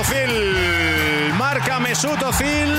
Özil. 0.00 1.34
Marca 1.38 1.78
Mesut 1.78 2.22
Özil. 2.22 2.72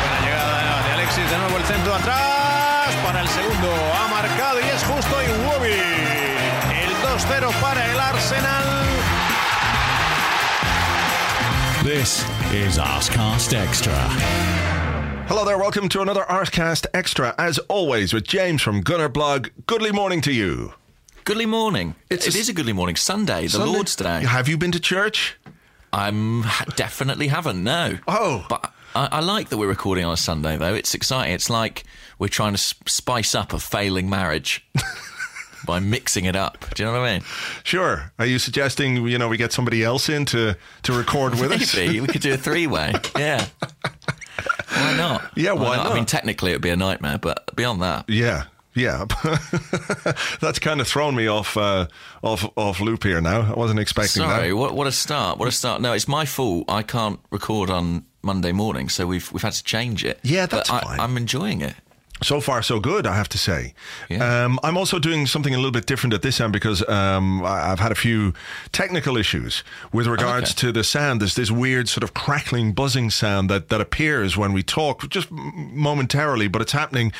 Buena 0.00 0.20
llegada 0.24 0.82
de 0.84 0.92
Alexis. 0.92 1.30
De 1.30 1.38
nuevo 1.38 1.56
el 1.58 1.64
centro 1.64 1.94
atrás. 1.94 2.94
Para 3.04 3.20
el 3.20 3.28
segundo. 3.28 3.70
Ha 3.94 4.08
marcado 4.08 4.60
y 4.60 4.64
es 4.64 4.82
justo 4.84 5.14
Iwobi. 5.22 5.72
El 6.72 6.90
2-0 7.04 7.52
para 7.60 7.92
el 7.92 8.00
Arsenal. 8.00 8.64
This 11.84 12.24
is 12.52 12.78
Arscast 12.78 13.52
Extra. 13.52 14.08
Hello 15.28 15.44
there, 15.44 15.58
welcome 15.58 15.90
to 15.90 16.00
another 16.00 16.22
Artcast 16.22 16.86
Extra, 16.94 17.34
as 17.36 17.58
always, 17.68 18.14
with 18.14 18.24
James 18.24 18.62
from 18.62 18.80
Gunner 18.80 19.10
Blog. 19.10 19.48
Goodly 19.66 19.92
morning 19.92 20.22
to 20.22 20.32
you. 20.32 20.77
Goodly 21.28 21.44
morning. 21.44 21.94
It's 22.08 22.26
It's 22.26 22.34
a- 22.34 22.38
it 22.38 22.40
is 22.40 22.48
a 22.48 22.54
goodly 22.54 22.72
morning. 22.72 22.96
Sunday, 22.96 23.42
the 23.42 23.50
Sunday- 23.50 23.66
Lord's 23.70 23.94
Day. 23.94 24.24
Have 24.24 24.48
you 24.48 24.56
been 24.56 24.72
to 24.72 24.80
church? 24.80 25.36
I'm 25.92 26.42
definitely 26.74 27.28
haven't. 27.28 27.62
No. 27.62 27.98
Oh. 28.08 28.46
but 28.48 28.72
I, 28.94 29.08
I 29.12 29.20
like 29.20 29.50
that 29.50 29.58
we're 29.58 29.68
recording 29.68 30.06
on 30.06 30.14
a 30.14 30.16
Sunday 30.16 30.56
though. 30.56 30.72
It's 30.72 30.94
exciting. 30.94 31.34
It's 31.34 31.50
like 31.50 31.84
we're 32.18 32.28
trying 32.28 32.54
to 32.54 32.58
spice 32.86 33.34
up 33.34 33.52
a 33.52 33.58
failing 33.58 34.08
marriage 34.08 34.66
by 35.66 35.80
mixing 35.80 36.24
it 36.24 36.34
up. 36.34 36.64
Do 36.74 36.82
you 36.82 36.86
know 36.90 36.98
what 36.98 37.06
I 37.06 37.12
mean? 37.18 37.22
Sure. 37.62 38.10
Are 38.18 38.24
you 38.24 38.38
suggesting, 38.38 39.06
you 39.06 39.18
know, 39.18 39.28
we 39.28 39.36
get 39.36 39.52
somebody 39.52 39.84
else 39.84 40.08
in 40.08 40.24
to, 40.26 40.56
to 40.84 40.92
record 40.94 41.38
with 41.38 41.52
us? 41.52 41.76
Maybe 41.76 42.00
we 42.00 42.06
could 42.06 42.22
do 42.22 42.32
a 42.32 42.38
three-way. 42.38 42.94
Yeah. 43.18 43.44
Why 44.70 44.96
not? 44.96 45.30
Yeah, 45.36 45.52
why 45.52 45.74
I 45.76 45.84
not? 45.84 45.94
mean, 45.94 46.06
technically 46.06 46.52
it 46.52 46.54
would 46.54 46.62
be 46.62 46.70
a 46.70 46.76
nightmare, 46.76 47.18
but 47.18 47.54
beyond 47.54 47.82
that, 47.82 48.04
Yeah, 48.08 48.44
yeah. 48.78 49.04
That's 50.40 50.58
kind 50.58 50.80
of 50.80 50.86
thrown 50.88 51.14
me 51.14 51.26
off 51.26 51.56
uh, 51.56 51.86
off 52.22 52.48
off 52.56 52.80
loop 52.80 53.04
here 53.04 53.20
now. 53.20 53.52
I 53.52 53.58
wasn't 53.58 53.80
expecting 53.80 54.22
sorry. 54.22 54.50
that. 54.50 54.56
What, 54.56 54.74
what 54.74 54.86
a 54.86 54.92
start! 54.92 55.38
What 55.38 55.48
a 55.48 55.52
start! 55.52 55.80
No, 55.80 55.92
it's 55.92 56.08
my 56.08 56.24
fault. 56.24 56.64
I 56.68 56.82
can't 56.82 57.20
record 57.30 57.70
on 57.70 58.04
Monday 58.22 58.52
morning, 58.52 58.88
so 58.88 59.06
we've 59.06 59.30
we've 59.32 59.42
had 59.42 59.52
to 59.52 59.64
change 59.64 60.04
it. 60.04 60.18
Yeah, 60.22 60.46
But 60.46 60.56
that's 60.56 60.70
I, 60.70 60.80
fine. 60.80 61.00
I'm 61.00 61.16
enjoying 61.16 61.60
it. 61.60 61.74
So 62.20 62.40
far, 62.40 62.62
so 62.62 62.80
good, 62.80 63.06
I 63.06 63.14
have 63.14 63.28
to 63.28 63.38
say. 63.38 63.74
Yeah. 64.08 64.44
Um, 64.44 64.58
I'm 64.64 64.76
also 64.76 64.98
doing 64.98 65.26
something 65.26 65.54
a 65.54 65.56
little 65.56 65.70
bit 65.70 65.86
different 65.86 66.14
at 66.14 66.22
this 66.22 66.40
end 66.40 66.52
because 66.52 66.86
um, 66.88 67.44
I've 67.44 67.78
had 67.78 67.92
a 67.92 67.94
few 67.94 68.34
technical 68.72 69.16
issues 69.16 69.62
with 69.92 70.08
regards 70.08 70.50
Okay. 70.50 70.66
to 70.66 70.72
the 70.72 70.82
sound. 70.82 71.20
There's 71.20 71.36
this 71.36 71.50
weird 71.52 71.88
sort 71.88 72.02
of 72.02 72.14
crackling, 72.14 72.72
buzzing 72.72 73.10
sound 73.10 73.48
that, 73.50 73.68
that 73.68 73.80
appears 73.80 74.36
when 74.36 74.52
we 74.52 74.64
talk, 74.64 75.08
just 75.08 75.30
momentarily, 75.30 76.48
but 76.48 76.60
it's 76.60 76.72
happening 76.72 77.12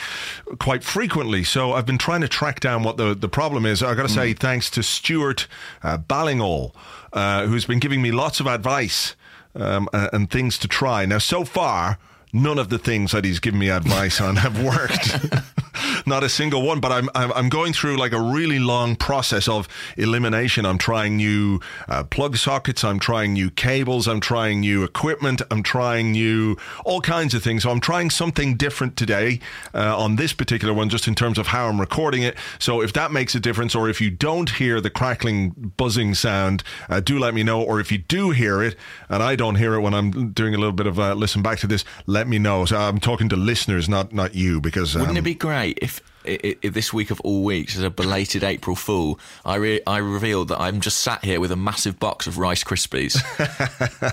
quite 0.59 0.83
frequently. 0.83 1.45
So 1.45 1.75
I've 1.75 1.87
been 1.87 1.99
trying 1.99 2.23
to 2.23 2.29
track 2.29 2.59
down 2.59 2.83
what 2.83 2.97
the, 2.97 3.15
the 3.15 3.29
problem 3.29 3.67
is. 3.67 3.83
I've 3.83 3.97
got 3.97 4.03
to 4.03 4.13
say, 4.13 4.33
thanks 4.33 4.69
to 4.71 4.83
Stuart 4.83 5.47
uh, 5.83 5.99
Ballingall, 5.99 6.73
uh, 7.13 7.47
who's 7.47 7.67
been 7.67 7.79
giving 7.79 8.03
me 8.03 8.11
lots 8.11 8.41
of 8.41 8.47
advice 8.49 9.15
um, 9.55 9.89
and 9.93 10.29
things 10.31 10.59
to 10.59 10.69
try. 10.69 11.07
Now, 11.07 11.19
so 11.19 11.45
far, 11.45 11.99
none 12.33 12.59
of 12.59 12.69
the 12.69 12.79
things 12.79 13.13
that 13.13 13.25
he's 13.25 13.41
given 13.41 13.61
me 13.61 13.71
advice 13.71 14.21
on 14.21 14.37
have 14.37 14.63
worked. 14.63 15.45
Not 16.07 16.25
a 16.25 16.29
single 16.29 16.63
one, 16.63 16.81
but 16.81 16.91
I'm, 16.91 17.09
I'm 17.15 17.49
going 17.49 17.73
through 17.73 17.97
like 17.99 18.13
a 18.13 18.21
really 18.21 18.59
long 18.59 18.97
process 18.97 19.47
of 19.49 19.69
elimination. 19.97 20.65
I'm 20.65 20.79
trying 20.79 21.17
new 21.17 21.61
uh, 21.89 22.05
plug 22.05 22.37
sockets. 22.37 22.83
I'm 22.83 22.99
trying 22.99 23.33
new 23.35 23.51
cables. 23.51 24.09
I'm 24.09 24.21
trying 24.21 24.61
new 24.61 24.85
equipment. 24.85 25.43
I'm 25.51 25.63
trying 25.63 26.13
new 26.13 26.57
all 26.85 27.01
kinds 27.01 27.35
of 27.35 27.43
things. 27.43 27.63
So 27.63 27.71
I'm 27.71 27.81
trying 27.81 28.11
something 28.11 28.57
different 28.57 28.97
today 28.97 29.41
uh, 29.75 29.97
on 29.97 30.17
this 30.17 30.33
particular 30.33 30.73
one, 30.73 30.89
just 30.89 31.07
in 31.07 31.15
terms 31.15 31.39
of 31.39 31.49
how 31.49 31.69
I'm 31.69 31.81
recording 31.81 32.23
it. 32.23 32.37
So 32.59 32.81
if 32.81 32.93
that 32.95 33.13
makes 33.13 33.35
a 33.35 33.41
difference, 33.41 33.75
or 33.75 33.89
if 33.89 34.01
you 34.01 34.11
don't 34.11 34.51
hear 34.51 34.81
the 34.81 34.91
crackling, 34.91 35.73
buzzing 35.77 36.15
sound, 36.15 36.63
uh, 36.89 37.01
do 37.01 37.19
let 37.19 37.35
me 37.35 37.43
know. 37.43 37.63
Or 37.63 37.81
if 37.81 37.93
you 37.93 37.99
do 37.99 38.31
hear 38.31 38.63
it, 38.63 38.77
and 39.09 39.23
I 39.23 39.37
don't 39.37 39.57
hear 39.57 39.75
it 39.75 39.81
when 39.81 39.95
I'm 39.95 40.33
doing 40.33 40.55
a 40.55 40.59
little 40.59 40.73
bit 40.73 40.87
of 40.87 40.99
uh, 40.99 41.15
listen 41.15 41.43
back 41.43 41.59
to 41.61 41.67
this, 41.67 41.85
let 42.07 42.18
me 42.27 42.39
know. 42.39 42.65
So 42.65 42.77
I'm 42.77 42.99
talking 42.99 43.29
to 43.29 43.37
listeners, 43.37 43.89
not 43.89 44.13
not 44.13 44.35
you, 44.35 44.61
because 44.61 44.97
um, 44.97 45.03
Wouldn't 45.03 45.19
it 45.19 45.23
be 45.23 45.35
great 45.35 45.79
if, 45.83 46.01
i 46.27 46.57
i 46.65 46.69
this 46.69 46.93
week 46.93 47.11
of 47.11 47.21
all 47.21 47.45
weeks, 47.45 47.77
as 47.77 47.83
a 47.83 47.91
belated 47.91 48.43
April 48.43 48.75
Fool, 48.75 49.21
I 49.45 49.57
re- 49.57 49.81
I 49.87 49.99
revealed 49.99 50.49
that 50.49 50.61
I'm 50.61 50.81
just 50.81 50.99
sat 50.99 51.25
here 51.25 51.39
with 51.41 51.53
a 51.53 51.57
massive 51.57 51.99
box 52.01 52.27
of 52.27 52.39
Rice 52.39 52.65
Krispies, 52.65 53.15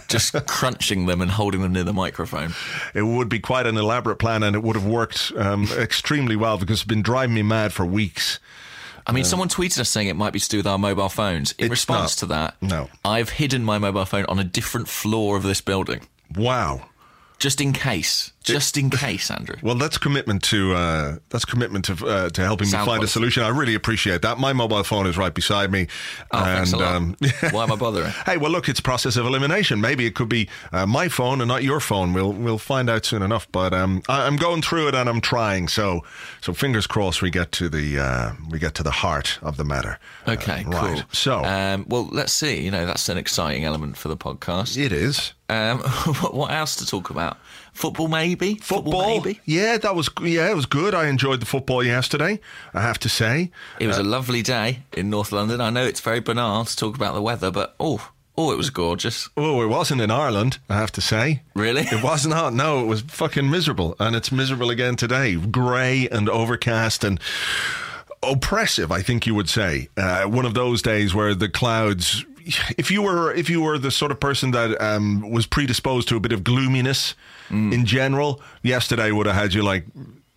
just 0.08 0.34
crunching 0.46 1.06
them 1.08 1.22
and 1.22 1.32
holding 1.32 1.62
them 1.62 1.74
near 1.74 1.84
the 1.84 1.94
microphone. 1.94 2.54
it 2.94 3.02
would 3.04 3.30
be 3.30 3.40
quite 3.40 3.66
an 3.66 3.78
elaborate 3.78 4.18
plan, 4.18 4.44
and 4.44 4.56
it 4.56 4.64
would 4.64 4.76
have 4.76 4.86
worked 4.86 5.32
um, 5.38 5.68
extremely 5.78 6.36
well 6.36 6.58
because 6.58 6.80
it's 6.82 6.88
been 6.88 7.02
driving 7.02 7.34
me 7.36 7.42
mad 7.44 7.74
for 7.74 7.86
weeks. 7.86 8.40
I 9.08 9.12
mean, 9.12 9.24
someone 9.24 9.50
tweeted 9.50 9.78
us 9.80 9.90
saying 9.90 10.08
it 10.08 10.16
might 10.16 10.34
be 10.34 10.40
to 10.40 10.50
do 10.50 10.58
with 10.58 10.66
our 10.66 10.80
mobile 10.80 11.10
phones. 11.10 11.52
In 11.60 11.70
response 11.70 12.16
not. 12.16 12.20
to 12.20 12.26
that, 12.28 12.56
No. 12.60 12.90
I've 13.04 13.30
hidden 13.30 13.64
my 13.64 13.78
mobile 13.78 14.06
phone 14.06 14.26
on 14.26 14.40
a 14.40 14.44
different 14.44 14.88
floor 14.88 15.38
of 15.38 15.44
this 15.44 15.62
building, 15.62 16.08
Wow. 16.36 16.88
Just 17.40 17.62
in 17.62 17.74
case. 17.74 18.32
Just 18.46 18.78
in 18.78 18.90
case, 18.90 19.30
Andrew. 19.32 19.56
Well, 19.62 19.76
that's 19.76 19.98
commitment 19.98 20.44
to 20.44 20.74
uh, 20.76 21.18
that's 21.30 21.46
commitment 21.46 21.86
to 21.86 22.08
uh, 22.08 22.30
to 22.30 22.42
helping 22.44 22.68
me 22.68 22.72
Sound 22.72 22.86
find 22.88 23.04
a 23.04 23.08
solution. 23.08 23.44
I 23.44 23.50
really 23.50 23.76
appreciate 23.76 24.22
that. 24.22 24.38
My 24.38 24.54
mobile 24.54 24.84
phone 24.84 25.08
is 25.08 25.18
right 25.18 25.34
beside 25.34 25.72
me, 25.72 25.88
Oh, 26.32 26.44
thanks 26.44 26.74
a 26.74 26.78
lot. 26.78 26.96
um, 26.96 27.16
Why 27.52 27.64
am 27.64 27.72
I 27.72 27.76
bothering? 27.76 28.12
Hey, 28.26 28.38
well, 28.38 28.52
look, 28.52 28.70
it's 28.70 28.80
process 28.80 29.16
of 29.18 29.26
elimination. 29.26 29.82
Maybe 29.82 30.06
it 30.06 30.16
could 30.16 30.30
be 30.30 30.48
uh, 30.72 30.86
my 30.86 31.08
phone 31.10 31.42
and 31.42 31.48
not 31.48 31.64
your 31.64 31.80
phone. 31.80 32.14
We'll 32.14 32.34
we'll 32.34 32.58
find 32.58 32.90
out 32.90 33.06
soon 33.06 33.22
enough. 33.22 33.48
But 33.52 33.74
um, 33.74 34.02
I, 34.08 34.28
I'm 34.28 34.36
going 34.38 34.62
through 34.62 34.88
it 34.90 34.96
and 34.96 35.10
I'm 35.10 35.22
trying. 35.22 35.68
So 35.68 36.04
so 36.42 36.54
fingers 36.54 36.88
crossed 36.88 37.22
we 37.22 37.32
get 37.32 37.52
to 37.54 37.70
the 37.70 38.00
uh, 38.00 38.32
we 38.50 38.60
get 38.60 38.76
to 38.76 38.84
the 38.84 38.92
heart 38.92 39.40
of 39.42 39.58
the 39.58 39.66
matter. 39.66 40.00
Okay, 40.28 40.62
Uh, 40.68 40.72
cool. 40.72 40.72
right. 40.72 41.04
So 41.12 41.44
um, 41.44 41.86
well, 41.88 42.08
let's 42.12 42.34
see. 42.34 42.62
You 42.62 42.72
know, 42.72 42.86
that's 42.86 43.10
an 43.10 43.18
exciting 43.18 43.64
element 43.66 43.98
for 43.98 44.08
the 44.10 44.18
podcast. 44.18 44.78
it 44.78 44.92
is 44.92 45.34
Um, 45.50 45.80
what 46.22 46.34
what 46.34 46.52
else 46.52 46.76
to 46.78 46.86
talk 46.86 47.10
about? 47.10 47.38
Football, 47.76 48.08
maybe. 48.08 48.56
football. 48.56 49.20
maybe. 49.20 49.42
Yeah, 49.44 49.78
that 49.78 49.96
was 49.96 50.10
yeah, 50.22 50.50
it 50.50 50.56
was 50.56 50.66
good. 50.66 50.96
I 50.96 51.08
enjoyed 51.08 51.42
the 51.42 51.46
football 51.46 51.84
yesterday. 51.84 52.40
I 52.74 52.82
have 52.82 52.98
to 53.00 53.10
say. 53.10 53.52
It 53.80 53.88
was 53.88 53.98
a 53.98 54.04
lovely 54.04 54.42
day 54.42 54.80
in 54.94 55.10
North 55.10 55.34
London. 55.34 55.60
I 55.60 55.70
know 55.72 55.86
it's 55.86 56.00
very 56.00 56.22
banal 56.22 56.64
to 56.64 56.76
talk 56.76 56.96
about 56.96 57.14
the 57.14 57.22
weather, 57.22 57.52
but 57.52 57.76
oh, 57.78 58.12
oh, 58.38 58.52
it 58.54 58.58
was 58.58 58.70
gorgeous. 58.70 59.30
Oh, 59.36 59.62
it 59.62 59.68
wasn't 59.68 60.00
in 60.00 60.10
Ireland. 60.10 60.58
I 60.70 60.76
have 60.76 60.94
to 60.94 61.02
say. 61.02 61.42
Really? 61.54 61.82
It 61.82 62.02
was 62.02 62.26
not. 62.26 62.54
No, 62.54 62.80
it 62.80 62.88
was 62.88 63.02
fucking 63.02 63.50
miserable, 63.50 63.96
and 64.00 64.16
it's 64.16 64.32
miserable 64.32 64.70
again 64.70 64.96
today. 64.96 65.36
Grey 65.36 66.08
and 66.10 66.30
overcast 66.30 67.04
and 67.04 67.20
oppressive. 68.24 68.90
I 68.90 69.02
think 69.02 69.28
you 69.28 69.36
would 69.36 69.50
say 69.50 69.90
uh, 69.98 70.24
one 70.24 70.46
of 70.46 70.54
those 70.54 70.82
days 70.82 71.14
where 71.14 71.36
the 71.36 71.50
clouds. 71.50 72.26
If 72.78 72.92
you 72.92 73.02
were 73.02 73.34
if 73.34 73.50
you 73.50 73.62
were 73.62 73.78
the 73.80 73.92
sort 73.92 74.12
of 74.12 74.20
person 74.20 74.52
that 74.52 74.80
um, 74.82 75.30
was 75.32 75.46
predisposed 75.48 76.08
to 76.10 76.16
a 76.16 76.20
bit 76.20 76.32
of 76.32 76.44
gloominess 76.44 77.16
Mm. 77.50 77.74
in 77.74 77.86
general, 77.86 78.42
yesterday 78.64 79.12
would 79.12 79.28
have 79.28 79.36
had 79.36 79.54
you 79.54 79.62
like 79.62 79.86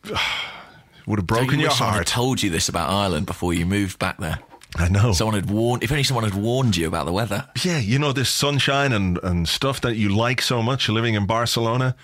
would 1.06 1.18
have 1.18 1.26
broken 1.26 1.54
you 1.54 1.60
your 1.60 1.68
wish 1.70 1.78
someone 1.78 1.94
had 1.94 1.98
heart. 2.00 2.06
told 2.06 2.42
you 2.42 2.50
this 2.50 2.68
about 2.68 2.90
Ireland 2.90 3.26
before 3.26 3.54
you 3.54 3.64
moved 3.66 3.98
back 3.98 4.18
there. 4.18 4.38
I 4.76 4.88
know. 4.88 5.12
Someone 5.12 5.34
had 5.34 5.48
warned. 5.50 5.82
If 5.82 5.90
only 5.90 6.04
someone 6.04 6.24
had 6.24 6.34
warned 6.34 6.76
you 6.76 6.86
about 6.86 7.06
the 7.06 7.12
weather. 7.12 7.46
yeah, 7.64 7.78
you 7.78 7.98
know 7.98 8.12
this 8.12 8.28
sunshine 8.28 8.92
and, 8.92 9.18
and 9.22 9.48
stuff 9.48 9.80
that 9.80 9.96
you 9.96 10.10
like 10.10 10.42
so 10.42 10.62
much 10.62 10.90
living 10.90 11.14
in 11.14 11.24
Barcelona. 11.24 11.96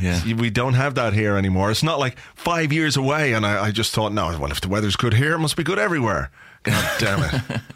Yeah. 0.00 0.34
We 0.34 0.50
don't 0.50 0.74
have 0.74 0.94
that 0.96 1.14
here 1.14 1.36
anymore. 1.36 1.70
It's 1.70 1.82
not 1.82 1.98
like 1.98 2.18
five 2.34 2.70
years 2.74 2.98
away, 2.98 3.32
and 3.32 3.46
I, 3.46 3.64
I 3.64 3.70
just 3.70 3.94
thought, 3.94 4.12
no, 4.12 4.26
well, 4.38 4.50
if 4.52 4.60
the 4.60 4.68
weather's 4.68 4.96
good 4.96 5.14
here, 5.14 5.32
it 5.32 5.38
must 5.38 5.56
be 5.56 5.64
good 5.64 5.78
everywhere. 5.78 6.30
God 6.62 6.90
damn 6.98 7.22
it. 7.24 7.60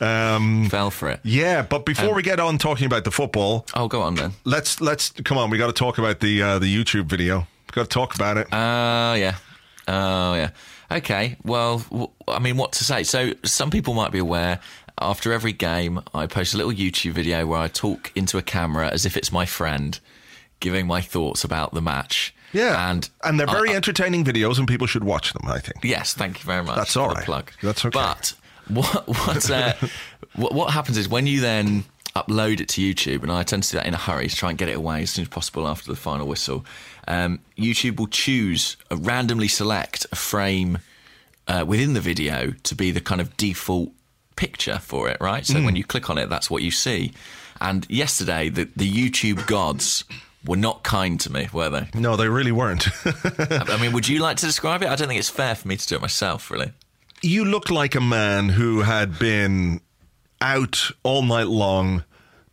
Um, 0.00 0.70
Fell 0.70 0.90
for 0.90 1.10
it. 1.10 1.20
yeah, 1.24 1.60
but 1.60 1.84
before 1.84 2.14
we 2.14 2.22
get 2.22 2.40
on 2.40 2.56
talking 2.56 2.86
about 2.86 3.04
the 3.04 3.10
football, 3.10 3.66
Oh, 3.74 3.86
go 3.86 4.00
on 4.00 4.14
then. 4.14 4.32
let's 4.44 4.80
let's 4.80 5.10
come 5.10 5.36
on. 5.36 5.50
We 5.50 5.58
got 5.58 5.66
to 5.66 5.74
talk 5.74 5.98
about 5.98 6.20
the 6.20 6.42
uh, 6.42 6.58
the 6.58 6.74
YouTube 6.74 7.04
video. 7.04 7.40
We 7.40 7.72
got 7.72 7.82
to 7.82 7.88
talk 7.88 8.14
about 8.14 8.38
it. 8.38 8.46
Oh, 8.50 9.12
yeah. 9.12 9.34
Oh, 9.86 10.32
yeah. 10.34 10.50
Okay. 10.90 11.36
Well, 11.44 11.80
w- 11.90 12.08
I 12.26 12.38
mean, 12.38 12.56
what 12.56 12.72
to 12.72 12.84
say? 12.84 13.02
So, 13.02 13.34
some 13.44 13.70
people 13.70 13.92
might 13.92 14.10
be 14.10 14.18
aware. 14.18 14.60
After 14.98 15.34
every 15.34 15.52
game, 15.52 16.00
I 16.14 16.26
post 16.26 16.54
a 16.54 16.56
little 16.56 16.72
YouTube 16.72 17.12
video 17.12 17.46
where 17.46 17.60
I 17.60 17.68
talk 17.68 18.10
into 18.14 18.38
a 18.38 18.42
camera 18.42 18.88
as 18.88 19.04
if 19.04 19.18
it's 19.18 19.30
my 19.30 19.44
friend, 19.44 20.00
giving 20.60 20.86
my 20.86 21.02
thoughts 21.02 21.44
about 21.44 21.74
the 21.74 21.82
match. 21.82 22.34
Yeah, 22.52 22.90
and 22.90 23.08
and 23.24 23.38
they're 23.38 23.46
very 23.46 23.70
I- 23.70 23.74
entertaining 23.76 24.24
videos, 24.24 24.58
and 24.58 24.66
people 24.68 24.86
should 24.86 25.04
watch 25.04 25.32
them. 25.32 25.42
I 25.46 25.58
think. 25.58 25.84
Yes, 25.84 26.14
thank 26.14 26.38
you 26.40 26.44
very 26.44 26.62
much. 26.64 26.76
That's 26.76 26.92
for 26.94 27.00
all 27.00 27.14
the. 27.14 27.22
Plug. 27.22 27.50
That's 27.62 27.84
okay. 27.84 27.90
But 27.98 28.34
what 28.68 29.06
what, 29.08 29.50
uh, 29.50 29.72
what 30.36 30.54
what 30.54 30.72
happens 30.72 30.96
is 30.96 31.08
when 31.08 31.26
you 31.26 31.40
then 31.40 31.84
upload 32.16 32.60
it 32.60 32.68
to 32.70 32.80
YouTube, 32.80 33.22
and 33.22 33.30
I 33.30 33.42
tend 33.44 33.62
to 33.64 33.70
do 33.70 33.76
that 33.78 33.86
in 33.86 33.94
a 33.94 33.98
hurry 33.98 34.28
to 34.28 34.34
try 34.36 34.48
and 34.50 34.58
get 34.58 34.68
it 34.68 34.76
away 34.76 35.02
as 35.02 35.10
soon 35.10 35.22
as 35.22 35.28
possible 35.28 35.68
after 35.68 35.86
the 35.90 35.96
final 35.96 36.26
whistle. 36.26 36.64
Um, 37.06 37.38
YouTube 37.56 37.98
will 37.98 38.08
choose, 38.08 38.76
uh, 38.90 38.96
randomly 38.96 39.46
select 39.48 40.06
a 40.12 40.16
frame 40.16 40.78
uh, 41.48 41.64
within 41.66 41.94
the 41.94 42.00
video 42.00 42.52
to 42.64 42.74
be 42.74 42.90
the 42.90 43.00
kind 43.00 43.20
of 43.20 43.36
default 43.36 43.90
picture 44.36 44.78
for 44.78 45.08
it, 45.08 45.18
right? 45.20 45.46
So 45.46 45.58
Hmm. 45.58 45.64
when 45.66 45.76
you 45.76 45.84
click 45.84 46.10
on 46.10 46.18
it, 46.18 46.28
that's 46.28 46.50
what 46.50 46.62
you 46.62 46.70
see. 46.72 47.12
And 47.60 47.86
yesterday, 47.90 48.48
the, 48.48 48.68
the 48.74 48.90
YouTube 48.90 49.46
gods 49.46 50.04
were 50.44 50.56
not 50.56 50.82
kind 50.82 51.20
to 51.20 51.32
me, 51.32 51.48
were 51.52 51.68
they? 51.68 51.88
No, 51.94 52.16
they 52.16 52.28
really 52.28 52.52
weren't. 52.52 52.88
I 53.04 53.78
mean, 53.80 53.92
would 53.92 54.08
you 54.08 54.20
like 54.20 54.36
to 54.38 54.46
describe 54.46 54.82
it? 54.82 54.88
I 54.88 54.96
don't 54.96 55.08
think 55.08 55.18
it's 55.18 55.28
fair 55.28 55.54
for 55.54 55.68
me 55.68 55.76
to 55.76 55.86
do 55.86 55.96
it 55.96 56.00
myself, 56.00 56.50
really. 56.50 56.72
you 57.22 57.44
look 57.44 57.70
like 57.70 57.94
a 57.94 58.00
man 58.00 58.48
who 58.48 58.80
had 58.82 59.18
been 59.18 59.80
out 60.40 60.90
all 61.02 61.22
night 61.22 61.48
long 61.48 62.04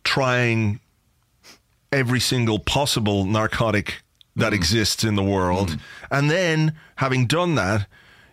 trying 0.04 0.80
every 1.90 2.20
single 2.20 2.58
possible 2.58 3.24
narcotic 3.24 4.02
that 4.36 4.52
mm. 4.52 4.56
exists 4.56 5.04
in 5.04 5.14
the 5.14 5.22
world. 5.22 5.70
Mm. 5.70 5.80
And 6.10 6.30
then, 6.30 6.76
having 6.96 7.26
done 7.26 7.54
that, 7.56 7.86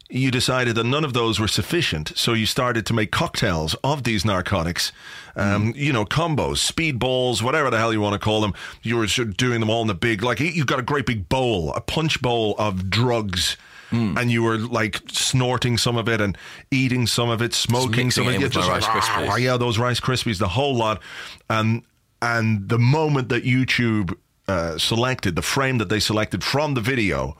you 0.10 0.30
decided 0.30 0.76
that 0.76 0.84
none 0.86 1.04
of 1.04 1.14
those 1.14 1.40
were 1.40 1.48
sufficient. 1.48 2.12
So 2.16 2.34
you 2.34 2.46
started 2.46 2.86
to 2.88 2.94
make 2.94 3.12
cocktails 3.12 3.74
of 3.84 4.04
these 4.04 4.24
narcotics, 4.24 4.92
um, 5.36 5.74
you 5.76 5.92
know, 5.92 6.06
combos, 6.06 6.72
speedballs, 6.72 7.42
whatever 7.42 7.70
the 7.72 7.78
hell 7.80 7.92
you 7.92 8.02
want 8.02 8.14
to 8.14 8.20
call 8.20 8.42
them. 8.42 8.54
You 8.84 8.98
were 8.98 9.08
sort 9.08 9.30
of 9.30 9.38
doing 9.38 9.60
them 9.62 9.70
all 9.70 9.82
in 9.82 9.90
a 9.90 9.96
big, 9.96 10.22
like, 10.22 10.40
you've 10.40 10.68
got 10.68 10.80
a 10.80 10.84
great 10.84 11.06
big 11.08 11.28
bowl, 11.28 11.74
a 11.74 11.82
punch 11.82 12.22
bowl 12.22 12.56
of 12.60 12.90
drugs. 12.90 13.58
And 13.92 14.30
you 14.30 14.44
were 14.44 14.58
like 14.58 15.02
snorting 15.10 15.78
some 15.78 15.96
of 15.96 16.10
it 16.10 16.20
and 16.20 16.38
eating 16.70 17.08
some 17.08 17.30
of 17.30 17.42
it, 17.42 17.54
smoking 17.54 18.12
some 18.12 18.28
of 18.28 18.34
it 18.34 18.52
just 18.52 18.68
like, 18.68 18.82
Rice 18.82 18.88
Krispies. 18.88 19.30
"Ah, 19.30 19.36
yeah, 19.38 19.56
those 19.56 19.80
Rice 19.80 20.02
Krispies, 20.02 20.38
the 20.38 20.50
whole 20.50 20.76
lot. 20.76 21.02
And 21.50 21.82
and 22.22 22.68
the 22.68 22.78
moment 22.80 23.30
that 23.30 23.46
YouTube 23.46 24.14
uh, 24.50 24.78
selected 24.78 25.38
the 25.38 25.42
frame 25.42 25.78
that 25.78 25.88
they 25.88 26.02
selected 26.02 26.44
from 26.44 26.74
the 26.74 26.82
video 26.82 27.38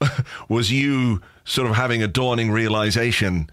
was 0.48 0.70
you 0.70 1.20
sort 1.44 1.68
of 1.68 1.76
having 1.76 2.02
a 2.02 2.08
dawning 2.08 2.50
realization 2.50 3.50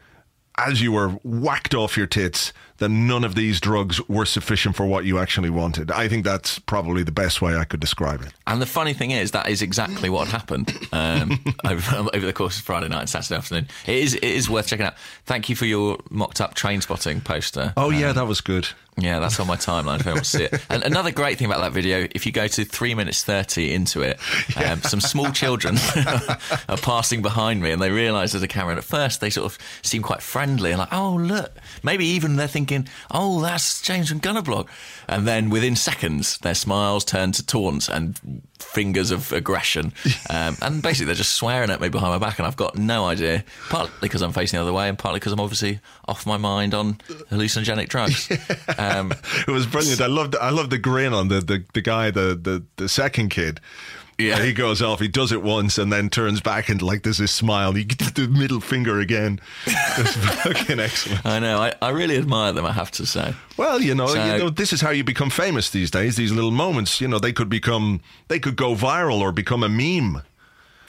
as 0.57 0.81
you 0.81 0.91
were 0.91 1.09
whacked 1.23 1.75
off 1.75 1.97
your 1.97 2.07
tits 2.07 2.53
that 2.77 2.89
none 2.89 3.23
of 3.23 3.35
these 3.35 3.59
drugs 3.59 4.05
were 4.07 4.25
sufficient 4.25 4.75
for 4.75 4.85
what 4.85 5.05
you 5.05 5.17
actually 5.17 5.49
wanted. 5.49 5.91
I 5.91 6.07
think 6.07 6.25
that's 6.25 6.59
probably 6.59 7.03
the 7.03 7.11
best 7.11 7.41
way 7.41 7.55
I 7.55 7.63
could 7.63 7.79
describe 7.79 8.21
it. 8.21 8.33
And 8.47 8.61
the 8.61 8.65
funny 8.65 8.93
thing 8.93 9.11
is, 9.11 9.31
that 9.31 9.49
is 9.49 9.61
exactly 9.61 10.09
what 10.09 10.27
happened 10.27 10.77
um, 10.91 11.39
over, 11.65 12.09
over 12.13 12.25
the 12.25 12.33
course 12.33 12.57
of 12.57 12.65
Friday 12.65 12.89
night 12.89 13.01
and 13.01 13.09
Saturday 13.09 13.37
afternoon. 13.37 13.67
It 13.85 13.95
is, 13.95 14.15
it 14.15 14.23
is 14.23 14.49
worth 14.49 14.67
checking 14.67 14.85
out. 14.85 14.95
Thank 15.25 15.49
you 15.49 15.55
for 15.55 15.65
your 15.65 15.99
mocked 16.09 16.41
up 16.41 16.55
Trainspotting 16.55 17.23
poster. 17.23 17.73
Oh 17.77 17.89
yeah, 17.89 18.11
that 18.11 18.27
was 18.27 18.41
good. 18.41 18.67
Yeah, 18.97 19.19
that's 19.19 19.39
on 19.41 19.47
my 19.47 19.57
timeline 19.57 19.99
if 19.99 20.07
anyone 20.07 20.17
wants 20.17 20.31
to 20.31 20.37
see 20.37 20.43
it. 20.45 20.65
And 20.69 20.81
another 20.83 21.11
great 21.11 21.37
thing 21.37 21.47
about 21.47 21.59
that 21.59 21.73
video, 21.73 22.07
if 22.11 22.25
you 22.25 22.31
go 22.31 22.47
to 22.47 22.63
three 22.63 22.95
minutes 22.95 23.23
30 23.25 23.73
into 23.73 24.01
it, 24.01 24.19
um, 24.55 24.81
some 24.83 25.01
small 25.01 25.31
children 25.31 25.77
are 26.69 26.77
passing 26.77 27.21
behind 27.21 27.61
me 27.61 27.71
and 27.71 27.81
they 27.81 27.91
realise 27.91 28.31
there's 28.31 28.43
a 28.43 28.47
camera. 28.47 28.71
And 28.71 28.79
at 28.79 28.85
first, 28.85 29.19
they 29.19 29.29
sort 29.29 29.51
of 29.51 29.57
seem 29.81 30.01
quite 30.01 30.21
friendly 30.21 30.71
and 30.71 30.79
like, 30.79 30.93
oh, 30.93 31.15
look. 31.15 31.51
Maybe 31.83 32.05
even 32.05 32.37
they're 32.37 32.47
thinking, 32.47 32.87
oh, 33.11 33.41
that's 33.41 33.81
James 33.81 34.07
from 34.09 34.21
Gunnerblog. 34.21 34.69
And 35.09 35.27
then 35.27 35.49
within 35.49 35.75
seconds, 35.75 36.37
their 36.37 36.55
smiles 36.55 37.03
turn 37.03 37.33
to 37.33 37.45
taunts 37.45 37.89
and 37.89 38.41
fingers 38.59 39.11
of 39.11 39.33
aggression. 39.33 39.91
Um, 40.29 40.55
and 40.61 40.81
basically, 40.81 41.07
they're 41.07 41.15
just 41.15 41.33
swearing 41.33 41.69
at 41.69 41.81
me 41.81 41.89
behind 41.89 42.13
my 42.19 42.25
back. 42.25 42.39
And 42.39 42.47
I've 42.47 42.55
got 42.55 42.77
no 42.77 43.05
idea, 43.05 43.43
partly 43.69 43.91
because 44.01 44.21
I'm 44.21 44.31
facing 44.31 44.57
the 44.57 44.63
other 44.63 44.73
way 44.73 44.87
and 44.87 44.97
partly 44.97 45.19
because 45.19 45.33
I'm 45.33 45.41
obviously 45.41 45.81
off 46.07 46.25
my 46.25 46.37
mind 46.37 46.73
on 46.73 46.93
hallucinogenic 47.29 47.89
drugs. 47.89 48.31
Um, 48.77 48.84
Um, 48.93 49.11
it 49.47 49.51
was 49.51 49.65
brilliant. 49.65 50.01
I 50.01 50.07
loved 50.07 50.35
I 50.35 50.49
loved 50.49 50.71
the 50.71 50.77
grin 50.77 51.13
on 51.13 51.27
the 51.27 51.39
the, 51.41 51.63
the 51.73 51.81
guy 51.81 52.11
the, 52.11 52.35
the 52.35 52.63
the 52.77 52.89
second 52.89 53.29
kid. 53.29 53.59
Yeah. 54.17 54.41
he 54.41 54.53
goes 54.53 54.81
off. 54.81 55.01
He 55.01 55.09
does 55.09 55.33
it 55.33 55.43
once 55.43 55.77
and 55.77 55.91
then 55.91 56.09
turns 56.09 56.39
back 56.39 56.69
and 56.69 56.81
like 56.81 57.03
there's 57.03 57.17
this 57.17 57.33
smile. 57.33 57.73
He 57.73 57.83
gets 57.83 58.11
the 58.11 58.29
middle 58.29 58.61
finger 58.61 58.99
again. 59.01 59.41
It's 59.97 60.15
fucking 60.43 60.79
excellent. 60.79 61.25
I 61.25 61.39
know. 61.39 61.59
I, 61.61 61.73
I 61.81 61.89
really 61.89 62.17
admire 62.17 62.53
them. 62.53 62.65
I 62.65 62.71
have 62.71 62.91
to 62.91 63.05
say. 63.05 63.33
Well, 63.57 63.81
you 63.81 63.93
know, 63.93 64.07
So- 64.07 64.25
you 64.25 64.37
know, 64.43 64.49
this 64.49 64.71
is 64.71 64.79
how 64.79 64.91
you 64.91 65.03
become 65.03 65.29
famous 65.29 65.69
these 65.69 65.91
days. 65.91 66.15
These 66.15 66.31
little 66.31 66.51
moments, 66.51 67.01
you 67.01 67.07
know, 67.09 67.19
they 67.19 67.33
could 67.33 67.49
become, 67.49 67.99
they 68.29 68.39
could 68.39 68.55
go 68.55 68.73
viral 68.75 69.19
or 69.19 69.31
become 69.33 69.63
a 69.63 69.69
meme. 69.69 70.21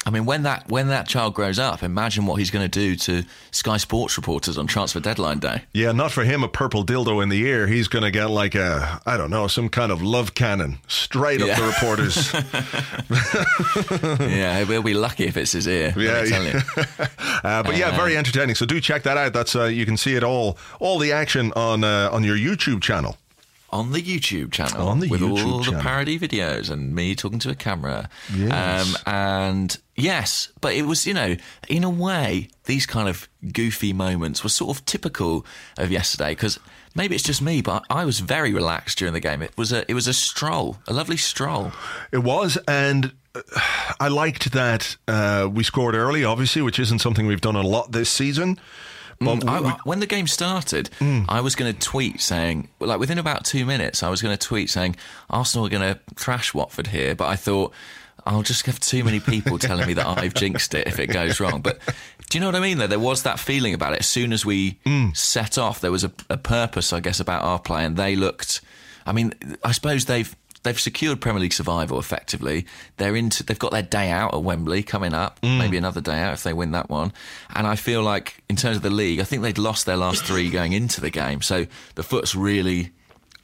I 0.07 0.11
mean, 0.11 0.25
when 0.25 0.45
that 0.45 0.69
when 0.71 0.87
that 0.89 1.09
child 1.09 1.35
grows 1.35 1.59
up, 1.59 1.83
imagine 1.83 2.27
what 2.27 2.37
he's 2.37 2.53
going 2.53 2.63
to 2.63 2.69
do 2.69 2.95
to 2.95 3.25
Sky 3.51 3.77
Sports 3.77 4.17
reporters 4.17 4.57
on 4.57 4.69
transfer 4.69 5.01
deadline 5.01 5.41
day. 5.41 5.65
Yeah, 5.73 5.91
not 5.91 6.13
for 6.13 6.23
him 6.23 6.45
a 6.45 6.49
purple 6.49 6.87
dildo 6.87 7.21
in 7.21 7.29
the 7.29 7.43
ear. 7.45 7.67
He's 7.67 7.89
going 7.89 8.05
to 8.05 8.13
get 8.13 8.31
like 8.31 8.55
a, 8.55 9.01
I 9.05 9.17
don't 9.17 9.31
know, 9.31 9.49
some 9.49 9.69
kind 9.69 9.91
of 9.91 10.03
love 10.03 10.35
cannon 10.35 10.79
straight 10.87 11.43
up 11.43 11.59
the 11.59 11.65
reporters. 11.67 12.33
yeah, 14.21 14.63
we'll 14.65 14.83
be 14.83 14.95
lucky 14.95 15.25
if 15.25 15.37
it's 15.37 15.53
his 15.53 15.67
ear. 15.67 15.93
Yeah, 15.97 16.23
Yeah. 16.23 16.63
Uh, 17.45 17.63
but 17.63 17.77
yeah, 17.77 17.95
very 17.95 18.17
entertaining. 18.17 18.55
So 18.55 18.67
do 18.67 18.81
check 18.81 19.03
that 19.05 19.17
out. 19.17 19.33
That's 19.33 19.55
uh, 19.55 19.65
you 19.65 19.85
can 19.87 19.97
see 19.97 20.15
it 20.17 20.25
all, 20.25 20.57
all 20.81 20.99
the 20.99 21.13
action 21.13 21.53
on 21.55 21.85
uh, 21.85 22.09
on 22.11 22.25
your 22.25 22.37
YouTube 22.37 22.81
channel. 22.83 23.17
on 23.71 23.93
the 23.93 24.03
YouTube 24.03 24.53
channel 24.53 24.89
On 24.89 25.01
the 25.01 25.09
with 25.09 25.21
YouTube 25.21 25.47
all 25.47 25.63
channel. 25.63 25.79
the 25.79 25.83
parody 25.83 26.19
videos 26.19 26.71
and 26.71 26.95
me 26.95 27.15
talking 27.15 27.39
to 27.41 27.51
a 27.51 27.55
camera. 27.55 28.09
Yes. 28.35 28.97
Um, 28.97 28.97
and 29.13 29.79
yes, 29.97 30.49
but 30.61 30.75
it 30.75 30.83
was, 30.83 31.07
you 31.07 31.15
know, 31.15 31.37
in 31.69 31.85
a 31.85 31.91
way, 31.91 32.49
these 32.65 32.87
kind 32.87 33.09
of 33.09 33.29
goofy 33.53 33.93
moments 33.93 34.43
were 34.43 34.51
sort 34.51 34.77
of 34.77 34.85
typical 34.85 35.45
of 35.79 35.91
yesterday 35.91 36.31
because 36.33 36.59
maybe 36.95 37.15
it's 37.15 37.25
just 37.25 37.43
me, 37.43 37.63
but 37.63 37.85
I 37.91 38.05
was 38.05 38.21
very 38.21 38.53
relaxed 38.53 38.99
during 38.99 39.15
the 39.15 39.21
game. 39.21 39.43
It 39.43 39.57
was 39.57 39.73
a 39.73 39.89
it 39.91 39.95
was 39.95 40.07
a 40.07 40.15
stroll, 40.15 40.79
a 40.87 40.93
lovely 40.93 41.17
stroll. 41.17 41.73
It 42.13 42.19
was, 42.19 42.59
and 42.69 43.13
uh, 43.35 43.41
I 44.01 44.09
liked 44.09 44.53
that 44.53 44.97
uh, 45.09 45.49
we 45.53 45.63
scored 45.65 45.95
early, 45.95 46.25
obviously, 46.25 46.63
which 46.63 46.79
isn't 46.79 46.99
something 47.01 47.27
we've 47.27 47.41
done 47.41 47.57
a 47.57 47.63
lot 47.63 47.93
this 47.93 48.11
season. 48.11 48.59
But 49.19 49.49
I, 49.49 49.61
we- 49.63 49.71
when 49.85 50.01
the 50.01 50.07
game 50.07 50.27
started, 50.27 50.91
I 51.01 51.41
was 51.41 51.55
going 51.55 51.73
to 51.73 51.79
tweet 51.79 52.21
saying, 52.21 52.69
like 52.81 52.99
within 52.99 53.19
about 53.19 53.47
two 53.47 53.65
minutes, 53.65 54.03
I 54.03 54.11
was 54.11 54.21
going 54.21 54.37
to 54.37 54.47
tweet 54.47 54.69
saying 54.69 54.97
Arsenal 55.31 55.65
are 55.67 55.71
going 55.71 55.95
to 55.95 56.01
thrash 56.17 56.53
Watford 56.53 56.89
here, 56.89 57.15
but 57.15 57.27
I 57.27 57.37
thought 57.37 57.73
I'll 58.27 58.43
just 58.43 58.67
have 58.67 58.81
too 58.81 59.05
many 59.05 59.21
people 59.21 59.57
telling 59.59 59.87
me 59.87 59.95
that 59.95 60.07
I've 60.07 60.35
jinxed 60.35 60.75
it 60.75 60.89
if 60.89 60.99
it 60.99 61.07
goes 61.07 61.39
wrong. 61.39 61.63
But 61.63 61.79
do 62.29 62.37
you 62.37 62.41
know 62.41 62.49
what 62.49 62.57
I 62.57 62.61
mean? 62.61 62.79
Though 62.79 62.89
there 62.89 62.99
was 62.99 63.23
that 63.23 63.39
feeling 63.39 63.73
about 63.73 63.93
it. 63.93 64.01
As 64.01 64.09
soon 64.09 64.33
as 64.33 64.45
we 64.45 64.73
mm. 64.85 65.17
set 65.17 65.57
off, 65.57 65.81
there 65.81 65.93
was 65.93 66.03
a, 66.03 66.11
a 66.29 66.37
purpose, 66.37 66.93
I 66.93 66.99
guess, 66.99 67.21
about 67.21 67.45
our 67.45 67.61
play, 67.61 67.85
and 67.85 67.97
they 67.97 68.17
looked. 68.17 68.61
I 69.07 69.13
mean, 69.13 69.33
I 69.65 69.73
suppose 69.73 70.05
they've. 70.05 70.35
They've 70.63 70.81
secured 70.81 71.21
Premier 71.21 71.43
League 71.43 71.53
survival 71.53 72.01
effectively. 72.01 72.67
They're 72.97 73.15
into. 73.15 73.45
They've 73.45 73.57
got 73.57 73.71
their 73.71 73.83
day 73.83 74.11
out 74.11 74.35
at 74.35 74.43
Wembley 74.43 74.83
coming 74.83 75.15
up. 75.15 75.41
Mm. 75.43 75.59
Maybe 75.59 75.77
another 75.77 76.01
day 76.01 76.19
out 76.19 76.33
if 76.33 76.43
they 76.43 76.53
win 76.53 76.73
that 76.73 76.91
one. 76.91 77.13
And 77.55 77.69
I 77.69 77.77
feel 77.77 78.03
like 78.03 78.43
in 78.49 78.57
terms 78.57 78.77
of 78.77 78.83
the 78.83 78.91
league, 78.91 79.21
I 79.21 79.23
think 79.23 79.45
they'd 79.45 79.59
lost 79.59 79.87
their 79.87 79.97
last 79.97 80.25
three 80.25 80.51
going 80.51 80.73
into 80.73 81.01
the 81.01 81.11
game. 81.11 81.41
So 81.41 81.67
the 81.95 82.03
foot's 82.03 82.35
really 82.35 82.91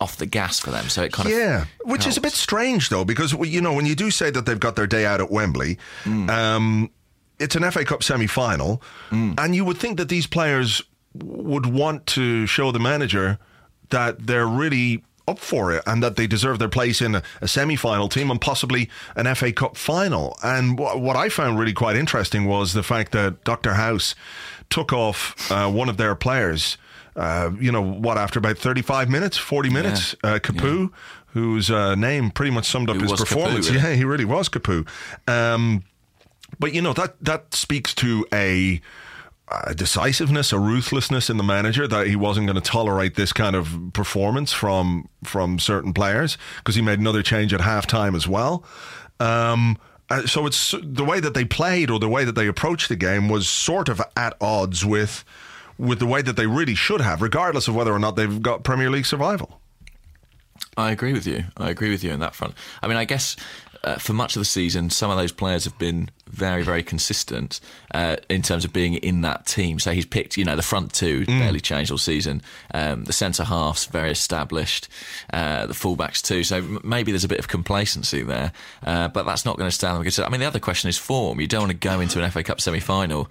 off 0.02 0.16
the 0.16 0.26
gas 0.26 0.58
for 0.60 0.70
them. 0.70 0.88
So 0.88 1.02
it 1.02 1.12
kind 1.12 1.28
of 1.28 1.34
yeah, 1.34 1.64
which 1.84 2.06
is 2.06 2.16
a 2.16 2.20
bit 2.20 2.32
strange 2.32 2.88
though, 2.90 3.04
because 3.04 3.32
you 3.32 3.60
know 3.60 3.72
when 3.72 3.86
you 3.86 3.94
do 3.94 4.10
say 4.10 4.30
that 4.30 4.44
they've 4.46 4.60
got 4.60 4.76
their 4.76 4.86
day 4.86 5.06
out 5.06 5.20
at 5.20 5.30
Wembley, 5.30 5.78
um, 6.04 6.90
it's 7.38 7.56
an 7.56 7.68
FA 7.70 7.84
Cup 7.84 8.02
semi-final, 8.02 8.82
and 9.10 9.54
you 9.56 9.64
would 9.64 9.78
think 9.78 9.96
that 9.98 10.08
these 10.08 10.26
players 10.26 10.82
would 11.14 11.66
want 11.66 12.06
to 12.06 12.46
show 12.46 12.72
the 12.72 12.78
manager 12.80 13.38
that 13.90 14.26
they're 14.26 14.46
really 14.46 15.02
up 15.28 15.38
for 15.38 15.72
it 15.72 15.82
and 15.86 16.02
that 16.02 16.16
they 16.16 16.26
deserve 16.26 16.58
their 16.58 16.68
place 16.68 17.00
in 17.00 17.14
a, 17.14 17.22
a 17.40 17.46
semi-final 17.46 18.08
team 18.08 18.30
and 18.30 18.40
possibly 18.40 18.88
an 19.14 19.32
FA 19.34 19.52
Cup 19.52 19.76
final. 19.76 20.36
And 20.42 20.78
wh- 20.78 20.98
what 20.98 21.14
I 21.16 21.28
found 21.28 21.58
really 21.60 21.72
quite 21.74 21.94
interesting 21.96 22.46
was 22.46 22.72
the 22.72 22.82
fact 22.82 23.12
that 23.12 23.44
Dr. 23.44 23.74
House 23.74 24.14
took 24.70 24.92
off 24.92 25.50
uh, 25.52 25.70
one 25.70 25.88
of 25.88 25.96
their 25.96 26.14
players. 26.14 26.76
Uh, 27.14 27.50
you 27.60 27.70
know 27.70 27.82
what? 27.82 28.16
After 28.18 28.38
about 28.38 28.58
thirty-five 28.58 29.10
minutes, 29.10 29.36
forty 29.36 29.68
minutes, 29.70 30.14
uh, 30.24 30.38
Capoue, 30.42 30.90
whose 31.26 31.70
uh, 31.70 31.94
name 31.94 32.30
pretty 32.30 32.50
much 32.50 32.66
summed 32.66 32.88
up 32.88 32.96
Who 32.96 33.02
his 33.02 33.12
Capoue, 33.12 33.18
performance. 33.18 33.70
really? 33.70 33.82
Yeah, 33.82 33.94
he 33.94 34.04
really 34.04 34.24
was 34.24 34.48
Capu. 34.48 34.86
Um, 35.28 35.84
but 36.58 36.74
you 36.74 36.82
know 36.82 36.92
that 36.94 37.16
that 37.22 37.54
speaks 37.54 37.94
to 37.96 38.26
a, 38.32 38.80
a 39.66 39.74
decisiveness, 39.74 40.52
a 40.52 40.58
ruthlessness 40.58 41.28
in 41.28 41.36
the 41.36 41.42
manager 41.44 41.86
that 41.88 42.06
he 42.06 42.16
wasn't 42.16 42.46
going 42.46 42.60
to 42.60 42.70
tolerate 42.70 43.14
this 43.14 43.32
kind 43.32 43.56
of 43.56 43.92
performance 43.92 44.52
from 44.52 45.08
from 45.24 45.58
certain 45.58 45.92
players 45.92 46.38
because 46.58 46.74
he 46.74 46.82
made 46.82 46.98
another 46.98 47.22
change 47.22 47.52
at 47.52 47.60
halftime 47.60 48.14
as 48.16 48.26
well. 48.26 48.64
Um, 49.20 49.78
uh, 50.10 50.26
so 50.26 50.46
it's 50.46 50.74
the 50.82 51.04
way 51.04 51.20
that 51.20 51.32
they 51.34 51.44
played 51.44 51.90
or 51.90 51.98
the 51.98 52.08
way 52.08 52.24
that 52.24 52.34
they 52.34 52.46
approached 52.46 52.88
the 52.88 52.96
game 52.96 53.28
was 53.28 53.48
sort 53.48 53.88
of 53.88 54.00
at 54.16 54.34
odds 54.40 54.84
with 54.84 55.24
with 55.82 55.98
the 55.98 56.06
way 56.06 56.22
that 56.22 56.36
they 56.36 56.46
really 56.46 56.74
should 56.76 57.00
have, 57.00 57.20
regardless 57.20 57.66
of 57.68 57.74
whether 57.74 57.92
or 57.92 57.98
not 57.98 58.14
they've 58.16 58.40
got 58.40 58.62
Premier 58.62 58.88
League 58.88 59.06
survival. 59.06 59.60
I 60.76 60.92
agree 60.92 61.12
with 61.12 61.26
you. 61.26 61.44
I 61.56 61.70
agree 61.70 61.90
with 61.90 62.04
you 62.04 62.12
on 62.12 62.20
that 62.20 62.34
front. 62.34 62.54
I 62.80 62.88
mean, 62.88 62.96
I 62.96 63.04
guess 63.04 63.36
uh, 63.84 63.96
for 63.96 64.12
much 64.12 64.36
of 64.36 64.40
the 64.40 64.44
season, 64.46 64.90
some 64.90 65.10
of 65.10 65.16
those 65.18 65.32
players 65.32 65.64
have 65.64 65.76
been 65.78 66.08
very, 66.28 66.62
very 66.62 66.82
consistent 66.84 67.60
uh, 67.92 68.16
in 68.30 68.40
terms 68.42 68.64
of 68.64 68.72
being 68.72 68.94
in 68.94 69.22
that 69.22 69.44
team. 69.44 69.78
So 69.80 69.90
he's 69.90 70.06
picked, 70.06 70.36
you 70.36 70.44
know, 70.44 70.54
the 70.56 70.62
front 70.62 70.94
two 70.94 71.26
barely 71.26 71.60
changed 71.60 71.90
all 71.90 71.98
season. 71.98 72.42
Um, 72.72 73.04
the 73.04 73.12
centre 73.12 73.44
halves 73.44 73.86
very 73.86 74.10
established. 74.12 74.88
Uh, 75.32 75.66
the 75.66 75.74
fullbacks 75.74 76.22
too. 76.22 76.44
So 76.44 76.58
m- 76.58 76.80
maybe 76.84 77.10
there's 77.10 77.24
a 77.24 77.28
bit 77.28 77.40
of 77.40 77.48
complacency 77.48 78.22
there, 78.22 78.52
uh, 78.86 79.08
but 79.08 79.26
that's 79.26 79.44
not 79.44 79.58
going 79.58 79.68
to 79.68 79.74
stand 79.74 79.98
them. 80.06 80.24
I 80.24 80.28
mean, 80.30 80.40
the 80.40 80.46
other 80.46 80.60
question 80.60 80.88
is 80.88 80.96
form. 80.96 81.40
You 81.40 81.48
don't 81.48 81.62
want 81.62 81.72
to 81.72 81.88
go 81.88 81.98
into 82.00 82.22
an 82.22 82.30
FA 82.30 82.42
Cup 82.44 82.60
semi-final 82.60 83.28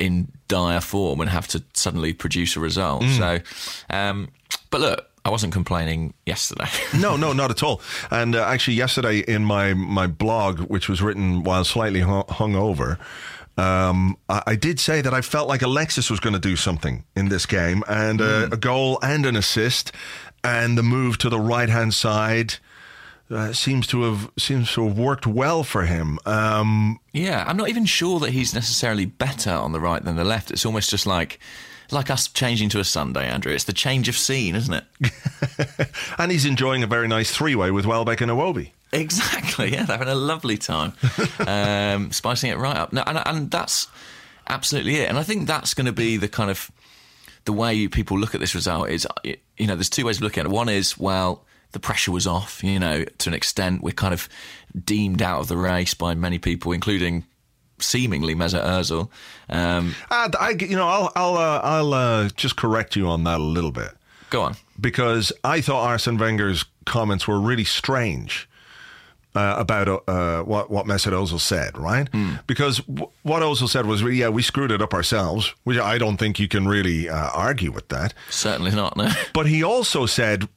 in 0.00 0.32
dire 0.48 0.80
form 0.80 1.20
and 1.20 1.30
have 1.30 1.46
to 1.48 1.62
suddenly 1.74 2.12
produce 2.12 2.56
a 2.56 2.60
result. 2.60 3.04
So, 3.18 3.38
um, 3.90 4.28
but 4.70 4.80
look, 4.80 5.06
I 5.24 5.30
wasn't 5.30 5.52
complaining 5.52 6.14
yesterday. 6.26 6.68
No, 6.98 7.16
no, 7.16 7.32
not 7.32 7.50
at 7.50 7.62
all. 7.62 7.80
And 8.10 8.34
uh, 8.34 8.42
actually, 8.44 8.74
yesterday 8.78 9.18
in 9.20 9.44
my 9.44 9.74
my 9.74 10.06
blog, 10.08 10.60
which 10.70 10.88
was 10.88 11.00
written 11.02 11.44
while 11.44 11.64
slightly 11.64 12.00
hu- 12.00 12.24
hung 12.28 12.54
over, 12.56 12.98
Um, 13.56 14.16
I, 14.28 14.42
I 14.52 14.56
did 14.56 14.80
say 14.80 15.02
that 15.02 15.12
I 15.12 15.20
felt 15.22 15.48
like 15.48 15.62
Alexis 15.62 16.10
was 16.10 16.20
going 16.20 16.32
to 16.40 16.48
do 16.48 16.56
something 16.56 17.04
in 17.14 17.28
this 17.28 17.46
game, 17.46 17.82
and 17.86 18.20
uh, 18.20 18.48
a 18.52 18.56
goal 18.56 18.98
and 19.02 19.26
an 19.26 19.36
assist, 19.36 19.92
and 20.42 20.78
the 20.78 20.82
move 20.82 21.18
to 21.18 21.28
the 21.28 21.38
right 21.38 21.68
hand 21.68 21.92
side. 21.94 22.54
Uh, 23.30 23.52
seems 23.52 23.86
to 23.86 24.02
have 24.02 24.30
seems 24.36 24.72
to 24.72 24.88
have 24.88 24.98
worked 24.98 25.26
well 25.26 25.62
for 25.62 25.82
him. 25.82 26.18
Um, 26.26 26.98
Yeah, 27.12 27.44
I'm 27.46 27.56
not 27.56 27.68
even 27.68 27.84
sure 27.84 28.18
that 28.20 28.30
he's 28.30 28.54
necessarily 28.54 29.04
better 29.04 29.52
on 29.52 29.70
the 29.72 29.80
right 29.80 30.02
than 30.04 30.16
the 30.16 30.24
left. 30.24 30.50
It's 30.50 30.66
almost 30.66 30.90
just 30.90 31.06
like 31.06 31.38
like 31.92 32.10
us 32.10 32.28
changing 32.28 32.68
to 32.70 32.80
a 32.80 32.84
Sunday, 32.84 33.26
Andrew. 33.26 33.52
It's 33.52 33.64
the 33.64 33.72
change 33.72 34.08
of 34.08 34.16
scene, 34.16 34.54
isn't 34.56 34.74
it? 34.74 35.90
and 36.18 36.32
he's 36.32 36.44
enjoying 36.44 36.82
a 36.82 36.86
very 36.86 37.08
nice 37.08 37.30
three 37.30 37.54
way 37.54 37.70
with 37.70 37.86
Welbeck 37.86 38.20
and 38.20 38.30
Iwobi. 38.30 38.72
Exactly. 38.92 39.72
Yeah, 39.72 39.84
they're 39.84 39.98
having 39.98 40.12
a 40.12 40.16
lovely 40.16 40.58
time, 40.58 40.92
um, 41.46 42.10
spicing 42.12 42.50
it 42.50 42.58
right 42.58 42.76
up. 42.76 42.92
No, 42.92 43.02
and, 43.06 43.22
and 43.26 43.50
that's 43.50 43.86
absolutely 44.48 44.96
it. 44.96 45.08
And 45.08 45.18
I 45.18 45.22
think 45.22 45.46
that's 45.46 45.74
going 45.74 45.86
to 45.86 45.92
be 45.92 46.16
the 46.16 46.28
kind 46.28 46.50
of 46.50 46.70
the 47.44 47.52
way 47.52 47.86
people 47.88 48.18
look 48.18 48.34
at 48.34 48.40
this 48.40 48.54
result. 48.54 48.88
Is 48.90 49.06
you 49.24 49.66
know, 49.66 49.76
there's 49.76 49.90
two 49.90 50.06
ways 50.06 50.16
of 50.16 50.22
looking 50.22 50.40
at 50.40 50.46
it. 50.46 50.52
One 50.52 50.68
is 50.68 50.98
well, 50.98 51.44
the 51.72 51.80
pressure 51.80 52.12
was 52.12 52.26
off. 52.26 52.62
You 52.64 52.78
know, 52.78 53.04
to 53.04 53.28
an 53.30 53.34
extent, 53.34 53.82
we're 53.82 53.92
kind 53.92 54.14
of 54.14 54.28
deemed 54.84 55.20
out 55.22 55.40
of 55.40 55.48
the 55.48 55.56
race 55.56 55.94
by 55.94 56.14
many 56.14 56.38
people, 56.38 56.72
including 56.72 57.24
seemingly 57.78 58.34
Mesut 58.34 58.62
Ozil. 58.64 59.08
Um, 59.48 59.94
And 60.10 60.36
I, 60.36 60.50
you 60.50 60.76
know, 60.76 60.88
I'll 60.88 61.12
I'll 61.16 61.36
uh, 61.36 61.60
I'll 61.62 61.94
uh, 61.94 62.28
just 62.36 62.56
correct 62.56 62.96
you 62.96 63.08
on 63.08 63.24
that 63.24 63.40
a 63.40 63.42
little 63.42 63.72
bit. 63.72 63.90
go 64.30 64.42
on. 64.42 64.56
because 64.80 65.32
I 65.44 65.60
thought 65.60 65.84
Arsene 65.86 66.18
Wenger's 66.18 66.64
comments 66.86 67.26
were 67.28 67.40
really 67.40 67.64
strange 67.64 68.48
uh, 69.34 69.54
about 69.58 69.88
uh, 70.08 70.42
what 70.42 70.70
what 70.70 70.86
Mesut 70.86 71.12
Ozil 71.12 71.40
said, 71.40 71.76
right? 71.78 72.08
Because 72.46 72.78
w- 72.80 73.10
what 73.22 73.42
Ozil 73.42 73.68
said 73.68 73.86
was, 73.86 74.02
yeah, 74.02 74.28
we 74.28 74.42
screwed 74.42 74.70
it 74.72 74.82
up 74.82 74.92
ourselves, 74.94 75.54
which 75.64 75.78
I 75.78 75.98
don't 75.98 76.16
think 76.16 76.38
you 76.38 76.48
can 76.48 76.66
really 76.68 77.08
uh, 77.08 77.30
argue 77.32 77.70
with 77.72 77.88
that. 77.88 78.12
Certainly 78.28 78.72
not. 78.72 78.96
No. 78.96 79.08
But 79.32 79.46
he 79.46 79.62
also 79.64 80.06
said 80.06 80.48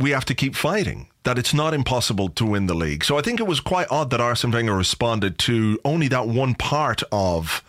we 0.00 0.10
have 0.10 0.24
to 0.26 0.34
keep 0.34 0.54
fighting. 0.56 1.08
That 1.24 1.38
it's 1.38 1.52
not 1.52 1.74
impossible 1.74 2.30
to 2.30 2.46
win 2.46 2.66
the 2.66 2.74
league. 2.74 3.04
So 3.04 3.18
I 3.18 3.20
think 3.22 3.40
it 3.40 3.46
was 3.46 3.60
quite 3.60 3.86
odd 3.90 4.08
that 4.10 4.20
Arsene 4.22 4.50
Wenger 4.50 4.74
responded 4.74 5.38
to 5.40 5.78
only 5.84 6.08
that 6.08 6.26
one 6.26 6.54
part 6.54 7.02
of 7.12 7.62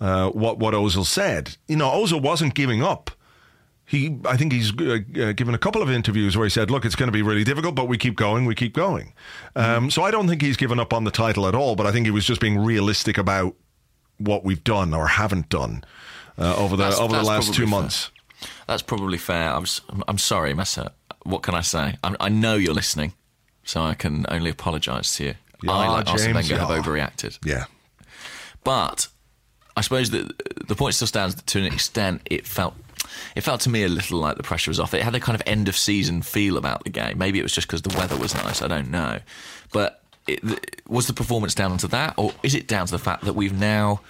uh, 0.00 0.30
what 0.30 0.58
what 0.58 0.72
Ozil 0.74 1.04
said. 1.04 1.56
You 1.66 1.76
know, 1.76 1.90
Ozil 1.90 2.22
wasn't 2.22 2.54
giving 2.54 2.82
up. 2.82 3.10
He, 3.84 4.18
I 4.26 4.36
think 4.36 4.52
he's 4.52 4.70
uh, 4.78 4.98
uh, 5.18 5.32
given 5.32 5.54
a 5.54 5.58
couple 5.58 5.82
of 5.82 5.90
interviews 5.90 6.36
where 6.36 6.44
he 6.46 6.50
said, 6.50 6.70
"Look, 6.70 6.84
it's 6.86 6.94
going 6.96 7.08
to 7.08 7.12
be 7.12 7.22
really 7.22 7.44
difficult, 7.44 7.74
but 7.74 7.88
we 7.88 7.98
keep 7.98 8.16
going, 8.16 8.46
we 8.46 8.54
keep 8.54 8.74
going." 8.74 9.12
Um, 9.56 9.90
so 9.90 10.02
I 10.02 10.10
don't 10.10 10.28
think 10.28 10.40
he's 10.42 10.56
given 10.56 10.78
up 10.80 10.92
on 10.94 11.04
the 11.04 11.10
title 11.10 11.46
at 11.46 11.54
all. 11.54 11.76
But 11.76 11.86
I 11.86 11.92
think 11.92 12.06
he 12.06 12.10
was 12.10 12.24
just 12.24 12.40
being 12.40 12.58
realistic 12.58 13.18
about 13.18 13.54
what 14.18 14.44
we've 14.44 14.64
done 14.64 14.92
or 14.94 15.06
haven't 15.08 15.48
done 15.50 15.84
uh, 16.38 16.56
over 16.56 16.76
the 16.76 16.84
That's- 16.84 17.00
over 17.00 17.16
the 17.16 17.22
last 17.22 17.52
two 17.54 17.62
fair. 17.62 17.70
months. 17.70 18.10
That's 18.66 18.82
probably 18.82 19.18
fair. 19.18 19.50
I'm, 19.52 19.66
I'm 20.06 20.18
sorry, 20.18 20.54
Mesut. 20.54 20.92
What 21.28 21.42
can 21.42 21.54
I 21.54 21.60
say? 21.60 21.96
I'm, 22.02 22.16
I 22.20 22.28
know 22.28 22.56
you're 22.56 22.74
listening, 22.74 23.12
so 23.64 23.82
I 23.82 23.94
can 23.94 24.24
only 24.28 24.50
apologise 24.50 25.16
to 25.16 25.24
you. 25.24 25.34
Yeah, 25.62 25.72
I, 25.72 25.88
like 25.88 26.08
Arsene 26.08 26.34
James, 26.34 26.50
Wenger, 26.50 26.64
have 26.64 26.84
overreacted. 26.84 27.38
Yeah. 27.44 27.64
But 28.64 29.08
I 29.76 29.82
suppose 29.82 30.10
that 30.10 30.66
the 30.66 30.74
point 30.74 30.94
still 30.94 31.06
stands 31.06 31.34
that 31.34 31.46
to 31.48 31.58
an 31.58 31.66
extent 31.66 32.22
it 32.24 32.46
felt 32.46 32.74
it 33.34 33.42
felt 33.42 33.60
to 33.62 33.70
me 33.70 33.84
a 33.84 33.88
little 33.88 34.18
like 34.18 34.36
the 34.36 34.42
pressure 34.42 34.70
was 34.70 34.80
off. 34.80 34.94
It 34.94 35.02
had 35.02 35.14
a 35.14 35.20
kind 35.20 35.34
of 35.34 35.42
end 35.46 35.68
of 35.68 35.76
season 35.76 36.22
feel 36.22 36.56
about 36.56 36.84
the 36.84 36.90
game. 36.90 37.18
Maybe 37.18 37.38
it 37.38 37.42
was 37.42 37.52
just 37.52 37.66
because 37.66 37.82
the 37.82 37.96
weather 37.96 38.16
was 38.16 38.34
nice. 38.34 38.62
I 38.62 38.68
don't 38.68 38.90
know. 38.90 39.20
But 39.72 40.02
it, 40.26 40.82
was 40.88 41.06
the 41.06 41.12
performance 41.12 41.54
down 41.54 41.76
to 41.78 41.88
that, 41.88 42.14
or 42.16 42.32
is 42.42 42.54
it 42.54 42.66
down 42.66 42.86
to 42.86 42.92
the 42.92 42.98
fact 42.98 43.24
that 43.24 43.34
we've 43.34 43.58
now 43.58 44.00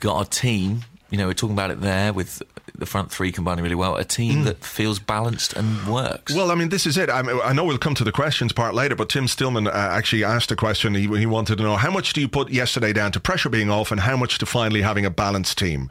got 0.00 0.26
a 0.26 0.30
team? 0.30 0.82
You 1.10 1.18
know, 1.18 1.28
we're 1.28 1.34
talking 1.34 1.54
about 1.54 1.70
it 1.70 1.80
there 1.80 2.12
with 2.12 2.42
the 2.74 2.86
front 2.86 3.10
three 3.10 3.30
combining 3.30 3.62
really 3.62 3.76
well. 3.76 3.96
A 3.96 4.04
team 4.04 4.44
that 4.44 4.64
feels 4.64 4.98
balanced 4.98 5.52
and 5.52 5.86
works. 5.86 6.34
Well, 6.34 6.50
I 6.50 6.54
mean, 6.56 6.68
this 6.68 6.86
is 6.86 6.98
it. 6.98 7.08
I, 7.08 7.22
mean, 7.22 7.38
I 7.44 7.52
know 7.52 7.64
we'll 7.64 7.78
come 7.78 7.94
to 7.94 8.04
the 8.04 8.12
questions 8.12 8.52
part 8.52 8.74
later, 8.74 8.96
but 8.96 9.08
Tim 9.08 9.28
Stillman 9.28 9.68
uh, 9.68 9.70
actually 9.70 10.24
asked 10.24 10.50
a 10.50 10.56
question. 10.56 10.94
He, 10.94 11.06
he 11.06 11.26
wanted 11.26 11.58
to 11.58 11.62
know 11.62 11.76
how 11.76 11.90
much 11.90 12.12
do 12.12 12.20
you 12.20 12.28
put 12.28 12.50
yesterday 12.50 12.92
down 12.92 13.12
to 13.12 13.20
pressure 13.20 13.48
being 13.48 13.70
off 13.70 13.92
and 13.92 14.00
how 14.00 14.16
much 14.16 14.38
to 14.38 14.46
finally 14.46 14.82
having 14.82 15.06
a 15.06 15.10
balanced 15.10 15.58
team? 15.58 15.90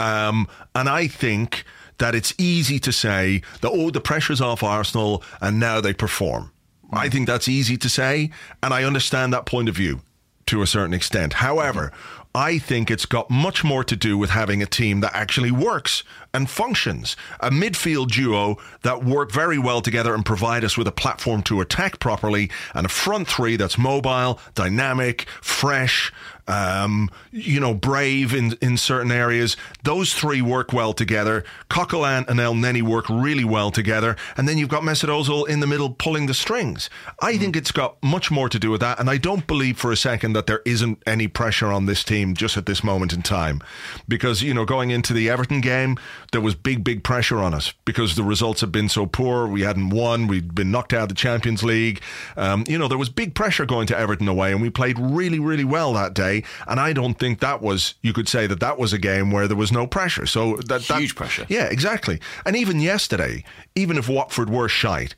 Um, 0.00 0.48
and 0.74 0.88
I 0.88 1.06
think 1.06 1.64
that 1.98 2.14
it's 2.14 2.34
easy 2.36 2.78
to 2.80 2.92
say 2.92 3.42
that, 3.60 3.70
oh, 3.70 3.90
the 3.90 4.00
pressure's 4.00 4.40
off 4.40 4.62
Arsenal 4.62 5.22
and 5.40 5.58
now 5.60 5.80
they 5.80 5.94
perform. 5.94 6.52
I 6.92 7.08
think 7.08 7.26
that's 7.26 7.48
easy 7.48 7.76
to 7.78 7.88
say, 7.88 8.30
and 8.62 8.72
I 8.72 8.84
understand 8.84 9.32
that 9.32 9.46
point 9.46 9.68
of 9.68 9.74
view 9.74 10.02
to 10.46 10.62
a 10.62 10.66
certain 10.66 10.94
extent. 10.94 11.34
However, 11.34 11.92
I 12.36 12.58
think 12.58 12.90
it's 12.90 13.06
got 13.06 13.30
much 13.30 13.64
more 13.64 13.82
to 13.84 13.96
do 13.96 14.18
with 14.18 14.28
having 14.28 14.60
a 14.60 14.66
team 14.66 15.00
that 15.00 15.16
actually 15.16 15.50
works 15.50 16.04
and 16.36 16.50
functions. 16.50 17.16
A 17.40 17.50
midfield 17.50 18.10
duo 18.10 18.58
that 18.82 19.02
work 19.02 19.32
very 19.32 19.58
well 19.58 19.80
together 19.80 20.14
and 20.14 20.24
provide 20.24 20.62
us 20.64 20.76
with 20.76 20.86
a 20.86 20.92
platform 20.92 21.42
to 21.44 21.62
attack 21.62 21.98
properly, 21.98 22.50
and 22.74 22.84
a 22.84 22.90
front 22.90 23.26
three 23.26 23.56
that's 23.56 23.78
mobile, 23.78 24.38
dynamic, 24.54 25.26
fresh, 25.40 26.12
um, 26.48 27.10
you 27.32 27.58
know, 27.58 27.74
brave 27.74 28.32
in, 28.32 28.56
in 28.60 28.76
certain 28.76 29.10
areas. 29.10 29.56
Those 29.82 30.14
three 30.14 30.40
work 30.42 30.72
well 30.72 30.92
together. 30.92 31.44
Coquelin 31.68 32.28
and 32.28 32.38
Elneny 32.38 32.82
work 32.82 33.08
really 33.08 33.44
well 33.44 33.70
together. 33.70 34.16
And 34.36 34.48
then 34.48 34.58
you've 34.58 34.68
got 34.68 34.82
Mesut 34.82 35.08
Ozil 35.08 35.48
in 35.48 35.60
the 35.60 35.66
middle 35.66 35.90
pulling 35.90 36.26
the 36.26 36.34
strings. 36.34 36.88
I 37.20 37.36
think 37.36 37.56
it's 37.56 37.72
got 37.72 38.00
much 38.02 38.30
more 38.30 38.48
to 38.48 38.58
do 38.58 38.70
with 38.70 38.80
that. 38.80 39.00
And 39.00 39.10
I 39.10 39.16
don't 39.16 39.46
believe 39.46 39.76
for 39.76 39.90
a 39.90 39.96
second 39.96 40.34
that 40.34 40.46
there 40.46 40.62
isn't 40.64 41.02
any 41.06 41.26
pressure 41.26 41.72
on 41.72 41.86
this 41.86 42.04
team 42.04 42.34
just 42.34 42.56
at 42.56 42.66
this 42.66 42.84
moment 42.84 43.12
in 43.12 43.22
time. 43.22 43.60
Because, 44.06 44.42
you 44.42 44.54
know, 44.54 44.64
going 44.64 44.90
into 44.90 45.12
the 45.12 45.28
Everton 45.28 45.60
game, 45.60 45.96
there 46.32 46.40
was 46.40 46.54
big, 46.54 46.84
big 46.84 47.02
pressure 47.02 47.38
on 47.38 47.54
us 47.54 47.72
because 47.84 48.16
the 48.16 48.22
results 48.22 48.60
had 48.60 48.72
been 48.72 48.88
so 48.88 49.06
poor. 49.06 49.46
We 49.46 49.62
hadn't 49.62 49.90
won. 49.90 50.26
We'd 50.26 50.54
been 50.54 50.70
knocked 50.70 50.92
out 50.92 51.04
of 51.04 51.08
the 51.08 51.14
Champions 51.14 51.62
League. 51.62 52.00
Um, 52.36 52.64
you 52.68 52.78
know, 52.78 52.88
there 52.88 52.98
was 52.98 53.08
big 53.08 53.34
pressure 53.34 53.66
going 53.66 53.86
to 53.88 53.98
Everton 53.98 54.28
away, 54.28 54.52
and 54.52 54.62
we 54.62 54.70
played 54.70 54.98
really, 54.98 55.38
really 55.38 55.64
well 55.64 55.92
that 55.92 56.14
day. 56.14 56.44
And 56.66 56.80
I 56.80 56.92
don't 56.92 57.18
think 57.18 57.40
that 57.40 57.62
was, 57.62 57.94
you 58.02 58.12
could 58.12 58.28
say 58.28 58.46
that 58.46 58.60
that 58.60 58.78
was 58.78 58.92
a 58.92 58.98
game 58.98 59.30
where 59.30 59.48
there 59.48 59.56
was 59.56 59.72
no 59.72 59.86
pressure. 59.86 60.26
So 60.26 60.56
that 60.66 60.82
Huge 60.82 61.10
that, 61.10 61.16
pressure. 61.16 61.46
Yeah, 61.48 61.64
exactly. 61.64 62.20
And 62.44 62.56
even 62.56 62.80
yesterday, 62.80 63.44
even 63.74 63.98
if 63.98 64.08
Watford 64.08 64.50
were 64.50 64.68
shite, 64.68 65.14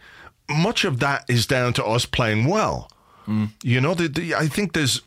much 0.50 0.85
of 0.85 1.00
that 1.00 1.25
is 1.29 1.47
down 1.47 1.73
to 1.75 1.85
us 1.85 2.07
playing 2.07 2.47
well. 2.47 2.91
You 3.62 3.83
know, 3.83 3.93
the, 3.93 4.09
the, 4.09 4.35
I 4.35 4.47
think 4.47 4.73
there's. 4.73 5.03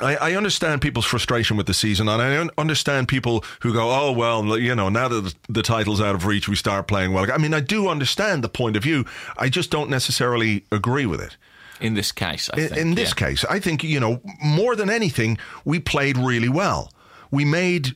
I, 0.00 0.16
I 0.16 0.32
understand 0.36 0.82
people's 0.82 1.04
frustration 1.06 1.56
with 1.56 1.66
the 1.66 1.74
season, 1.74 2.08
and 2.08 2.20
I 2.20 2.48
understand 2.60 3.08
people 3.08 3.44
who 3.60 3.72
go, 3.72 3.90
"Oh 3.90 4.12
well, 4.12 4.58
you 4.58 4.74
know, 4.74 4.88
now 4.88 5.08
that 5.08 5.20
the, 5.20 5.34
the 5.48 5.62
title's 5.62 6.00
out 6.00 6.14
of 6.14 6.26
reach, 6.26 6.48
we 6.48 6.56
start 6.56 6.86
playing 6.88 7.12
well." 7.12 7.30
I 7.32 7.38
mean, 7.38 7.54
I 7.54 7.60
do 7.60 7.88
understand 7.88 8.42
the 8.42 8.48
point 8.48 8.76
of 8.76 8.82
view. 8.82 9.04
I 9.36 9.48
just 9.48 9.70
don't 9.70 9.88
necessarily 9.90 10.64
agree 10.72 11.06
with 11.06 11.20
it. 11.20 11.36
in 11.80 11.94
this 11.94 12.12
case, 12.12 12.50
I 12.52 12.60
In, 12.60 12.68
think, 12.68 12.80
in 12.80 12.94
this 12.94 13.10
yeah. 13.10 13.26
case, 13.26 13.44
I 13.44 13.60
think 13.60 13.84
you 13.84 14.00
know 14.00 14.20
more 14.42 14.74
than 14.76 14.90
anything, 14.90 15.38
we 15.64 15.78
played 15.80 16.16
really 16.18 16.48
well. 16.48 16.90
We 17.30 17.44
made 17.44 17.94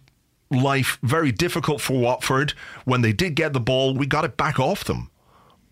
life 0.50 0.98
very 1.02 1.30
difficult 1.32 1.80
for 1.80 1.98
Watford 1.98 2.54
when 2.84 3.02
they 3.02 3.12
did 3.12 3.34
get 3.34 3.52
the 3.52 3.60
ball. 3.60 3.94
We 3.94 4.06
got 4.06 4.24
it 4.24 4.36
back 4.36 4.58
off 4.58 4.84
them 4.84 5.10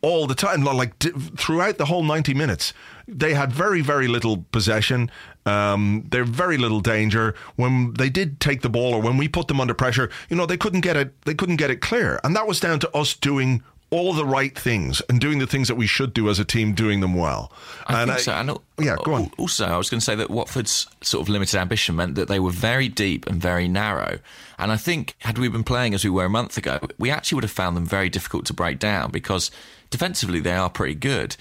all 0.06 0.28
the 0.28 0.36
time, 0.36 0.62
like 0.62 0.96
throughout 1.36 1.78
the 1.78 1.86
whole 1.86 2.04
ninety 2.04 2.32
minutes. 2.32 2.72
They 3.08 3.34
had 3.34 3.52
very 3.52 3.80
very 3.80 4.06
little 4.06 4.44
possession. 4.52 5.10
Um, 5.44 6.06
they're 6.10 6.24
very 6.24 6.58
little 6.58 6.80
danger 6.80 7.34
when 7.56 7.94
they 7.94 8.08
did 8.08 8.38
take 8.38 8.62
the 8.62 8.68
ball 8.68 8.94
or 8.94 9.02
when 9.02 9.16
we 9.16 9.26
put 9.26 9.48
them 9.48 9.60
under 9.60 9.74
pressure. 9.74 10.08
You 10.30 10.36
know 10.36 10.46
they 10.46 10.56
couldn't 10.56 10.82
get 10.82 10.96
it. 10.96 11.20
They 11.22 11.34
couldn't 11.34 11.56
get 11.56 11.70
it 11.70 11.80
clear, 11.80 12.20
and 12.22 12.36
that 12.36 12.46
was 12.46 12.60
down 12.60 12.78
to 12.80 12.96
us 12.96 13.14
doing 13.14 13.64
all 13.90 14.12
the 14.12 14.24
right 14.24 14.58
things 14.58 15.00
and 15.08 15.20
doing 15.20 15.38
the 15.38 15.46
things 15.46 15.68
that 15.68 15.76
we 15.76 15.86
should 15.86 16.12
do 16.12 16.28
as 16.28 16.38
a 16.40 16.44
team, 16.44 16.72
doing 16.74 17.00
them 17.00 17.14
well. 17.14 17.52
I 17.86 18.02
and 18.02 18.10
think 18.10 18.20
so. 18.20 18.32
And 18.32 18.50
yeah, 18.80 18.96
go 19.02 19.14
on. 19.14 19.30
Also, 19.38 19.64
I 19.64 19.76
was 19.76 19.88
going 19.88 20.00
to 20.00 20.04
say 20.04 20.16
that 20.16 20.28
Watford's 20.28 20.88
sort 21.02 21.22
of 21.22 21.28
limited 21.28 21.58
ambition 21.58 21.94
meant 21.94 22.16
that 22.16 22.26
they 22.26 22.40
were 22.40 22.50
very 22.50 22.88
deep 22.88 23.26
and 23.26 23.40
very 23.40 23.68
narrow. 23.68 24.18
And 24.58 24.72
I 24.72 24.76
think 24.76 25.14
had 25.20 25.38
we 25.38 25.48
been 25.48 25.64
playing 25.64 25.94
as 25.94 26.02
we 26.02 26.10
were 26.10 26.24
a 26.24 26.30
month 26.30 26.58
ago, 26.58 26.80
we 26.98 27.10
actually 27.10 27.36
would 27.36 27.44
have 27.44 27.52
found 27.52 27.76
them 27.76 27.86
very 27.86 28.08
difficult 28.08 28.44
to 28.46 28.52
break 28.52 28.80
down 28.80 29.12
because 29.12 29.52
defensively 29.90 30.40
they 30.40 30.52
are 30.52 30.70
pretty 30.70 30.94
good. 30.94 31.36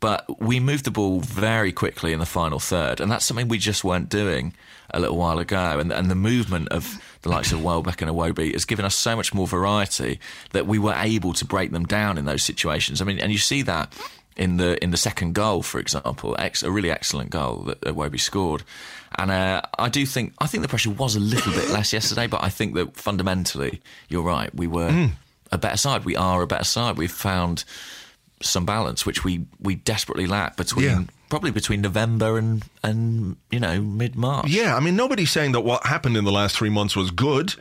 But 0.00 0.40
we 0.40 0.60
moved 0.60 0.84
the 0.84 0.92
ball 0.92 1.20
very 1.20 1.72
quickly 1.72 2.12
in 2.12 2.20
the 2.20 2.26
final 2.26 2.60
third, 2.60 3.00
and 3.00 3.10
that's 3.10 3.24
something 3.24 3.48
we 3.48 3.58
just 3.58 3.82
weren't 3.82 4.08
doing 4.08 4.54
a 4.90 5.00
little 5.00 5.16
while 5.16 5.40
ago. 5.40 5.80
And, 5.80 5.92
and 5.92 6.08
the 6.08 6.14
movement 6.14 6.68
of 6.68 7.02
the 7.22 7.28
likes 7.28 7.50
of 7.50 7.64
Welbeck 7.64 8.00
and 8.00 8.10
Iwobi 8.10 8.52
has 8.52 8.64
given 8.64 8.84
us 8.84 8.94
so 8.94 9.16
much 9.16 9.34
more 9.34 9.48
variety 9.48 10.20
that 10.52 10.66
we 10.66 10.78
were 10.78 10.94
able 10.94 11.32
to 11.32 11.44
break 11.44 11.72
them 11.72 11.84
down 11.84 12.16
in 12.16 12.26
those 12.26 12.44
situations. 12.44 13.02
I 13.02 13.04
mean, 13.06 13.18
and 13.18 13.32
you 13.32 13.38
see 13.38 13.62
that 13.62 13.92
in 14.36 14.56
the 14.56 14.82
in 14.82 14.92
the 14.92 14.96
second 14.96 15.34
goal, 15.34 15.62
for 15.62 15.80
example, 15.80 16.36
ex, 16.38 16.62
a 16.62 16.70
really 16.70 16.92
excellent 16.92 17.30
goal 17.30 17.64
that 17.64 17.80
Iwobi 17.80 18.20
scored. 18.20 18.62
And 19.18 19.32
uh, 19.32 19.62
I 19.78 19.88
do 19.88 20.06
think 20.06 20.32
I 20.38 20.46
think 20.46 20.62
the 20.62 20.68
pressure 20.68 20.90
was 20.90 21.16
a 21.16 21.20
little 21.20 21.52
bit 21.52 21.70
less 21.70 21.92
yesterday, 21.92 22.28
but 22.28 22.42
I 22.42 22.50
think 22.50 22.74
that 22.74 22.96
fundamentally, 22.96 23.80
you're 24.08 24.22
right. 24.22 24.54
We 24.54 24.68
were 24.68 25.10
a 25.50 25.58
better 25.58 25.76
side. 25.76 26.04
We 26.04 26.16
are 26.16 26.42
a 26.42 26.46
better 26.46 26.64
side. 26.64 26.96
We've 26.96 27.10
found 27.10 27.64
some 28.42 28.64
balance, 28.64 29.04
which 29.06 29.24
we 29.24 29.46
we 29.60 29.74
desperately 29.74 30.26
lack 30.26 30.56
between 30.56 30.84
Yeah. 30.86 31.02
probably 31.28 31.50
between 31.50 31.80
November 31.80 32.38
and 32.38 32.62
and 32.82 33.36
you 33.50 33.60
know 33.60 33.80
mid 33.80 34.14
March. 34.16 34.48
Yeah, 34.48 34.76
I 34.76 34.80
mean, 34.80 34.96
nobody's 34.96 35.30
saying 35.30 35.52
that 35.52 35.62
what 35.62 35.86
happened 35.86 36.16
in 36.16 36.24
the 36.24 36.32
last 36.32 36.56
three 36.56 36.70
months 36.70 36.94
was 36.96 37.10
good. 37.10 37.54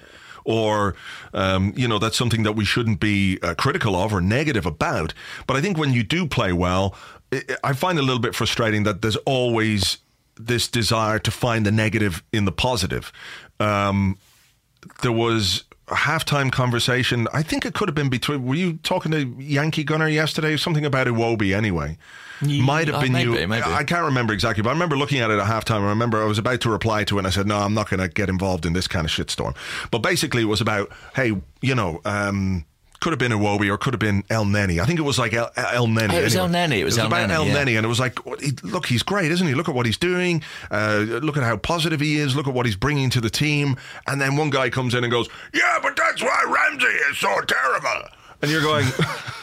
Or, 0.49 0.95
um, 1.33 1.73
you 1.75 1.89
know, 1.89 1.99
that's 1.99 2.15
something 2.15 2.43
that 2.43 2.53
we 2.53 2.63
shouldn't 2.63 3.01
be 3.01 3.37
uh, 3.43 3.53
critical 3.55 3.97
of 3.97 4.13
or 4.13 4.21
negative 4.21 4.65
about. 4.65 5.13
But 5.45 5.57
I 5.57 5.61
think 5.61 5.77
when 5.77 5.91
you 5.91 6.03
do 6.03 6.25
play 6.25 6.53
well, 6.53 6.95
i 7.33 7.41
I 7.65 7.73
find 7.73 7.97
it 7.97 8.01
a 8.01 8.05
little 8.05 8.21
bit 8.21 8.33
frustrating 8.33 8.83
that 8.83 9.01
there's 9.01 9.17
always 9.25 9.97
this 10.39 10.69
desire 10.69 11.19
to 11.19 11.31
find 11.31 11.65
the 11.65 11.71
negative 11.71 12.23
in 12.31 12.45
the 12.45 12.53
positive. 12.53 13.11
Um, 13.59 14.17
there 15.01 15.11
was 15.11 15.65
a 15.89 15.95
halftime 15.95 16.51
conversation. 16.51 17.27
I 17.33 17.43
think 17.43 17.65
it 17.65 17.73
could 17.73 17.87
have 17.87 17.95
been 17.95 18.09
between. 18.09 18.45
Were 18.45 18.55
you 18.55 18.73
talking 18.83 19.11
to 19.11 19.35
Yankee 19.39 19.83
Gunner 19.83 20.07
yesterday? 20.07 20.57
Something 20.57 20.85
about 20.85 21.07
Iwobi 21.07 21.55
anyway. 21.55 21.97
Might 22.41 22.87
have 22.87 22.97
uh, 22.97 23.01
been 23.01 23.13
maybe, 23.13 23.31
you. 23.31 23.47
maybe. 23.47 23.63
I 23.65 23.83
can't 23.83 24.05
remember 24.05 24.31
exactly, 24.31 24.61
but 24.61 24.69
I 24.69 24.73
remember 24.73 24.95
looking 24.95 25.19
at 25.19 25.31
it 25.31 25.39
at 25.39 25.47
halftime. 25.47 25.81
I 25.81 25.89
remember 25.89 26.21
I 26.21 26.25
was 26.25 26.37
about 26.37 26.61
to 26.61 26.69
reply 26.69 27.03
to 27.05 27.15
it, 27.15 27.19
and 27.19 27.27
I 27.27 27.31
said, 27.31 27.47
"No, 27.47 27.57
I'm 27.57 27.73
not 27.73 27.89
going 27.89 27.99
to 27.99 28.07
get 28.07 28.29
involved 28.29 28.65
in 28.65 28.73
this 28.73 28.87
kind 28.87 29.05
of 29.05 29.11
shitstorm." 29.11 29.55
But 29.89 29.99
basically, 29.99 30.43
it 30.43 30.45
was 30.45 30.61
about, 30.61 30.91
hey, 31.15 31.41
you 31.61 31.75
know. 31.75 32.01
Um, 32.05 32.65
could 32.99 33.11
have 33.11 33.19
been 33.19 33.31
Iwobi 33.31 33.69
or 33.71 33.77
could 33.77 33.93
have 33.93 33.99
been 33.99 34.23
Elneny. 34.23 34.79
I 34.81 34.85
think 34.85 34.99
it 34.99 35.03
was 35.03 35.19
like 35.19 35.33
El, 35.33 35.49
Elneny. 35.51 36.13
Oh, 36.13 36.17
it 36.17 36.23
was 36.23 36.35
anyway. 36.35 36.49
Elneny. 36.59 36.79
It 36.79 36.83
was 36.83 36.97
El 36.97 37.07
about 37.07 37.29
Neni, 37.29 37.33
El 37.33 37.47
yeah. 37.47 37.63
Neni, 37.63 37.77
and 37.77 37.85
it 37.85 37.89
was 37.89 37.99
like, 37.99 38.19
look, 38.63 38.85
he's 38.87 39.03
great, 39.03 39.31
isn't 39.31 39.45
he? 39.47 39.53
Look 39.53 39.69
at 39.69 39.75
what 39.75 39.85
he's 39.85 39.97
doing. 39.97 40.41
Uh, 40.71 41.05
look 41.21 41.37
at 41.37 41.43
how 41.43 41.57
positive 41.57 41.99
he 41.99 42.17
is. 42.17 42.35
Look 42.35 42.47
at 42.47 42.53
what 42.53 42.65
he's 42.65 42.75
bringing 42.75 43.09
to 43.11 43.21
the 43.21 43.29
team. 43.29 43.77
And 44.07 44.19
then 44.19 44.35
one 44.35 44.49
guy 44.49 44.69
comes 44.69 44.93
in 44.95 45.03
and 45.03 45.11
goes, 45.11 45.27
"Yeah, 45.53 45.79
but 45.81 45.95
that's 45.95 46.21
why 46.21 46.43
Ramsey 46.47 46.87
is 47.11 47.17
so 47.17 47.39
terrible." 47.41 48.09
And 48.41 48.51
you're 48.51 48.61
going, 48.61 48.87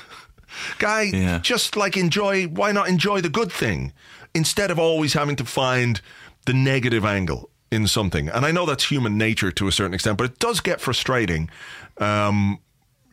guy, 0.79 1.03
Yeah. 1.03 1.39
just 1.39 1.77
like 1.77 1.97
enjoy. 1.97 2.45
Why 2.47 2.73
not 2.73 2.89
enjoy 2.89 3.21
the 3.21 3.29
good 3.29 3.53
thing 3.53 3.93
instead 4.35 4.71
of 4.71 4.79
always 4.79 5.13
having 5.15 5.37
to 5.37 5.45
find 5.45 6.01
the 6.47 6.55
negative 6.55 7.05
angle 7.05 7.51
in 7.71 7.87
something? 7.87 8.29
And 8.29 8.45
I 8.47 8.51
know 8.53 8.67
that's 8.67 8.85
human 8.85 9.19
nature 9.19 9.51
to 9.53 9.69
a 9.69 9.73
certain 9.73 9.95
extent, 9.95 10.19
but 10.19 10.25
it 10.25 10.39
does 10.39 10.61
get 10.61 10.81
frustrating. 10.81 11.51
Um, 11.99 12.59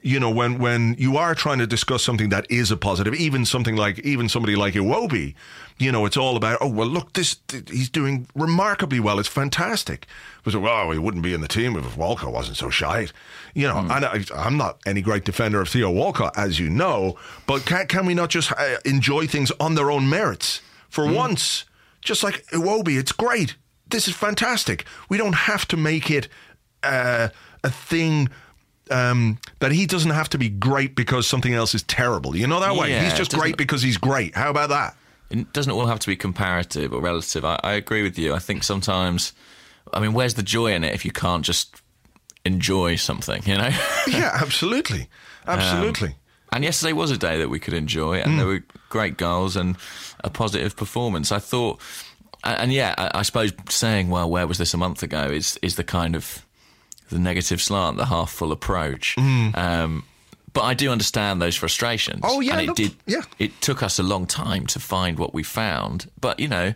you 0.02 0.20
know, 0.20 0.32
when 0.32 0.58
when 0.58 0.96
you 0.98 1.18
are 1.18 1.36
trying 1.36 1.60
to 1.60 1.68
discuss 1.68 2.04
something 2.04 2.30
that 2.30 2.50
is 2.50 2.72
a 2.72 2.78
positive, 2.78 3.14
even 3.14 3.46
something 3.46 3.76
like 3.76 4.00
even 4.00 4.30
somebody 4.30 4.56
like 4.56 4.74
Iwobi, 4.74 5.36
you 5.78 5.92
know, 5.92 6.06
it's 6.06 6.18
all 6.18 6.36
about 6.36 6.58
oh 6.60 6.70
well, 6.70 6.88
look, 6.88 7.14
this 7.14 7.38
he's 7.70 7.90
doing 7.90 8.28
remarkably 8.34 9.00
well. 9.00 9.20
It's 9.20 9.30
fantastic. 9.30 10.08
It 10.40 10.46
was 10.46 10.58
well, 10.58 10.92
he 10.92 10.98
wouldn't 10.98 11.24
be 11.24 11.34
in 11.34 11.42
the 11.42 11.48
team 11.48 11.76
if 11.76 11.96
Walcott 11.96 12.34
wasn't 12.34 12.58
so 12.58 12.70
shy. 12.70 13.08
You 13.54 13.68
know, 13.68 13.78
and 13.78 14.06
I, 14.06 14.24
I'm 14.36 14.58
not 14.58 14.80
any 14.86 15.02
great 15.02 15.24
defender 15.24 15.62
of 15.62 15.70
Theo 15.70 15.92
Walcott, 15.92 16.38
as 16.38 16.60
you 16.60 16.70
know, 16.70 17.18
but 17.46 17.66
can 17.66 17.86
can 17.88 18.06
we 18.06 18.16
not 18.16 18.30
just 18.30 18.52
uh, 18.52 18.78
enjoy 18.86 19.28
things 19.28 19.52
on 19.60 19.76
their 19.76 19.92
own 19.92 20.10
merits 20.10 20.62
for 20.90 21.12
once? 21.12 21.66
Just 22.02 22.24
like 22.24 22.44
Iwobi, 22.48 22.98
it's 22.98 23.12
great. 23.12 23.56
This 23.88 24.08
is 24.08 24.16
fantastic. 24.16 24.86
We 25.10 25.18
don't 25.18 25.36
have 25.36 25.68
to 25.68 25.78
make 25.78 26.10
it 26.10 26.28
uh, 26.82 27.30
a 27.64 27.70
thing 27.70 28.30
um, 28.92 29.38
that 29.60 29.72
he 29.72 29.86
doesn't 29.86 30.12
have 30.12 30.30
to 30.30 30.38
be 30.38 30.50
great 30.50 30.96
because 30.96 31.28
something 31.28 31.54
else 31.54 31.74
is 31.74 31.84
terrible. 31.84 32.36
You 32.36 32.48
know 32.48 32.60
that 32.60 32.76
way. 32.76 32.92
Yeah, 32.92 33.04
He's 33.04 33.14
just 33.14 33.34
great 33.34 33.58
because 33.58 33.82
he's 33.82 33.98
great. 33.98 34.36
How 34.36 34.50
about 34.50 34.70
that? 34.70 34.96
It 35.30 35.54
doesn't 35.54 35.72
all 35.72 35.86
have 35.86 36.00
to 36.00 36.08
be 36.08 36.16
comparative 36.16 36.94
or 36.94 37.02
relative. 37.02 37.46
I, 37.46 37.60
I 37.64 37.74
agree 37.74 38.04
with 38.04 38.20
you. 38.20 38.34
I 38.34 38.40
think 38.40 38.64
sometimes, 38.64 39.34
I 39.94 40.00
mean, 40.02 40.14
where's 40.14 40.34
the 40.34 40.44
joy 40.44 40.74
in 40.74 40.84
it 40.84 40.94
if 40.94 41.06
you 41.06 41.12
can't 41.12 41.46
just 41.46 41.82
enjoy 42.46 42.98
something, 42.98 43.42
you 43.46 43.58
know? 43.58 43.70
yeah, 44.08 44.32
absolutely, 44.34 45.08
absolutely. 45.48 46.16
and 46.52 46.64
yesterday 46.64 46.92
was 46.92 47.12
a 47.12 47.18
day 47.18 47.38
that 47.40 47.50
we 47.50 47.60
could 47.60 47.74
enjoy, 47.74 48.18
and 48.18 48.38
there 48.40 48.48
were 48.48 48.64
great 48.90 49.18
goals 49.18 49.56
and 49.56 49.78
a 50.24 50.30
positive 50.30 50.76
performance. 50.76 51.32
I 51.32 51.40
thought, 51.40 51.80
and 52.44 52.60
and 52.64 52.74
yeah, 52.74 52.94
I, 52.98 53.20
I 53.20 53.22
suppose 53.22 53.54
saying, 53.70 54.10
well, 54.10 54.30
where 54.30 54.48
was 54.48 54.58
this 54.58 54.74
a 54.74 54.78
month 54.78 55.02
ago 55.02 55.30
is 55.30 55.58
is 55.62 55.76
the 55.78 55.84
kind 55.86 56.16
of 56.16 56.46
the 57.12 57.20
negative 57.20 57.62
slant, 57.62 57.98
the 57.98 58.06
half 58.06 58.32
full 58.32 58.52
approach. 58.52 59.18
Um, 59.18 60.04
but 60.54 60.64
I 60.64 60.74
do 60.74 60.92
understand 60.92 61.42
those 61.42 61.56
frustrations. 61.56 62.22
Oh, 62.24 62.42
yeah, 62.42 62.54
and 62.54 62.62
it 62.62 62.68
look, 62.68 62.78
did. 62.78 62.96
yeah. 63.06 63.22
it 63.40 63.62
took 63.62 63.82
us 63.84 64.00
a 64.00 64.04
long 64.04 64.26
time 64.28 64.66
to 64.68 64.80
find 64.80 65.18
what 65.20 65.34
we 65.34 65.44
found. 65.44 66.10
But 66.20 66.40
you 66.40 66.48
know, 66.50 66.74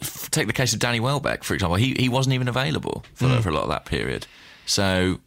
f- 0.00 0.30
take 0.30 0.46
the 0.46 0.52
case 0.52 0.72
of 0.72 0.78
Danny 0.78 1.00
Welbeck, 1.00 1.44
for 1.44 1.54
example. 1.54 1.76
He 1.76 1.94
he 1.98 2.08
wasn't 2.08 2.34
even 2.34 2.48
available 2.48 3.04
for, 3.14 3.26
Mm. 3.26 3.42
for 3.42 3.48
a 3.48 3.52
lot 3.52 3.64
of 3.64 3.68
that 3.70 3.84
period, 3.86 4.26
so 4.66 5.18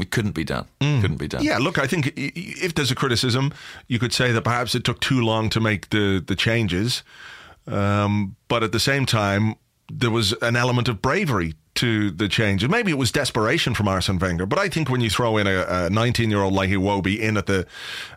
it 0.00 0.10
couldn't 0.10 0.32
be 0.34 0.44
done. 0.44 0.66
Couldn't 0.80 1.16
be 1.18 1.28
done. 1.28 1.42
Mm. 1.42 1.46
Yeah, 1.46 1.58
look, 1.58 1.78
I 1.78 1.86
think 1.86 2.12
if 2.16 2.74
there's 2.74 2.90
a 2.90 2.94
criticism, 2.94 3.52
you 3.88 3.98
could 3.98 4.12
say 4.12 4.32
that 4.32 4.42
perhaps 4.42 4.74
it 4.74 4.84
took 4.84 5.00
too 5.00 5.20
long 5.20 5.48
to 5.50 5.60
make 5.60 5.88
the 5.90 6.22
the 6.26 6.36
changes, 6.36 7.02
um, 7.66 8.36
but 8.48 8.62
at 8.62 8.72
the 8.72 8.80
same 8.80 9.06
time, 9.06 9.54
there 9.94 10.10
was 10.10 10.32
an 10.42 10.56
element 10.56 10.88
of 10.88 11.02
bravery 11.02 11.54
to 11.74 12.10
the 12.10 12.28
changes. 12.28 12.68
Maybe 12.68 12.90
it 12.90 12.98
was 12.98 13.10
desperation 13.12 13.74
from 13.74 13.88
Arsene 13.88 14.18
Wenger, 14.18 14.46
but 14.46 14.58
I 14.58 14.68
think 14.68 14.88
when 14.90 15.00
you 15.00 15.10
throw 15.10 15.36
in 15.36 15.46
a 15.46 15.88
19 15.90 16.30
year 16.30 16.40
old 16.40 16.54
like 16.54 16.70
Iwobi 16.70 17.18
in 17.18 17.36
at 17.36 17.46
the 17.46 17.66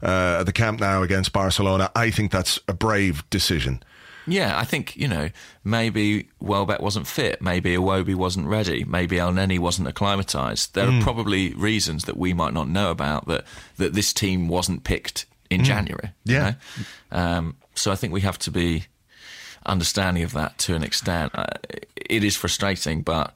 uh, 0.03 0.37
at 0.39 0.43
the 0.45 0.51
Camp 0.53 0.79
Nou 0.79 1.01
against 1.03 1.33
Barcelona, 1.33 1.89
I 1.95 2.11
think 2.11 2.31
that's 2.31 2.59
a 2.67 2.73
brave 2.73 3.23
decision. 3.29 3.83
Yeah, 4.27 4.57
I 4.57 4.63
think, 4.63 4.95
you 4.97 5.07
know, 5.07 5.29
maybe 5.63 6.29
Welbeck 6.39 6.81
wasn't 6.81 7.05
fit, 7.05 7.41
maybe 7.43 7.75
Iwobi 7.75 8.15
wasn't 8.15 8.47
ready, 8.47 8.83
maybe 8.83 9.17
Elneny 9.17 9.59
wasn't 9.59 9.87
acclimatised. 9.87 10.73
There 10.73 10.89
Hmm. 10.89 10.99
are 10.99 11.03
probably 11.03 11.53
reasons 11.53 12.05
that 12.05 12.17
we 12.17 12.33
might 12.33 12.53
not 12.53 12.67
know 12.67 12.89
about 12.89 13.27
that, 13.27 13.45
that 13.77 13.93
this 13.93 14.13
team 14.13 14.47
wasn't 14.47 14.83
picked 14.83 15.25
in 15.51 15.63
January. 15.63 16.09
you 16.23 16.39
Hmm. 16.39 16.41
Yeah. 16.45 16.53
know? 17.11 17.17
Um, 17.19 17.55
so 17.75 17.91
I 17.91 17.95
think 17.95 18.13
we 18.13 18.21
have 18.21 18.39
to 18.39 18.51
be 18.51 18.85
understanding 19.65 20.23
of 20.23 20.33
that 20.33 20.57
to 20.59 20.75
an 20.75 20.83
extent. 20.83 21.31
Uh, 21.35 21.45
it 21.95 22.23
is 22.23 22.35
frustrating, 22.35 23.01
but 23.01 23.33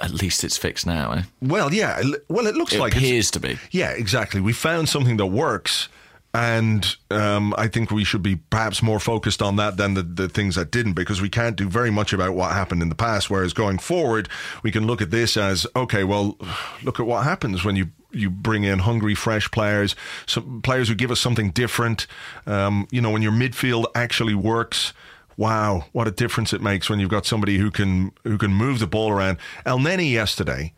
at 0.00 0.10
least 0.12 0.42
it's 0.44 0.56
fixed 0.56 0.86
now. 0.86 1.12
Eh? 1.12 1.22
Well, 1.40 1.72
yeah. 1.72 2.02
Well, 2.28 2.46
it 2.46 2.56
looks 2.56 2.72
It 2.74 2.80
like 2.80 2.92
it's- 2.92 3.02
appears 3.04 3.30
to 3.32 3.40
be. 3.40 3.58
Yeah, 3.70 3.90
exactly. 3.90 4.40
We 4.40 4.52
found 4.52 4.88
something 4.88 5.16
that 5.18 5.26
works, 5.26 5.88
and 6.32 6.96
um, 7.10 7.54
I 7.56 7.68
think 7.68 7.90
we 7.92 8.02
should 8.02 8.22
be 8.22 8.36
perhaps 8.36 8.82
more 8.82 8.98
focused 8.98 9.40
on 9.40 9.54
that 9.56 9.76
than 9.76 9.94
the, 9.94 10.02
the 10.02 10.28
things 10.28 10.56
that 10.56 10.70
didn't, 10.72 10.94
because 10.94 11.20
we 11.22 11.28
can't 11.28 11.54
do 11.54 11.68
very 11.68 11.90
much 11.90 12.12
about 12.12 12.34
what 12.34 12.50
happened 12.52 12.82
in 12.82 12.88
the 12.88 12.96
past. 12.96 13.30
Whereas 13.30 13.52
going 13.52 13.78
forward, 13.78 14.28
we 14.64 14.72
can 14.72 14.84
look 14.86 15.00
at 15.00 15.10
this 15.12 15.36
as 15.36 15.64
okay. 15.76 16.02
Well, 16.02 16.36
look 16.82 16.98
at 16.98 17.06
what 17.06 17.22
happens 17.24 17.64
when 17.64 17.76
you 17.76 17.86
you 18.10 18.30
bring 18.30 18.62
in 18.62 18.80
hungry, 18.80 19.14
fresh 19.14 19.50
players, 19.50 19.96
some 20.26 20.60
players 20.62 20.88
who 20.88 20.94
give 20.96 21.10
us 21.10 21.18
something 21.20 21.50
different. 21.50 22.06
Um, 22.46 22.86
you 22.90 23.00
know, 23.00 23.10
when 23.10 23.22
your 23.22 23.32
midfield 23.32 23.86
actually 23.94 24.34
works. 24.34 24.92
Wow, 25.36 25.86
what 25.92 26.06
a 26.06 26.10
difference 26.10 26.52
it 26.52 26.62
makes 26.62 26.88
when 26.88 27.00
you've 27.00 27.10
got 27.10 27.26
somebody 27.26 27.58
who 27.58 27.70
can 27.70 28.12
who 28.24 28.38
can 28.38 28.52
move 28.52 28.78
the 28.78 28.86
ball 28.86 29.10
around. 29.10 29.38
Elneny 29.66 30.10
yesterday, 30.12 30.72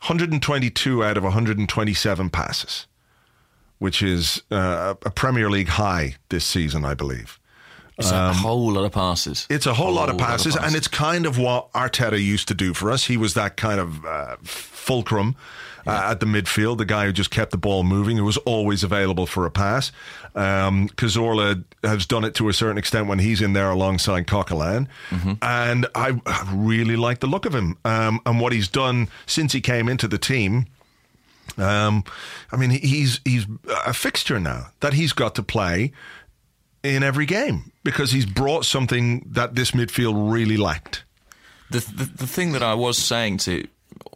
122 0.00 1.02
out 1.04 1.16
of 1.16 1.24
127 1.24 2.30
passes, 2.30 2.86
which 3.78 4.02
is 4.02 4.42
uh, 4.50 4.94
a 5.04 5.10
Premier 5.10 5.50
League 5.50 5.68
high 5.68 6.16
this 6.28 6.44
season, 6.44 6.84
I 6.84 6.94
believe. 6.94 7.38
It's 7.96 8.10
a 8.10 8.32
whole 8.34 8.72
lot 8.72 8.84
of 8.84 8.92
passes. 8.92 9.46
Um, 9.46 9.54
It's 9.56 9.66
a 9.66 9.74
whole, 9.74 9.92
lot 9.92 10.08
of 10.10 10.18
passes, 10.18 10.56
and 10.56 10.74
it's 10.74 10.88
kind 10.88 11.26
of 11.26 11.38
what 11.38 11.72
Arteta 11.72 12.20
used 12.22 12.48
to 12.48 12.54
do 12.54 12.74
for 12.74 12.90
us. 12.90 13.04
He 13.04 13.16
was 13.16 13.34
that 13.34 13.56
kind 13.56 13.78
of 13.78 14.04
uh, 14.04 14.36
fulcrum 14.42 15.36
uh, 15.86 16.08
at 16.10 16.20
the 16.20 16.26
midfield, 16.26 16.78
the 16.78 16.84
guy 16.84 17.06
who 17.06 17.12
just 17.12 17.30
kept 17.30 17.50
the 17.50 17.58
ball 17.58 17.82
moving, 17.84 18.16
who 18.16 18.24
was 18.24 18.36
always 18.38 18.82
available 18.82 19.26
for 19.26 19.46
a 19.46 19.50
pass. 19.50 19.92
Um, 20.34 20.88
Cazorla 20.90 21.62
has 21.82 22.06
done 22.06 22.24
it 22.24 22.34
to 22.36 22.48
a 22.48 22.52
certain 22.52 22.78
extent 22.78 23.06
when 23.06 23.18
he's 23.18 23.40
in 23.40 23.52
there 23.52 23.70
alongside 23.70 24.26
Coquelin, 24.26 24.88
and 25.42 25.86
I 25.94 26.20
I 26.26 26.50
really 26.54 26.96
like 26.96 27.20
the 27.20 27.26
look 27.26 27.46
of 27.46 27.54
him 27.54 27.76
um, 27.84 28.20
and 28.26 28.40
what 28.40 28.52
he's 28.52 28.68
done 28.68 29.08
since 29.26 29.52
he 29.52 29.60
came 29.60 29.88
into 29.88 30.08
the 30.08 30.18
team. 30.18 30.66
Um, 31.58 32.04
I 32.50 32.56
mean, 32.56 32.70
he's 32.70 33.20
he's 33.24 33.46
a 33.86 33.92
fixture 33.92 34.40
now 34.40 34.68
that 34.80 34.94
he's 34.94 35.12
got 35.12 35.34
to 35.36 35.42
play 35.42 35.92
in 36.82 37.02
every 37.02 37.26
game 37.26 37.72
because 37.82 38.12
he's 38.12 38.26
brought 38.26 38.64
something 38.64 39.24
that 39.30 39.54
this 39.54 39.70
midfield 39.72 40.32
really 40.32 40.56
lacked. 40.56 41.04
The, 41.70 41.80
the 41.80 42.04
the 42.04 42.26
thing 42.26 42.52
that 42.52 42.62
I 42.62 42.74
was 42.74 42.98
saying 42.98 43.38
to 43.38 43.66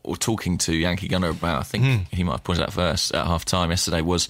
or 0.08 0.16
talking 0.16 0.58
to 0.58 0.74
Yankee 0.74 1.08
Gunner 1.08 1.28
about, 1.30 1.60
I 1.60 1.62
think 1.62 1.84
Hmm. 1.84 2.16
he 2.16 2.24
might 2.24 2.32
have 2.32 2.44
pointed 2.44 2.64
out 2.64 2.72
first 2.72 3.12
at 3.14 3.26
half 3.26 3.44
time 3.44 3.70
yesterday, 3.70 4.00
was 4.00 4.28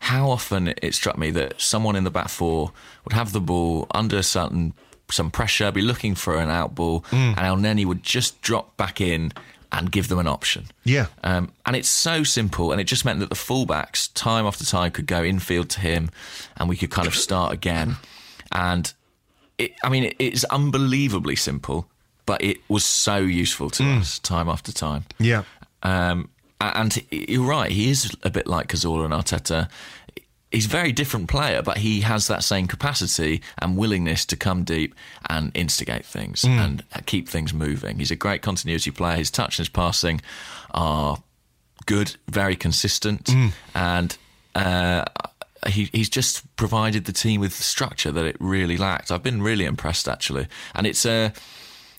how 0.00 0.30
often 0.30 0.74
it 0.82 0.94
struck 0.94 1.18
me 1.18 1.30
that 1.32 1.60
someone 1.60 1.96
in 1.96 2.04
the 2.04 2.10
back 2.10 2.28
four 2.28 2.72
would 3.04 3.12
have 3.12 3.32
the 3.32 3.40
ball 3.40 3.86
under 3.92 4.22
certain 4.22 4.74
some 5.10 5.30
pressure, 5.30 5.70
be 5.72 5.80
looking 5.80 6.14
for 6.14 6.38
an 6.38 6.50
out 6.50 6.74
ball, 6.74 7.04
Hmm. 7.10 7.32
and 7.36 7.38
Elneny 7.38 7.84
would 7.86 8.02
just 8.02 8.40
drop 8.42 8.76
back 8.76 9.00
in 9.00 9.32
and 9.72 9.90
give 9.90 10.08
them 10.08 10.18
an 10.18 10.26
option. 10.28 10.66
Yeah. 10.84 11.06
Um, 11.24 11.50
and 11.66 11.74
it's 11.76 11.88
so 11.88 12.24
simple, 12.24 12.72
and 12.72 12.80
it 12.80 12.84
just 12.84 13.04
meant 13.04 13.18
that 13.20 13.28
the 13.30 13.34
fullbacks, 13.36 14.08
time 14.14 14.46
after 14.46 14.64
time, 14.66 14.90
could 14.92 15.06
go 15.06 15.22
infield 15.24 15.68
to 15.70 15.80
him, 15.80 16.10
and 16.58 16.68
we 16.68 16.76
could 16.76 16.90
kind 16.90 17.06
of 17.08 17.14
start 17.14 17.52
again. 17.52 17.96
And 18.52 18.92
it, 19.58 19.72
I 19.82 19.88
mean, 19.88 20.04
it, 20.04 20.16
it's 20.18 20.44
unbelievably 20.44 21.36
simple, 21.36 21.86
but 22.28 22.44
it 22.44 22.58
was 22.68 22.84
so 22.84 23.16
useful 23.16 23.70
to 23.70 23.82
us 23.92 24.18
time 24.18 24.50
after 24.50 24.70
time. 24.70 25.06
Yeah. 25.18 25.44
Um, 25.82 26.28
and 26.60 27.02
you're 27.10 27.48
right, 27.48 27.70
he 27.70 27.88
is 27.88 28.14
a 28.22 28.28
bit 28.28 28.46
like 28.46 28.68
Cazorla 28.68 29.06
and 29.06 29.14
Arteta. 29.14 29.70
he's 30.52 30.66
a 30.66 30.68
very 30.68 30.92
different 30.92 31.26
player, 31.28 31.62
but 31.62 31.78
he 31.78 32.02
has 32.02 32.26
that 32.26 32.44
same 32.44 32.66
capacity 32.66 33.40
and 33.56 33.78
willingness 33.78 34.26
to 34.26 34.36
come 34.36 34.62
deep 34.62 34.94
and 35.30 35.52
instigate 35.54 36.04
things 36.04 36.44
and 36.44 36.84
keep 37.06 37.30
things 37.30 37.54
moving. 37.54 37.98
He's 37.98 38.10
a 38.10 38.16
great 38.16 38.42
continuity 38.42 38.90
player. 38.90 39.16
His 39.16 39.30
touch 39.30 39.58
and 39.58 39.64
his 39.64 39.70
passing 39.70 40.20
are 40.72 41.16
good, 41.86 42.16
very 42.28 42.56
consistent, 42.56 43.30
and 43.74 44.18
uh, 44.54 45.04
he, 45.66 45.88
he's 45.92 46.10
just 46.10 46.44
provided 46.56 47.06
the 47.06 47.12
team 47.12 47.40
with 47.40 47.54
structure 47.54 48.12
that 48.12 48.26
it 48.26 48.36
really 48.38 48.76
lacked. 48.76 49.10
I've 49.10 49.22
been 49.22 49.40
really 49.40 49.64
impressed 49.64 50.08
actually, 50.08 50.46
and 50.74 50.86
it's 50.86 51.06
uh, 51.06 51.30
you 51.30 51.30
know, 51.30 51.30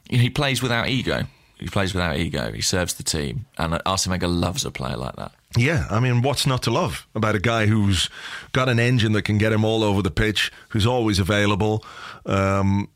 he 0.10 0.30
plays 0.30 0.62
without 0.62 0.90
ego. 0.90 1.24
He 1.60 1.68
plays 1.68 1.94
without 1.94 2.18
ego. 2.18 2.52
He 2.52 2.62
serves 2.62 2.94
the 2.94 3.04
team, 3.04 3.46
and 3.58 3.82
Arsene 3.86 4.12
Wenger 4.12 4.28
loves 4.28 4.66
a 4.66 4.72
player 4.72 4.98
like 4.98 5.16
that. 5.18 5.34
Yeah, 5.58 5.88
I 5.90 6.00
mean, 6.00 6.22
what's 6.22 6.46
not 6.46 6.64
to 6.64 6.72
love 6.72 7.08
about 7.16 7.36
a 7.36 7.40
guy 7.40 7.66
who's 7.66 8.10
got 8.54 8.70
an 8.70 8.80
engine 8.80 9.12
that 9.14 9.24
can 9.24 9.38
get 9.38 9.52
him 9.52 9.66
all 9.66 9.84
over 9.84 10.02
the 10.02 10.12
pitch, 10.12 10.52
who's 10.70 10.86
always 10.86 11.20
available? 11.20 11.84
Um, 12.26 12.90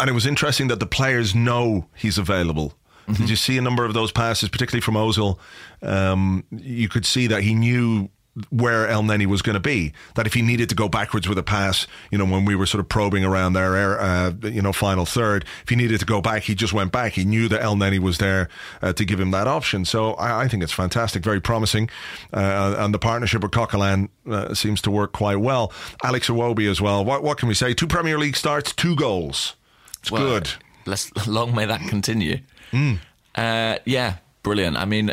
and 0.00 0.08
it 0.08 0.12
was 0.12 0.26
interesting 0.26 0.68
that 0.68 0.80
the 0.80 0.86
players 0.86 1.34
know 1.34 1.86
he's 1.94 2.18
available. 2.18 2.74
Did 3.08 3.28
you 3.28 3.36
see 3.36 3.58
a 3.58 3.62
number 3.62 3.84
of 3.84 3.94
those 3.94 4.12
passes, 4.12 4.48
particularly 4.48 4.80
from 4.80 4.94
Ozil? 4.94 5.38
Um, 5.82 6.44
you 6.50 6.88
could 6.88 7.04
see 7.04 7.26
that 7.26 7.42
he 7.42 7.54
knew 7.54 8.08
where 8.48 8.86
Elneny 8.86 9.26
was 9.26 9.42
going 9.42 9.54
to 9.54 9.60
be. 9.60 9.92
That 10.14 10.26
if 10.26 10.34
he 10.34 10.42
needed 10.42 10.68
to 10.70 10.74
go 10.74 10.88
backwards 10.88 11.28
with 11.28 11.36
a 11.38 11.42
pass, 11.42 11.86
you 12.10 12.18
know, 12.18 12.24
when 12.24 12.44
we 12.44 12.54
were 12.54 12.66
sort 12.66 12.80
of 12.80 12.88
probing 12.88 13.24
around 13.24 13.52
their, 13.52 14.00
uh, 14.00 14.32
you 14.42 14.62
know, 14.62 14.72
final 14.72 15.04
third, 15.04 15.44
if 15.62 15.68
he 15.68 15.76
needed 15.76 16.00
to 16.00 16.06
go 16.06 16.22
back, 16.22 16.44
he 16.44 16.54
just 16.54 16.72
went 16.72 16.92
back. 16.92 17.12
He 17.12 17.24
knew 17.24 17.48
that 17.48 17.60
Elneny 17.60 17.98
was 17.98 18.18
there 18.18 18.48
uh, 18.80 18.92
to 18.94 19.04
give 19.04 19.20
him 19.20 19.32
that 19.32 19.46
option. 19.46 19.84
So 19.84 20.14
I, 20.14 20.44
I 20.44 20.48
think 20.48 20.62
it's 20.62 20.72
fantastic, 20.72 21.22
very 21.22 21.40
promising, 21.40 21.90
uh, 22.32 22.76
and 22.78 22.94
the 22.94 22.98
partnership 22.98 23.42
with 23.42 23.50
Coquelin 23.50 24.08
uh, 24.30 24.54
seems 24.54 24.80
to 24.82 24.90
work 24.90 25.12
quite 25.12 25.40
well. 25.40 25.72
Alex 26.02 26.28
Iwobi 26.28 26.70
as 26.70 26.80
well. 26.80 27.04
What, 27.04 27.22
what 27.22 27.38
can 27.38 27.48
we 27.48 27.54
say? 27.54 27.74
Two 27.74 27.86
Premier 27.86 28.18
League 28.18 28.36
starts, 28.36 28.72
two 28.72 28.96
goals. 28.96 29.56
It's 30.00 30.10
Well, 30.10 30.22
good. 30.22 30.50
Let's 30.86 31.14
long 31.26 31.54
may 31.54 31.66
that 31.66 31.80
continue. 31.88 32.38
Uh, 33.34 33.76
yeah, 33.84 34.16
brilliant. 34.42 34.76
I 34.76 34.84
mean, 34.84 35.12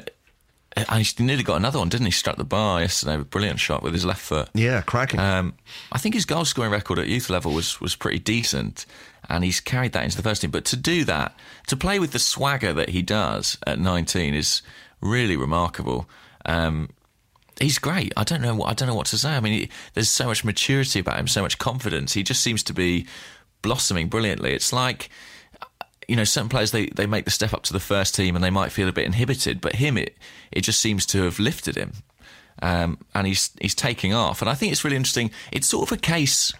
I 0.77 1.01
he 1.01 1.23
nearly 1.23 1.43
got 1.43 1.55
another 1.55 1.79
one, 1.79 1.89
didn't 1.89 2.05
he? 2.05 2.11
Struck 2.11 2.37
the 2.37 2.43
bar 2.43 2.81
yesterday 2.81 3.17
with 3.17 3.25
a 3.25 3.29
brilliant 3.29 3.59
shot 3.59 3.81
with 3.81 3.93
his 3.93 4.05
left 4.05 4.21
foot. 4.21 4.49
Yeah, 4.53 4.81
cracking. 4.81 5.19
Um, 5.19 5.55
I 5.91 5.97
think 5.97 6.15
his 6.15 6.25
goal 6.25 6.45
scoring 6.45 6.71
record 6.71 6.99
at 6.99 7.07
youth 7.07 7.29
level 7.29 7.53
was 7.53 7.81
was 7.81 7.95
pretty 7.95 8.19
decent, 8.19 8.85
and 9.27 9.43
he's 9.43 9.59
carried 9.59 9.93
that 9.93 10.03
into 10.03 10.17
the 10.17 10.23
first 10.23 10.41
team. 10.41 10.51
But 10.51 10.65
to 10.65 10.75
do 10.75 11.03
that, 11.05 11.35
to 11.67 11.75
play 11.75 11.99
with 11.99 12.11
the 12.11 12.19
swagger 12.19 12.73
that 12.73 12.89
he 12.89 13.01
does 13.01 13.57
at 13.65 13.79
19 13.79 14.33
is 14.33 14.61
really 15.01 15.35
remarkable. 15.35 16.07
Um, 16.45 16.89
he's 17.59 17.79
great. 17.79 18.13
I 18.15 18.23
don't 18.23 18.41
know 18.41 18.55
what 18.55 18.69
I 18.69 18.73
don't 18.73 18.87
know 18.87 18.95
what 18.95 19.07
to 19.07 19.17
say. 19.17 19.31
I 19.31 19.39
mean, 19.39 19.53
he, 19.53 19.69
there's 19.93 20.09
so 20.09 20.27
much 20.27 20.43
maturity 20.43 20.99
about 20.99 21.19
him, 21.19 21.27
so 21.27 21.41
much 21.41 21.57
confidence. 21.57 22.13
He 22.13 22.23
just 22.23 22.41
seems 22.41 22.63
to 22.63 22.73
be 22.73 23.07
blossoming 23.61 24.07
brilliantly. 24.07 24.53
It's 24.53 24.71
like 24.71 25.09
you 26.09 26.15
know, 26.15 26.23
certain 26.23 26.49
players 26.49 26.71
they, 26.71 26.87
they 26.87 27.05
make 27.05 27.25
the 27.25 27.31
step 27.31 27.53
up 27.53 27.63
to 27.63 27.73
the 27.73 27.79
first 27.79 28.15
team 28.15 28.35
and 28.35 28.43
they 28.43 28.49
might 28.49 28.71
feel 28.71 28.89
a 28.89 28.93
bit 28.93 29.05
inhibited, 29.05 29.61
but 29.61 29.75
him 29.75 29.97
it 29.97 30.17
it 30.51 30.61
just 30.61 30.81
seems 30.81 31.05
to 31.07 31.23
have 31.23 31.39
lifted 31.39 31.75
him, 31.75 31.93
um, 32.61 32.97
and 33.13 33.27
he's 33.27 33.51
he's 33.61 33.75
taking 33.75 34.13
off. 34.13 34.41
And 34.41 34.49
I 34.49 34.55
think 34.55 34.71
it's 34.71 34.83
really 34.83 34.97
interesting. 34.97 35.31
It's 35.51 35.67
sort 35.67 35.89
of 35.89 35.97
a 35.97 36.01
case. 36.01 36.51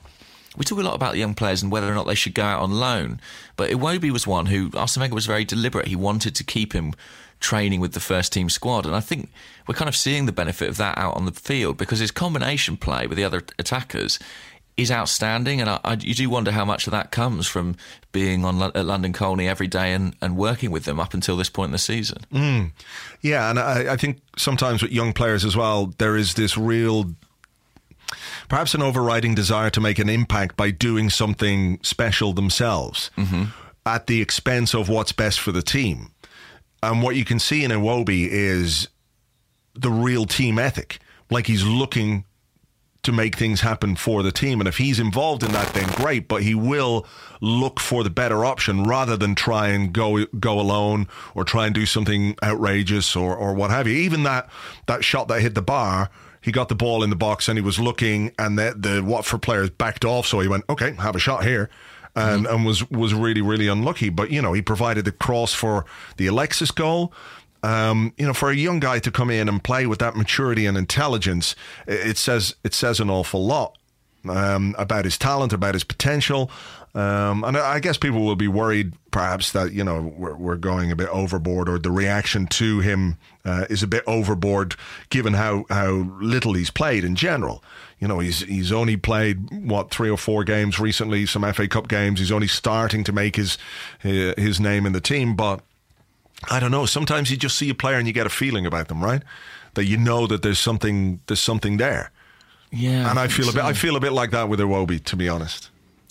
We 0.56 0.66
talk 0.66 0.80
a 0.80 0.84
lot 0.84 0.96
about 0.96 1.18
young 1.18 1.34
players 1.34 1.62
and 1.64 1.72
whether 1.72 1.90
or 1.90 1.96
not 1.96 2.08
they 2.08 2.16
should 2.16 2.34
go 2.34 2.44
out 2.44 2.62
on 2.62 2.80
loan, 2.80 3.20
but 3.56 3.70
Iwobi 3.70 4.12
was 4.12 4.28
one 4.28 4.48
who 4.48 4.72
Arsene 4.76 5.14
was 5.14 5.26
very 5.26 5.46
deliberate. 5.46 5.88
He 5.88 5.96
wanted 5.96 6.36
to 6.36 6.44
keep 6.44 6.74
him 6.74 6.94
training 7.40 7.80
with 7.80 7.94
the 7.94 8.00
first 8.00 8.34
team 8.34 8.50
squad, 8.50 8.86
and 8.86 8.96
I 8.96 9.00
think 9.00 9.32
we're 9.68 9.76
kind 9.76 9.90
of 9.90 9.96
seeing 9.96 10.26
the 10.26 10.32
benefit 10.32 10.70
of 10.70 10.78
that 10.78 10.98
out 10.98 11.16
on 11.16 11.26
the 11.26 11.32
field 11.32 11.78
because 11.78 12.00
his 12.00 12.12
combination 12.12 12.78
play 12.78 13.08
with 13.08 13.18
the 13.18 13.24
other 13.24 13.42
attackers 13.58 14.20
is 14.82 14.92
outstanding, 14.92 15.62
and 15.62 15.70
I, 15.70 15.80
I, 15.84 15.94
you 15.94 16.14
do 16.14 16.30
wonder 16.30 16.52
how 16.52 16.66
much 16.66 16.88
of 16.88 16.92
that 16.92 17.12
comes 17.12 17.48
from 17.48 17.76
being 18.12 18.46
on 18.46 18.62
at 18.62 18.86
London 18.86 19.14
Colney 19.14 19.48
every 19.48 19.68
day 19.68 19.94
and, 19.94 20.16
and 20.22 20.38
working 20.38 20.72
with 20.72 20.86
them 20.86 21.00
up 21.00 21.14
until 21.14 21.38
this 21.38 21.50
point 21.50 21.68
in 21.70 21.72
the 21.74 21.78
season. 21.78 22.20
Mm. 22.32 22.72
Yeah, 23.22 23.50
and 23.50 23.60
I, 23.60 23.94
I 23.94 23.98
think 23.98 24.20
sometimes 24.38 24.82
with 24.82 24.92
young 24.92 25.14
players 25.14 25.46
as 25.46 25.56
well, 25.56 25.94
there 25.98 26.18
is 26.18 26.34
this 26.34 26.58
real, 26.58 27.14
perhaps 28.48 28.74
an 28.74 28.82
overriding 28.82 29.36
desire 29.36 29.70
to 29.72 29.82
make 29.82 30.00
an 30.00 30.10
impact 30.10 30.58
by 30.58 30.72
doing 30.72 31.10
something 31.10 31.80
special 31.84 32.34
themselves 32.34 33.12
mm-hmm. 33.18 33.46
at 33.86 34.08
the 34.08 34.22
expense 34.22 34.74
of 34.74 34.90
what's 34.90 35.12
best 35.12 35.40
for 35.40 35.52
the 35.52 35.62
team. 35.62 36.12
And 36.82 37.04
what 37.04 37.16
you 37.16 37.26
can 37.26 37.40
see 37.40 37.64
in 37.64 37.72
Iwobi 37.72 38.28
is 38.30 38.88
the 39.76 39.92
real 39.92 40.26
team 40.26 40.58
ethic. 40.58 41.00
Like 41.30 41.48
he's 41.48 41.64
looking 41.64 42.26
to 43.02 43.12
make 43.12 43.38
things 43.38 43.62
happen 43.62 43.96
for 43.96 44.24
the 44.24 44.32
team. 44.32 44.60
And 44.60 44.68
if 44.68 44.78
he's 44.78 45.00
involved 45.00 45.44
in 45.44 45.52
that, 45.54 45.74
then 45.74 45.88
great. 45.96 46.28
But 46.28 46.44
he 46.44 46.54
will 46.54 47.06
look 47.40 47.80
for 47.80 48.04
the 48.04 48.10
better 48.10 48.44
option 48.44 48.84
rather 48.84 49.16
than 49.16 49.36
try 49.36 49.70
and 49.70 49.94
go 49.94 50.26
go 50.40 50.60
alone 50.60 51.08
or 51.34 51.46
try 51.46 51.66
and 51.66 51.74
do 51.74 51.86
something 51.86 52.36
outrageous 52.44 53.16
or, 53.16 53.36
or 53.36 53.54
what 53.54 53.72
have 53.72 53.88
you. 53.88 53.96
Even 53.96 54.24
that 54.24 54.50
that 54.88 55.04
shot 55.04 55.28
that 55.30 55.42
hit 55.42 55.56
the 55.56 55.62
bar, 55.62 56.10
he 56.42 56.52
got 56.52 56.68
the 56.68 56.76
ball 56.76 57.04
in 57.04 57.10
the 57.10 57.16
box 57.16 57.48
and 57.48 57.58
he 57.58 57.62
was 57.62 57.80
looking, 57.80 58.34
and 58.38 58.58
the, 58.58 58.74
the 58.78 59.02
Watford 59.04 59.42
players 59.42 59.70
backed 59.70 60.04
off. 60.04 60.26
So 60.26 60.42
he 60.42 60.48
went, 60.48 60.66
okay, 60.70 60.94
have 60.96 61.16
a 61.16 61.20
shot 61.20 61.46
here. 61.46 61.70
And, 62.16 62.46
mm-hmm. 62.46 62.56
and 62.56 62.66
was 62.66 62.90
was 62.90 63.14
really 63.14 63.42
really 63.42 63.68
unlucky, 63.68 64.10
but 64.10 64.32
you 64.32 64.42
know 64.42 64.52
he 64.52 64.64
provided 64.64 65.06
the 65.06 65.12
cross 65.12 65.54
for 65.54 65.86
the 66.18 66.26
Alexis 66.26 66.72
goal. 66.72 67.14
Um, 67.62 68.14
you 68.18 68.26
know, 68.26 68.34
for 68.34 68.50
a 68.50 68.56
young 68.56 68.80
guy 68.80 69.00
to 69.00 69.12
come 69.12 69.30
in 69.30 69.50
and 69.50 69.64
play 69.64 69.86
with 69.86 70.00
that 70.00 70.16
maturity 70.16 70.66
and 70.66 70.78
intelligence, 70.78 71.56
it, 71.88 72.18
says 72.18 72.56
it 72.64 72.74
says 72.74 73.00
an 73.00 73.10
awful 73.10 73.46
lot 73.46 73.78
um, 74.28 74.76
about 74.78 75.06
his 75.06 75.18
talent, 75.18 75.54
about 75.54 75.76
his 75.76 75.84
potential. 75.84 76.50
Um, 76.96 77.44
and 77.44 77.56
I 77.56 77.80
guess 77.80 77.98
people 77.98 78.26
will 78.26 78.36
be 78.36 78.48
worried, 78.48 78.94
perhaps, 79.12 79.52
that 79.52 79.74
you 79.74 79.84
know 79.84 80.14
we're, 80.18 80.36
we're 80.36 80.56
going 80.56 80.92
a 80.92 80.96
bit 80.96 81.10
overboard, 81.10 81.70
or 81.70 81.78
the 81.78 81.92
reaction 81.92 82.48
to 82.48 82.80
him 82.80 83.18
uh, 83.46 83.66
is 83.70 83.84
a 83.84 83.88
bit 83.88 84.04
overboard, 84.08 84.76
given 85.10 85.34
how 85.34 85.66
how 85.70 85.92
little 86.20 86.54
he's 86.54 86.72
played 86.72 87.04
in 87.04 87.16
general. 87.16 87.64
You 88.00 88.08
know, 88.08 88.18
he's 88.18 88.40
he's 88.40 88.72
only 88.72 88.98
played 88.98 89.52
what 89.70 89.92
three 89.92 90.10
or 90.10 90.18
four 90.18 90.44
games 90.44 90.80
recently, 90.80 91.28
some 91.28 91.44
FA 91.54 91.68
Cup 91.68 91.88
games. 91.88 92.20
He's 92.20 92.32
only 92.32 92.48
starting 92.48 93.04
to 93.04 93.12
make 93.12 93.36
his 93.36 93.60
his, 94.00 94.34
his 94.38 94.60
name 94.60 94.86
in 94.86 94.94
the 94.94 95.02
team, 95.02 95.36
but. 95.36 95.62
I 96.50 96.60
don't 96.60 96.72
know. 96.72 96.86
Sometimes 96.86 97.30
you 97.32 97.38
just 97.38 97.58
see 97.58 97.70
a 97.70 97.76
player 97.76 97.98
and 97.98 98.08
you 98.08 98.14
get 98.14 98.26
a 98.26 98.30
feeling 98.30 98.66
about 98.66 98.88
them, 98.88 99.04
right? 99.04 99.22
That 99.74 99.86
you 99.86 99.98
know 99.98 100.28
that 100.28 100.42
there's 100.42 100.60
something 100.60 101.20
there's 101.28 101.40
something 101.40 101.78
there. 101.78 102.12
Yeah, 102.72 103.10
And 103.10 103.18
I 103.18 103.28
feel 103.28 103.50
a 103.50 103.54
bit. 103.54 103.64
I 103.64 103.74
feel 103.74 103.96
a 103.96 104.00
bit 104.00 104.14
like 104.14 104.32
that 104.32 104.48
with 104.48 104.60
Iwobi, 104.60 105.04
to 105.06 105.16
be 105.16 105.28
honest. 105.28 105.70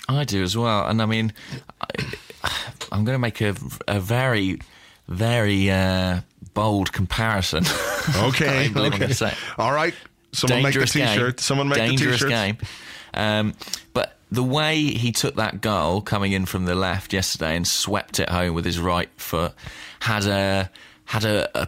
I 0.08 0.24
do 0.24 0.42
as 0.42 0.56
well. 0.56 0.86
And 0.86 1.00
I 1.02 1.06
mean, 1.06 1.32
I, 1.80 2.04
I'm 2.90 3.04
going 3.04 3.14
to 3.14 3.18
make 3.18 3.40
a, 3.40 3.54
a 3.86 4.00
very, 4.00 4.60
very 5.06 5.70
uh, 5.70 6.20
bold 6.54 6.92
comparison. 6.92 7.64
Okay. 8.16 8.70
I 8.74 8.86
okay. 8.86 9.32
All 9.58 9.70
right. 9.70 9.92
Someone 10.32 10.62
Dangerous 10.62 10.94
make 10.94 11.04
the 11.04 11.10
t-shirt. 11.12 11.36
game. 11.36 11.42
Someone 11.42 11.68
make 11.68 11.78
Dangerous 11.78 12.20
the 12.20 12.28
t-shirt. 12.28 12.30
game. 12.30 12.58
Um, 13.14 13.54
but 13.94 14.16
the 14.30 14.42
way 14.42 14.78
he 14.82 15.12
took 15.12 15.36
that 15.36 15.60
goal 15.60 16.00
coming 16.02 16.32
in 16.32 16.46
from 16.46 16.66
the 16.66 16.74
left 16.74 17.12
yesterday 17.12 17.56
and 17.56 17.66
swept 17.66 18.20
it 18.20 18.28
home 18.28 18.54
with 18.54 18.64
his 18.64 18.78
right 18.78 19.08
foot 19.16 19.54
had 20.00 20.26
a 20.26 20.70
had 21.06 21.24
a, 21.24 21.48
a 21.58 21.66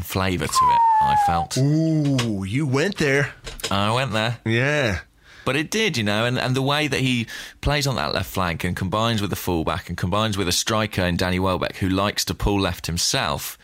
flavour 0.00 0.46
to 0.46 0.52
it. 0.52 0.80
I 1.02 1.16
felt. 1.26 1.56
Ooh, 1.56 2.42
you 2.42 2.66
went 2.66 2.96
there. 2.96 3.32
I 3.70 3.92
went 3.94 4.12
there. 4.12 4.38
Yeah. 4.44 5.00
But 5.44 5.56
it 5.56 5.70
did, 5.70 5.96
you 5.96 6.02
know, 6.04 6.24
and, 6.26 6.38
and 6.38 6.54
the 6.54 6.62
way 6.62 6.88
that 6.88 7.00
he 7.00 7.26
plays 7.60 7.86
on 7.86 7.94
that 7.94 8.12
left 8.12 8.28
flank 8.30 8.64
and 8.64 8.76
combines 8.76 9.20
with 9.20 9.30
the 9.30 9.36
fullback 9.36 9.88
and 9.88 9.96
combines 9.96 10.36
with 10.36 10.48
a 10.48 10.52
striker 10.52 11.02
in 11.02 11.16
Danny 11.16 11.38
Welbeck 11.38 11.76
who 11.76 11.88
likes 11.88 12.24
to 12.26 12.34
pull 12.34 12.60
left 12.60 12.86
himself, 12.86 13.56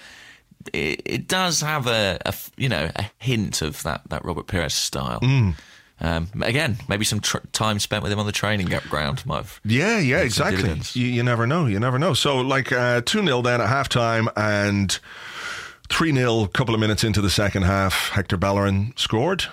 it, 0.72 1.02
it 1.04 1.28
does 1.28 1.60
have 1.60 1.86
a 1.86 2.18
you 2.56 2.68
know 2.68 2.90
a 2.96 3.10
hint 3.18 3.62
of 3.62 3.82
that 3.84 4.02
that 4.08 4.24
Robert 4.24 4.46
Pires 4.46 4.74
style. 4.74 5.20
Um, 5.98 6.28
again, 6.42 6.76
maybe 6.88 7.06
some 7.06 7.20
tr- 7.20 7.38
time 7.52 7.78
spent 7.78 8.02
with 8.02 8.12
him 8.12 8.18
on 8.18 8.26
the 8.26 8.32
training 8.32 8.66
ground 8.90 9.24
might 9.24 9.36
have. 9.38 9.60
Yeah, 9.64 9.98
yeah, 9.98 10.18
exactly. 10.18 10.78
You, 10.92 11.06
you 11.06 11.22
never 11.22 11.46
know. 11.46 11.64
You 11.64 11.80
never 11.80 11.98
know. 11.98 12.12
So, 12.12 12.36
like 12.42 12.70
uh, 12.70 13.00
2 13.00 13.24
0 13.24 13.40
then 13.40 13.62
at 13.62 13.68
halftime 13.70 14.28
and 14.36 14.98
3 15.88 16.12
0 16.12 16.42
a 16.42 16.48
couple 16.48 16.74
of 16.74 16.80
minutes 16.80 17.02
into 17.02 17.22
the 17.22 17.30
second 17.30 17.62
half. 17.62 18.10
Hector 18.10 18.36
Bellerin 18.36 18.92
scored. 18.96 19.46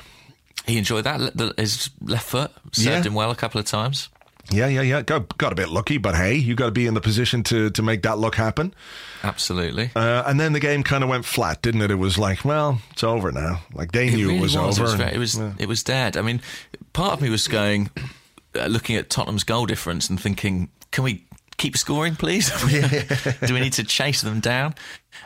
He 0.65 0.77
enjoyed 0.77 1.05
that. 1.05 1.53
His 1.57 1.89
left 2.01 2.25
foot 2.27 2.51
served 2.73 2.87
Yeah. 2.87 3.03
him 3.03 3.13
well 3.13 3.31
a 3.31 3.35
couple 3.35 3.59
of 3.61 3.65
times. 3.65 4.09
Yeah, 4.51 4.67
yeah, 4.67 4.81
yeah. 4.81 5.01
Got, 5.01 5.37
got 5.37 5.51
a 5.51 5.55
bit 5.55 5.69
lucky, 5.69 5.97
but 5.97 6.15
hey, 6.15 6.35
you 6.35 6.53
got 6.53 6.65
to 6.65 6.71
be 6.71 6.85
in 6.85 6.93
the 6.93 7.01
position 7.01 7.43
to, 7.43 7.69
to 7.71 7.81
make 7.81 8.01
that 8.03 8.17
luck 8.17 8.35
happen. 8.35 8.73
Absolutely. 9.23 9.89
Uh, 9.95 10.23
and 10.27 10.39
then 10.39 10.51
the 10.53 10.59
game 10.59 10.83
kind 10.83 11.03
of 11.03 11.09
went 11.09 11.23
flat, 11.25 11.61
didn't 11.61 11.81
it? 11.81 11.89
It 11.91 11.95
was 11.95 12.17
like, 12.17 12.43
well, 12.43 12.81
it's 12.91 13.03
over 13.03 13.31
now. 13.31 13.61
Like 13.73 13.93
they 13.93 14.09
knew 14.09 14.27
really 14.27 14.39
it 14.39 14.41
was, 14.41 14.55
over. 14.55 14.67
It 14.67 14.79
was, 14.81 14.93
and- 14.93 15.01
very- 15.03 15.15
it 15.15 15.17
was, 15.17 15.35
it 15.59 15.67
was 15.67 15.83
dead. 15.83 16.17
I 16.17 16.21
mean, 16.21 16.41
part 16.91 17.13
of 17.13 17.21
me 17.21 17.29
was 17.29 17.47
going, 17.47 17.89
uh, 18.55 18.65
looking 18.67 18.95
at 18.97 19.09
Tottenham's 19.09 19.45
goal 19.45 19.65
difference 19.65 20.09
and 20.09 20.19
thinking, 20.19 20.69
can 20.91 21.03
we 21.05 21.23
keep 21.57 21.77
scoring, 21.77 22.15
please? 22.15 22.49
Do 23.45 23.53
we 23.53 23.59
need 23.59 23.73
to 23.73 23.83
chase 23.83 24.21
them 24.21 24.39
down? 24.39 24.75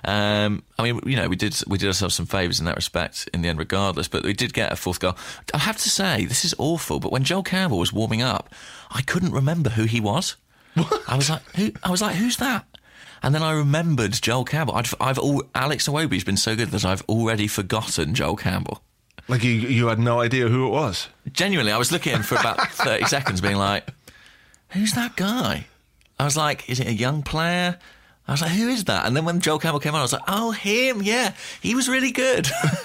Um, 0.05 0.63
I 0.77 0.83
mean, 0.83 0.99
you 1.05 1.15
know, 1.15 1.27
we 1.27 1.35
did 1.35 1.59
we 1.67 1.77
did 1.77 1.87
ourselves 1.87 2.15
some 2.15 2.25
favours 2.25 2.59
in 2.59 2.65
that 2.65 2.75
respect 2.75 3.29
in 3.33 3.41
the 3.41 3.49
end, 3.49 3.59
regardless. 3.59 4.07
But 4.07 4.23
we 4.23 4.33
did 4.33 4.53
get 4.53 4.71
a 4.71 4.75
fourth 4.75 4.99
goal. 4.99 5.15
I 5.53 5.59
have 5.59 5.77
to 5.77 5.89
say, 5.89 6.25
this 6.25 6.45
is 6.45 6.53
awful. 6.57 6.99
But 6.99 7.11
when 7.11 7.23
Joel 7.23 7.43
Campbell 7.43 7.79
was 7.79 7.91
warming 7.93 8.21
up, 8.21 8.53
I 8.91 9.01
couldn't 9.01 9.31
remember 9.31 9.71
who 9.71 9.83
he 9.83 9.99
was. 9.99 10.35
I 11.07 11.15
was 11.15 11.29
like, 11.29 11.41
who? 11.55 11.71
I 11.83 11.89
was 11.89 12.01
like, 12.01 12.15
who's 12.15 12.37
that? 12.37 12.65
And 13.23 13.33
then 13.33 13.41
I 13.41 13.51
remembered 13.51 14.13
Joel 14.13 14.45
Campbell. 14.45 14.75
I've, 14.75 14.93
I've 14.99 15.17
all, 15.17 15.43
Alex 15.55 15.87
Iwobi's 15.87 16.23
been 16.23 16.37
so 16.37 16.55
good 16.55 16.69
that 16.69 16.85
I've 16.85 17.01
already 17.09 17.47
forgotten 17.47 18.13
Joel 18.13 18.35
Campbell. 18.35 18.83
Like 19.27 19.43
you, 19.43 19.51
you 19.51 19.87
had 19.87 19.99
no 19.99 20.21
idea 20.21 20.47
who 20.47 20.67
it 20.67 20.69
was. 20.69 21.09
Genuinely, 21.31 21.71
I 21.71 21.77
was 21.77 21.91
looking 21.91 22.13
at 22.13 22.17
him 22.17 22.23
for 22.23 22.35
about 22.35 22.59
30 22.71 23.05
seconds, 23.05 23.41
being 23.41 23.57
like, 23.57 23.87
who's 24.69 24.93
that 24.93 25.15
guy? 25.15 25.65
I 26.19 26.25
was 26.25 26.35
like, 26.37 26.69
is 26.69 26.79
it 26.79 26.87
a 26.87 26.93
young 26.93 27.23
player? 27.23 27.77
I 28.27 28.31
was 28.31 28.41
like, 28.41 28.51
who 28.51 28.67
is 28.67 28.85
that? 28.85 29.05
And 29.05 29.15
then 29.15 29.23
when 29.23 29.39
Joel 29.39 29.59
Campbell 29.59 29.79
came 29.79 29.93
on, 29.93 29.99
I 29.99 30.03
was 30.03 30.11
like, 30.11 30.23
oh, 30.27 30.51
him, 30.51 31.01
yeah, 31.01 31.33
he 31.61 31.75
was 31.75 31.87
really 31.87 32.11
good. 32.11 32.47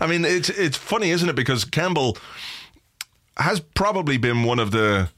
I 0.00 0.06
mean, 0.06 0.24
it's 0.24 0.50
it's 0.50 0.76
funny, 0.76 1.10
isn't 1.10 1.28
it? 1.28 1.36
Because 1.36 1.64
Campbell 1.64 2.18
has 3.38 3.60
probably 3.60 4.18
been 4.18 4.44
one 4.44 4.58
of 4.58 4.70
the 4.70 5.08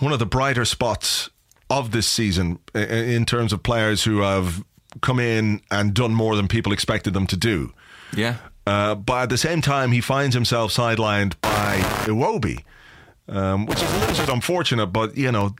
one 0.00 0.12
of 0.12 0.18
the 0.18 0.26
brighter 0.26 0.64
spots 0.64 1.28
of 1.68 1.90
this 1.90 2.06
season 2.06 2.58
in 2.74 3.26
terms 3.26 3.52
of 3.52 3.62
players 3.62 4.04
who 4.04 4.20
have 4.20 4.64
come 5.02 5.18
in 5.18 5.60
and 5.70 5.92
done 5.92 6.14
more 6.14 6.36
than 6.36 6.48
people 6.48 6.72
expected 6.72 7.14
them 7.14 7.26
to 7.26 7.36
do. 7.36 7.72
yeah. 8.14 8.36
Uh, 8.66 8.94
but 8.94 9.24
at 9.24 9.28
the 9.28 9.36
same 9.36 9.60
time, 9.60 9.92
he 9.92 10.00
finds 10.00 10.34
himself 10.34 10.72
sidelined 10.72 11.34
by 11.42 11.76
Iwobi, 12.06 12.64
um, 13.28 13.66
which 13.66 13.82
is 13.82 13.90
a 13.90 13.98
little 13.98 14.26
bit 14.26 14.34
unfortunate. 14.34 14.86
But 14.86 15.16
you 15.16 15.32
know, 15.32 15.54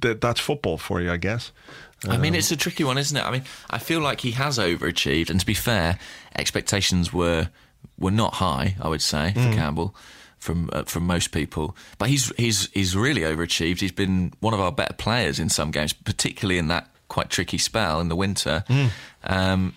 that 0.00 0.20
that's 0.20 0.40
football 0.40 0.78
for 0.78 1.00
you, 1.00 1.10
I 1.10 1.16
guess. 1.16 1.52
I 2.08 2.16
mean, 2.16 2.36
it's 2.36 2.52
a 2.52 2.56
tricky 2.56 2.84
one, 2.84 2.96
isn't 2.96 3.16
it? 3.16 3.24
I 3.24 3.30
mean, 3.32 3.42
I 3.70 3.78
feel 3.78 4.00
like 4.00 4.20
he 4.20 4.30
has 4.32 4.56
overachieved, 4.58 5.30
and 5.30 5.40
to 5.40 5.46
be 5.46 5.54
fair, 5.54 5.98
expectations 6.36 7.12
were 7.12 7.48
were 7.98 8.12
not 8.12 8.34
high. 8.34 8.76
I 8.80 8.88
would 8.88 9.02
say 9.02 9.32
for 9.32 9.52
Campbell, 9.52 9.94
from 10.38 10.70
uh, 10.72 10.84
from 10.84 11.06
most 11.06 11.32
people, 11.32 11.76
but 11.98 12.08
he's 12.08 12.32
he's 12.36 12.70
he's 12.72 12.94
really 12.96 13.22
overachieved. 13.22 13.80
He's 13.80 13.92
been 13.92 14.32
one 14.38 14.54
of 14.54 14.60
our 14.60 14.70
better 14.70 14.94
players 14.94 15.40
in 15.40 15.48
some 15.48 15.72
games, 15.72 15.92
particularly 15.92 16.58
in 16.58 16.68
that 16.68 16.88
quite 17.08 17.30
tricky 17.30 17.58
spell 17.58 18.00
in 18.00 18.08
the 18.08 18.16
winter. 18.16 18.64
Um, 19.24 19.74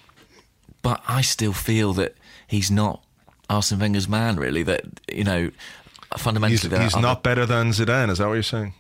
but 0.84 1.02
I 1.08 1.22
still 1.22 1.54
feel 1.54 1.94
that 1.94 2.16
he's 2.48 2.70
not 2.70 3.04
Arsene 3.50 3.80
Wenger's 3.80 4.08
man. 4.08 4.36
Really, 4.36 4.62
that 4.64 4.84
you 5.12 5.24
know, 5.24 5.50
fundamentally, 6.18 6.78
He's, 6.78 6.94
he's 6.94 7.02
not 7.02 7.24
better 7.24 7.46
than 7.46 7.70
Zidane. 7.70 8.10
Is 8.10 8.18
that 8.20 8.28
what 8.28 8.34
you're 8.34 8.44
saying? 8.44 8.74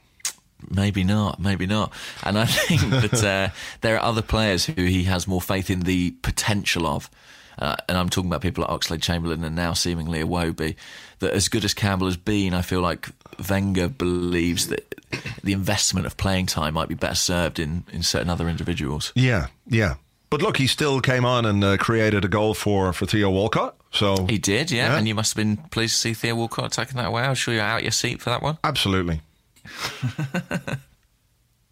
Maybe 0.70 1.04
not, 1.04 1.40
maybe 1.40 1.66
not. 1.66 1.92
And 2.24 2.38
I 2.38 2.46
think 2.48 2.82
that 2.82 3.24
uh, 3.24 3.54
there 3.82 3.96
are 3.96 4.04
other 4.04 4.22
players 4.22 4.66
who 4.66 4.84
he 4.84 5.04
has 5.06 5.28
more 5.28 5.42
faith 5.42 5.70
in 5.70 5.82
the 5.82 6.12
potential 6.22 6.86
of. 6.88 7.10
Uh, 7.58 7.76
and 7.88 7.98
I'm 7.98 8.10
talking 8.10 8.30
about 8.30 8.42
people 8.42 8.64
like 8.68 8.72
Oxlade 8.72 9.02
Chamberlain 9.02 9.44
and 9.44 9.56
now 9.56 9.74
seemingly 9.74 10.24
Iwobi. 10.24 10.76
That 11.20 11.34
as 11.34 11.50
good 11.50 11.64
as 11.64 11.74
Campbell 11.74 12.08
has 12.08 12.18
been, 12.18 12.54
I 12.54 12.62
feel 12.62 12.82
like 12.82 13.10
Wenger 13.48 13.88
believes 13.90 14.68
that 14.68 14.96
the 15.44 15.54
investment 15.54 16.08
of 16.08 16.18
playing 16.18 16.48
time 16.48 16.74
might 16.74 16.90
be 16.90 16.96
better 16.96 17.16
served 17.16 17.60
in, 17.60 17.84
in 17.92 18.02
certain 18.02 18.30
other 18.30 18.48
individuals. 18.50 19.12
Yeah, 19.16 19.48
yeah. 19.68 19.96
But 20.32 20.42
look, 20.42 20.58
he 20.58 20.66
still 20.66 21.02
came 21.02 21.26
on 21.26 21.46
and 21.46 21.64
uh, 21.64 21.78
created 21.78 22.24
a 22.26 22.28
goal 22.28 22.54
for, 22.54 22.94
for 22.94 23.06
Theo 23.06 23.30
Walcott. 23.30 23.76
So 23.92 24.26
He 24.28 24.38
did, 24.38 24.72
yeah, 24.72 24.88
Yeah. 24.94 24.98
and 24.98 25.08
you 25.08 25.16
must 25.16 25.32
have 25.34 25.38
been 25.46 25.58
pleased 25.58 25.94
to 25.96 26.00
see 26.00 26.14
Theo 26.14 26.36
Walcott 26.36 26.72
taking 26.72 26.96
that 26.98 27.08
away. 27.08 27.24
I'm 27.24 27.36
sure 27.36 27.54
you're 27.54 27.64
out 27.64 27.82
your 27.84 27.92
seat 27.92 28.22
for 28.22 28.30
that 28.30 28.42
one. 28.42 28.58
absolutely. 28.64 29.22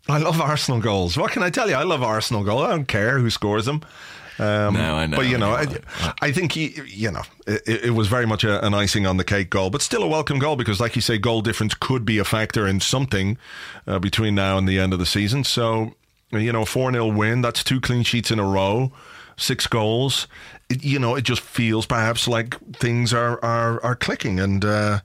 I 0.08 0.18
love 0.18 0.42
Arsenal 0.42 0.80
goals. 0.80 1.18
What 1.18 1.32
can 1.32 1.44
I 1.44 1.50
tell 1.50 1.70
you? 1.70 1.76
I 1.76 1.84
love 1.84 2.02
Arsenal 2.02 2.44
goals. 2.44 2.64
I 2.64 2.70
don't 2.72 2.88
care 2.88 3.20
who 3.20 3.30
scores 3.30 3.66
them. 3.66 3.82
Um, 4.40 4.74
No, 4.74 4.96
I 4.96 5.06
know, 5.06 5.18
But 5.18 5.28
you 5.28 5.36
I 5.36 5.40
know, 5.40 5.52
know. 5.52 5.78
I, 6.00 6.14
I 6.22 6.32
think 6.32 6.54
he, 6.54 6.74
you 6.88 7.12
know, 7.12 7.22
it, 7.46 7.86
it 7.86 7.92
was 7.94 8.08
very 8.08 8.26
much 8.26 8.44
a, 8.44 8.66
an 8.66 8.74
icing 8.74 9.06
on 9.06 9.18
the 9.18 9.24
cake 9.24 9.50
goal, 9.50 9.70
but 9.70 9.82
still 9.82 10.02
a 10.02 10.08
welcome 10.08 10.40
goal 10.40 10.56
because, 10.56 10.80
like 10.80 10.96
you 10.96 11.02
say, 11.02 11.18
goal 11.20 11.42
difference 11.42 11.74
could 11.76 12.06
be 12.06 12.18
a 12.18 12.24
factor 12.24 12.66
in 12.66 12.80
something 12.80 13.38
uh, 13.86 14.00
between 14.00 14.34
now 14.36 14.58
and 14.58 14.68
the 14.68 14.80
end 14.80 14.94
of 14.94 15.00
the 15.00 15.06
season. 15.06 15.44
So, 15.44 15.94
you 16.32 16.52
know, 16.52 16.66
four 16.66 16.92
0 16.92 17.08
win. 17.08 17.42
That's 17.42 17.64
two 17.64 17.80
clean 17.82 18.04
sheets 18.04 18.32
in 18.32 18.40
a 18.40 18.46
row, 18.46 18.92
six 19.38 19.68
goals. 19.68 20.28
It, 20.70 20.84
you 20.84 21.00
know, 21.00 21.16
it 21.16 21.24
just 21.24 21.42
feels 21.42 21.86
perhaps 21.86 22.28
like 22.28 22.56
things 22.76 23.14
are 23.14 23.44
are, 23.44 23.84
are 23.84 23.96
clicking 23.96 24.40
and. 24.40 24.64
Uh, 24.66 25.00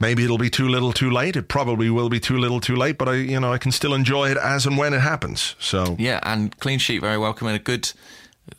Maybe 0.00 0.24
it'll 0.24 0.36
be 0.38 0.50
too 0.50 0.66
little, 0.68 0.92
too 0.92 1.12
late. 1.12 1.36
It 1.36 1.46
probably 1.46 1.88
will 1.88 2.08
be 2.08 2.18
too 2.18 2.36
little, 2.36 2.58
too 2.60 2.74
late. 2.74 2.98
But 2.98 3.08
I, 3.08 3.14
you 3.14 3.38
know, 3.38 3.52
I 3.52 3.58
can 3.58 3.70
still 3.70 3.94
enjoy 3.94 4.32
it 4.32 4.36
as 4.36 4.66
and 4.66 4.76
when 4.76 4.94
it 4.94 5.00
happens. 5.00 5.54
So 5.60 5.94
Yeah, 5.96 6.18
and 6.24 6.58
clean 6.58 6.80
sheet, 6.80 7.00
very 7.00 7.16
welcome, 7.18 7.46
and 7.46 7.54
a 7.54 7.60
good. 7.60 7.92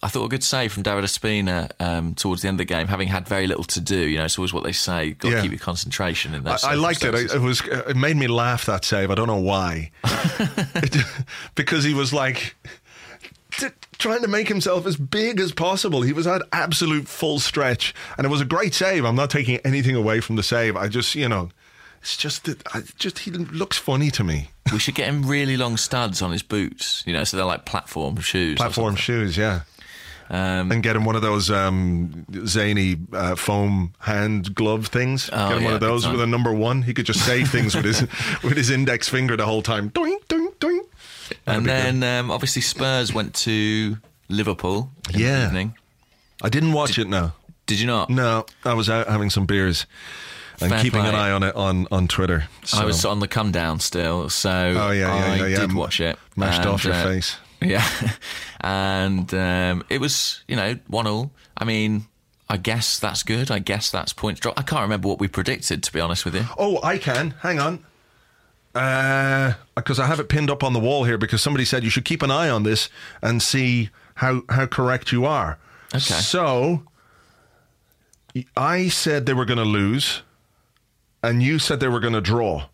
I 0.01 0.07
thought 0.07 0.23
a 0.23 0.29
good 0.29 0.43
save 0.45 0.71
from 0.71 0.83
David 0.83 1.03
Ospina 1.03 1.69
um, 1.81 2.15
towards 2.15 2.43
the 2.43 2.47
end 2.47 2.55
of 2.55 2.59
the 2.59 2.73
game, 2.73 2.87
having 2.87 3.09
had 3.09 3.27
very 3.27 3.45
little 3.45 3.65
to 3.65 3.81
do. 3.81 3.97
You 4.07 4.19
know, 4.19 4.23
it's 4.23 4.37
always 4.37 4.53
what 4.53 4.63
they 4.63 4.71
say: 4.71 5.11
got 5.15 5.27
to 5.31 5.35
Yeah. 5.35 5.41
keep 5.41 5.51
your 5.51 5.59
concentration 5.59 6.33
in 6.33 6.47
I. 6.47 6.57
I 6.63 6.75
liked 6.75 7.03
it. 7.03 7.13
I, 7.13 7.35
it 7.35 7.41
was. 7.41 7.61
It 7.67 7.97
made 7.97 8.15
me 8.15 8.27
laugh 8.27 8.65
that 8.67 8.85
save. 8.85 9.11
I 9.11 9.15
don't 9.15 9.27
know 9.27 9.35
why. 9.35 9.91
It- 10.05 10.95
because 11.55 11.83
he 11.83 11.93
was 11.93 12.13
like 12.13 12.55
trying 13.97 14.21
to 14.21 14.27
make 14.27 14.47
himself 14.47 14.85
as 14.85 14.97
big 14.97 15.39
as 15.39 15.51
possible. 15.51 16.01
He 16.01 16.13
was 16.13 16.27
at 16.27 16.41
absolute 16.51 17.07
full 17.07 17.39
stretch, 17.39 17.93
and 18.17 18.25
it 18.25 18.29
was 18.29 18.41
a 18.41 18.45
great 18.45 18.73
save. 18.73 19.05
I'm 19.05 19.15
not 19.15 19.29
taking 19.29 19.57
anything 19.57 19.95
away 19.95 20.19
from 20.19 20.35
the 20.35 20.43
save. 20.43 20.75
I 20.75 20.87
just, 20.87 21.15
you 21.15 21.29
know, 21.29 21.49
it's 22.01 22.17
just 22.17 22.43
that 22.45 22.61
I 22.73 22.81
just 22.97 23.19
he 23.19 23.31
looks 23.31 23.77
funny 23.77 24.11
to 24.11 24.23
me. 24.23 24.49
we 24.73 24.79
should 24.79 24.95
get 24.95 25.07
him 25.07 25.25
really 25.25 25.57
long 25.57 25.77
studs 25.77 26.21
on 26.21 26.31
his 26.31 26.43
boots. 26.43 27.03
You 27.05 27.13
know, 27.13 27.23
so 27.23 27.37
they're 27.37 27.45
like 27.45 27.65
platform 27.65 28.17
shoes. 28.17 28.57
Platform 28.57 28.95
shoes, 28.95 29.37
yeah. 29.37 29.61
Um, 30.29 30.71
and 30.71 30.81
get 30.81 30.95
him 30.95 31.05
one 31.05 31.15
of 31.15 31.21
those 31.21 31.51
um, 31.51 32.25
zany 32.47 32.95
uh, 33.11 33.35
foam 33.35 33.93
hand 33.99 34.55
glove 34.55 34.87
things. 34.87 35.29
Oh, 35.31 35.49
get 35.49 35.57
him 35.59 35.63
one 35.65 35.73
of 35.73 35.79
those 35.79 36.07
with 36.07 36.21
a 36.21 36.27
number 36.27 36.53
one. 36.53 36.81
He 36.81 36.93
could 36.93 37.05
just 37.05 37.25
say 37.25 37.43
things 37.43 37.75
with 37.75 37.85
his 37.85 38.01
with 38.43 38.57
his 38.57 38.69
index 38.69 39.07
finger 39.07 39.37
the 39.37 39.45
whole 39.45 39.61
time. 39.61 39.89
Doink, 39.91 40.25
doink, 40.25 40.55
doink. 40.55 40.72
And 41.45 41.65
then 41.65 42.03
um, 42.03 42.31
obviously 42.31 42.61
Spurs 42.61 43.13
went 43.13 43.33
to 43.35 43.97
Liverpool 44.29 44.89
in 45.13 45.19
Yeah. 45.19 45.39
the 45.39 45.45
evening. 45.47 45.75
I 46.41 46.49
didn't 46.49 46.73
watch 46.73 46.97
it 46.97 47.07
No. 47.07 47.31
Did 47.65 47.79
you 47.79 47.87
not? 47.87 48.09
No, 48.09 48.45
I 48.65 48.73
was 48.73 48.89
out 48.89 49.07
having 49.07 49.29
some 49.29 49.45
beers 49.45 49.85
and 50.59 50.69
Fair 50.69 50.81
keeping 50.81 51.05
an 51.05 51.15
eye 51.15 51.31
on 51.31 51.43
it 51.43 51.55
on, 51.55 51.87
on 51.91 52.07
Twitter. 52.09 52.43
I 52.73 52.83
was 52.85 53.05
on 53.05 53.19
the 53.19 53.27
come 53.27 53.51
down 53.51 53.79
still, 53.79 54.29
so 54.29 54.49
Oh, 54.51 54.91
yeah, 54.91 55.15
yeah, 55.15 55.25
I 55.33 55.35
yeah, 55.37 55.45
yeah. 55.47 55.59
did 55.59 55.73
watch 55.73 56.01
it. 56.01 56.17
mashed 56.35 56.59
And, 56.61 56.69
off 56.69 56.83
your 56.83 56.93
uh, 56.93 57.03
face. 57.03 57.37
Yeah, 57.61 57.87
and 58.59 59.33
um, 59.33 59.83
it 59.89 60.01
was 60.01 60.43
you 60.49 60.57
know 60.57 60.77
one 60.87 61.07
all. 61.07 61.31
I 61.55 61.63
mean, 61.63 62.07
I 62.49 62.57
guess 62.57 62.99
that's 62.99 63.23
good. 63.23 63.49
I 63.49 63.59
guess 63.59 63.89
that's 63.89 64.11
points 64.11 64.41
drop. 64.41 64.59
I 64.59 64.63
can't 64.63 64.81
remember 64.81 65.07
what 65.07 65.19
we 65.19 65.29
predicted 65.29 65.81
to 65.83 65.93
be 65.93 66.01
honest 66.01 66.25
with 66.25 66.35
you. 66.35 66.43
Oh, 66.57 66.79
I 66.83 66.97
can. 66.97 67.31
Hang 67.39 67.59
on. 67.59 67.85
Because 68.73 69.99
I 69.99 70.07
have 70.07 70.19
it 70.19 70.29
pinned 70.29 70.49
up 70.49 70.63
on 70.63 70.73
the 70.73 70.79
wall 70.79 71.03
here 71.03 71.17
because 71.17 71.41
somebody 71.41 71.63
said 71.65 71.83
you 71.83 71.89
should 71.89 72.05
keep 72.05 72.21
an 72.23 72.31
eye 72.31 72.49
on 72.49 72.63
this 72.63 72.89
and 73.21 73.41
see 73.41 73.89
how, 74.15 74.41
how 74.49 74.65
correct 74.65 75.11
you 75.11 75.25
are. 75.25 75.59
Okay. 75.93 75.99
So 75.99 76.83
I 78.57 78.89
said 78.89 79.25
they 79.27 79.33
were 79.33 79.45
going 79.45 79.59
to 79.59 79.63
lose, 79.65 80.23
and 81.21 81.43
you 81.43 81.59
said 81.59 81.79
they 81.79 81.87
were 81.87 81.99
going 81.99 82.13
to 82.13 82.21
draw. 82.21 82.65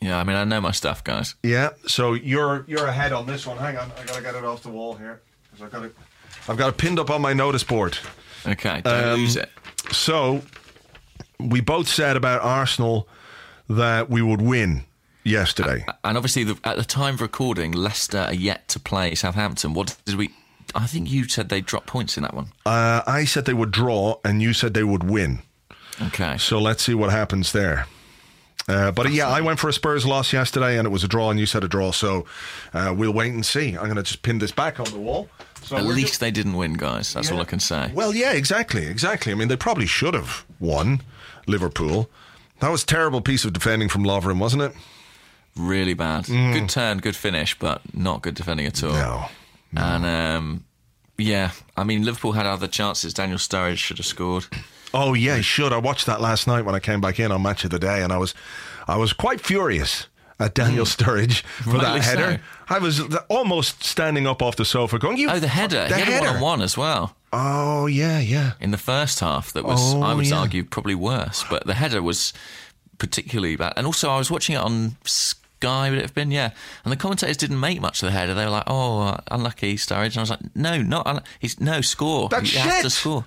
Yeah, 0.00 0.18
I 0.18 0.24
mean 0.24 0.36
I 0.36 0.44
know 0.44 0.60
my 0.60 0.70
stuff, 0.70 1.02
guys. 1.02 1.34
Yeah. 1.42 1.70
So 1.86 2.12
you're 2.12 2.64
you're 2.68 2.86
ahead 2.86 3.12
on 3.14 3.26
this 3.26 3.46
one. 3.46 3.56
Hang 3.56 3.78
on, 3.78 3.90
I 3.98 4.04
gotta 4.04 4.20
get 4.20 4.34
it 4.34 4.44
off 4.44 4.62
the 4.62 4.68
wall 4.68 4.94
here 4.94 5.22
because 5.50 5.64
I've 5.64 5.72
got 5.72 5.82
it. 5.84 5.94
I've 6.46 6.56
got 6.58 6.68
it 6.68 6.76
pinned 6.76 6.98
up 6.98 7.08
on 7.08 7.22
my 7.22 7.32
notice 7.32 7.64
board. 7.64 7.96
Okay, 8.46 8.82
don't 8.82 9.04
Um, 9.14 9.20
lose 9.20 9.36
it. 9.36 9.48
So 9.92 10.42
we 11.40 11.62
both 11.62 11.88
said 11.88 12.18
about 12.18 12.42
Arsenal 12.42 13.08
that 13.68 14.10
we 14.10 14.22
would 14.22 14.42
win 14.42 14.84
yesterday. 15.24 15.84
And 16.02 16.16
obviously, 16.16 16.44
the, 16.44 16.58
at 16.64 16.76
the 16.76 16.84
time 16.84 17.14
of 17.14 17.20
recording, 17.20 17.72
Leicester 17.72 18.18
are 18.18 18.34
yet 18.34 18.68
to 18.68 18.80
play 18.80 19.14
Southampton. 19.14 19.74
What 19.74 19.96
did 20.04 20.16
we? 20.16 20.30
I 20.74 20.86
think 20.86 21.10
you 21.10 21.28
said 21.28 21.48
they 21.48 21.60
dropped 21.60 21.86
points 21.86 22.16
in 22.16 22.22
that 22.22 22.34
one. 22.34 22.48
Uh, 22.66 23.02
I 23.06 23.24
said 23.24 23.44
they 23.44 23.54
would 23.54 23.70
draw, 23.70 24.16
and 24.24 24.42
you 24.42 24.52
said 24.52 24.74
they 24.74 24.82
would 24.84 25.04
win. 25.08 25.40
Okay. 26.02 26.36
So 26.38 26.58
let's 26.58 26.82
see 26.82 26.94
what 26.94 27.10
happens 27.10 27.52
there. 27.52 27.86
Uh, 28.66 28.90
but 28.90 29.10
yeah, 29.12 29.28
I 29.28 29.40
went 29.42 29.58
for 29.60 29.68
a 29.68 29.72
Spurs 29.72 30.06
loss 30.06 30.32
yesterday, 30.32 30.78
and 30.78 30.86
it 30.86 30.90
was 30.90 31.04
a 31.04 31.08
draw, 31.08 31.30
and 31.30 31.38
you 31.38 31.46
said 31.46 31.62
a 31.64 31.68
draw. 31.68 31.92
So 31.92 32.24
uh, 32.72 32.94
we'll 32.96 33.12
wait 33.12 33.32
and 33.32 33.44
see. 33.44 33.76
I'm 33.76 33.84
going 33.84 33.96
to 33.96 34.02
just 34.02 34.22
pin 34.22 34.38
this 34.38 34.52
back 34.52 34.80
on 34.80 34.86
the 34.86 34.98
wall. 34.98 35.28
So 35.62 35.76
At 35.76 35.84
least 35.84 36.08
just- 36.08 36.20
they 36.20 36.30
didn't 36.30 36.54
win, 36.54 36.74
guys. 36.74 37.12
That's 37.12 37.30
all 37.30 37.40
I 37.40 37.44
can 37.44 37.60
say. 37.60 37.90
Well, 37.94 38.14
yeah, 38.14 38.32
exactly, 38.32 38.86
exactly. 38.86 39.32
I 39.32 39.34
mean, 39.34 39.48
they 39.48 39.56
probably 39.56 39.86
should 39.86 40.14
have 40.14 40.44
won 40.60 41.02
Liverpool. 41.46 42.10
That 42.60 42.70
was 42.70 42.82
a 42.82 42.86
terrible 42.86 43.20
piece 43.20 43.44
of 43.44 43.52
defending 43.52 43.88
from 43.88 44.04
Lovren, 44.04 44.38
wasn't 44.38 44.62
it? 44.62 44.72
Really 45.56 45.94
bad. 45.94 46.26
Good 46.26 46.68
turn, 46.68 46.98
good 46.98 47.16
finish, 47.16 47.58
but 47.58 47.82
not 47.94 48.22
good 48.22 48.34
defending 48.34 48.66
at 48.66 48.82
all. 48.82 48.92
Mm. 48.92 49.28
No. 49.72 49.82
And 49.82 50.04
um, 50.04 50.64
yeah, 51.18 51.52
I 51.76 51.84
mean, 51.84 52.04
Liverpool 52.04 52.32
had 52.32 52.46
other 52.46 52.66
chances. 52.66 53.14
Daniel 53.14 53.38
Sturridge 53.38 53.78
should 53.78 53.98
have 53.98 54.06
scored. 54.06 54.46
Oh 54.92 55.14
yeah, 55.14 55.36
he 55.36 55.42
should. 55.42 55.72
I 55.72 55.78
watched 55.78 56.06
that 56.06 56.20
last 56.20 56.46
night 56.46 56.64
when 56.64 56.74
I 56.74 56.80
came 56.80 57.00
back 57.00 57.18
in 57.18 57.32
on 57.32 57.42
Match 57.42 57.64
of 57.64 57.70
the 57.70 57.78
Day, 57.78 58.02
and 58.02 58.12
I 58.12 58.18
was, 58.18 58.34
I 58.86 58.96
was 58.96 59.12
quite 59.12 59.40
furious 59.40 60.06
at 60.40 60.54
Daniel 60.54 60.84
Sturridge 60.86 61.42
for 61.42 61.70
Hmm. 61.70 61.76
Rightly 61.78 62.00
that 62.00 62.04
header. 62.18 62.40
so. 62.68 62.74
I 62.74 62.78
was 62.78 63.00
almost 63.28 63.84
standing 63.84 64.26
up 64.26 64.42
off 64.42 64.56
the 64.56 64.64
sofa 64.64 64.98
going, 64.98 65.16
"You 65.16 65.30
Oh, 65.30 65.38
the 65.38 65.48
header. 65.48 65.86
the 65.88 65.96
he 65.96 66.00
had 66.02 66.12
header." 66.12 66.26
one 66.26 66.36
on 66.36 66.40
one 66.42 66.62
as 66.62 66.76
well 66.76 67.14
Oh 67.32 67.86
yeah, 67.86 68.18
yeah. 68.20 68.52
in 68.60 68.70
the 68.70 68.78
first 68.78 69.20
half. 69.20 69.52
That 69.52 69.64
was, 69.64 69.94
Oh, 69.94 70.02
I 70.02 70.14
would 70.14 70.26
yeah. 70.26 70.38
argue, 70.38 70.64
probably 70.64 70.94
worse. 70.94 71.44
But 71.50 71.66
the 71.66 71.74
header 71.74 72.00
was 72.02 72.32
particularly 72.98 73.56
bad. 73.56 73.72
And 73.76 73.86
also, 73.86 74.08
I 74.10 74.18
was 74.18 74.30
watching 74.30 74.54
it 74.54 74.60
on 74.62 74.96
Sky. 75.04 75.90
Would 75.90 75.98
it 75.98 76.02
have 76.02 76.14
been? 76.14 76.30
Yeah. 76.30 76.50
And 76.84 76.92
the 76.92 76.96
commentators 76.96 77.36
didn't 77.36 77.58
make 77.60 77.80
much 77.80 78.02
of 78.02 78.06
the 78.06 78.12
header. 78.12 78.34
They 78.34 78.44
were 78.44 78.50
like, 78.50 78.64
"Oh, 78.66 79.00
uh, 79.00 79.16
unlucky 79.30 79.76
Sturridge." 79.76 80.08
And 80.14 80.18
I 80.18 80.20
was 80.20 80.30
like, 80.30 80.40
"No, 80.54 80.80
not. 80.82 81.24
He's 81.38 81.58
no 81.60 81.80
score. 81.80 82.28
That's 82.28 82.52
you 82.52 82.60
have 82.60 82.82
to 82.82 82.90
score." 82.90 83.24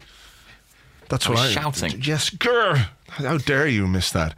That's 1.10 1.28
what 1.30 1.38
I 1.38 1.42
what 1.42 1.48
was 1.48 1.58
I 1.58 1.62
shouting. 1.62 2.02
Yes, 2.04 2.30
grr. 2.30 2.88
How 3.10 3.38
dare 3.38 3.68
you 3.68 3.88
miss 3.88 4.12
that? 4.12 4.36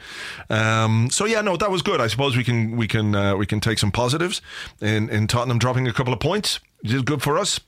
Um, 0.50 1.10
so 1.12 1.26
yeah, 1.26 1.42
no, 1.42 1.58
that 1.58 1.72
was 1.72 1.82
good. 1.82 2.00
I 2.00 2.08
suppose 2.08 2.38
we 2.38 2.44
can 2.44 2.78
we 2.78 2.88
can 2.88 3.16
uh, 3.16 3.36
we 3.36 3.46
can 3.46 3.60
take 3.60 3.80
some 3.80 3.92
positives 3.92 4.42
in 4.82 5.10
in 5.10 5.28
Tottenham 5.28 5.60
dropping 5.60 5.88
a 5.88 5.94
couple 5.94 6.14
of 6.14 6.20
points. 6.20 6.60
It 6.84 6.92
is 6.92 7.02
good 7.02 7.22
for 7.22 7.38
us. 7.38 7.60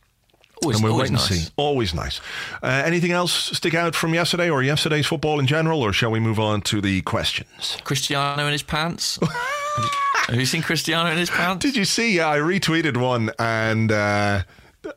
Always, 0.64 0.78
and 0.78 0.84
we'll 0.84 0.94
always 0.94 1.12
wait 1.12 1.20
and 1.20 1.30
nice. 1.30 1.46
see. 1.48 1.52
Always 1.58 1.94
nice. 1.96 2.22
Uh, 2.62 2.84
anything 2.86 3.12
else 3.12 3.34
stick 3.34 3.74
out 3.74 3.96
from 3.96 4.14
yesterday 4.14 4.48
or 4.48 4.62
yesterday's 4.62 5.08
football 5.08 5.40
in 5.40 5.48
general, 5.48 5.82
or 5.82 5.92
shall 5.92 6.12
we 6.12 6.20
move 6.20 6.40
on 6.40 6.62
to 6.64 6.82
the 6.82 7.02
questions? 7.02 7.78
Cristiano 7.84 8.46
in 8.46 8.52
his 8.52 8.62
pants. 8.62 9.18
have, 9.20 9.32
you, 9.80 9.90
have 10.28 10.40
you 10.40 10.46
seen 10.46 10.62
Cristiano 10.62 11.10
in 11.10 11.18
his 11.18 11.32
pants? 11.32 11.66
Did 11.66 11.76
you 11.76 11.86
see? 11.86 12.16
Yeah, 12.18 12.30
I 12.30 12.38
retweeted 12.38 12.96
one, 12.96 13.32
and 13.40 13.92
uh, 13.92 14.44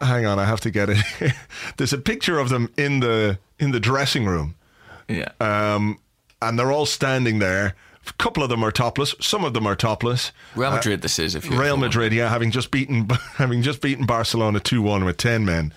hang 0.03 0.27
on, 0.27 0.39
I 0.39 0.45
have 0.45 0.61
to 0.61 0.71
get 0.71 0.91
it. 0.91 0.99
There's 1.79 1.95
a 1.95 1.99
picture 1.99 2.39
of 2.39 2.51
them 2.51 2.71
in 2.77 3.01
the 3.01 3.39
in 3.59 3.71
the 3.71 3.81
dressing 3.81 4.27
room. 4.27 4.57
Yeah. 5.09 5.31
um, 5.41 5.99
and 6.43 6.59
they're 6.59 6.73
all 6.73 6.87
standing 6.87 7.39
there. 7.39 7.75
A 8.07 8.13
couple 8.15 8.43
of 8.43 8.51
them 8.51 8.63
are 8.63 8.71
topless. 8.71 9.15
Some 9.21 9.45
of 9.45 9.55
them 9.55 9.67
are 9.67 9.75
topless. 9.75 10.31
Real 10.55 10.73
Madrid. 10.73 11.01
this 11.01 11.19
is 11.19 11.35
if 11.35 11.49
you 11.49 11.59
Real 11.59 11.79
Madrid, 11.79 12.13
yeah, 12.13 12.29
having 12.29 12.51
just 12.51 12.71
beaten 12.71 13.09
having 13.37 13.63
just 13.63 13.81
beaten 13.81 14.05
Barcelona 14.05 14.61
two 14.61 14.83
one 14.83 15.07
with 15.07 15.17
ten 15.17 15.47
men, 15.47 15.73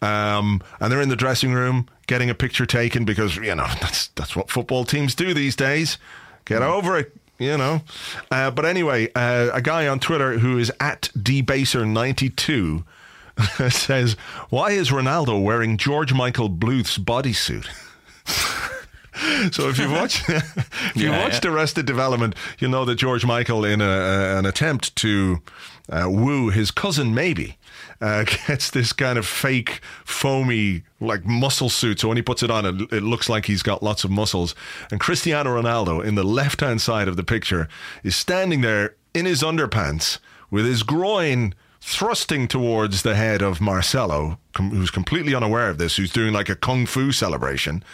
um, 0.00 0.62
and 0.78 0.92
they're 0.92 1.00
in 1.00 1.08
the 1.08 1.16
dressing 1.16 1.52
room 1.52 1.88
getting 2.06 2.30
a 2.30 2.34
picture 2.34 2.66
taken 2.66 3.04
because 3.04 3.34
you 3.36 3.52
know 3.54 3.66
that's 3.80 4.08
that's 4.14 4.36
what 4.36 4.48
football 4.48 4.84
teams 4.84 5.16
do 5.16 5.34
these 5.34 5.56
days. 5.56 5.98
Get 6.44 6.62
over 6.62 6.98
it. 6.98 7.12
You 7.38 7.58
know, 7.58 7.82
uh, 8.30 8.50
but 8.52 8.64
anyway, 8.64 9.10
uh, 9.14 9.50
a 9.52 9.60
guy 9.60 9.88
on 9.88 9.98
Twitter 9.98 10.38
who 10.38 10.56
is 10.56 10.72
at 10.80 11.10
dbaser92 11.18 12.84
says, 13.72 14.14
"Why 14.48 14.70
is 14.70 14.90
Ronaldo 14.90 15.42
wearing 15.42 15.76
George 15.76 16.14
Michael 16.14 16.48
Bluth's 16.48 16.96
bodysuit?" 16.96 17.66
So 19.50 19.70
if 19.70 19.78
you 19.78 19.90
watch, 19.92 20.22
if 20.28 20.92
you 20.94 21.10
Yeah, 21.10 21.22
watched 21.22 21.44
yeah. 21.44 21.50
Arrested 21.50 21.86
Development, 21.86 22.34
you 22.58 22.68
know 22.68 22.84
that 22.84 22.96
George 22.96 23.24
Michael, 23.24 23.64
in 23.64 23.80
a, 23.80 23.84
a, 23.88 24.38
an 24.38 24.44
attempt 24.44 24.94
to 24.96 25.38
uh, 25.88 26.04
woo 26.10 26.50
his 26.50 26.70
cousin, 26.70 27.14
maybe, 27.14 27.56
uh, 28.02 28.24
gets 28.46 28.70
this 28.70 28.92
kind 28.92 29.18
of 29.18 29.26
fake 29.26 29.80
foamy 30.04 30.82
like 31.00 31.24
muscle 31.24 31.70
suit. 31.70 32.00
So 32.00 32.08
when 32.08 32.18
he 32.18 32.22
puts 32.22 32.42
it 32.42 32.50
on, 32.50 32.66
it, 32.66 32.92
it 32.92 33.02
looks 33.02 33.30
like 33.30 33.46
he's 33.46 33.62
got 33.62 33.82
lots 33.82 34.04
of 34.04 34.10
muscles. 34.10 34.54
And 34.90 35.00
Cristiano 35.00 35.58
Ronaldo, 35.60 36.04
in 36.04 36.14
the 36.14 36.22
left 36.24 36.60
hand 36.60 36.82
side 36.82 37.08
of 37.08 37.16
the 37.16 37.24
picture, 37.24 37.68
is 38.02 38.14
standing 38.16 38.60
there 38.60 38.96
in 39.14 39.24
his 39.24 39.42
underpants 39.42 40.18
with 40.50 40.66
his 40.66 40.82
groin 40.82 41.54
thrusting 41.86 42.48
towards 42.48 43.02
the 43.02 43.14
head 43.14 43.42
of 43.42 43.60
Marcelo, 43.60 44.40
com- 44.54 44.70
who's 44.70 44.90
completely 44.90 45.36
unaware 45.36 45.70
of 45.70 45.78
this, 45.78 45.96
who's 45.96 46.10
doing 46.12 46.32
like 46.32 46.48
a 46.48 46.56
kung 46.56 46.84
fu 46.84 47.12
celebration. 47.12 47.84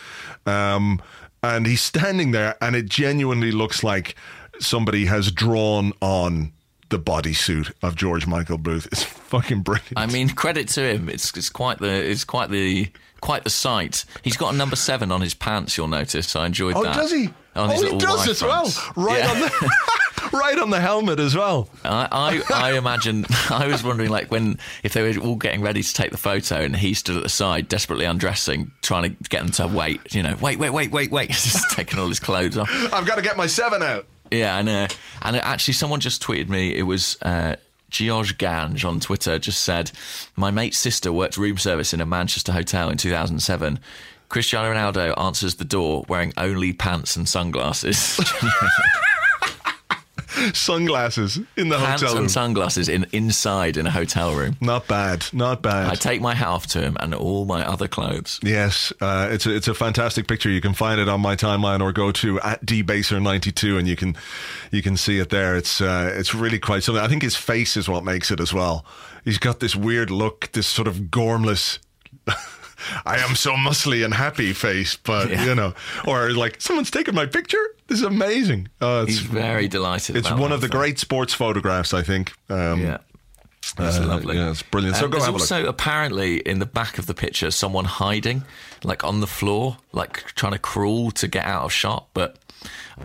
Um, 0.46 1.02
and 1.42 1.66
he's 1.66 1.82
standing 1.82 2.30
there, 2.30 2.56
and 2.62 2.74
it 2.74 2.86
genuinely 2.86 3.52
looks 3.52 3.84
like 3.84 4.14
somebody 4.58 5.04
has 5.04 5.30
drawn 5.30 5.92
on 6.00 6.52
the 6.88 6.98
bodysuit 6.98 7.70
of 7.82 7.94
George 7.94 8.26
Michael 8.26 8.58
Bluth. 8.58 8.86
It's 8.86 9.02
fucking 9.02 9.60
brilliant. 9.60 9.92
I 9.96 10.06
mean, 10.06 10.30
credit 10.30 10.68
to 10.68 10.80
him. 10.94 11.10
It's 11.10 11.36
it's 11.36 11.50
quite 11.50 11.78
the 11.78 11.90
it's 11.92 12.24
quite 12.24 12.48
the 12.48 12.88
quite 13.20 13.44
the 13.44 13.50
sight. 13.50 14.06
He's 14.22 14.38
got 14.38 14.54
a 14.54 14.56
number 14.56 14.76
seven 14.76 15.12
on 15.12 15.20
his 15.20 15.34
pants. 15.34 15.76
You'll 15.76 15.88
notice. 15.88 16.34
I 16.34 16.46
enjoyed 16.46 16.76
oh, 16.76 16.84
that. 16.84 16.94
does 16.96 17.12
he? 17.12 17.28
On 17.56 17.68
his 17.68 17.82
oh, 17.82 17.92
he 17.92 17.98
does 17.98 18.26
as 18.26 18.42
well. 18.42 18.72
Right 18.96 19.18
Yeah. 19.18 19.30
on 19.30 19.40
the 19.40 19.72
right 20.38 20.58
on 20.58 20.70
the 20.70 20.80
helmet 20.80 21.20
as 21.20 21.36
well. 21.36 21.68
I, 21.84 22.42
I, 22.50 22.70
I 22.70 22.78
imagine 22.78 23.26
I 23.50 23.66
was 23.66 23.82
wondering 23.82 24.10
like 24.10 24.30
when 24.30 24.58
if 24.82 24.92
they 24.92 25.02
were 25.02 25.20
all 25.20 25.36
getting 25.36 25.60
ready 25.60 25.82
to 25.82 25.94
take 25.94 26.10
the 26.10 26.16
photo 26.16 26.56
and 26.56 26.74
he 26.74 26.94
stood 26.94 27.16
at 27.16 27.22
the 27.22 27.28
side 27.28 27.68
desperately 27.68 28.04
undressing 28.04 28.70
trying 28.82 29.02
to 29.02 29.28
get 29.28 29.42
them 29.42 29.50
to 29.52 29.66
wait 29.66 30.14
you 30.14 30.22
know 30.22 30.36
wait 30.40 30.58
wait 30.58 30.70
wait 30.70 30.90
wait 30.90 31.10
wait 31.10 31.30
just 31.32 31.70
taking 31.70 31.98
all 31.98 32.08
his 32.08 32.20
clothes 32.20 32.56
off 32.56 32.70
I've 32.92 33.06
got 33.06 33.16
to 33.16 33.22
get 33.22 33.36
my 33.36 33.46
seven 33.46 33.82
out. 33.82 34.06
yeah 34.30 34.56
I 34.56 34.62
know 34.62 34.86
and 35.22 35.36
actually 35.36 35.74
someone 35.74 36.00
just 36.00 36.22
tweeted 36.22 36.48
me 36.48 36.74
it 36.76 36.82
was 36.84 37.18
uh, 37.22 37.56
George 37.90 38.38
Gange 38.38 38.84
on 38.84 39.00
Twitter 39.00 39.38
just 39.38 39.62
said 39.62 39.92
my 40.36 40.50
mate's 40.50 40.78
sister 40.78 41.12
worked 41.12 41.36
room 41.36 41.58
service 41.58 41.92
in 41.92 42.00
a 42.00 42.06
Manchester 42.06 42.52
hotel 42.52 42.88
in 42.88 42.96
2007 42.96 43.78
Cristiano 44.28 44.72
Ronaldo 44.72 45.12
answers 45.20 45.56
the 45.56 45.64
door 45.64 46.04
wearing 46.08 46.32
only 46.38 46.72
pants 46.72 47.16
and 47.16 47.28
sunglasses 47.28 48.18
Sunglasses 50.54 51.38
in 51.56 51.68
the 51.68 51.78
pants 51.78 52.02
hotel 52.02 52.14
room. 52.14 52.24
and 52.24 52.30
sunglasses 52.30 52.88
in 52.88 53.06
inside 53.12 53.76
in 53.76 53.86
a 53.86 53.90
hotel 53.90 54.34
room 54.34 54.56
not 54.60 54.86
bad. 54.86 55.26
Not 55.32 55.62
bad. 55.62 55.90
I 55.90 55.94
take 55.94 56.20
my 56.20 56.34
hat 56.34 56.48
off 56.48 56.66
to 56.68 56.80
him 56.80 56.96
and 57.00 57.14
all 57.14 57.44
my 57.44 57.66
other 57.66 57.88
clothes. 57.88 58.38
Yes, 58.42 58.92
uh, 59.00 59.28
it's 59.30 59.46
a, 59.46 59.54
it's 59.54 59.68
a 59.68 59.74
fantastic 59.74 60.26
picture. 60.28 60.48
You 60.50 60.60
can 60.60 60.74
find 60.74 61.00
it 61.00 61.08
on 61.08 61.20
my 61.20 61.36
timeline 61.36 61.80
or 61.80 61.92
go 61.92 62.12
to 62.12 62.40
at 62.40 62.64
dbaser92 62.64 63.78
and 63.78 63.88
you 63.88 63.96
can 63.96 64.16
you 64.70 64.82
can 64.82 64.96
see 64.96 65.18
it 65.18 65.30
there. 65.30 65.56
It's 65.56 65.80
uh, 65.80 66.14
it's 66.16 66.34
really 66.34 66.58
quite 66.58 66.82
something. 66.82 67.02
I 67.02 67.08
think 67.08 67.22
his 67.22 67.36
face 67.36 67.76
is 67.76 67.88
what 67.88 68.04
makes 68.04 68.30
it 68.30 68.40
as 68.40 68.52
well. 68.54 68.84
He's 69.24 69.38
got 69.38 69.60
this 69.60 69.76
weird 69.76 70.10
look, 70.10 70.50
this 70.52 70.66
sort 70.66 70.88
of 70.88 70.96
gormless. 71.10 71.78
I 73.06 73.18
am 73.18 73.34
so 73.36 73.52
muscly 73.54 74.04
and 74.04 74.14
happy 74.14 74.52
face, 74.52 74.96
but 74.96 75.30
Yeah. 75.30 75.44
you 75.44 75.54
know, 75.54 75.74
or 76.06 76.30
like 76.32 76.60
someone's 76.60 76.90
taken 76.90 77.14
my 77.14 77.26
picture. 77.26 77.62
This 77.88 77.98
is 77.98 78.04
amazing. 78.04 78.68
Uh, 78.80 79.04
it's 79.08 79.18
He's 79.18 79.26
very 79.26 79.68
delighted. 79.68 80.16
it's 80.16 80.30
one 80.30 80.52
of 80.52 80.60
the 80.60 80.68
film. 80.68 80.80
great 80.80 80.98
sports 80.98 81.34
photographs, 81.34 81.92
I 81.94 82.02
think. 82.02 82.32
Um, 82.48 82.80
Yeah. 82.82 82.98
It's 83.78 83.98
uh, 83.98 84.04
lovely. 84.06 84.36
yeah, 84.36 84.50
it's 84.50 84.62
brilliant. 84.62 84.96
So 84.96 85.04
Um, 85.04 85.10
go 85.10 85.18
there's 85.18 85.26
have 85.26 85.34
a 85.34 85.38
look. 85.38 85.42
also 85.52 85.66
apparently 85.66 86.38
in 86.38 86.58
the 86.58 86.66
back 86.66 86.98
of 86.98 87.06
the 87.06 87.14
picture 87.14 87.50
someone 87.52 87.84
hiding, 87.84 88.42
like 88.82 89.04
on 89.04 89.20
the 89.20 89.26
floor, 89.28 89.76
like 89.92 90.24
trying 90.34 90.52
to 90.52 90.58
crawl 90.58 91.10
to 91.12 91.28
get 91.28 91.44
out 91.46 91.62
of 91.62 91.72
shot, 91.72 92.08
but 92.12 92.38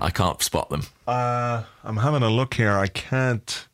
I 0.01 0.09
can't 0.09 0.41
spot 0.41 0.69
them. 0.69 0.87
Uh, 1.07 1.63
I'm 1.83 1.97
having 1.97 2.23
a 2.23 2.29
look 2.29 2.55
here. 2.55 2.71
I 2.75 2.87
can't. 2.87 3.66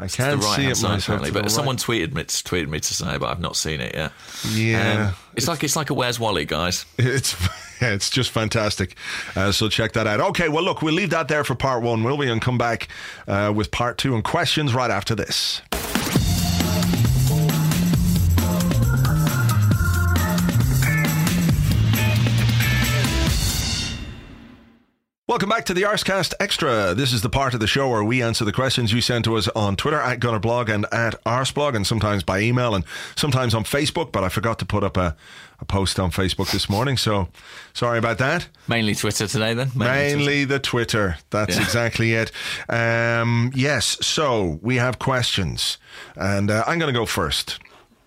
I 0.00 0.06
can't 0.06 0.42
right 0.42 0.56
see 0.56 0.66
it 0.66 0.76
side, 0.76 0.90
myself. 0.90 1.02
apparently, 1.04 1.30
but 1.32 1.44
the 1.44 1.50
someone 1.50 1.74
right. 1.76 1.84
tweeted 1.84 2.14
me, 2.14 2.22
tweeted 2.24 2.68
me 2.68 2.78
to 2.78 2.94
say, 2.94 3.18
but 3.18 3.26
I've 3.30 3.40
not 3.40 3.56
seen 3.56 3.80
it 3.80 3.94
yet. 3.94 4.12
Yeah, 4.52 5.08
Um, 5.08 5.14
it's 5.34 5.48
like 5.48 5.64
it's 5.64 5.74
like 5.74 5.90
a 5.90 5.94
Where's 5.94 6.20
Wally, 6.20 6.44
guys. 6.44 6.84
It's 6.98 7.34
yeah, 7.80 7.92
it's 7.94 8.10
just 8.10 8.30
fantastic. 8.30 8.96
Uh, 9.36 9.52
so 9.52 9.68
check 9.68 9.92
that 9.92 10.06
out. 10.06 10.20
Okay, 10.20 10.48
well 10.48 10.62
look, 10.64 10.82
we'll 10.82 10.94
leave 10.94 11.10
that 11.10 11.28
there 11.28 11.44
for 11.44 11.54
part 11.54 11.82
one, 11.82 12.02
will 12.04 12.16
we? 12.16 12.28
And 12.30 12.40
come 12.40 12.58
back 12.58 12.88
uh, 13.26 13.52
with 13.54 13.70
part 13.70 13.98
two 13.98 14.14
and 14.14 14.22
questions 14.24 14.72
right 14.74 14.90
after 14.90 15.14
this. 15.14 15.62
Welcome 25.28 25.50
back 25.50 25.66
to 25.66 25.74
the 25.74 25.82
Arsecast 25.82 26.32
Extra. 26.40 26.94
This 26.94 27.12
is 27.12 27.20
the 27.20 27.28
part 27.28 27.52
of 27.52 27.60
the 27.60 27.66
show 27.66 27.90
where 27.90 28.02
we 28.02 28.22
answer 28.22 28.46
the 28.46 28.52
questions 28.52 28.94
you 28.94 29.02
send 29.02 29.24
to 29.24 29.36
us 29.36 29.46
on 29.48 29.76
Twitter 29.76 30.00
at 30.00 30.20
Gunnerblog 30.20 30.70
and 30.74 30.86
at 30.90 31.22
Arseblog, 31.24 31.76
and 31.76 31.86
sometimes 31.86 32.22
by 32.22 32.40
email 32.40 32.74
and 32.74 32.82
sometimes 33.14 33.52
on 33.54 33.64
Facebook. 33.64 34.10
But 34.10 34.24
I 34.24 34.30
forgot 34.30 34.58
to 34.60 34.64
put 34.64 34.82
up 34.82 34.96
a, 34.96 35.14
a 35.60 35.66
post 35.66 36.00
on 36.00 36.10
Facebook 36.12 36.50
this 36.50 36.70
morning, 36.70 36.96
so 36.96 37.28
sorry 37.74 37.98
about 37.98 38.16
that. 38.18 38.48
Mainly 38.68 38.94
Twitter 38.94 39.26
today, 39.26 39.52
then. 39.52 39.70
Mainly 39.76 40.44
the 40.46 40.58
Twitter. 40.58 41.18
That's 41.28 41.56
Yeah. 41.56 41.62
exactly 41.62 42.14
it. 42.14 42.32
Um, 42.70 43.52
yes, 43.54 43.98
so 44.00 44.58
we 44.62 44.76
have 44.76 44.98
questions, 44.98 45.76
and 46.16 46.50
uh, 46.50 46.64
I'm 46.66 46.78
going 46.78 46.92
to 46.92 46.98
go 46.98 47.04
first. 47.04 47.58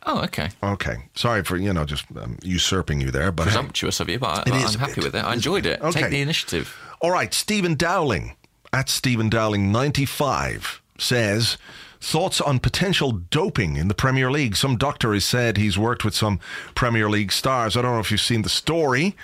Oh, 0.08 0.24
okay. 0.24 0.50
Okay, 0.64 0.96
sorry 1.14 1.44
for 1.44 1.56
you 1.58 1.72
know 1.72 1.86
just 1.86 2.06
um, 2.20 2.40
usurping 2.42 3.00
you 3.00 3.12
there, 3.12 3.32
but 3.32 3.44
hey. 3.44 3.50
Presumptuous 3.50 4.00
of 4.00 4.10
you, 4.10 4.18
but 4.18 4.48
It 4.48 4.54
I, 4.56 4.64
I'm 4.66 4.80
happy 4.80 4.96
bit. 4.96 5.04
with 5.04 5.16
it. 5.16 5.24
I 5.24 5.34
enjoyed 5.34 5.68
it. 5.68 5.80
Okay. 5.82 6.02
Take 6.02 6.10
the 6.10 6.22
initiative. 6.22 6.76
All 7.04 7.10
right, 7.10 7.34
Stephen 7.34 7.74
Dowling 7.74 8.36
at 8.72 8.88
Stephen 8.88 9.28
Dowling 9.28 9.72
95 9.72 10.84
says 11.00 11.58
thoughts 12.00 12.40
on 12.40 12.60
potential 12.60 13.12
doping 13.12 13.76
in 13.76 13.88
the 13.88 13.96
Premier 13.96 14.30
League. 14.30 14.56
Some 14.56 14.78
doctor 14.78 15.12
has 15.12 15.26
said 15.26 15.58
he's 15.58 15.80
worked 15.80 16.06
with 16.06 16.14
some 16.14 16.40
Premier 16.76 17.10
League 17.10 17.32
stars. 17.32 17.76
I 17.76 17.82
don't 17.82 17.96
know 17.96 18.00
if 18.00 18.12
you've 18.12 18.22
seen 18.22 18.44
the 18.44 18.50
story, 18.50 19.16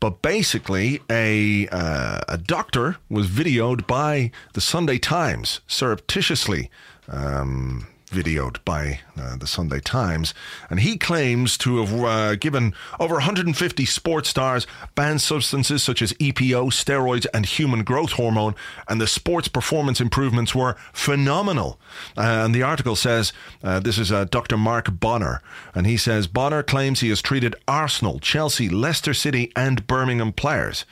but 0.00 0.22
basically 0.22 1.02
a 1.08 1.68
uh, 1.68 2.22
a 2.28 2.36
doctor 2.36 2.96
was 3.08 3.28
videoed 3.28 3.86
by 3.86 4.32
the 4.54 4.60
Sunday 4.60 4.98
Times 4.98 5.60
surreptitiously. 5.68 6.68
Um, 7.06 7.86
videoed 8.14 8.58
by 8.64 9.00
uh, 9.18 9.36
the 9.36 9.46
Sunday 9.46 9.80
Times, 9.80 10.32
and 10.70 10.80
he 10.80 10.96
claims 10.96 11.58
to 11.58 11.78
have 11.78 11.92
uh, 11.92 12.36
given 12.36 12.74
over 13.00 13.14
150 13.14 13.84
sports 13.84 14.28
stars 14.28 14.66
banned 14.94 15.20
substances 15.20 15.82
such 15.82 16.00
as 16.00 16.12
EPO, 16.14 16.72
steroids, 16.72 17.26
and 17.34 17.44
human 17.44 17.82
growth 17.82 18.12
hormone, 18.12 18.54
and 18.88 19.00
the 19.00 19.06
sports 19.06 19.48
performance 19.48 20.00
improvements 20.00 20.54
were 20.54 20.76
phenomenal. 20.92 21.78
Uh, 22.16 22.42
and 22.44 22.54
the 22.54 22.62
article 22.62 22.96
says 22.96 23.32
uh, 23.62 23.80
this 23.80 23.98
is 23.98 24.12
uh, 24.12 24.24
Dr. 24.24 24.56
Mark 24.56 25.00
Bonar, 25.00 25.42
and 25.74 25.86
he 25.86 25.96
says 25.96 26.26
Bonar 26.26 26.62
claims 26.62 27.00
he 27.00 27.08
has 27.08 27.20
treated 27.20 27.56
Arsenal, 27.66 28.20
Chelsea, 28.20 28.68
Leicester 28.68 29.14
City, 29.14 29.52
and 29.56 29.86
Birmingham 29.86 30.32
players. 30.32 30.84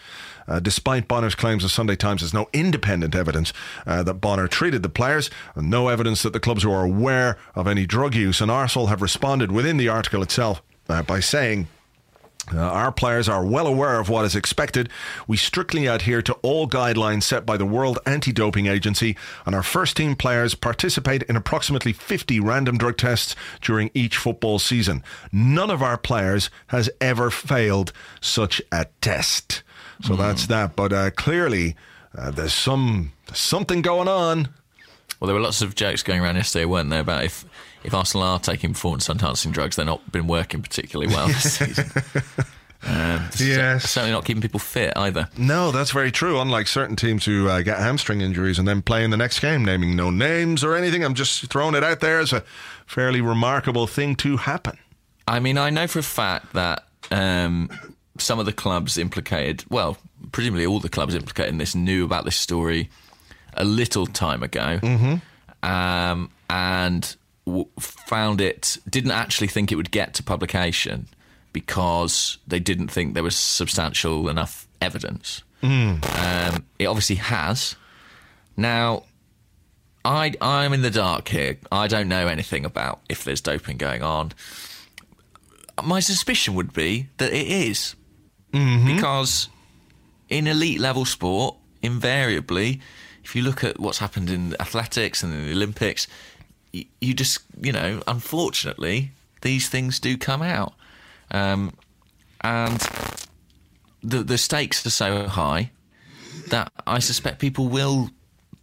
Uh, 0.53 0.61
despite 0.61 1.09
Bonar's 1.09 1.35
claims, 1.35 1.63
the 1.63 1.69
Sunday 1.71 1.97
Times 1.97 2.21
has 2.21 2.35
no 2.35 2.47
independent 2.53 3.15
evidence 3.15 3.55
uh, 3.87 4.03
that 4.03 4.21
Bonar 4.21 4.49
treated 4.49 4.83
the 4.83 4.91
players, 4.91 5.31
and 5.55 5.71
no 5.71 5.89
evidence 5.89 6.23
that 6.23 6.35
the 6.35 6.41
clubs 6.41 6.67
were 6.67 6.83
aware 6.83 7.39
of 7.55 7.67
any 7.67 7.87
drug 7.87 8.15
use. 8.15 8.43
And 8.43 8.51
Arsenal 8.51 8.89
have 8.89 9.01
responded 9.01 9.51
within 9.51 9.79
the 9.79 9.89
article 9.89 10.23
itself 10.23 10.61
uh, 10.91 11.03
by 11.03 11.21
saying. 11.21 11.69
Uh, 12.53 12.59
our 12.59 12.93
players 12.93 13.29
are 13.29 13.47
well 13.47 13.67
aware 13.67 13.99
of 13.99 14.11
what 14.11 14.27
is 14.27 14.37
expected. 14.37 14.91
We 15.27 15.39
strictly 15.39 15.87
adhere 15.87 16.21
to 16.23 16.35
all 16.43 16.69
guidelines 16.69 17.23
set 17.23 17.47
by 17.47 17.57
the 17.57 17.65
World 17.65 18.01
Anti 18.05 18.33
Doping 18.33 18.67
Agency, 18.67 19.17
and 19.47 19.55
our 19.55 19.63
first 19.63 19.97
team 19.97 20.17
players 20.17 20.55
participate 20.55 21.23
in 21.23 21.37
approximately 21.37 21.95
50 21.95 22.41
random 22.41 22.77
drug 22.77 22.99
tests 22.99 23.37
during 23.63 23.91
each 23.95 24.19
football 24.19 24.59
season. 24.59 25.03
None 25.31 25.71
of 25.71 25.83
our 25.83 25.97
players 25.97 26.51
has 26.67 26.91
ever 27.01 27.31
failed 27.31 27.93
such 28.21 28.61
a 28.71 28.87
test. 29.01 29.63
So 30.03 30.17
that's 30.17 30.47
that. 30.49 30.75
But 30.77 30.93
uh, 30.93 31.11
clearly, 31.11 31.77
uh, 32.17 32.31
there's 32.31 32.55
some 32.55 33.13
there's 33.27 33.39
something 33.39 33.83
going 33.83 34.09
on. 34.09 34.49
Well, 35.21 35.27
there 35.27 35.35
were 35.35 35.41
lots 35.41 35.63
of 35.63 35.75
jokes 35.77 36.03
going 36.03 36.21
around 36.21 36.35
yesterday, 36.37 36.65
weren't 36.65 36.91
there, 36.91 37.01
about 37.01 37.23
if, 37.25 37.45
if 37.85 37.95
Arsenal 37.95 38.27
are 38.27 38.41
taking 38.41 38.73
performance 38.73 39.09
enhancing 39.09 39.53
drugs, 39.53 39.77
they're 39.77 39.85
not 39.87 40.11
been 40.11 40.27
working 40.27 40.63
particularly 40.63 41.15
well 41.15 41.29
this 41.29 41.53
season. 41.59 41.91
Um, 42.85 43.29
Yes. 43.39 43.89
certainly 43.89 44.11
not 44.11 44.25
keeping 44.25 44.43
people 44.43 44.59
fit 44.59 44.93
either. 44.97 45.29
No, 45.39 45.71
that's 45.71 45.93
very 45.93 46.11
true. 46.11 46.41
Unlike 46.41 46.67
certain 46.67 46.97
teams 46.97 47.25
who 47.25 47.49
uh, 47.49 47.63
get 47.63 47.79
hamstring 47.79 48.21
injuries 48.21 48.59
and 48.59 48.67
then 48.67 48.83
play 48.83 49.05
in 49.05 49.11
the 49.11 49.17
next 49.17 49.39
game, 49.39 49.65
naming 49.65 49.95
no 49.95 50.11
names 50.11 50.65
or 50.65 50.75
anything, 50.75 51.05
I'm 51.05 51.15
just 51.15 51.49
throwing 51.49 51.77
it 51.77 51.85
out 51.85 52.01
there 52.01 52.19
as 52.19 52.33
a 52.33 52.43
fairly 52.87 53.21
remarkable 53.21 53.87
thing 53.87 54.17
to 54.17 54.39
happen. 54.39 54.77
I 55.29 55.39
mean, 55.39 55.57
I 55.57 55.71
know 55.71 55.87
for 55.87 56.01
a 56.01 56.03
fact 56.03 56.55
that 56.55 56.83
um, 57.13 57.71
some 58.19 58.39
of 58.39 58.47
the 58.47 58.53
clubs 58.53 58.99
implicated, 58.99 59.65
well, 59.71 59.97
presumably 60.33 60.67
all 60.67 60.81
the 60.81 60.89
clubs 60.89 61.15
implicated 61.15 61.53
in 61.53 61.59
this 61.59 61.75
knew 61.75 62.05
about 62.05 62.25
this 62.25 62.37
story 62.37 62.91
a 63.55 63.65
little 63.65 64.07
time 64.07 64.43
ago, 64.43 64.79
um, 65.63 66.31
and 66.51 67.17
w- 67.47 67.69
found 67.79 68.41
it 68.41 68.79
didn't 68.89 69.11
actually 69.13 69.49
think 69.49 69.71
it 69.73 69.77
would 69.77 69.91
get 69.91 70.15
to 70.15 70.23
publication 70.23 71.07
because 71.53 72.39
they 72.47 72.59
didn't 72.61 72.89
think 72.89 73.15
there 73.15 73.23
was 73.23 73.37
substantial 73.37 74.29
enough 74.29 74.67
evidence. 74.81 75.43
Um, 75.63 76.65
it 76.79 76.87
obviously 76.87 77.17
has. 77.17 77.77
Now, 78.57 79.05
I 80.05 80.33
I'm 80.41 80.73
in 80.73 80.83
the 80.83 80.91
dark 80.91 81.29
here. 81.29 81.59
I 81.71 81.87
don't 81.87 82.09
know 82.09 82.27
anything 82.27 82.65
about 82.65 83.01
if 83.09 83.23
there's 83.25 83.41
doping 83.41 83.77
going 83.77 84.03
on. 84.03 84.33
My 85.85 86.01
suspicion 86.01 86.55
would 86.55 86.73
be 86.73 87.09
that 87.19 87.33
it 87.33 87.47
is. 87.47 87.95
Because 88.53 89.49
in 90.29 90.47
elite 90.47 90.81
level 90.81 91.05
sport, 91.05 91.57
invariably, 91.83 92.81
if 93.25 93.35
you 93.35 93.43
look 93.43 93.65
at 93.65 93.79
what's 93.81 93.99
happened 93.99 94.31
in 94.31 94.55
athletics 94.61 95.23
and 95.23 95.33
in 95.33 95.47
the 95.47 95.53
Olympics, 95.53 96.07
you, 96.73 96.85
you 97.01 97.15
just 97.15 97.41
you 97.61 97.73
know, 97.73 98.03
unfortunately, 98.07 99.13
these 99.43 99.69
things 99.69 99.99
do 99.99 100.17
come 100.17 100.43
out, 100.43 100.75
um, 101.31 101.73
and 102.41 102.81
the 104.03 104.23
the 104.23 104.39
stakes 104.39 104.85
are 104.87 104.91
so 104.91 105.29
high 105.29 105.71
that 106.49 106.71
I 106.87 106.99
suspect 106.99 107.39
people 107.39 107.69
will 107.69 108.11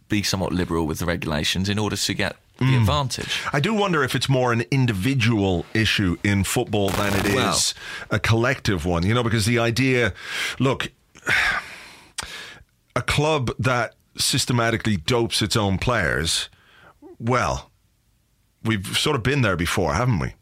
be 0.08 0.22
somewhat 0.22 0.52
liberal 0.52 0.86
with 0.86 0.98
the 0.98 1.06
regulations 1.06 1.68
in 1.68 1.78
order 1.78 1.96
to 1.96 2.14
get 2.14 2.36
the 2.60 2.66
mm. 2.66 2.80
advantage. 2.80 3.42
I 3.52 3.58
do 3.58 3.72
wonder 3.72 4.04
if 4.04 4.14
it's 4.14 4.28
more 4.28 4.52
an 4.52 4.64
individual 4.70 5.64
issue 5.72 6.18
in 6.22 6.44
football 6.44 6.90
than 6.90 7.14
it 7.14 7.26
is 7.26 7.34
Well- 7.34 7.62
a 8.10 8.18
collective 8.18 8.84
one, 8.84 9.04
you 9.04 9.14
know, 9.14 9.22
because 9.22 9.46
the 9.46 9.58
idea 9.58 10.12
look, 10.58 10.92
a 12.96 13.02
club 13.02 13.50
that 13.58 13.94
systematically 14.18 14.98
dopes 14.98 15.40
its 15.40 15.56
own 15.56 15.78
players, 15.78 16.50
well, 17.18 17.70
we've 18.62 18.86
sort 18.98 19.16
of 19.16 19.22
been 19.22 19.40
there 19.40 19.56
before, 19.56 19.94
haven't 19.94 20.18
we? 20.18 20.34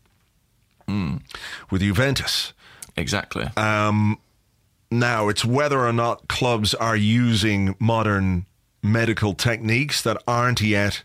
Mm. 0.89 1.23
With 1.71 1.83
Juventus. 1.83 2.53
Exactly. 2.97 3.49
Um, 3.57 4.19
now, 4.91 5.29
it's 5.29 5.45
whether 5.45 5.87
or 5.87 5.93
not 5.93 6.27
clubs 6.27 6.75
are 6.75 6.97
using 6.97 7.77
modern 7.79 8.47
medical 8.83 9.35
techniques 9.35 10.03
that 10.03 10.21
aren't 10.27 10.61
yet 10.61 11.05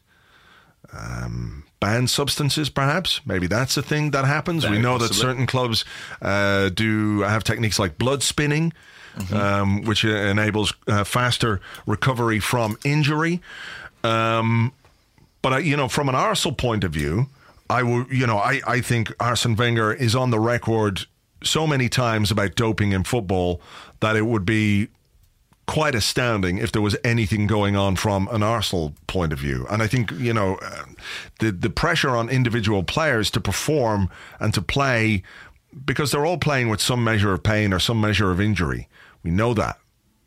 um, 0.98 1.64
banned 1.80 2.10
substances, 2.10 2.70
perhaps. 2.70 3.22
Maybe 3.26 3.48
that's 3.48 3.78
a 3.78 3.82
thing 3.82 4.12
that 4.12 4.26
happens. 4.26 4.64
Very 4.64 4.78
we 4.78 4.82
know 4.82 4.98
that 4.98 5.14
certain 5.14 5.46
clubs 5.46 5.86
uh, 6.22 6.70
do 6.70 7.22
have 7.22 7.44
techniques 7.44 7.80
like 7.80 7.98
blood 7.98 8.24
spinning, 8.24 8.74
Mm-hmm. 9.16 9.36
um, 9.36 9.82
which 9.84 10.04
enables 10.04 10.74
uh, 10.88 11.04
faster 11.04 11.62
recovery 11.86 12.40
from 12.40 12.80
injury. 12.84 13.42
Um, 14.04 14.74
but, 15.44 15.54
uh, 15.54 15.58
you 15.58 15.78
know, 15.78 15.88
from 15.88 16.10
an 16.10 16.16
Arsenal 16.16 16.56
point 16.56 16.84
of 16.84 16.94
view, 16.94 17.28
I 17.70 17.84
will, 17.84 18.08
you 18.12 18.26
know, 18.26 18.40
I, 18.40 18.60
I 18.66 18.82
think 18.82 19.14
Arsene 19.20 19.56
Wenger 19.56 19.94
is 19.94 20.16
on 20.16 20.32
the 20.32 20.40
record 20.40 21.02
so 21.44 21.68
many 21.68 21.90
times 21.90 22.32
about 22.32 22.56
doping 22.56 22.92
in 22.92 23.04
football 23.04 23.62
that 24.00 24.16
it 24.16 24.26
would 24.26 24.46
be 24.46 24.88
quite 25.66 25.96
astounding 25.96 26.58
if 26.58 26.72
there 26.72 26.82
was 26.82 26.96
anything 27.04 27.48
going 27.48 27.76
on 27.76 27.96
from 27.96 28.28
an 28.32 28.44
Arsenal 28.44 28.94
point 29.08 29.34
of 29.34 29.40
view. 29.40 29.66
And 29.70 29.82
I 29.82 29.88
think, 29.88 30.12
you 30.12 30.34
know, 30.34 30.56
uh, 30.62 30.84
the 31.40 31.52
the 31.52 31.70
pressure 31.70 32.16
on 32.16 32.30
individual 32.30 32.84
players 32.84 33.32
to 33.32 33.42
perform 33.42 34.10
and 34.40 34.54
to 34.54 34.62
play 34.62 35.24
because 35.86 36.12
they're 36.12 36.26
all 36.26 36.38
playing 36.38 36.70
with 36.70 36.82
some 36.82 37.04
measure 37.04 37.34
of 37.34 37.44
pain 37.44 37.74
or 37.74 37.80
some 37.80 38.00
measure 38.00 38.32
of 38.32 38.40
injury. 38.40 38.88
We 39.24 39.32
know 39.32 39.54
that. 39.54 39.80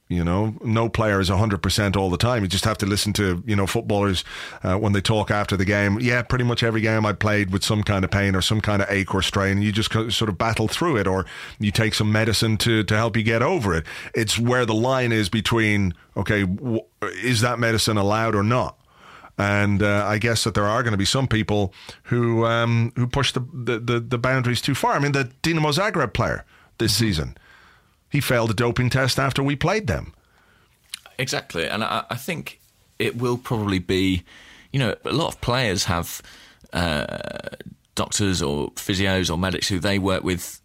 You 0.09 0.22
know, 0.22 0.54
no 0.62 0.88
player 0.88 1.18
is 1.18 1.30
100% 1.30 1.96
all 1.96 2.11
the 2.11 2.16
time. 2.16 2.42
You 2.42 2.48
just 2.48 2.64
have 2.64 2.78
to 2.78 2.86
listen 2.86 3.12
to, 3.14 3.42
you 3.44 3.57
know, 3.57 3.66
footballers 3.66 4.22
uh, 4.62 4.76
when 4.76 4.92
they 4.92 5.00
talk 5.00 5.32
after 5.32 5.57
the 5.57 5.64
game. 5.64 5.98
Yeah, 6.00 6.22
pretty 6.22 6.44
much 6.44 6.62
every 6.62 6.80
game 6.80 7.04
I 7.04 7.12
played 7.12 7.50
with 7.50 7.64
some 7.64 7.82
kind 7.82 8.04
of 8.04 8.12
pain 8.12 8.36
or 8.36 8.40
some 8.40 8.61
kind 8.61 8.82
of 8.82 8.88
ache 8.88 9.12
or 9.12 9.20
strain. 9.20 9.61
You 9.62 9.72
just 9.72 9.92
sort 9.92 10.28
of 10.28 10.38
battle 10.38 10.68
through 10.68 10.98
it 10.98 11.09
or 11.09 11.26
you 11.59 11.72
take 11.72 11.92
some 11.92 12.12
medicine 12.12 12.57
to, 12.59 12.84
to 12.84 12.96
help 12.96 13.16
you 13.16 13.24
get 13.24 13.42
over 13.42 13.74
it. 13.74 13.84
It's 14.14 14.38
where 14.38 14.64
the 14.64 14.74
line 14.74 15.11
is 15.11 15.28
between, 15.28 15.92
okay, 16.16 16.42
w- 16.44 16.82
is 17.02 17.40
that 17.40 17.59
medicine 17.59 17.96
allowed 17.96 18.36
or 18.36 18.44
not? 18.44 18.78
And 19.38 19.82
uh, 19.82 20.07
I 20.07 20.18
guess 20.18 20.44
that 20.44 20.54
there 20.54 20.66
are 20.66 20.82
going 20.84 20.92
to 20.92 20.98
be 20.98 21.04
some 21.04 21.26
people 21.26 21.74
who 22.04 22.46
um, 22.46 22.92
who 22.96 23.07
push 23.07 23.32
the, 23.32 23.40
the, 23.40 23.78
the, 23.78 24.00
the 24.00 24.18
boundaries 24.18 24.62
too 24.62 24.74
far. 24.74 24.92
I 24.92 24.98
mean, 24.98 25.12
the 25.12 25.30
Dinamo 25.42 25.74
Zagreb 25.74 26.14
player 26.14 26.44
this 26.78 26.94
season, 26.94 27.36
he 28.16 28.20
failed 28.22 28.50
a 28.50 28.54
doping 28.54 28.88
test 28.88 29.18
after 29.18 29.42
we 29.42 29.54
played 29.54 29.86
them. 29.86 30.14
Exactly, 31.18 31.68
and 31.68 31.84
I, 31.84 32.04
I 32.08 32.16
think 32.16 32.58
it 32.98 33.16
will 33.16 33.36
probably 33.36 33.78
be, 33.78 34.24
you 34.72 34.78
know, 34.78 34.94
a 35.04 35.12
lot 35.12 35.28
of 35.28 35.40
players 35.42 35.84
have 35.84 36.22
uh, 36.72 37.18
doctors 37.94 38.40
or 38.40 38.70
physios 38.70 39.30
or 39.30 39.36
medics 39.36 39.68
who 39.68 39.78
they 39.78 39.98
work 39.98 40.24
with 40.24 40.62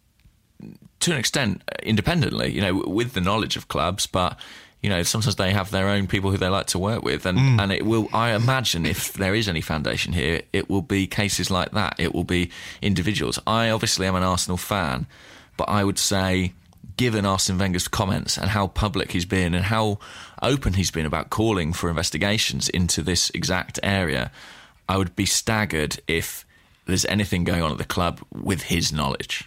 to 1.01 1.11
an 1.11 1.17
extent 1.17 1.61
independently, 1.83 2.53
you 2.53 2.61
know, 2.61 2.83
with 2.87 3.11
the 3.13 3.21
knowledge 3.21 3.57
of 3.57 3.67
clubs, 3.67 4.07
but 4.07 4.39
you 4.81 4.89
know, 4.89 5.03
sometimes 5.03 5.35
they 5.35 5.51
have 5.51 5.71
their 5.71 5.89
own 5.89 6.07
people 6.07 6.31
who 6.31 6.37
they 6.37 6.47
like 6.47 6.67
to 6.67 6.79
work 6.79 7.03
with, 7.03 7.25
and 7.25 7.37
and 7.59 7.71
it 7.71 7.85
will. 7.85 8.07
I 8.13 8.31
imagine 8.31 8.85
if 8.85 9.11
there 9.13 9.35
is 9.35 9.49
any 9.49 9.61
foundation 9.61 10.13
here, 10.13 10.41
it 10.53 10.69
will 10.69 10.81
be 10.81 11.05
cases 11.05 11.51
like 11.51 11.71
that. 11.71 11.95
It 11.99 12.15
will 12.15 12.23
be 12.23 12.49
individuals. 12.81 13.39
I 13.45 13.69
obviously 13.71 14.07
am 14.07 14.15
an 14.15 14.23
Arsenal 14.23 14.57
fan, 14.57 15.05
but 15.57 15.67
I 15.67 15.83
would 15.83 15.99
say. 15.99 16.53
Given 17.01 17.25
Arsene 17.25 17.57
Wenger's 17.57 17.87
comments 17.87 18.37
and 18.37 18.51
how 18.51 18.67
public 18.67 19.11
he's 19.11 19.25
been 19.25 19.55
and 19.55 19.65
how 19.65 19.97
open 20.39 20.73
he's 20.73 20.91
been 20.91 21.07
about 21.07 21.31
calling 21.31 21.73
for 21.73 21.89
investigations 21.89 22.69
into 22.69 23.01
this 23.01 23.31
exact 23.31 23.79
area, 23.81 24.29
I 24.87 24.97
would 24.97 25.15
be 25.15 25.25
staggered 25.25 25.99
if 26.07 26.45
there's 26.85 27.05
anything 27.05 27.43
going 27.43 27.63
on 27.63 27.71
at 27.71 27.79
the 27.79 27.85
club 27.85 28.21
with 28.31 28.61
his 28.61 28.93
knowledge. 28.93 29.43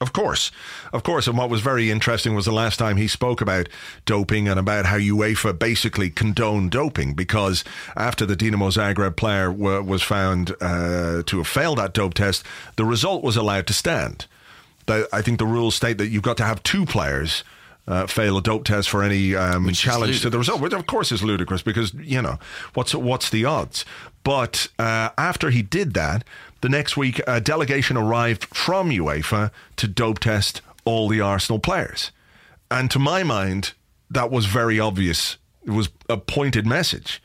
Of 0.00 0.12
course, 0.12 0.52
of 0.92 1.02
course. 1.02 1.26
And 1.26 1.36
what 1.36 1.50
was 1.50 1.62
very 1.62 1.90
interesting 1.90 2.36
was 2.36 2.44
the 2.44 2.52
last 2.52 2.78
time 2.78 2.96
he 2.96 3.08
spoke 3.08 3.40
about 3.40 3.68
doping 4.06 4.46
and 4.46 4.60
about 4.60 4.86
how 4.86 4.98
UEFA 4.98 5.58
basically 5.58 6.10
condoned 6.10 6.70
doping 6.70 7.14
because 7.14 7.64
after 7.96 8.24
the 8.24 8.36
Dinamo 8.36 8.70
Zagreb 8.70 9.16
player 9.16 9.50
wa 9.50 9.80
was 9.80 10.04
found 10.04 10.54
uh, 10.60 11.24
to 11.26 11.38
have 11.38 11.48
failed 11.48 11.78
that 11.78 11.92
dope 11.92 12.14
test, 12.14 12.44
the 12.76 12.84
result 12.84 13.24
was 13.24 13.36
allowed 13.36 13.66
to 13.66 13.72
stand. 13.72 14.26
I 14.88 15.22
think 15.22 15.38
the 15.38 15.46
rules 15.46 15.74
state 15.74 15.98
that 15.98 16.08
you've 16.08 16.22
got 16.22 16.36
to 16.38 16.44
have 16.44 16.62
two 16.62 16.84
players 16.86 17.44
uh, 17.86 18.06
fail 18.06 18.38
a 18.38 18.42
dope 18.42 18.64
test 18.64 18.88
for 18.88 19.02
any 19.02 19.34
um, 19.34 19.70
challenge 19.72 20.22
to 20.22 20.30
the 20.30 20.38
result, 20.38 20.60
which 20.60 20.72
of 20.72 20.86
course 20.86 21.12
is 21.12 21.22
ludicrous 21.22 21.62
because 21.62 21.92
you 21.94 22.22
know 22.22 22.38
what's 22.74 22.94
what's 22.94 23.28
the 23.30 23.44
odds. 23.44 23.84
But 24.22 24.68
uh, 24.78 25.10
after 25.18 25.50
he 25.50 25.60
did 25.62 25.92
that, 25.94 26.24
the 26.62 26.68
next 26.70 26.96
week 26.96 27.20
a 27.26 27.40
delegation 27.42 27.96
arrived 27.98 28.44
from 28.46 28.88
UEFA 28.90 29.50
to 29.76 29.86
dope 29.86 30.18
test 30.20 30.62
all 30.86 31.08
the 31.08 31.20
Arsenal 31.20 31.58
players, 31.58 32.10
and 32.70 32.90
to 32.90 32.98
my 32.98 33.22
mind, 33.22 33.72
that 34.10 34.30
was 34.30 34.46
very 34.46 34.80
obvious. 34.80 35.36
It 35.66 35.70
was 35.72 35.88
a 36.08 36.16
pointed 36.16 36.66
message 36.66 37.22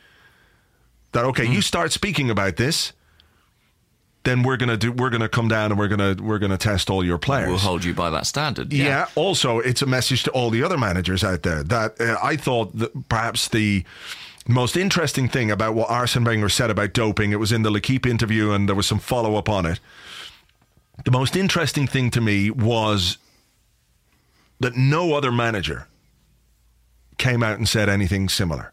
that 1.12 1.24
okay, 1.24 1.46
Hmm. 1.46 1.52
you 1.52 1.62
start 1.62 1.92
speaking 1.92 2.30
about 2.30 2.56
this. 2.56 2.92
Then 4.24 4.42
we're 4.42 4.58
gonna 4.58 4.76
do. 4.76 4.92
We're 4.92 5.08
gonna 5.10 5.28
come 5.30 5.48
down 5.48 5.70
and 5.72 5.78
we're 5.78 5.88
gonna 5.88 6.14
we're 6.20 6.38
gonna 6.38 6.58
test 6.58 6.90
all 6.90 7.02
your 7.02 7.16
players. 7.16 7.48
We'll 7.48 7.58
hold 7.58 7.84
you 7.84 7.94
by 7.94 8.10
that 8.10 8.26
standard. 8.26 8.72
Yeah. 8.72 9.06
Also, 9.14 9.60
it's 9.60 9.80
a 9.80 9.86
message 9.86 10.24
to 10.24 10.30
all 10.32 10.50
the 10.50 10.62
other 10.62 10.76
managers 10.76 11.24
out 11.24 11.42
there 11.42 11.62
that 11.64 11.98
uh, 12.00 12.18
I 12.22 12.36
thought 12.36 12.76
that 12.78 13.08
perhaps 13.08 13.48
the 13.48 13.84
most 14.46 14.76
interesting 14.76 15.28
thing 15.28 15.50
about 15.50 15.74
what 15.74 15.88
Arsene 15.90 16.24
Wenger 16.24 16.50
said 16.50 16.70
about 16.70 16.92
doping. 16.92 17.32
It 17.32 17.36
was 17.36 17.50
in 17.50 17.62
the 17.62 17.70
L'Equipe 17.70 18.04
interview, 18.06 18.50
and 18.50 18.68
there 18.68 18.76
was 18.76 18.86
some 18.86 18.98
follow 18.98 19.36
up 19.36 19.48
on 19.48 19.64
it. 19.64 19.80
The 21.04 21.10
most 21.10 21.34
interesting 21.34 21.86
thing 21.86 22.10
to 22.10 22.20
me 22.20 22.50
was 22.50 23.16
that 24.58 24.76
no 24.76 25.14
other 25.14 25.32
manager 25.32 25.86
came 27.16 27.42
out 27.42 27.56
and 27.56 27.66
said 27.66 27.88
anything 27.88 28.28
similar. 28.28 28.72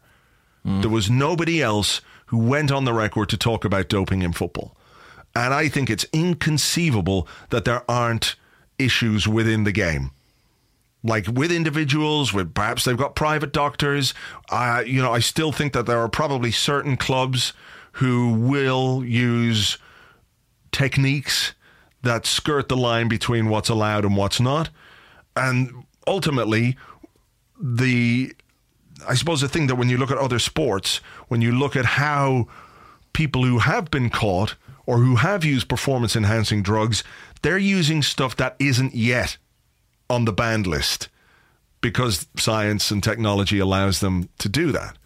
There 0.64 0.90
was 0.90 1.08
nobody 1.08 1.62
else 1.62 2.02
who 2.26 2.36
went 2.36 2.70
on 2.70 2.84
the 2.84 2.92
record 2.92 3.30
to 3.30 3.38
talk 3.38 3.64
about 3.64 3.88
doping 3.88 4.20
in 4.20 4.34
football. 4.34 4.76
And 5.38 5.54
I 5.54 5.68
think 5.68 5.88
it's 5.88 6.04
inconceivable 6.12 7.28
that 7.50 7.64
there 7.64 7.88
aren't 7.88 8.34
issues 8.76 9.28
within 9.28 9.62
the 9.62 9.70
game. 9.70 10.10
Like 11.04 11.28
with 11.28 11.52
individuals, 11.52 12.32
with 12.34 12.54
perhaps 12.54 12.84
they've 12.84 12.96
got 12.96 13.14
private 13.14 13.52
doctors. 13.52 14.14
You 14.50 15.00
know, 15.00 15.12
I 15.12 15.20
still 15.20 15.52
think 15.52 15.74
that 15.74 15.86
there 15.86 16.00
are 16.00 16.08
probably 16.08 16.50
certain 16.50 16.96
clubs 16.96 17.52
who 17.92 18.32
will 18.32 19.04
use 19.04 19.78
techniques 20.72 21.54
that 22.02 22.26
skirt 22.26 22.68
the 22.68 22.76
line 22.76 23.06
between 23.06 23.48
what's 23.48 23.68
allowed 23.68 24.04
and 24.04 24.16
what's 24.16 24.40
not. 24.40 24.70
And 25.36 25.84
ultimately, 26.04 26.76
the 27.60 28.34
I 29.08 29.14
suppose 29.14 29.40
the 29.40 29.48
thing 29.48 29.68
that 29.68 29.76
when 29.76 29.88
you 29.88 29.98
look 29.98 30.10
at 30.10 30.18
other 30.18 30.40
sports, 30.40 30.96
when 31.28 31.42
you 31.42 31.52
look 31.52 31.76
at 31.76 31.84
how 31.84 32.48
people 33.12 33.44
who 33.44 33.60
have 33.60 33.88
been 33.88 34.10
caught 34.10 34.56
or 34.88 34.96
who 34.96 35.16
have 35.16 35.44
used 35.44 35.68
performance 35.68 36.16
enhancing 36.16 36.62
drugs, 36.62 37.04
they're 37.42 37.58
using 37.58 38.00
stuff 38.00 38.34
that 38.36 38.56
isn't 38.58 38.94
yet 38.94 39.36
on 40.08 40.24
the 40.24 40.32
banned 40.32 40.66
list 40.66 41.10
because 41.82 42.26
science 42.38 42.90
and 42.90 43.04
technology 43.04 43.58
allows 43.58 44.00
them 44.00 44.30
to 44.38 44.48
do 44.48 44.72
that. 44.72 44.96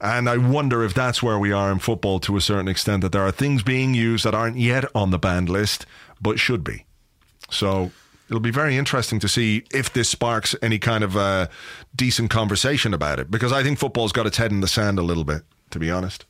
And 0.00 0.28
I 0.28 0.38
wonder 0.38 0.82
if 0.82 0.92
that's 0.92 1.22
where 1.22 1.38
we 1.38 1.52
are 1.52 1.70
in 1.70 1.78
football 1.78 2.18
to 2.20 2.36
a 2.36 2.40
certain 2.40 2.66
extent, 2.66 3.02
that 3.02 3.12
there 3.12 3.22
are 3.22 3.30
things 3.30 3.62
being 3.62 3.94
used 3.94 4.24
that 4.24 4.34
aren't 4.34 4.56
yet 4.56 4.84
on 4.92 5.10
the 5.10 5.20
banned 5.20 5.48
list, 5.48 5.86
but 6.20 6.40
should 6.40 6.64
be. 6.64 6.84
So 7.50 7.92
it'll 8.28 8.40
be 8.40 8.50
very 8.50 8.76
interesting 8.76 9.20
to 9.20 9.28
see 9.28 9.62
if 9.72 9.92
this 9.92 10.08
sparks 10.08 10.56
any 10.60 10.80
kind 10.80 11.04
of 11.04 11.16
uh, 11.16 11.46
decent 11.94 12.30
conversation 12.30 12.92
about 12.92 13.20
it, 13.20 13.30
because 13.30 13.52
I 13.52 13.62
think 13.62 13.78
football's 13.78 14.10
got 14.10 14.26
its 14.26 14.36
head 14.36 14.50
in 14.50 14.62
the 14.62 14.68
sand 14.68 14.98
a 14.98 15.02
little 15.02 15.24
bit, 15.24 15.42
to 15.70 15.78
be 15.78 15.92
honest. 15.92 16.24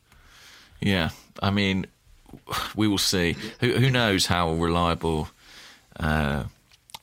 Yeah, 0.79 1.09
I 1.41 1.49
mean, 1.49 1.87
we 2.75 2.87
will 2.87 2.97
see. 2.97 3.35
Who, 3.59 3.73
who 3.73 3.89
knows 3.89 4.27
how 4.27 4.51
reliable 4.53 5.29
uh, 5.99 6.45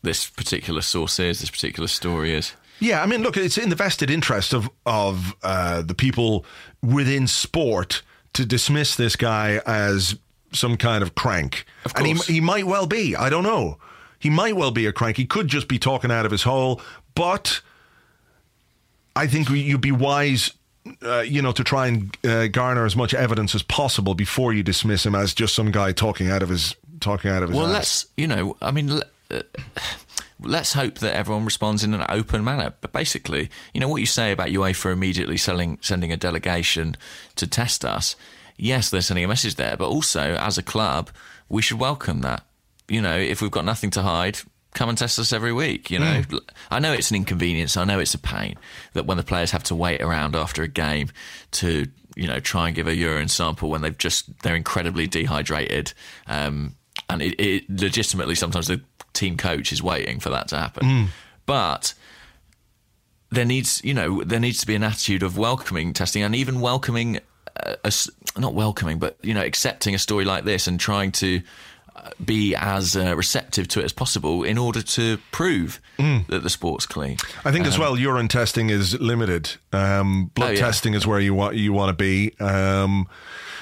this 0.03 0.29
particular 0.29 0.83
source 0.83 1.19
is, 1.19 1.41
this 1.41 1.51
particular 1.51 1.89
story 1.89 2.35
is. 2.35 2.53
Yeah, 2.81 3.03
I 3.03 3.07
mean, 3.07 3.23
look, 3.23 3.37
it's 3.37 3.59
in 3.59 3.69
the 3.69 3.77
vested 3.77 4.11
interest 4.11 4.53
of 4.53 4.69
of 4.85 5.37
uh, 5.43 5.83
the 5.83 5.95
people 5.95 6.45
within 6.83 7.27
sport 7.29 8.03
to 8.33 8.45
dismiss 8.45 8.97
this 8.97 9.15
guy 9.15 9.61
as 9.67 10.17
some 10.53 10.77
kind 10.77 11.03
of 11.03 11.15
crank, 11.15 11.65
Of 11.85 11.93
and 11.97 12.07
he 12.07 12.15
he 12.15 12.41
might 12.41 12.67
well 12.67 12.87
be. 12.87 13.15
I 13.15 13.31
don't 13.31 13.45
know. 13.45 13.79
He 14.19 14.31
might 14.31 14.57
well 14.57 14.71
be 14.71 14.87
a 14.87 14.93
crank. 14.93 15.17
He 15.17 15.27
could 15.27 15.49
just 15.49 15.69
be 15.69 15.79
talking 15.79 16.11
out 16.11 16.27
of 16.27 16.33
his 16.33 16.43
hole, 16.43 16.81
but 17.15 17.61
I 19.15 19.27
think 19.27 19.49
you'd 19.49 19.81
be 19.81 19.93
wise. 19.93 20.53
Uh, 21.03 21.21
you 21.21 21.43
know, 21.43 21.53
to 21.53 21.65
try 21.65 21.87
and 21.87 22.17
uh, 22.25 22.49
garner 22.49 22.85
as 22.85 22.97
much 22.97 23.15
evidence 23.15 23.55
as 23.55 23.63
possible 23.63 24.15
before 24.15 24.53
you 24.53 24.63
dismiss 24.63 25.07
him 25.07 25.15
as 25.15 25.35
just 25.35 25.55
some 25.55 25.71
guy 25.71 25.93
talking 25.93 26.31
out 26.31 26.43
of 26.43 26.49
his 26.49 26.75
talking 27.01 27.31
out 27.31 27.43
of 27.43 27.51
his. 27.51 27.59
Well, 27.59 27.67
ass. 27.67 27.73
let's, 27.73 28.07
you 28.17 28.27
know, 28.27 28.57
I 28.63 28.71
mean, 28.71 29.01
uh, 29.31 29.43
let's 30.41 30.73
hope 30.73 30.99
that 30.99 31.15
everyone 31.15 31.45
responds 31.45 31.85
in 31.85 31.95
an 31.95 32.05
open 32.09 32.45
manner. 32.45 32.73
But 32.81 32.93
basically, 32.93 33.51
you 33.75 33.81
know, 33.81 33.89
what 33.89 34.01
you 34.01 34.07
say 34.07 34.33
about 34.33 34.49
UEFA 34.49 34.93
immediately 34.93 35.37
selling, 35.37 35.79
sending 35.81 36.13
a 36.13 36.17
delegation 36.17 36.97
to 37.37 37.47
test 37.47 37.85
us, 37.85 38.17
yes, 38.57 38.91
they're 38.91 39.01
sending 39.01 39.25
a 39.25 39.29
message 39.29 39.57
there, 39.57 39.77
but 39.77 39.89
also 39.89 40.35
as 40.35 40.59
a 40.59 40.63
club, 40.63 41.11
we 41.49 41.63
should 41.63 41.79
welcome 41.79 42.21
that. 42.21 42.45
You 42.89 43.01
know, 43.01 43.17
if 43.17 43.41
we've 43.41 43.51
got 43.51 43.65
nothing 43.65 43.91
to 43.91 44.03
hide, 44.03 44.41
come 44.75 44.89
and 44.89 44.97
test 44.97 45.19
us 45.19 45.33
every 45.33 45.53
week. 45.53 45.91
You 45.91 45.99
know, 45.99 46.23
I 46.71 46.79
know 46.79 46.93
it's 46.93 47.11
an 47.11 47.17
inconvenience. 47.17 47.77
I 47.77 47.85
know 47.85 47.99
it's 47.99 48.15
a 48.15 48.19
pain 48.19 48.57
that 48.95 49.07
when 49.07 49.17
the 49.17 49.23
players 49.23 49.51
have 49.51 49.65
to 49.65 49.75
wait 49.75 50.01
around 50.01 50.35
after 50.35 50.63
a 50.63 50.69
game 50.69 51.11
to, 51.53 51.87
you 52.17 52.27
know, 52.27 52.41
try 52.41 52.69
and 52.69 52.77
give 52.77 52.87
a 52.87 52.95
urine 52.95 53.29
sample 53.29 53.71
when 53.71 53.83
they've 53.83 53.97
just 53.99 54.43
they're 54.43 54.57
incredibly 54.57 55.07
dehydrated, 55.07 55.93
um, 56.27 56.77
and 57.09 57.23
it, 57.23 57.39
it 57.41 57.65
legitimately 57.69 58.35
sometimes 58.35 58.69
the 58.69 58.81
team 59.13 59.37
coach 59.37 59.73
is 59.73 59.83
waiting 59.83 60.21
for 60.21 60.31
that 60.31 60.49
to 60.49 60.59
happen. 60.59 60.87
But 61.45 61.95
there 63.31 63.45
needs, 63.45 63.81
you 63.85 63.95
know, 63.95 64.23
there 64.25 64.41
needs 64.41 64.61
to 64.61 64.67
be 64.67 64.75
an 64.75 64.83
attitude 64.83 65.23
of 65.23 65.37
welcoming 65.37 65.93
testing 65.93 66.23
and 66.23 66.35
even 66.35 66.61
welcoming, 66.61 67.19
uh, 67.57 67.77
a 67.85 67.89
s 67.89 68.11
not 68.39 68.55
welcoming, 68.55 68.99
but 68.99 69.19
you 69.23 69.35
know, 69.35 69.43
accepting 69.43 69.95
a 69.95 69.99
story 69.99 70.25
like 70.25 70.45
this 70.45 70.67
and 70.67 70.81
trying 70.81 71.13
to 71.13 71.43
be 72.25 72.55
as 72.57 72.97
uh, 72.97 73.15
receptive 73.17 73.69
to 73.69 73.81
it 73.81 73.85
as 73.85 73.93
possible 73.93 74.43
in 74.45 74.59
order 74.59 74.83
to 74.83 75.19
prove 75.31 75.81
that 75.99 76.43
the 76.43 76.51
sport's 76.51 76.87
clean. 76.87 77.17
I 77.45 77.53
think 77.53 77.67
as 77.67 77.79
well, 77.79 77.97
urine 77.99 78.29
testing 78.29 78.71
is 78.71 78.99
limited. 79.01 79.53
Um, 79.73 80.31
blood 80.35 80.47
Um, 80.47 80.51
Oh, 80.51 80.55
yeah. 80.55 80.61
testing 80.61 80.95
is 80.95 81.07
where 81.07 81.21
you 81.21 81.35
want 81.35 81.57
you 81.57 81.73
want 81.73 81.91
to 81.97 82.03
be. 82.03 82.33
Um, 82.41 83.09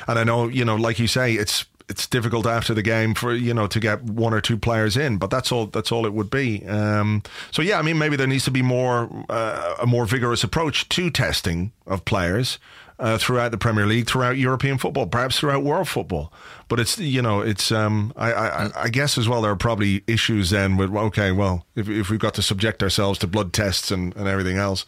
and 0.09 0.19
I 0.19 0.25
know 0.25 0.49
you 0.49 0.65
know, 0.65 0.77
like 0.77 0.99
you 0.99 1.07
say, 1.07 1.35
it's 1.35 1.65
it's 1.89 2.07
difficult 2.07 2.47
after 2.47 2.73
the 2.73 2.83
game 2.83 3.15
for 3.15 3.35
you 3.35 3.53
know 3.53 3.67
to 3.67 3.81
get 3.81 4.03
one 4.05 4.33
or 4.33 4.41
two 4.41 4.57
players 4.57 4.97
in, 4.97 5.19
but 5.19 5.29
that's 5.29 5.51
all 5.53 5.67
that's 5.67 5.91
all 5.93 6.07
it 6.07 6.13
would 6.13 6.31
be. 6.31 6.65
Um, 6.67 7.23
so 7.51 7.63
yeah, 7.63 7.79
I 7.79 7.83
mean, 7.83 7.99
maybe 7.99 8.17
there 8.17 8.29
needs 8.29 8.45
to 8.45 8.51
be 8.51 8.63
more 8.63 9.09
uh, 9.29 9.75
a 9.83 9.87
more 9.87 10.07
vigorous 10.07 10.45
approach 10.45 10.89
to 10.91 11.11
testing 11.11 11.73
of 11.87 12.05
players. 12.05 12.59
Uh, 13.01 13.17
throughout 13.17 13.51
the 13.51 13.57
Premier 13.57 13.87
League, 13.87 14.07
throughout 14.07 14.37
European 14.37 14.77
football, 14.77 15.07
perhaps 15.07 15.39
throughout 15.39 15.65
world 15.65 15.89
football, 15.89 16.31
but 16.69 16.79
it's 16.79 16.99
you 16.99 17.23
know 17.23 17.41
it's 17.41 17.73
um, 17.73 18.13
I, 18.15 18.33
I 18.35 18.71
I 18.85 18.89
guess 18.91 19.17
as 19.17 19.27
well 19.27 19.41
there 19.41 19.51
are 19.51 19.57
probably 19.57 20.05
issues 20.07 20.51
then 20.51 20.77
with 20.77 20.95
okay 20.95 21.33
well 21.33 21.65
if 21.75 21.89
if 21.89 22.11
we've 22.11 22.21
got 22.21 22.35
to 22.35 22.43
subject 22.43 22.83
ourselves 22.83 23.19
to 23.21 23.27
blood 23.27 23.55
tests 23.55 23.91
and, 23.91 24.15
and 24.17 24.29
everything 24.29 24.59
else, 24.59 24.85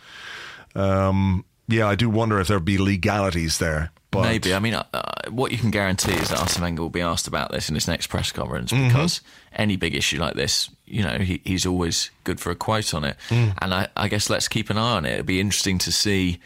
um, 0.74 1.46
yeah 1.68 1.88
I 1.88 1.94
do 1.94 2.10
wonder 2.10 2.38
if 2.38 2.48
there'd 2.48 2.66
be 2.66 2.76
legalities 2.76 3.58
there. 3.58 3.92
But 4.10 4.24
Maybe. 4.24 4.52
I 4.52 4.58
mean, 4.58 4.74
uh, 4.74 4.84
uh, 4.92 5.30
what 5.30 5.52
you 5.52 5.56
can 5.56 5.70
guarantee 5.70 6.12
is 6.12 6.28
that 6.28 6.38
Arsene 6.38 6.62
Wenger 6.62 6.82
will 6.82 6.90
be 6.90 7.00
asked 7.00 7.26
about 7.26 7.50
this 7.50 7.70
in 7.70 7.74
his 7.74 7.88
next 7.88 8.08
press 8.08 8.30
conference 8.30 8.70
Mm-hmm. 8.70 8.88
because 8.88 9.22
any 9.54 9.76
big 9.76 9.94
issue 9.94 10.18
like 10.18 10.34
this, 10.34 10.68
you 10.84 11.02
know, 11.02 11.16
he, 11.16 11.40
he's 11.46 11.64
always 11.64 12.10
good 12.24 12.38
for 12.38 12.50
a 12.50 12.54
quote 12.54 12.92
on 12.92 13.04
it. 13.04 13.16
Mm. 13.30 13.54
And 13.62 13.72
I, 13.72 13.88
I 13.96 14.08
guess 14.08 14.28
let's 14.28 14.48
keep 14.48 14.68
an 14.68 14.76
eye 14.76 14.96
on 14.96 15.06
it. 15.06 15.12
It'd 15.14 15.24
be 15.24 15.40
interesting 15.40 15.78
to 15.78 15.90
see 15.90 16.40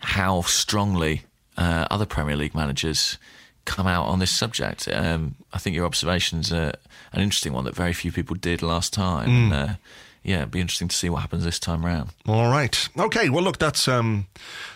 how 0.00 0.42
strongly 0.42 1.22
uh, 1.56 1.86
other 1.90 2.06
Premier 2.06 2.36
League 2.36 2.54
managers 2.54 3.18
come 3.64 3.86
out 3.86 4.06
on 4.06 4.18
this 4.18 4.30
subject. 4.30 4.88
Um, 4.92 5.34
I 5.52 5.58
think 5.58 5.76
your 5.76 5.84
observation's 5.86 6.52
uh, 6.52 6.72
an 7.12 7.20
interesting 7.20 7.52
one 7.52 7.64
that 7.64 7.74
very 7.74 7.92
few 7.92 8.10
people 8.12 8.34
did 8.36 8.62
last 8.62 8.92
time. 8.92 9.28
Mm. 9.28 9.32
And, 9.44 9.52
uh, 9.52 9.74
yeah, 10.22 10.38
it'd 10.38 10.50
be 10.50 10.60
interesting 10.60 10.88
to 10.88 10.96
see 10.96 11.08
what 11.08 11.20
happens 11.22 11.44
this 11.44 11.58
time 11.58 11.84
round. 11.84 12.10
All 12.26 12.50
right. 12.50 12.88
Okay. 12.98 13.30
Well, 13.30 13.42
look, 13.42 13.58
that's 13.58 13.88
um, 13.88 14.26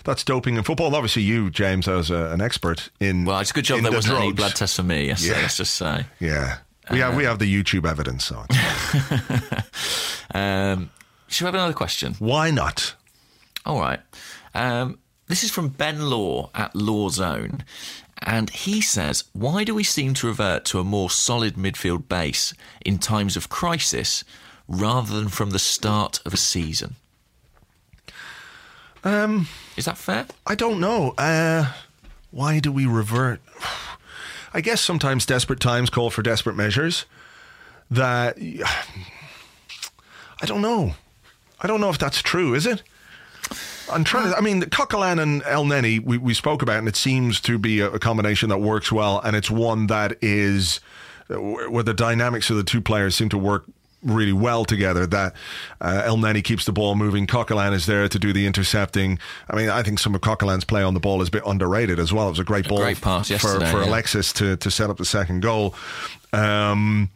that's 0.04 0.24
doping 0.24 0.56
in 0.56 0.62
football. 0.62 0.94
Obviously, 0.94 1.22
you, 1.22 1.50
James, 1.50 1.86
as 1.86 2.10
a, 2.10 2.30
an 2.30 2.40
expert 2.40 2.88
in. 2.98 3.24
Well, 3.26 3.40
it's 3.40 3.50
a 3.50 3.54
good 3.54 3.64
job 3.66 3.82
there 3.82 3.90
the 3.90 3.96
wasn't 3.98 4.18
any 4.20 4.32
blood 4.32 4.54
tests 4.54 4.76
for 4.76 4.82
me 4.82 5.06
yesterday, 5.08 5.34
Yeah. 5.36 5.42
let's 5.42 5.56
just 5.58 5.74
say. 5.74 6.06
Yeah, 6.18 6.58
we 6.90 6.98
have 7.00 7.14
we 7.14 7.24
have 7.24 7.38
the 7.40 7.62
YouTube 7.62 7.86
evidence. 7.86 8.24
So 8.24 8.42
Um, 10.34 10.90
should 11.28 11.44
we 11.44 11.48
have 11.48 11.54
another 11.54 11.72
question? 11.74 12.14
why 12.18 12.50
not? 12.50 12.94
All 13.66 13.78
right. 13.78 14.00
Um, 14.54 14.98
this 15.26 15.42
is 15.42 15.50
from 15.50 15.68
Ben 15.68 16.10
Law 16.10 16.50
at 16.54 16.74
Law 16.74 17.08
Zone. 17.08 17.64
And 18.18 18.50
he 18.50 18.80
says, 18.80 19.24
Why 19.32 19.64
do 19.64 19.74
we 19.74 19.84
seem 19.84 20.14
to 20.14 20.26
revert 20.26 20.64
to 20.66 20.80
a 20.80 20.84
more 20.84 21.10
solid 21.10 21.54
midfield 21.54 22.08
base 22.08 22.54
in 22.84 22.98
times 22.98 23.36
of 23.36 23.48
crisis 23.48 24.24
rather 24.68 25.14
than 25.14 25.28
from 25.28 25.50
the 25.50 25.58
start 25.58 26.20
of 26.24 26.32
a 26.32 26.38
season? 26.38 26.96
Um, 29.02 29.48
is 29.76 29.84
that 29.84 29.98
fair? 29.98 30.26
I 30.46 30.54
don't 30.54 30.80
know. 30.80 31.14
Uh, 31.18 31.72
why 32.30 32.58
do 32.58 32.72
we 32.72 32.86
revert? 32.86 33.40
I 34.54 34.60
guess 34.60 34.80
sometimes 34.80 35.26
desperate 35.26 35.60
times 35.60 35.90
call 35.90 36.10
for 36.10 36.22
desperate 36.22 36.56
measures. 36.56 37.04
That 37.90 38.38
I 40.42 40.46
don't 40.46 40.62
know. 40.62 40.94
I 41.60 41.66
don't 41.66 41.80
know 41.80 41.90
if 41.90 41.98
that's 41.98 42.22
true. 42.22 42.54
Is 42.54 42.66
it? 42.66 42.82
I'm 43.90 44.04
trying 44.04 44.30
to. 44.30 44.36
I 44.36 44.40
mean, 44.40 44.62
Coquelin 44.62 45.20
and 45.20 45.42
Elneny, 45.42 46.02
we, 46.02 46.18
we 46.18 46.34
spoke 46.34 46.62
about, 46.62 46.78
and 46.78 46.88
it 46.88 46.96
seems 46.96 47.40
to 47.42 47.58
be 47.58 47.80
a, 47.80 47.90
a 47.92 47.98
combination 47.98 48.48
that 48.48 48.58
works 48.58 48.90
well, 48.90 49.20
and 49.20 49.36
it's 49.36 49.50
one 49.50 49.86
that 49.88 50.16
is 50.22 50.80
uh, 51.30 51.34
where 51.34 51.82
the 51.82 51.94
dynamics 51.94 52.50
of 52.50 52.56
the 52.56 52.64
two 52.64 52.80
players 52.80 53.14
seem 53.14 53.28
to 53.30 53.38
work 53.38 53.64
really 54.02 54.32
well 54.32 54.64
together. 54.64 55.06
That 55.06 55.34
uh, 55.80 56.02
Elneny 56.06 56.42
keeps 56.42 56.64
the 56.64 56.72
ball 56.72 56.94
moving. 56.94 57.26
Coquelin 57.26 57.72
is 57.72 57.86
there 57.86 58.08
to 58.08 58.18
do 58.18 58.32
the 58.32 58.46
intercepting. 58.46 59.18
I 59.48 59.56
mean, 59.56 59.70
I 59.70 59.82
think 59.82 59.98
some 59.98 60.14
of 60.14 60.20
Coquelin's 60.20 60.64
play 60.64 60.82
on 60.82 60.94
the 60.94 61.00
ball 61.00 61.22
is 61.22 61.28
a 61.28 61.32
bit 61.32 61.42
underrated 61.46 61.98
as 61.98 62.12
well. 62.12 62.26
It 62.26 62.30
was 62.30 62.38
a 62.38 62.44
great 62.44 62.68
ball 62.68 62.78
great 62.78 63.00
pass 63.00 63.28
for, 63.28 63.60
for 63.60 63.82
yeah. 63.82 63.84
Alexis 63.86 64.32
to, 64.34 64.56
to 64.58 64.70
set 64.70 64.90
up 64.90 64.98
the 64.98 65.04
second 65.04 65.40
goal. 65.40 65.74
Um, 66.32 67.10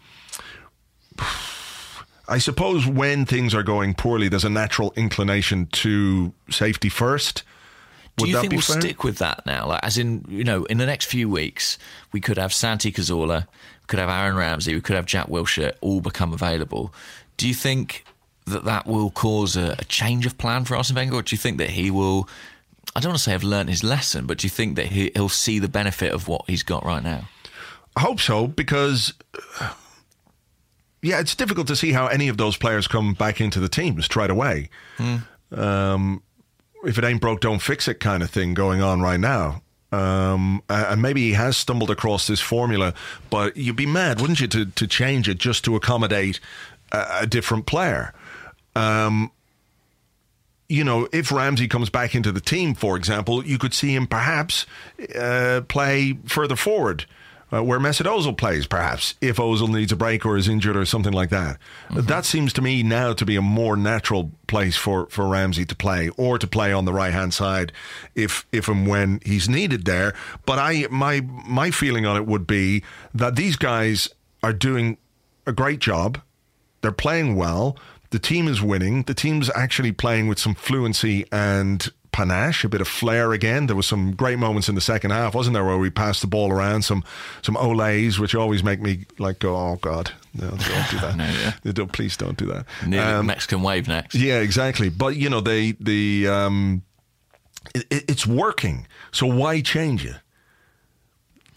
I 2.28 2.38
suppose 2.38 2.86
when 2.86 3.24
things 3.24 3.54
are 3.54 3.62
going 3.62 3.94
poorly, 3.94 4.28
there's 4.28 4.44
a 4.44 4.50
natural 4.50 4.92
inclination 4.96 5.66
to 5.66 6.32
safety 6.50 6.88
first. 6.90 7.42
Do 8.18 8.28
you 8.28 8.40
think 8.40 8.52
we'll 8.52 8.62
fair? 8.62 8.80
stick 8.80 9.04
with 9.04 9.18
that 9.18 9.46
now? 9.46 9.68
Like, 9.68 9.82
as 9.82 9.96
in, 9.96 10.24
you 10.28 10.44
know, 10.44 10.64
in 10.64 10.78
the 10.78 10.86
next 10.86 11.06
few 11.06 11.28
weeks, 11.28 11.78
we 12.12 12.20
could 12.20 12.36
have 12.36 12.52
Santi 12.52 12.90
Cazorla, 12.92 13.46
we 13.46 13.86
could 13.86 13.98
have 14.00 14.10
Aaron 14.10 14.36
Ramsey, 14.36 14.74
we 14.74 14.80
could 14.80 14.96
have 14.96 15.06
Jack 15.06 15.28
Wilshere 15.28 15.72
all 15.80 16.00
become 16.00 16.32
available. 16.32 16.92
Do 17.36 17.46
you 17.46 17.54
think 17.54 18.04
that 18.46 18.64
that 18.64 18.86
will 18.86 19.10
cause 19.10 19.56
a, 19.56 19.76
a 19.78 19.84
change 19.84 20.26
of 20.26 20.36
plan 20.36 20.64
for 20.64 20.76
Arsene 20.76 20.96
Wenger, 20.96 21.16
or 21.16 21.22
do 21.22 21.34
you 21.34 21.38
think 21.38 21.58
that 21.58 21.70
he 21.70 21.90
will? 21.90 22.28
I 22.96 23.00
don't 23.00 23.10
want 23.10 23.18
to 23.18 23.24
say 23.24 23.32
have 23.32 23.44
learned 23.44 23.68
his 23.68 23.84
lesson, 23.84 24.26
but 24.26 24.38
do 24.38 24.46
you 24.46 24.50
think 24.50 24.76
that 24.76 24.86
he, 24.86 25.12
he'll 25.14 25.28
see 25.28 25.58
the 25.58 25.68
benefit 25.68 26.12
of 26.12 26.26
what 26.26 26.42
he's 26.48 26.62
got 26.62 26.84
right 26.84 27.02
now? 27.02 27.28
I 27.96 28.00
hope 28.00 28.18
so 28.20 28.46
because, 28.48 29.12
uh, 29.60 29.74
yeah, 31.03 31.20
it's 31.20 31.34
difficult 31.34 31.66
to 31.68 31.76
see 31.76 31.92
how 31.92 32.07
any 32.07 32.28
of 32.28 32.36
those 32.36 32.57
players 32.57 32.88
come 32.88 33.14
back 33.14 33.40
into 33.40 33.61
the 33.61 33.68
team 33.68 34.01
straight 34.03 34.30
away. 34.30 34.70
Um, 35.53 36.22
if 36.84 36.99
it 36.99 37.05
ain't 37.05 37.20
broke, 37.20 37.40
don't 37.40 37.61
fix 37.61 37.88
it 37.88 38.01
kind 38.01 38.22
of 38.22 38.30
thing 38.30 38.55
going 38.55 38.82
on 38.82 39.01
right 39.01 39.20
now. 39.20 39.62
Um, 39.90 40.62
and 40.68 41.01
maybe 41.01 41.22
he 41.22 41.32
has 41.32 41.57
stumbled 41.57 41.90
across 41.90 42.26
this 42.26 42.40
formula, 42.40 42.92
but 43.30 43.57
you'd 43.57 43.76
be 43.76 43.86
mad, 43.86 44.20
wouldn't 44.20 44.40
you, 44.40 44.46
to, 44.49 44.66
to 44.66 44.86
change 44.86 45.28
it 45.28 45.38
just 45.38 45.64
to 45.64 45.76
accommodate 45.76 46.40
a, 46.92 47.20
a 47.22 47.26
different 47.26 47.64
player? 47.66 48.12
Um, 48.76 49.30
you 50.68 50.84
know, 50.84 51.09
if 51.12 51.32
Ramsey 51.32 51.68
comes 51.68 51.88
back 51.88 52.14
into 52.14 52.30
the 52.30 52.40
team, 52.40 52.74
for 52.74 52.96
example, 52.96 53.44
you 53.44 53.57
could 53.57 53.72
see 53.72 53.94
him 53.94 54.07
perhaps 54.07 54.66
uh, 55.18 55.62
play 55.68 56.18
further 56.26 56.57
forward. 56.57 57.07
Uh, 57.51 57.64
where 57.64 57.78
Mesut 57.78 58.05
Ozil 58.05 58.36
plays, 58.36 58.66
perhaps 58.66 59.14
if 59.22 59.38
Ozil 59.38 59.70
needs 59.70 59.90
a 59.90 59.96
break 59.96 60.26
or 60.26 60.36
is 60.36 60.49
injured 60.49 60.76
or 60.76 60.84
something 60.84 61.14
like 61.14 61.30
that. 61.30 61.57
That 61.90 62.26
seems 62.26 62.53
to 62.53 62.62
me 62.62 62.82
now 62.82 63.14
to 63.14 63.24
be 63.24 63.36
a 63.36 63.42
more 63.42 63.74
natural 63.74 64.32
place 64.46 64.76
for, 64.76 65.07
for 65.07 65.26
Ramsey 65.26 65.64
to 65.64 65.74
play, 65.74 66.11
or 66.18 66.38
to 66.38 66.46
play 66.46 66.74
on 66.74 66.84
the 66.84 66.92
right 66.92 67.12
hand 67.12 67.32
side, 67.32 67.72
if 68.14 68.46
if 68.53 68.68
and 68.68 68.86
when 68.86 69.20
he's 69.24 69.49
needed 69.49 69.86
there. 69.86 70.14
But 70.44 70.59
I 70.59 70.88
my 70.90 71.22
my 71.22 71.70
feeling 71.70 72.05
on 72.05 72.16
it 72.16 72.26
would 72.26 72.46
be 72.46 72.82
that 73.14 73.36
these 73.36 73.57
guys 73.57 74.11
are 74.42 74.53
doing 74.53 74.99
a 75.46 75.53
great 75.53 75.78
job. 75.78 76.20
They're 76.82 76.92
playing 76.92 77.34
well. 77.34 77.76
The 78.11 78.18
team 78.18 78.49
is 78.49 78.62
winning. 78.62 79.03
The 79.03 79.14
team's 79.14 79.51
actually 79.55 79.92
playing 79.92 80.28
with 80.28 80.38
some 80.38 80.55
fluency 80.55 81.26
and 81.32 81.90
panache, 82.12 82.64
a 82.64 82.68
bit 82.68 82.80
of 82.80 82.88
flair 82.88 83.32
again. 83.32 83.66
There 83.66 83.76
was 83.76 83.86
some 83.86 84.12
great 84.12 84.38
moments 84.38 84.68
in 84.68 84.74
the 84.74 84.80
second 84.80 85.11
half, 85.11 85.34
wasn't 85.34 85.54
there, 85.54 85.64
where 85.64 85.78
we 85.78 85.90
passed 85.90 86.20
the 86.20 86.26
ball 86.26 86.50
around 86.52 86.82
some 86.82 87.04
some 87.42 87.54
olays, 87.56 88.18
which 88.18 88.34
always 88.34 88.62
make 88.64 88.80
me 88.80 89.06
like 89.18 89.38
go, 89.38 89.56
oh 89.56 89.78
god, 89.80 90.12
no, 90.34 90.48
don't 90.50 90.90
do 90.90 90.98
that. 91.00 91.14
No, 91.16 91.24
yeah. 91.64 91.72
Don't, 91.72 91.92
please 91.92 92.16
don't 92.16 92.36
do 92.36 92.46
that. 92.46 92.64
Near 92.86 93.02
Um, 93.02 93.26
Mexican 93.26 93.62
wave 93.62 93.88
next. 93.88 94.14
yeah, 94.14 94.40
exactly. 94.40 94.88
But 94.88 95.16
you 95.16 95.28
know, 95.30 95.40
they 95.40 95.72
the 95.80 96.28
um, 96.28 96.82
it, 97.74 97.86
it- 97.90 98.04
it's 98.09 98.26
working. 98.26 98.86
So 99.12 99.26
why 99.26 99.61
change 99.61 100.04
it? 100.04 100.16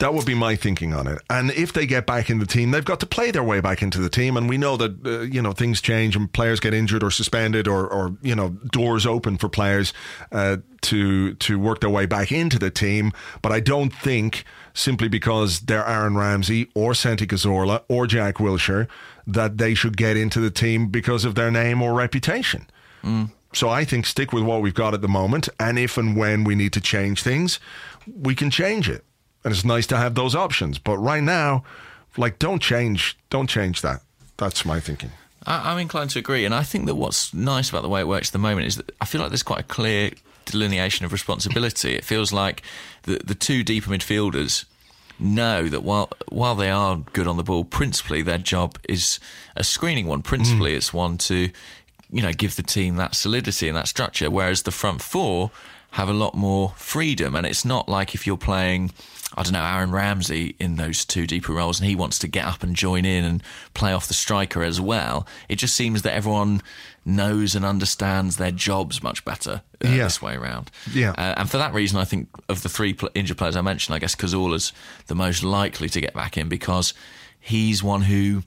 That 0.01 0.15
would 0.15 0.25
be 0.25 0.33
my 0.33 0.55
thinking 0.55 0.93
on 0.93 1.05
it. 1.05 1.21
And 1.29 1.51
if 1.51 1.73
they 1.73 1.85
get 1.85 2.07
back 2.07 2.31
in 2.31 2.39
the 2.39 2.47
team, 2.47 2.71
they've 2.71 2.83
got 2.83 2.99
to 3.01 3.05
play 3.05 3.29
their 3.29 3.43
way 3.43 3.61
back 3.61 3.83
into 3.83 3.99
the 3.99 4.09
team. 4.09 4.35
And 4.35 4.49
we 4.49 4.57
know 4.57 4.75
that 4.77 5.05
uh, 5.05 5.21
you 5.21 5.41
know 5.41 5.51
things 5.51 5.79
change 5.79 6.15
and 6.15 6.31
players 6.31 6.59
get 6.59 6.73
injured 6.73 7.03
or 7.03 7.11
suspended, 7.11 7.67
or, 7.67 7.87
or 7.87 8.15
you 8.21 8.35
know 8.35 8.49
doors 8.49 9.05
open 9.05 9.37
for 9.37 9.47
players 9.47 9.93
uh, 10.31 10.57
to 10.81 11.35
to 11.35 11.59
work 11.59 11.81
their 11.81 11.89
way 11.91 12.07
back 12.07 12.31
into 12.31 12.57
the 12.57 12.71
team. 12.71 13.11
But 13.43 13.51
I 13.51 13.59
don't 13.59 13.93
think 13.93 14.43
simply 14.73 15.07
because 15.07 15.59
they're 15.61 15.87
Aaron 15.87 16.17
Ramsey 16.17 16.69
or 16.73 16.93
Santi 16.95 17.27
Cazorla 17.27 17.83
or 17.87 18.07
Jack 18.07 18.35
Wilshere 18.35 18.87
that 19.27 19.59
they 19.59 19.75
should 19.75 19.97
get 19.97 20.17
into 20.17 20.39
the 20.39 20.49
team 20.49 20.87
because 20.87 21.25
of 21.25 21.35
their 21.35 21.51
name 21.51 21.81
or 21.81 21.93
reputation. 21.93 22.65
So 23.53 23.69
I 23.69 23.85
think 23.85 24.05
stick 24.05 24.33
with 24.33 24.43
what 24.43 24.61
we've 24.61 24.73
got 24.73 24.93
at 24.93 25.01
the 25.01 25.07
moment, 25.07 25.47
and 25.59 25.77
if 25.77 25.97
and 25.97 26.15
when 26.15 26.43
we 26.43 26.55
need 26.55 26.73
to 26.73 26.81
change 26.81 27.21
things, 27.21 27.59
we 28.07 28.33
can 28.33 28.49
change 28.49 28.89
it. 28.89 29.03
And 29.43 29.53
it's 29.53 29.65
nice 29.65 29.87
to 29.87 29.97
have 29.97 30.15
those 30.15 30.35
options. 30.35 30.77
But 30.77 30.97
right 30.97 31.23
now, 31.23 31.63
like 32.17 32.39
don't 32.39 32.61
change, 32.61 33.17
don't 33.29 33.47
change 33.47 33.81
that. 33.81 34.01
That's 34.37 34.65
my 34.65 34.79
thinking. 34.79 35.11
I, 35.45 35.71
I'm 35.71 35.79
inclined 35.79 36.11
to 36.11 36.19
agree, 36.19 36.45
and 36.45 36.53
I 36.53 36.63
think 36.63 36.85
that 36.85 36.95
what's 36.95 37.33
nice 37.33 37.69
about 37.69 37.81
the 37.81 37.89
way 37.89 38.01
it 38.01 38.07
works 38.07 38.29
at 38.29 38.33
the 38.33 38.39
moment 38.39 38.67
is 38.67 38.75
that 38.77 38.91
I 39.01 39.05
feel 39.05 39.21
like 39.21 39.31
there's 39.31 39.43
quite 39.43 39.59
a 39.59 39.63
clear 39.63 40.11
delineation 40.45 41.05
of 41.05 41.11
responsibility. 41.11 41.95
It 41.95 42.03
feels 42.03 42.31
like 42.31 42.61
the 43.03 43.21
the 43.23 43.35
two 43.35 43.63
deeper 43.63 43.89
midfielders 43.89 44.65
know 45.19 45.67
that 45.67 45.83
while 45.83 46.09
while 46.29 46.55
they 46.55 46.69
are 46.69 46.97
good 47.13 47.27
on 47.27 47.37
the 47.37 47.43
ball, 47.43 47.63
principally 47.63 48.21
their 48.21 48.37
job 48.37 48.77
is 48.87 49.19
a 49.55 49.63
screening 49.63 50.07
one. 50.07 50.21
Principally, 50.21 50.73
mm. 50.73 50.77
it's 50.77 50.93
one 50.93 51.17
to 51.19 51.49
you 52.11 52.21
know 52.21 52.33
give 52.33 52.55
the 52.55 52.63
team 52.63 52.95
that 52.97 53.15
solidity 53.15 53.67
and 53.67 53.77
that 53.77 53.87
structure, 53.87 54.29
whereas 54.29 54.63
the 54.63 54.71
front 54.71 55.01
four 55.01 55.51
have 55.91 56.09
a 56.09 56.13
lot 56.13 56.35
more 56.35 56.73
freedom, 56.77 57.35
and 57.35 57.45
it's 57.45 57.65
not 57.65 57.89
like 57.89 58.13
if 58.15 58.27
you're 58.27 58.37
playing. 58.37 58.91
I 59.37 59.43
don't 59.43 59.53
know, 59.53 59.63
Aaron 59.63 59.91
Ramsey 59.91 60.55
in 60.59 60.75
those 60.75 61.05
two 61.05 61.25
deeper 61.25 61.53
roles, 61.53 61.79
and 61.79 61.87
he 61.89 61.95
wants 61.95 62.19
to 62.19 62.27
get 62.27 62.45
up 62.45 62.63
and 62.63 62.75
join 62.75 63.05
in 63.05 63.23
and 63.23 63.41
play 63.73 63.93
off 63.93 64.07
the 64.07 64.13
striker 64.13 64.61
as 64.63 64.81
well. 64.81 65.25
It 65.47 65.55
just 65.55 65.73
seems 65.75 66.01
that 66.01 66.13
everyone 66.13 66.61
knows 67.05 67.55
and 67.55 67.63
understands 67.65 68.37
their 68.37 68.51
jobs 68.51 69.01
much 69.01 69.23
better 69.23 69.61
uh, 69.83 69.87
Yeah. 69.87 70.03
this 70.03 70.21
way 70.21 70.35
around. 70.35 70.69
Yeah. 70.93 71.11
Uh, 71.11 71.35
and 71.37 71.49
for 71.49 71.57
that 71.57 71.73
reason, 71.73 71.97
I 71.97 72.03
think 72.03 72.27
of 72.49 72.61
the 72.61 72.69
three 72.69 72.93
pl- 72.93 73.09
injured 73.15 73.37
players 73.37 73.55
I 73.55 73.61
mentioned, 73.61 73.95
I 73.95 73.99
guess 73.99 74.15
Cazorla's 74.15 74.73
the 75.07 75.15
most 75.15 75.43
likely 75.43 75.87
to 75.89 76.01
get 76.01 76.13
back 76.13 76.37
in 76.37 76.49
because 76.49 76.93
he's 77.39 77.81
one 77.81 78.01
who 78.03 78.43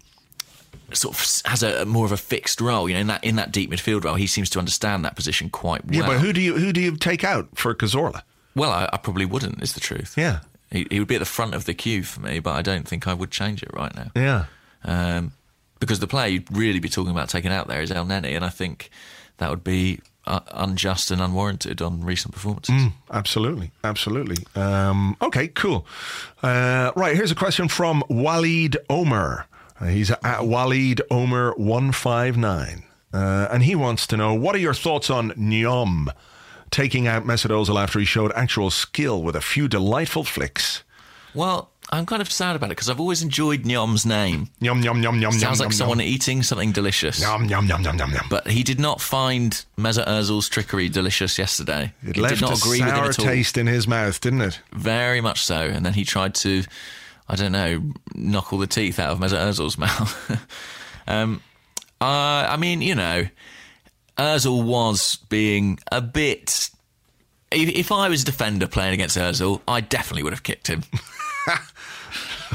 sort 0.93 1.17
of 1.17 1.51
has 1.51 1.63
a 1.63 1.85
more 1.87 2.05
of 2.05 2.13
a 2.13 2.17
fixed 2.17 2.61
role. 2.61 2.89
You 2.89 2.95
know, 2.95 3.01
in 3.01 3.07
that 3.09 3.25
in 3.25 3.37
that 3.37 3.51
deep 3.53 3.71
midfield 3.71 4.05
role, 4.05 4.15
he 4.17 4.27
seems 4.27 4.51
to 4.51 4.59
understand 4.59 5.05
that 5.05 5.17
position 5.17 5.49
quite 5.51 5.85
well. 5.87 5.95
Yeah, 5.95 6.07
but 6.07 6.19
who 6.21 6.33
do 6.33 6.41
you 6.41 6.57
who 6.59 6.73
do 6.73 6.81
you 6.81 6.97
take 6.97 7.25
out 7.25 7.49
for 7.55 7.75
Cazorla? 7.75 8.23
Well, 8.55 8.71
I, 8.71 8.89
I 8.93 8.99
probably 8.99 9.25
wouldn't. 9.25 9.63
Is 9.63 9.73
the 9.73 9.81
truth. 9.81 10.15
Yeah. 10.17 10.41
He, 10.71 10.87
he 10.91 10.99
would 10.99 11.09
be 11.09 11.15
at 11.17 11.21
the 11.21 11.25
front 11.25 11.55
of 11.55 11.65
the 11.65 11.75
queue 11.75 12.03
for 12.03 12.21
me, 12.21 12.41
but 12.41 12.55
I 12.55 12.63
don't 12.63 12.87
think 12.87 13.07
I 13.07 13.15
would 13.15 13.31
change 13.31 13.63
it 13.63 13.71
right 13.73 13.95
now. 13.95 14.11
Yeah. 14.17 14.45
Um, 14.85 15.33
because 15.81 16.01
the 16.01 16.07
player 16.07 16.29
you'd 16.29 16.57
really 16.57 16.81
be 16.81 16.89
talking 16.89 17.11
about 17.11 17.29
taking 17.29 17.53
out 17.53 17.69
there 17.69 17.83
is 17.83 17.91
Elneny, 17.91 18.35
and 18.35 18.45
I 18.45 18.49
think 18.49 18.91
that 19.37 19.51
would 19.51 19.65
be 19.65 20.01
uh, 20.27 20.41
unjust 20.53 21.11
and 21.11 21.21
unwarranted 21.21 21.83
on 21.83 22.03
recent 22.03 22.33
performances. 22.33 22.75
Mm. 22.75 22.93
Absolutely, 23.11 23.71
absolutely. 23.83 24.47
Um, 24.55 25.17
okay, 25.21 25.49
cool. 25.49 25.87
Uh, 26.43 26.93
right, 26.97 27.15
here's 27.15 27.31
a 27.31 27.35
question 27.37 27.69
from 27.69 28.03
Waleed 28.09 28.77
Omer. 28.89 29.47
Uh, 29.81 29.87
he's 29.87 30.11
at 30.11 30.21
Waleed 30.23 31.01
Omer 31.11 31.53
one 31.57 31.93
five 31.93 32.37
nine, 32.37 32.85
uh, 33.13 33.49
and 33.51 33.65
he 33.65 33.75
wants 33.75 34.07
to 34.07 34.17
know 34.17 34.33
what 34.33 34.55
are 34.55 34.61
your 34.61 34.75
thoughts 34.75 35.11
on 35.11 35.33
Nyom 35.33 36.09
taking 36.75 37.07
out 37.07 37.25
Mesut 37.25 37.51
Ozil 37.51 37.81
after 37.81 38.01
he 38.01 38.05
showed 38.05 38.33
actual 38.33 38.69
skill 38.69 39.23
with 39.23 39.37
a 39.37 39.41
few 39.41 39.69
delightful 39.69 40.25
flicks. 40.25 40.83
Well, 41.33 41.71
I'm 41.91 42.05
kind 42.05 42.21
of 42.21 42.33
sad 42.33 42.57
about 42.57 42.67
it 42.67 42.71
because 42.71 42.91
I've 42.91 42.99
always 42.99 43.23
enjoyed 43.23 43.63
Nyom's 43.63 44.05
name. 44.05 44.49
Yum 44.61 44.83
yum 44.83 45.01
yum 45.01 45.21
yum. 45.21 45.31
Sounds 45.33 45.43
yum, 45.43 45.67
like 45.67 45.73
yum, 45.73 45.73
someone 45.73 46.01
eating 46.01 46.43
something 46.43 46.73
delicious. 46.73 47.21
Yum 47.21 47.45
yum 47.45 47.69
yum 47.69 47.83
yum 47.85 47.97
yum 47.97 48.11
yum. 48.11 48.27
But 48.29 48.49
he 48.49 48.65
did 48.65 48.81
not 48.81 49.01
find 49.01 49.65
Mesut 49.79 50.07
Ozil's 50.07 50.49
trickery 50.49 50.89
delicious 50.89 51.39
yesterday. 51.39 51.93
It 52.03 52.17
he 52.17 52.23
left 52.23 52.35
did 52.35 52.41
not 52.41 52.53
a 52.53 52.55
agree 52.55 52.81
with 52.81 52.89
him 52.89 52.97
sour 52.97 53.09
at 53.11 53.19
all. 53.21 53.25
taste 53.25 53.57
in 53.57 53.69
his 53.69 53.87
mouth, 53.87 54.21
didn't 54.21 54.41
it? 54.41 54.61
Very 54.73 55.21
much 55.21 55.45
so. 55.45 55.57
And 55.57 55.87
then 55.87 55.93
he 55.95 56.05
tried 56.05 56.35
to, 56.37 56.65
I 57.29 57.37
don't 57.37 57.53
know, 57.53 57.93
knock 58.17 58.53
all 58.53 58.59
the 58.59 58.67
teeth 58.67 58.99
out 58.99 59.13
of 59.13 59.19
Mesut 59.21 59.39
Ozil's 59.39 59.79
mouth. 59.87 60.49
um, 61.07 61.41
uh, 62.01 62.49
I 62.51 62.57
mean, 62.57 62.83
you 62.83 62.97
know, 62.97 63.27
Ozil 64.19 64.65
was 64.65 65.17
being 65.29 65.79
a 65.91 66.01
bit. 66.01 66.71
If, 67.51 67.69
if 67.69 67.93
I 67.93 68.09
was 68.09 68.23
a 68.23 68.25
defender 68.25 68.67
playing 68.67 68.95
against 68.95 69.17
Ozil, 69.17 69.61
I 69.69 69.81
definitely 69.81 70.23
would 70.25 70.33
have 70.33 70.43
kicked 70.43 70.67
him. 70.69 70.83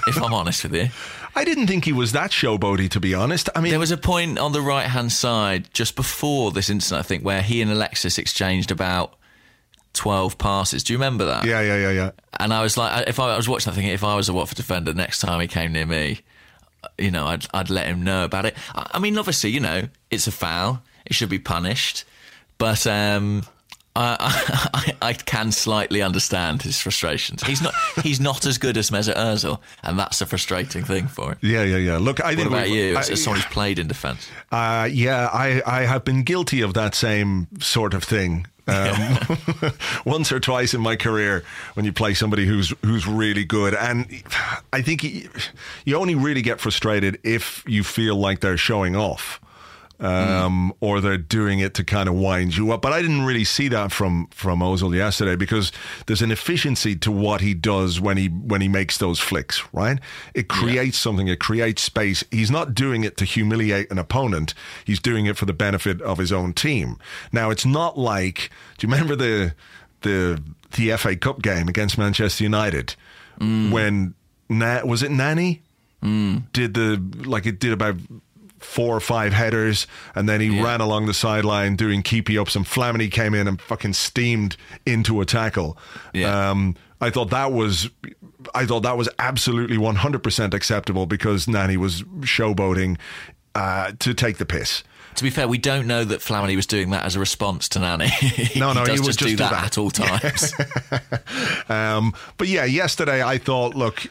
if 0.07 0.21
I'm 0.21 0.33
honest 0.33 0.63
with 0.63 0.75
you. 0.75 0.89
I 1.35 1.45
didn't 1.45 1.67
think 1.67 1.85
he 1.85 1.93
was 1.93 2.11
that 2.13 2.31
showboaty, 2.31 2.89
to 2.89 2.99
be 2.99 3.13
honest. 3.13 3.49
I 3.55 3.61
mean, 3.61 3.69
There 3.71 3.79
was 3.79 3.91
a 3.91 3.97
point 3.97 4.39
on 4.39 4.51
the 4.51 4.61
right 4.61 4.87
hand 4.87 5.11
side 5.11 5.69
just 5.73 5.95
before 5.95 6.51
this 6.51 6.69
incident, 6.69 6.99
I 6.99 7.03
think, 7.07 7.23
where 7.23 7.41
he 7.41 7.61
and 7.61 7.71
Alexis 7.71 8.17
exchanged 8.17 8.71
about 8.71 9.15
12 9.93 10.37
passes. 10.37 10.83
Do 10.83 10.93
you 10.93 10.97
remember 10.97 11.25
that? 11.25 11.45
yeah, 11.45 11.61
yeah, 11.61 11.77
yeah, 11.77 11.91
yeah. 11.91 12.11
And 12.39 12.53
I 12.53 12.61
was 12.61 12.77
like, 12.77 13.07
if 13.07 13.19
I, 13.19 13.33
I 13.33 13.37
was 13.37 13.47
watching 13.47 13.69
that 13.71 13.75
thinking, 13.75 13.93
if 13.93 14.03
I 14.03 14.15
was 14.15 14.27
a 14.27 14.33
Watford 14.33 14.57
defender, 14.57 14.93
next 14.93 15.19
time 15.19 15.39
he 15.39 15.47
came 15.47 15.71
near 15.71 15.85
me, 15.85 16.21
you 16.97 17.11
know, 17.11 17.27
I'd, 17.27 17.45
I'd 17.53 17.69
let 17.69 17.87
him 17.87 18.03
know 18.03 18.25
about 18.25 18.45
it. 18.45 18.55
I, 18.73 18.91
I 18.93 18.99
mean, 18.99 19.17
obviously, 19.17 19.51
you 19.51 19.59
know, 19.59 19.87
it's 20.09 20.27
a 20.27 20.31
foul. 20.31 20.81
He 21.09 21.13
should 21.13 21.27
be 21.29 21.39
punished. 21.39 22.05
But 22.57 22.87
um, 22.87 23.43
I, 23.95 24.63
I, 24.73 24.93
I 25.09 25.13
can 25.13 25.51
slightly 25.51 26.01
understand 26.01 26.61
his 26.61 26.79
frustrations. 26.79 27.43
He's 27.43 27.61
not 27.61 27.73
he's 28.03 28.19
not 28.21 28.45
as 28.45 28.57
good 28.57 28.77
as 28.77 28.91
Mesut 28.91 29.15
Ozil, 29.15 29.59
and 29.83 29.99
that's 29.99 30.21
a 30.21 30.25
frustrating 30.25 30.83
thing 30.85 31.07
for 31.07 31.31
him. 31.31 31.37
Yeah, 31.41 31.63
yeah, 31.63 31.77
yeah. 31.77 31.97
Look, 31.97 32.21
I 32.21 32.27
What 32.29 32.35
think 32.37 32.47
about 32.49 32.69
you, 32.69 32.95
I- 32.95 32.99
as, 33.01 33.09
as 33.09 33.23
someone 33.23 33.41
who's 33.41 33.51
played 33.51 33.79
in 33.79 33.87
defence? 33.87 34.29
Uh, 34.51 34.87
yeah, 34.91 35.29
I, 35.33 35.61
I 35.65 35.81
have 35.81 36.05
been 36.05 36.23
guilty 36.23 36.61
of 36.61 36.73
that 36.75 36.95
same 36.95 37.47
sort 37.59 37.93
of 37.93 38.03
thing. 38.03 38.45
Um, 38.67 39.17
once 40.05 40.31
or 40.31 40.39
twice 40.39 40.75
in 40.75 40.81
my 40.81 40.95
career, 40.95 41.43
when 41.73 41.85
you 41.85 41.91
play 41.91 42.13
somebody 42.13 42.45
who's 42.45 42.71
who's 42.85 43.07
really 43.07 43.43
good, 43.43 43.73
and 43.73 44.05
I 44.71 44.83
think 44.83 45.03
you, 45.03 45.27
you 45.85 45.95
only 45.97 46.13
really 46.13 46.43
get 46.43 46.59
frustrated 46.61 47.17
if 47.23 47.63
you 47.65 47.83
feel 47.83 48.15
like 48.15 48.41
they're 48.41 48.57
showing 48.57 48.95
off, 48.95 49.41
um, 49.99 50.73
or 50.79 51.01
they're 51.01 51.17
doing 51.17 51.59
it 51.59 51.73
to 51.75 51.83
kind 51.83 52.07
of 52.07 52.15
wind 52.15 52.55
you 52.55 52.71
up. 52.71 52.81
But 52.81 52.93
I 52.93 53.01
didn't 53.01 53.25
really 53.25 53.43
see 53.43 53.67
that 53.69 53.91
from 53.91 54.27
from 54.31 54.59
Ozil 54.59 54.95
yesterday 54.95 55.35
because 55.35 55.71
there's 56.05 56.21
an 56.21 56.31
efficiency 56.31 56.95
to 56.97 57.11
what 57.11 57.41
he 57.41 57.53
does 57.53 57.99
when 57.99 58.17
he 58.17 58.27
when 58.27 58.61
he 58.61 58.67
makes 58.67 58.97
those 58.97 59.19
flicks. 59.19 59.61
Right, 59.73 59.99
it 60.33 60.47
creates 60.47 60.97
something. 60.97 61.27
It 61.27 61.39
creates 61.39 61.81
space. 61.81 62.23
He's 62.31 62.51
not 62.51 62.73
doing 62.73 63.03
it 63.03 63.17
to 63.17 63.25
humiliate 63.25 63.91
an 63.91 63.97
opponent. 63.97 64.53
He's 64.85 64.99
doing 64.99 65.25
it 65.25 65.37
for 65.37 65.45
the 65.45 65.53
benefit 65.53 66.01
of 66.01 66.17
his 66.17 66.31
own 66.31 66.53
team. 66.53 66.97
Now, 67.31 67.49
it's 67.49 67.65
not 67.65 67.97
like. 67.97 68.49
Do 68.77 68.87
you 68.87 68.93
remember 68.93 69.15
the 69.15 69.53
the 70.01 70.41
the 70.77 70.95
FA 70.97 71.15
Cup 71.15 71.41
game 71.41 71.67
against 71.67 71.97
Manchester 71.97 72.43
United 72.43 72.95
when 73.39 74.13
Na- 74.49 74.83
was 74.85 75.03
it 75.03 75.11
Nani 75.11 75.61
did 76.53 76.73
the 76.73 77.01
like 77.25 77.45
it 77.45 77.59
did 77.59 77.73
about 77.73 77.95
four 78.59 78.95
or 78.95 78.99
five 78.99 79.33
headers 79.33 79.87
and 80.15 80.27
then 80.27 80.41
he 80.41 80.47
Yeah. 80.47 80.63
ran 80.63 80.81
along 80.81 81.05
the 81.05 81.13
sideline 81.13 81.75
doing 81.75 82.01
keepy 82.03 82.37
ups 82.37 82.55
and 82.55 82.65
Flamini 82.65 83.11
came 83.11 83.33
in 83.33 83.47
and 83.47 83.61
fucking 83.61 83.93
steamed 83.93 84.57
into 84.85 85.21
a 85.21 85.25
tackle. 85.25 85.77
Yeah. 86.13 86.49
Um, 86.51 86.75
I 87.01 87.09
thought 87.09 87.29
that 87.29 87.51
was 87.53 87.89
I 88.53 88.65
thought 88.65 88.81
that 88.83 88.97
was 88.97 89.09
absolutely 89.19 89.77
100% 89.77 90.53
acceptable 90.53 91.05
because 91.05 91.47
Nani 91.47 91.77
was 91.77 92.03
showboating 92.21 92.97
uh, 93.55 93.91
to 93.99 94.13
take 94.13 94.37
the 94.37 94.45
piss. 94.45 94.83
To 95.15 95.23
be 95.23 95.29
fair, 95.31 95.47
we 95.47 95.57
don't 95.57 95.87
know 95.87 96.05
that 96.05 96.19
Flamini 96.21 96.55
was 96.55 96.65
doing 96.67 96.91
that 96.91 97.03
as 97.03 97.15
a 97.15 97.19
response 97.19 97.67
to 97.69 97.79
Nani. 97.79 98.07
No, 98.55 98.71
no, 98.73 98.81
he 98.81 98.85
does 98.85 98.99
he 98.99 98.99
would 99.01 99.05
just, 99.07 99.19
do, 99.19 99.25
do 99.29 99.35
that, 99.37 99.51
that. 99.51 99.65
at 99.65 99.77
all 99.77 99.89
times. 99.91 100.53
Um, 101.69 102.13
but 102.37 102.47
yeah, 102.47 102.65
yesterday 102.65 103.21
I 103.23 103.37
thought, 103.37 103.75
look, 103.75 104.05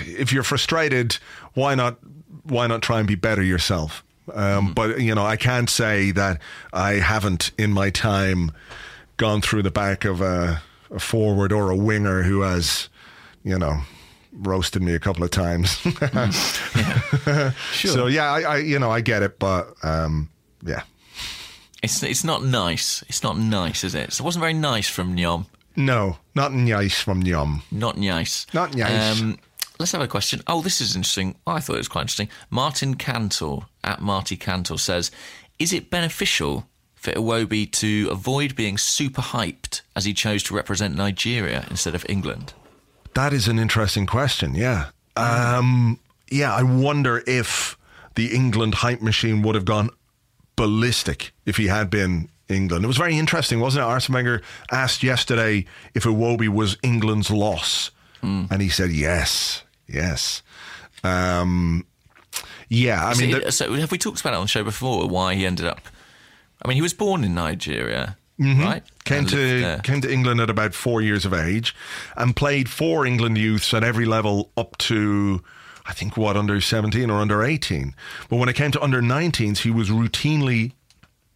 if 0.00 0.32
you're 0.32 0.42
frustrated, 0.42 1.18
why 1.54 1.74
not? 1.74 1.98
Why 2.44 2.66
not 2.66 2.82
try 2.82 2.98
and 2.98 3.08
be 3.08 3.14
better 3.14 3.42
yourself? 3.42 4.02
Um, 4.32 4.72
But 4.74 5.00
you 5.00 5.14
know, 5.14 5.24
I 5.24 5.36
can't 5.36 5.68
say 5.70 6.10
that 6.12 6.40
I 6.72 6.94
haven't 6.94 7.50
in 7.58 7.72
my 7.72 7.90
time 7.90 8.52
gone 9.16 9.40
through 9.40 9.62
the 9.62 9.70
back 9.70 10.04
of 10.04 10.20
a, 10.20 10.62
a 10.90 10.98
forward 10.98 11.52
or 11.52 11.70
a 11.70 11.76
winger 11.76 12.22
who 12.22 12.40
has, 12.42 12.88
you 13.44 13.58
know, 13.58 13.80
roasted 14.32 14.82
me 14.82 14.94
a 14.94 14.98
couple 15.00 15.22
of 15.24 15.30
times. 15.30 15.78
Sure. 17.72 17.90
So 17.92 18.06
yeah, 18.06 18.30
I, 18.30 18.40
I 18.42 18.56
you 18.58 18.78
know 18.78 18.90
I 18.90 19.00
get 19.00 19.22
it, 19.22 19.38
but 19.38 19.74
um, 19.82 20.28
yeah, 20.64 20.82
It's 21.82 22.02
it's 22.02 22.24
not 22.24 22.42
nice. 22.44 23.02
It's 23.08 23.22
not 23.22 23.36
nice, 23.38 23.84
is 23.84 23.94
it? 23.94 24.12
So 24.12 24.22
it 24.22 24.24
wasn't 24.24 24.40
very 24.42 24.54
nice 24.54 24.88
from 24.88 25.16
Nyom. 25.16 25.46
no, 25.76 26.18
not 26.34 26.52
nice 26.52 27.00
from 27.00 27.22
Nyom. 27.22 27.62
Not 27.70 27.96
nice. 27.98 28.46
Not 28.54 28.74
nice. 28.74 29.20
Um, 29.20 29.38
let's 29.82 29.92
have 29.92 30.00
a 30.00 30.06
question. 30.08 30.40
Oh, 30.46 30.62
this 30.62 30.80
is 30.80 30.94
interesting. 30.94 31.34
I 31.44 31.58
thought 31.58 31.74
it 31.74 31.78
was 31.78 31.88
quite 31.88 32.02
interesting. 32.02 32.28
Martin 32.50 32.94
Cantor 32.94 33.66
at 33.82 34.00
Marty 34.00 34.36
Cantor 34.36 34.78
says, 34.78 35.10
"Is 35.58 35.72
it 35.72 35.90
beneficial 35.90 36.68
for 36.94 37.10
Iwobi 37.10 37.70
to 37.72 38.08
avoid 38.10 38.54
being 38.54 38.78
super 38.78 39.22
hyped 39.22 39.80
as 39.96 40.04
he 40.04 40.14
chose 40.14 40.44
to 40.44 40.54
represent 40.54 40.94
Nigeria 40.94 41.66
instead 41.68 41.96
of 41.96 42.06
England?" 42.08 42.54
That 43.14 43.32
is 43.32 43.48
an 43.48 43.58
interesting 43.58 44.06
question. 44.06 44.54
Yeah. 44.54 44.90
Um, 45.16 45.98
yeah, 46.30 46.54
I 46.54 46.62
wonder 46.62 47.22
if 47.26 47.76
the 48.14 48.34
England 48.34 48.76
hype 48.76 49.02
machine 49.02 49.42
would 49.42 49.56
have 49.56 49.64
gone 49.64 49.90
ballistic 50.54 51.32
if 51.44 51.56
he 51.56 51.66
had 51.66 51.90
been 51.90 52.28
England. 52.48 52.84
It 52.84 52.88
was 52.88 52.96
very 52.98 53.18
interesting, 53.18 53.58
wasn't 53.58 53.84
it? 53.84 53.88
Arsene 53.88 54.14
Wenger 54.14 54.42
asked 54.70 55.02
yesterday 55.02 55.64
if 55.92 56.04
Iwobi 56.04 56.48
was 56.48 56.78
England's 56.82 57.30
loss, 57.30 57.90
and 58.22 58.62
he 58.62 58.68
said 58.68 58.92
yes, 58.92 59.64
yes. 59.86 60.42
Um, 61.04 61.84
yeah, 62.68 63.04
I 63.06 63.14
mean, 63.14 63.32
so, 63.32 63.38
the- 63.40 63.52
so 63.52 63.72
have 63.74 63.90
we 63.90 63.98
talked 63.98 64.20
about 64.20 64.34
it 64.34 64.36
on 64.36 64.42
the 64.42 64.48
show 64.48 64.64
before? 64.64 65.06
Why 65.08 65.34
he 65.34 65.44
ended 65.46 65.66
up? 65.66 65.80
I 66.64 66.68
mean, 66.68 66.76
he 66.76 66.82
was 66.82 66.94
born 66.94 67.24
in 67.24 67.34
Nigeria, 67.34 68.16
right? 68.38 68.82
Mm-hmm. 68.84 68.88
came 69.04 69.26
to 69.26 69.80
came 69.82 70.00
to 70.00 70.12
England 70.12 70.40
at 70.40 70.48
about 70.48 70.74
four 70.74 71.02
years 71.02 71.24
of 71.24 71.34
age, 71.34 71.74
and 72.16 72.34
played 72.36 72.68
for 72.70 73.04
England 73.04 73.36
youths 73.38 73.74
at 73.74 73.82
every 73.84 74.04
level 74.06 74.50
up 74.56 74.78
to. 74.78 75.42
I 75.84 75.92
think 75.92 76.16
what 76.16 76.36
under 76.36 76.60
17 76.60 77.10
or 77.10 77.18
under 77.20 77.42
18. 77.42 77.96
But 78.30 78.36
when 78.36 78.48
it 78.48 78.54
came 78.54 78.70
to 78.70 78.80
under 78.80 79.02
19s, 79.02 79.58
he 79.58 79.70
was 79.72 79.90
routinely 79.90 80.72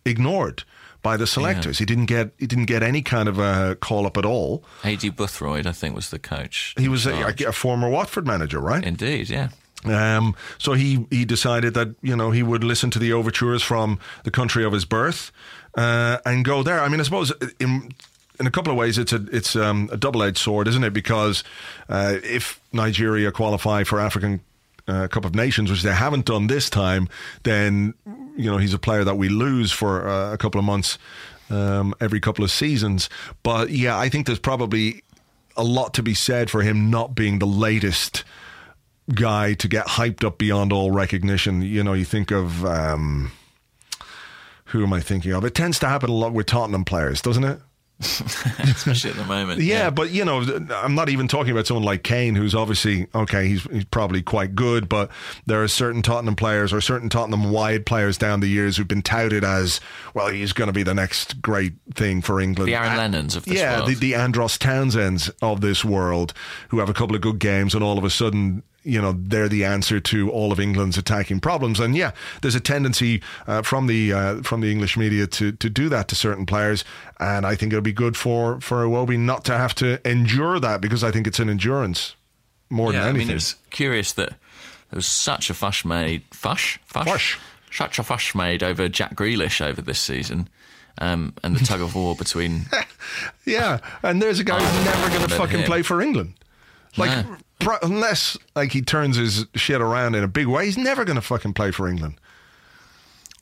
ignored 0.04 0.62
by 1.06 1.16
the 1.16 1.26
selectors. 1.26 1.78
He 1.78 1.84
didn't 1.84 2.06
get 2.06 2.32
he 2.36 2.48
didn't 2.48 2.64
get 2.64 2.82
any 2.82 3.00
kind 3.00 3.28
of 3.28 3.38
a 3.38 3.76
call 3.76 4.06
up 4.06 4.16
at 4.16 4.24
all. 4.24 4.64
Aidy 4.82 5.14
Boothroyd, 5.14 5.64
I 5.64 5.70
think, 5.70 5.94
was 5.94 6.10
the 6.10 6.18
coach. 6.18 6.74
He 6.76 6.88
was 6.88 7.06
a, 7.06 7.32
a 7.46 7.52
former 7.52 7.88
Watford 7.88 8.26
manager, 8.26 8.58
right? 8.58 8.84
Indeed, 8.84 9.30
yeah. 9.30 9.50
Um, 9.84 10.34
so 10.58 10.72
he 10.72 11.06
he 11.10 11.24
decided 11.24 11.74
that 11.74 11.94
you 12.02 12.16
know 12.16 12.32
he 12.32 12.42
would 12.42 12.64
listen 12.64 12.90
to 12.90 12.98
the 12.98 13.12
overtures 13.12 13.62
from 13.62 14.00
the 14.24 14.32
country 14.32 14.64
of 14.64 14.72
his 14.72 14.84
birth 14.84 15.30
uh, 15.76 16.18
and 16.26 16.44
go 16.44 16.64
there. 16.64 16.80
I 16.80 16.88
mean, 16.88 16.98
I 16.98 17.04
suppose 17.04 17.32
in 17.60 17.92
in 18.40 18.48
a 18.48 18.50
couple 18.50 18.72
of 18.72 18.76
ways 18.76 18.98
it's 18.98 19.12
a 19.12 19.24
it's 19.30 19.54
um, 19.54 19.88
a 19.92 19.96
double 19.96 20.24
edged 20.24 20.38
sword, 20.38 20.66
isn't 20.66 20.82
it? 20.82 20.92
Because 20.92 21.44
uh, 21.88 22.16
if 22.24 22.60
Nigeria 22.72 23.30
qualify 23.30 23.84
for 23.84 24.00
African 24.00 24.40
uh, 24.88 25.08
Cup 25.08 25.24
of 25.24 25.34
Nations, 25.34 25.70
which 25.70 25.82
they 25.82 25.94
haven't 25.94 26.26
done 26.26 26.46
this 26.46 26.70
time, 26.70 27.08
then 27.42 27.94
you 28.36 28.50
know 28.50 28.58
he's 28.58 28.74
a 28.74 28.78
player 28.78 29.04
that 29.04 29.16
we 29.16 29.28
lose 29.28 29.72
for 29.72 30.08
uh, 30.08 30.32
a 30.32 30.38
couple 30.38 30.58
of 30.58 30.64
months 30.64 30.98
um, 31.50 31.94
every 32.00 32.20
couple 32.20 32.44
of 32.44 32.50
seasons. 32.50 33.08
But 33.42 33.70
yeah, 33.70 33.98
I 33.98 34.08
think 34.08 34.26
there's 34.26 34.38
probably 34.38 35.02
a 35.56 35.64
lot 35.64 35.94
to 35.94 36.02
be 36.02 36.14
said 36.14 36.50
for 36.50 36.62
him 36.62 36.90
not 36.90 37.14
being 37.14 37.38
the 37.38 37.46
latest 37.46 38.24
guy 39.14 39.54
to 39.54 39.68
get 39.68 39.86
hyped 39.86 40.24
up 40.24 40.38
beyond 40.38 40.72
all 40.72 40.90
recognition. 40.90 41.62
You 41.62 41.82
know, 41.82 41.92
you 41.92 42.04
think 42.04 42.30
of 42.30 42.64
um, 42.64 43.32
who 44.66 44.82
am 44.82 44.92
I 44.92 45.00
thinking 45.00 45.32
of? 45.32 45.44
It 45.44 45.54
tends 45.54 45.78
to 45.80 45.88
happen 45.88 46.10
a 46.10 46.14
lot 46.14 46.32
with 46.32 46.46
Tottenham 46.46 46.84
players, 46.84 47.22
doesn't 47.22 47.44
it? 47.44 47.60
Especially 48.00 49.10
at 49.10 49.16
the 49.16 49.24
moment. 49.24 49.60
Yeah, 49.62 49.88
but 49.90 50.10
you 50.10 50.24
know, 50.24 50.42
I'm 50.70 50.94
not 50.94 51.08
even 51.08 51.28
talking 51.28 51.52
about 51.52 51.66
someone 51.66 51.84
like 51.84 52.02
Kane, 52.02 52.34
who's 52.34 52.54
obviously 52.54 53.06
okay. 53.14 53.48
He's 53.48 53.62
he's 53.64 53.84
probably 53.86 54.20
quite 54.22 54.54
good, 54.54 54.88
but 54.88 55.10
there 55.46 55.62
are 55.62 55.68
certain 55.68 56.02
Tottenham 56.02 56.36
players 56.36 56.72
or 56.74 56.80
certain 56.82 57.08
Tottenham 57.08 57.50
wide 57.50 57.86
players 57.86 58.18
down 58.18 58.40
the 58.40 58.48
years 58.48 58.76
who've 58.76 58.86
been 58.88 59.02
touted 59.02 59.44
as 59.44 59.80
well. 60.12 60.28
He's 60.28 60.52
going 60.52 60.68
to 60.68 60.74
be 60.74 60.82
the 60.82 60.94
next 60.94 61.40
great 61.40 61.72
thing 61.94 62.20
for 62.20 62.38
England. 62.40 62.68
The 62.68 62.74
Aaron 62.74 62.92
Uh, 62.92 62.96
Lennons 62.96 63.34
of 63.34 63.44
this 63.46 63.58
yeah, 63.58 63.78
world. 63.78 63.88
the 63.88 63.94
the 63.94 64.14
Andros 64.14 64.58
Townsends 64.58 65.30
of 65.40 65.62
this 65.62 65.84
world, 65.84 66.34
who 66.68 66.78
have 66.80 66.90
a 66.90 66.94
couple 66.94 67.16
of 67.16 67.22
good 67.22 67.38
games, 67.38 67.74
and 67.74 67.82
all 67.82 67.96
of 67.96 68.04
a 68.04 68.10
sudden 68.10 68.62
you 68.86 69.02
know 69.02 69.12
they're 69.18 69.48
the 69.48 69.64
answer 69.64 69.98
to 70.00 70.30
all 70.30 70.52
of 70.52 70.60
England's 70.60 70.96
attacking 70.96 71.40
problems. 71.40 71.80
And 71.80 71.96
yeah, 71.96 72.12
there's 72.40 72.54
a 72.54 72.60
tendency 72.60 73.20
uh, 73.46 73.62
from 73.62 73.86
the 73.88 74.12
uh, 74.12 74.42
from 74.42 74.60
the 74.60 74.70
English 74.70 74.96
media 74.96 75.26
to 75.26 75.52
to 75.52 75.68
do 75.68 75.88
that 75.88 76.08
to 76.08 76.14
certain 76.14 76.46
players, 76.46 76.84
and 77.18 77.44
I 77.44 77.54
think 77.56 77.72
it'll 77.72 77.82
be 77.82 77.92
good 77.92 78.16
for 78.16 78.60
for 78.60 78.84
Iwobi 78.84 79.18
not 79.18 79.44
to 79.46 79.56
have 79.58 79.74
to 79.76 80.00
endure 80.08 80.60
that 80.60 80.80
because 80.80 81.02
I 81.04 81.10
think 81.10 81.26
it's 81.26 81.38
an 81.40 81.50
endurance 81.50 82.14
more 82.70 82.92
yeah, 82.92 83.00
than 83.00 83.06
I 83.06 83.10
anything. 83.10 83.26
mean, 83.28 83.30
it 83.32 83.34
was 83.34 83.56
curious 83.70 84.12
that 84.14 84.30
there 84.90 84.96
was 84.96 85.06
such 85.06 85.50
a 85.50 85.54
fush 85.54 85.84
made 85.84 86.22
fush 86.32 86.78
fush 86.86 87.06
Fush. 87.06 87.38
such 87.72 87.98
a 87.98 88.02
fush 88.02 88.34
made 88.34 88.62
over 88.62 88.88
Jack 88.88 89.14
Grealish 89.16 89.60
over 89.60 89.82
this 89.82 89.98
season, 90.00 90.48
um, 90.98 91.32
and 91.42 91.56
the 91.56 91.64
tug 91.64 91.80
of 91.80 91.94
war 91.96 92.14
between. 92.14 92.66
yeah, 93.44 93.78
and 94.02 94.22
there's 94.22 94.38
a 94.38 94.44
guy 94.44 94.60
who's 94.62 94.84
never 94.84 95.08
going 95.08 95.28
to 95.28 95.34
fucking 95.34 95.58
him. 95.60 95.66
play 95.66 95.82
for 95.82 96.00
England. 96.00 96.34
Like, 96.96 97.10
No. 97.26 97.36
Pro- 97.58 97.78
unless 97.82 98.36
like 98.54 98.72
he 98.72 98.82
turns 98.82 99.16
his 99.16 99.46
shit 99.54 99.80
around 99.80 100.14
in 100.14 100.22
a 100.24 100.28
big 100.28 100.46
way, 100.46 100.66
he's 100.66 100.78
never 100.78 101.04
going 101.04 101.16
to 101.16 101.22
fucking 101.22 101.52
play 101.54 101.70
for 101.70 101.88
England. 101.88 102.14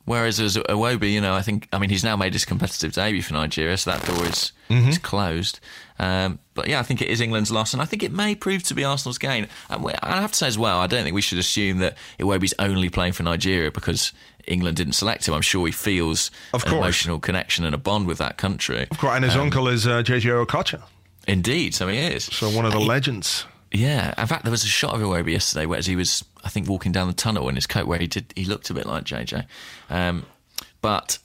Whereas 0.06 0.38
as 0.38 0.58
Iwobi, 0.58 1.12
you 1.12 1.20
know, 1.22 1.32
I 1.34 1.40
think 1.40 1.66
I 1.72 1.78
mean 1.78 1.88
he's 1.88 2.04
now 2.04 2.14
made 2.14 2.34
his 2.34 2.44
competitive 2.44 2.92
debut 2.92 3.22
for 3.22 3.32
Nigeria, 3.32 3.76
so 3.78 3.90
that 3.92 4.04
door 4.04 4.24
is 4.26 4.52
Mm-hmm. 4.70 4.88
is 4.88 4.98
closed. 4.98 5.60
Um, 5.98 6.38
but 6.54 6.68
yeah, 6.68 6.80
I 6.80 6.82
think 6.82 7.00
it 7.02 7.08
is 7.08 7.20
England's 7.20 7.50
loss, 7.50 7.72
and 7.74 7.80
I 7.82 7.84
think 7.84 8.02
it 8.02 8.12
may 8.12 8.34
prove 8.34 8.62
to 8.64 8.74
be 8.74 8.82
Arsenal's 8.82 9.18
gain. 9.18 9.46
And 9.70 9.86
I 10.02 10.20
have 10.22 10.32
to 10.32 10.36
say 10.38 10.46
as 10.46 10.58
well, 10.58 10.78
I 10.80 10.86
don't 10.86 11.04
think 11.04 11.14
we 11.14 11.20
should 11.20 11.38
assume 11.38 11.78
that 11.78 11.96
Iwobi's 12.18 12.54
only 12.58 12.88
playing 12.88 13.12
for 13.12 13.22
Nigeria 13.24 13.70
because 13.70 14.12
England 14.46 14.76
didn't 14.78 14.94
select 14.94 15.28
him. 15.28 15.34
I'm 15.34 15.42
sure 15.42 15.66
he 15.66 15.72
feels 15.72 16.30
Of 16.54 16.64
an 16.66 16.72
emotional 16.74 17.18
connection 17.20 17.64
and 17.66 17.74
a 17.74 17.78
bond 17.78 18.06
with 18.06 18.16
that 18.18 18.36
country. 18.38 18.86
Of 18.90 18.96
course, 18.98 19.14
and 19.16 19.24
his 19.24 19.36
uncle 19.36 19.68
is 19.68 19.86
uh, 19.86 20.02
JJ 20.02 20.44
Okocha, 20.46 20.82
Indeed, 21.28 21.74
so 21.74 21.88
he 21.88 21.98
is. 21.98 22.24
so 22.24 22.48
one 22.50 22.64
of 22.66 22.72
the 22.72 22.80
legends. 22.80 23.44
Yeah, 23.74 24.14
in 24.16 24.28
fact, 24.28 24.44
there 24.44 24.52
was 24.52 24.62
a 24.62 24.68
shot 24.68 24.94
of 24.94 25.00
Iwobi 25.00 25.32
yesterday 25.32 25.66
where 25.66 25.80
he 25.80 25.96
was, 25.96 26.24
I 26.44 26.48
think, 26.48 26.68
walking 26.68 26.92
down 26.92 27.08
the 27.08 27.12
tunnel 27.12 27.48
in 27.48 27.56
his 27.56 27.66
coat, 27.66 27.88
where 27.88 27.98
he 27.98 28.06
did 28.06 28.32
he 28.36 28.44
looked 28.44 28.70
a 28.70 28.74
bit 28.74 28.86
like 28.86 29.02
JJ. 29.02 29.46
Um, 29.90 30.24
but 30.80 31.18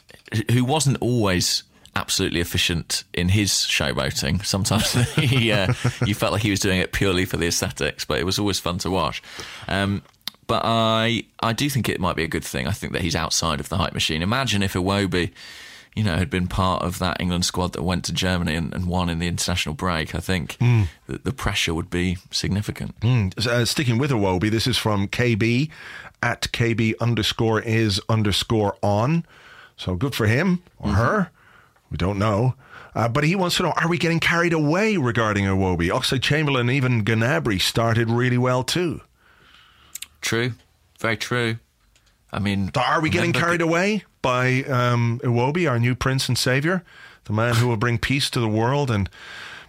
who 0.52 0.66
wasn't 0.66 0.98
always 1.00 1.64
absolutely 1.96 2.40
efficient 2.40 3.04
in 3.14 3.30
his 3.30 3.52
showboating. 3.52 4.44
Sometimes 4.44 4.94
he, 5.16 5.52
uh, 5.52 5.74
you 6.06 6.16
felt 6.16 6.34
like 6.34 6.42
he 6.42 6.50
was 6.50 6.60
doing 6.60 6.80
it 6.80 6.92
purely 6.92 7.26
for 7.26 7.38
the 7.38 7.48
aesthetics, 7.48 8.04
but 8.06 8.20
it 8.20 8.26
was 8.26 8.40
always 8.40 8.60
fun 8.60 8.80
to 8.80 8.90
watch. 8.90 9.22
Um, 9.68 10.02
but 10.48 10.64
I, 10.66 11.26
I 11.42 11.54
do 11.54 11.70
think 11.70 11.88
it 11.88 12.00
might 12.00 12.16
be 12.16 12.24
a 12.24 12.28
good 12.28 12.44
thing. 12.44 12.68
I 12.68 12.72
think 12.72 12.94
that 12.94 13.04
he's 13.04 13.16
outside 13.16 13.60
of 13.60 13.70
the 13.70 13.78
hype 13.78 13.94
machine. 13.94 14.24
Imagine 14.24 14.64
if 14.64 14.74
Iwobi, 14.74 15.32
you 15.96 16.04
know, 16.04 16.16
had 16.16 16.30
been 16.30 16.48
part 16.48 16.82
of 16.84 17.00
that 17.00 17.18
England 17.20 17.46
squad 17.46 17.74
that 17.74 17.84
went 17.84 18.06
to 18.06 18.14
Germany 18.14 18.56
and, 18.56 18.74
and 18.74 18.86
won 18.86 19.10
in 19.10 19.20
the 19.20 19.28
international 19.28 19.76
break. 19.76 20.16
I 20.16 20.20
think 20.20 20.58
mm. 20.60 20.88
the, 21.08 21.18
the, 21.18 21.34
pressure 21.34 21.74
would 21.74 21.90
be 21.90 22.18
significant. 22.32 23.00
Mm. 23.00 23.46
Uh, 23.46 23.66
sticking 23.66 23.98
with 23.98 24.12
Iwobi, 24.12 24.50
this 24.50 24.68
is 24.68 24.78
from 24.78 25.08
KB 25.08 25.70
at 26.22 26.44
KB 26.54 26.94
underscore 27.00 27.62
is 27.62 28.02
underscore 28.10 28.78
on. 28.82 29.26
So 29.78 29.96
good 29.96 30.14
for 30.14 30.28
him 30.28 30.62
or 30.78 30.92
mm-hmm. 30.92 30.98
her. 30.98 31.32
We 31.90 31.98
don't 31.98 32.20
know. 32.20 32.56
Uh, 32.96 33.08
but 33.08 33.24
he 33.24 33.36
wants 33.36 33.58
to 33.58 33.64
know: 33.64 33.72
Are 33.72 33.88
we 33.88 33.98
getting 33.98 34.20
carried 34.20 34.54
away 34.54 34.98
regarding 34.98 35.46
Iwobi? 35.46 35.90
Oxlade 35.90 36.22
Chamberlain, 36.22 36.70
even 36.70 37.04
Gnabry 37.04 37.62
started 37.62 38.10
really 38.10 38.38
well 38.38 38.64
too. 38.64 39.02
True, 40.22 40.54
very 41.00 41.18
true. 41.18 41.58
I 42.32 42.40
mean, 42.40 42.72
are 42.76 43.02
we 43.02 43.10
getting 43.10 43.34
carried 43.34 43.62
away 43.62 44.04
by 44.22 44.64
um, 44.64 45.20
Iwobi, 45.24 45.70
our 45.70 45.80
new 45.80 45.96
prince 45.96 46.28
and 46.28 46.38
savior, 46.38 46.84
the 47.26 47.34
man 47.34 47.56
who 47.56 47.68
will 47.68 47.78
bring 47.78 47.98
peace 47.98 48.30
to 48.32 48.40
the 48.40 48.48
world 48.48 48.90
and 48.92 49.10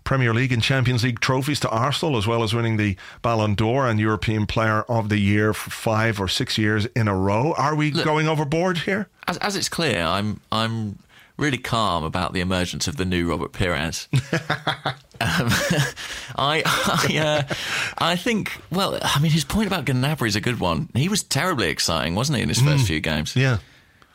Premier 0.05 0.33
League 0.35 0.53
and 0.53 0.63
Champions 0.63 1.05
League 1.05 1.21
trophies 1.21 1.61
to 1.61 1.69
Arsenal, 1.69 2.17
as 2.17 2.27
well 2.27 2.43
as 2.43 2.55
winning 2.55 2.77
the 2.77 2.97
Ballon 3.23 3.55
d'Or 3.55 3.87
and 3.87 4.01
European 4.01 4.47
Player 4.47 4.83
of 4.83 5.09
the 5.09 5.19
Year 5.19 5.53
for 5.53 5.71
five 5.71 6.21
or 6.21 6.29
six 6.29 6.59
years 6.59 6.87
in 6.97 7.07
a 7.07 7.15
row? 7.15 7.55
Are 7.57 7.75
we 7.75 7.91
Look, 7.91 8.05
going 8.05 8.27
overboard 8.27 8.79
here? 8.79 9.09
As, 9.29 9.37
as 9.39 9.57
it's 9.57 9.69
clear, 9.69 10.03
I'm 10.03 10.41
I'm 10.51 10.99
really 11.37 11.59
calm 11.59 12.03
about 12.05 12.33
the 12.33 12.41
emergence 12.41 12.89
of 12.89 12.97
the 12.97 13.05
new 13.05 13.29
Robert 13.29 13.53
Pires. 13.53 14.09
um, 14.13 14.21
I 16.37 16.63
I, 16.65 17.19
uh, 17.19 17.55
I 17.99 18.17
think 18.17 18.61
well, 18.71 18.99
I 19.03 19.21
mean, 19.21 19.31
his 19.31 19.45
point 19.45 19.67
about 19.67 19.85
Gnabry 19.85 20.29
is 20.29 20.37
a 20.37 20.41
good 20.41 20.61
one. 20.61 20.89
He 20.95 21.09
was 21.09 21.23
terribly 21.23 21.69
exciting, 21.69 22.15
wasn't 22.15 22.39
he, 22.39 22.43
in 22.43 22.49
his 22.49 22.61
first 22.61 22.85
mm, 22.85 22.87
few 22.87 23.01
games? 23.01 23.37
Yeah. 23.37 23.59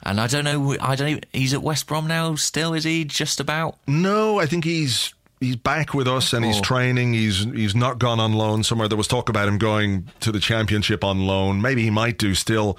And 0.05 0.21
I 0.21 0.27
don't 0.27 0.43
know. 0.43 0.77
I 0.79 0.95
don't. 0.95 1.07
Even, 1.09 1.23
he's 1.33 1.53
at 1.53 1.63
West 1.63 1.87
Brom 1.87 2.07
now. 2.07 2.35
Still, 2.35 2.73
is 2.73 2.83
he 2.83 3.05
just 3.05 3.39
about? 3.39 3.77
No, 3.87 4.39
I 4.39 4.45
think 4.45 4.63
he's 4.63 5.13
he's 5.39 5.55
back 5.55 5.93
with 5.93 6.07
us 6.07 6.33
and 6.33 6.45
he's 6.45 6.59
oh. 6.59 6.61
training. 6.61 7.13
He's 7.13 7.43
he's 7.45 7.75
not 7.75 7.99
gone 7.99 8.19
on 8.19 8.33
loan 8.33 8.63
somewhere. 8.63 8.87
There 8.87 8.97
was 8.97 9.07
talk 9.07 9.29
about 9.29 9.47
him 9.47 9.57
going 9.57 10.09
to 10.21 10.31
the 10.31 10.39
championship 10.39 11.03
on 11.03 11.25
loan. 11.25 11.61
Maybe 11.61 11.83
he 11.83 11.89
might 11.89 12.17
do 12.17 12.35
still. 12.35 12.77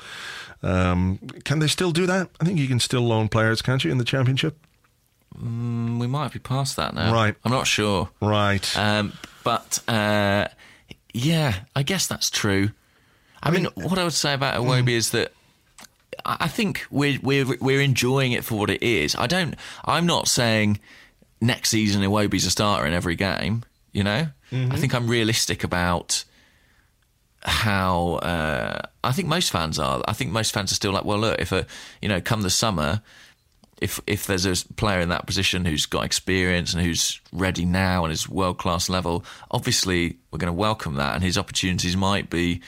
Um, 0.63 1.19
can 1.45 1.59
they 1.59 1.67
still 1.67 1.91
do 1.91 2.07
that? 2.07 2.31
I 2.41 2.45
think 2.45 2.59
you 2.59 2.67
can 2.67 2.81
still 2.81 3.03
loan 3.03 3.29
players, 3.29 3.61
can't 3.61 3.85
you, 3.85 3.91
in 3.91 3.99
the 3.99 4.05
championship? 4.05 4.57
Mm, 5.39 5.99
we 5.99 6.07
might 6.07 6.33
be 6.33 6.39
past 6.39 6.77
that 6.77 6.95
now. 6.95 7.13
Right. 7.13 7.35
I'm 7.45 7.53
not 7.53 7.67
sure. 7.67 8.09
Right. 8.21 8.77
Um, 8.77 9.13
but 9.45 9.81
uh, 9.87 10.49
yeah, 11.13 11.55
I 11.75 11.83
guess 11.83 12.07
that's 12.07 12.31
true. 12.31 12.71
I, 13.43 13.49
I 13.49 13.53
mean, 13.53 13.69
mean, 13.77 13.89
what 13.89 13.99
I 13.99 14.05
would 14.05 14.13
say 14.13 14.33
about 14.33 14.61
Iwobi 14.61 14.85
mm. 14.85 14.93
is 14.93 15.11
that 15.11 15.33
I 16.27 16.49
think 16.49 16.85
we're 16.91 17.19
we're 17.23 17.57
we're 17.61 17.81
enjoying 17.81 18.33
it 18.33 18.45
for 18.45 18.59
what 18.59 18.71
it 18.71 18.83
is. 18.83 19.15
I 19.17 19.27
don't. 19.27 19.55
I'm 19.85 20.07
not 20.07 20.29
saying 20.29 20.81
next 21.41 21.71
season 21.71 22.03
Iwobi's 22.03 22.45
a 22.45 22.51
starter 22.51 22.87
in 22.87 22.93
every 22.93 23.15
game. 23.15 23.65
You 23.93 24.05
know, 24.05 24.29
mm-hmm. 24.53 24.73
I 24.73 24.77
think 24.77 24.95
I'm 24.95 25.09
realistic 25.09 25.65
about 25.65 26.25
how. 27.43 28.15
Uh, 28.17 28.83
I 29.05 29.13
think 29.13 29.29
most 29.29 29.51
fans 29.51 29.79
are. 29.79 30.03
I 30.07 30.13
think 30.13 30.33
most 30.33 30.53
fans 30.53 30.73
are 30.73 30.77
still 30.77 30.93
like, 30.93 31.05
well, 31.05 31.19
look, 31.19 31.41
if 31.41 31.53
a 31.53 31.67
you 32.03 32.09
know, 32.09 32.21
come 32.21 32.43
the 32.43 32.51
summer, 32.51 33.03
if 33.81 34.01
if 34.07 34.27
there's 34.27 34.47
a 34.47 34.73
player 34.75 35.01
in 35.01 35.11
that 35.11 35.27
position 35.27 35.65
who's 35.65 35.87
got 35.87 36.05
experience 36.05 36.75
and 36.75 36.83
who's 36.83 37.21
ready 37.33 37.65
now 37.65 38.05
and 38.05 38.13
is 38.13 38.29
world 38.29 38.59
class 38.59 38.89
level, 38.89 39.25
obviously 39.51 40.19
we're 40.31 40.39
going 40.39 40.49
to 40.49 40.53
welcome 40.53 40.95
that, 40.97 41.15
and 41.15 41.23
his 41.23 41.39
opportunities 41.39 41.97
might 41.97 42.31
be 42.31 42.61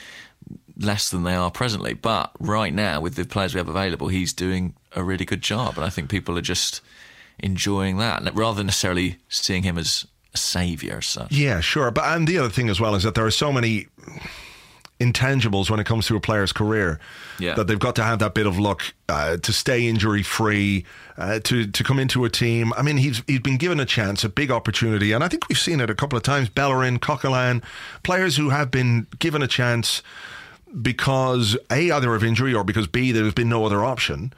less 0.79 1.09
than 1.09 1.23
they 1.23 1.35
are 1.35 1.51
presently. 1.51 1.93
But 1.93 2.31
right 2.39 2.73
now, 2.73 3.01
with 3.01 3.15
the 3.15 3.25
players 3.25 3.53
we 3.53 3.59
have 3.59 3.69
available, 3.69 4.07
he's 4.07 4.33
doing 4.33 4.73
a 4.95 5.03
really 5.03 5.25
good 5.25 5.41
job, 5.41 5.75
and 5.75 5.85
I 5.85 5.89
think 5.89 6.09
people 6.09 6.37
are 6.37 6.41
just 6.41 6.81
enjoying 7.39 7.97
that 7.97 8.35
rather 8.35 8.57
than 8.57 8.67
necessarily 8.67 9.17
seeing 9.29 9.63
him 9.63 9.77
as 9.77 10.05
a 10.33 10.37
as 10.91 11.05
such. 11.05 11.31
Yeah, 11.31 11.59
sure. 11.59 11.91
But 11.91 12.05
and 12.05 12.27
the 12.27 12.37
other 12.37 12.49
thing 12.49 12.69
as 12.69 12.79
well 12.79 12.95
is 12.95 13.03
that 13.03 13.15
there 13.15 13.25
are 13.25 13.31
so 13.31 13.51
many 13.51 13.87
intangibles 14.99 15.69
when 15.69 15.79
it 15.79 15.85
comes 15.85 16.07
to 16.07 16.15
a 16.15 16.19
player's 16.19 16.51
career. 16.51 16.99
Yeah. 17.39 17.55
That 17.55 17.67
they've 17.67 17.79
got 17.79 17.95
to 17.95 18.03
have 18.03 18.19
that 18.19 18.33
bit 18.33 18.45
of 18.45 18.59
luck 18.59 18.83
uh, 19.07 19.37
to 19.37 19.53
stay 19.53 19.87
injury 19.87 20.23
free, 20.23 20.85
uh, 21.17 21.39
to 21.39 21.67
to 21.67 21.83
come 21.83 21.99
into 21.99 22.25
a 22.25 22.29
team. 22.29 22.73
I 22.73 22.81
mean, 22.81 22.97
he's 22.97 23.23
he's 23.27 23.39
been 23.39 23.57
given 23.57 23.79
a 23.79 23.85
chance, 23.85 24.23
a 24.23 24.29
big 24.29 24.51
opportunity, 24.51 25.11
and 25.11 25.23
I 25.23 25.27
think 25.27 25.47
we've 25.47 25.57
seen 25.57 25.79
it 25.79 25.89
a 25.89 25.95
couple 25.95 26.17
of 26.17 26.23
times. 26.23 26.49
Bellerin, 26.49 26.99
Coquelin, 26.99 27.63
players 28.03 28.35
who 28.37 28.49
have 28.49 28.71
been 28.71 29.07
given 29.19 29.41
a 29.41 29.47
chance 29.47 30.01
because 30.81 31.57
a 31.71 31.91
either 31.91 32.13
of 32.15 32.23
injury 32.23 32.53
or 32.53 32.63
because 32.63 32.87
b 32.87 33.11
there's 33.11 33.33
been 33.33 33.49
no 33.49 33.65
other 33.65 33.83
option 33.83 34.33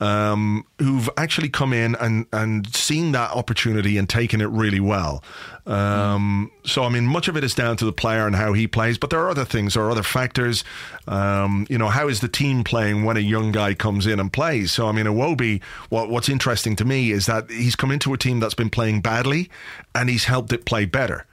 um, 0.00 0.66
who've 0.78 1.08
actually 1.16 1.48
come 1.48 1.72
in 1.72 1.94
and, 1.96 2.26
and 2.32 2.74
seen 2.74 3.12
that 3.12 3.30
opportunity 3.30 3.96
and 3.96 4.08
taken 4.08 4.40
it 4.40 4.48
really 4.48 4.80
well. 4.80 5.24
Um, 5.66 6.52
mm. 6.64 6.68
So, 6.68 6.84
I 6.84 6.90
mean, 6.90 7.06
much 7.06 7.28
of 7.28 7.36
it 7.36 7.44
is 7.44 7.54
down 7.54 7.76
to 7.78 7.84
the 7.84 7.92
player 7.92 8.26
and 8.26 8.36
how 8.36 8.52
he 8.52 8.66
plays, 8.66 8.98
but 8.98 9.10
there 9.10 9.20
are 9.20 9.30
other 9.30 9.44
things, 9.44 9.74
there 9.74 9.82
are 9.84 9.90
other 9.90 10.02
factors. 10.02 10.64
Um, 11.08 11.66
you 11.70 11.78
know, 11.78 11.88
how 11.88 12.08
is 12.08 12.20
the 12.20 12.28
team 12.28 12.62
playing 12.62 13.04
when 13.04 13.16
a 13.16 13.20
young 13.20 13.52
guy 13.52 13.74
comes 13.74 14.06
in 14.06 14.20
and 14.20 14.32
plays? 14.32 14.72
So, 14.72 14.86
I 14.86 14.92
mean, 14.92 15.06
Iwobi, 15.06 15.62
what, 15.88 16.10
what's 16.10 16.28
interesting 16.28 16.76
to 16.76 16.84
me 16.84 17.10
is 17.10 17.26
that 17.26 17.50
he's 17.50 17.76
come 17.76 17.90
into 17.90 18.12
a 18.12 18.18
team 18.18 18.38
that's 18.38 18.54
been 18.54 18.70
playing 18.70 19.00
badly 19.00 19.48
and 19.94 20.10
he's 20.10 20.24
helped 20.24 20.52
it 20.52 20.66
play 20.66 20.84
better. 20.84 21.26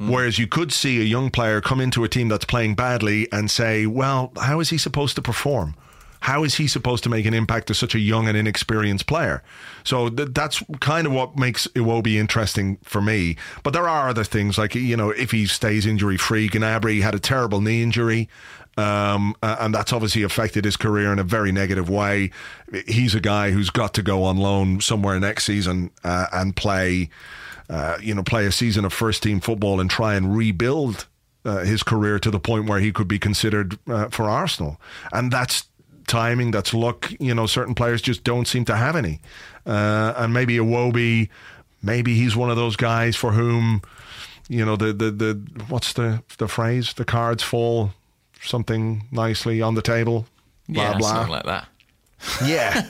Mm. 0.00 0.10
Whereas 0.10 0.38
you 0.38 0.46
could 0.46 0.72
see 0.72 1.00
a 1.00 1.04
young 1.04 1.30
player 1.30 1.60
come 1.60 1.80
into 1.80 2.04
a 2.04 2.08
team 2.08 2.28
that's 2.28 2.44
playing 2.44 2.74
badly 2.74 3.30
and 3.32 3.50
say, 3.50 3.86
well, 3.86 4.32
how 4.40 4.60
is 4.60 4.70
he 4.70 4.78
supposed 4.78 5.16
to 5.16 5.22
perform? 5.22 5.74
How 6.20 6.44
is 6.44 6.56
he 6.56 6.66
supposed 6.66 7.04
to 7.04 7.08
make 7.08 7.24
an 7.24 7.34
impact 7.34 7.68
to 7.68 7.74
such 7.74 7.94
a 7.94 7.98
young 7.98 8.26
and 8.26 8.36
inexperienced 8.36 9.06
player? 9.06 9.42
So 9.84 10.08
th- 10.08 10.30
that's 10.32 10.62
kind 10.80 11.06
of 11.06 11.12
what 11.12 11.38
makes 11.38 11.66
Iwobi 11.68 12.16
interesting 12.16 12.78
for 12.82 13.00
me. 13.00 13.36
But 13.62 13.72
there 13.74 13.88
are 13.88 14.08
other 14.08 14.24
things 14.24 14.58
like 14.58 14.74
you 14.74 14.96
know 14.96 15.10
if 15.10 15.30
he 15.30 15.46
stays 15.46 15.86
injury 15.86 16.16
free. 16.16 16.48
Gnabry 16.48 17.00
had 17.02 17.14
a 17.14 17.20
terrible 17.20 17.60
knee 17.60 17.82
injury. 17.82 18.28
Um, 18.78 19.34
and 19.42 19.74
that's 19.74 19.92
obviously 19.92 20.22
affected 20.22 20.66
his 20.66 20.76
career 20.76 21.10
in 21.12 21.18
a 21.18 21.24
very 21.24 21.50
negative 21.50 21.88
way. 21.88 22.30
He's 22.86 23.14
a 23.14 23.20
guy 23.20 23.50
who's 23.50 23.70
got 23.70 23.94
to 23.94 24.02
go 24.02 24.24
on 24.24 24.36
loan 24.36 24.80
somewhere 24.82 25.18
next 25.18 25.44
season 25.44 25.90
uh, 26.04 26.26
and 26.30 26.54
play, 26.54 27.08
uh, 27.68 27.98
you 28.00 28.14
know, 28.14 28.22
play 28.22 28.46
a 28.46 28.52
season 28.52 28.84
of 28.84 28.92
first 28.92 29.22
team 29.22 29.40
football 29.40 29.80
and 29.80 29.90
try 29.90 30.14
and 30.14 30.36
rebuild 30.36 31.06
uh, 31.44 31.58
his 31.58 31.82
career 31.82 32.18
to 32.18 32.30
the 32.30 32.40
point 32.40 32.68
where 32.68 32.80
he 32.80 32.92
could 32.92 33.08
be 33.08 33.18
considered 33.18 33.78
uh, 33.88 34.08
for 34.08 34.24
Arsenal. 34.24 34.80
And 35.12 35.30
that's 35.32 35.64
timing, 36.06 36.50
that's 36.50 36.74
luck. 36.74 37.12
You 37.18 37.34
know, 37.34 37.46
certain 37.46 37.74
players 37.74 38.02
just 38.02 38.24
don't 38.24 38.46
seem 38.46 38.64
to 38.66 38.76
have 38.76 38.96
any. 38.96 39.20
Uh, 39.64 40.14
and 40.16 40.32
maybe 40.32 40.56
Iwobi, 40.56 41.28
maybe 41.82 42.14
he's 42.14 42.36
one 42.36 42.50
of 42.50 42.56
those 42.56 42.76
guys 42.76 43.16
for 43.16 43.32
whom, 43.32 43.82
you 44.48 44.64
know, 44.64 44.76
the, 44.76 44.92
the, 44.92 45.10
the 45.10 45.42
what's 45.68 45.92
the, 45.92 46.22
the 46.38 46.48
phrase? 46.48 46.94
The 46.94 47.04
cards 47.04 47.42
fall 47.42 47.92
something 48.42 49.04
nicely 49.10 49.60
on 49.60 49.74
the 49.74 49.82
table. 49.82 50.26
Blah, 50.68 50.82
yeah, 50.82 50.98
blah. 50.98 51.08
something 51.08 51.32
like 51.32 51.44
that. 51.44 51.68
Yeah, 52.44 52.86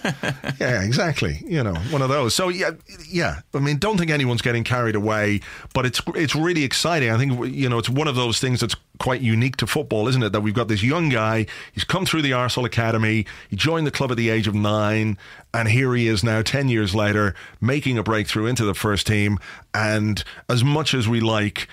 yeah, 0.60 0.82
exactly. 0.82 1.42
You 1.46 1.62
know, 1.62 1.74
one 1.90 2.02
of 2.02 2.08
those. 2.08 2.34
So 2.34 2.48
yeah, 2.48 2.72
yeah. 3.08 3.40
I 3.54 3.58
mean, 3.58 3.78
don't 3.78 3.98
think 3.98 4.10
anyone's 4.10 4.42
getting 4.42 4.64
carried 4.64 4.94
away, 4.94 5.40
but 5.74 5.86
it's 5.86 6.00
it's 6.14 6.34
really 6.34 6.64
exciting. 6.64 7.10
I 7.10 7.18
think 7.18 7.54
you 7.54 7.68
know 7.68 7.78
it's 7.78 7.88
one 7.88 8.08
of 8.08 8.16
those 8.16 8.40
things 8.40 8.60
that's 8.60 8.76
quite 8.98 9.20
unique 9.20 9.56
to 9.56 9.66
football, 9.66 10.08
isn't 10.08 10.22
it? 10.22 10.32
That 10.32 10.40
we've 10.40 10.54
got 10.54 10.68
this 10.68 10.82
young 10.82 11.08
guy. 11.08 11.46
He's 11.72 11.84
come 11.84 12.06
through 12.06 12.22
the 12.22 12.32
Arsenal 12.32 12.66
academy. 12.66 13.26
He 13.48 13.56
joined 13.56 13.86
the 13.86 13.90
club 13.90 14.10
at 14.10 14.16
the 14.16 14.30
age 14.30 14.48
of 14.48 14.54
nine, 14.54 15.18
and 15.52 15.68
here 15.68 15.94
he 15.94 16.08
is 16.08 16.24
now, 16.24 16.42
ten 16.42 16.68
years 16.68 16.94
later, 16.94 17.34
making 17.60 17.98
a 17.98 18.02
breakthrough 18.02 18.46
into 18.46 18.64
the 18.64 18.74
first 18.74 19.06
team. 19.06 19.38
And 19.74 20.22
as 20.48 20.64
much 20.64 20.94
as 20.94 21.06
we 21.08 21.20
like 21.20 21.68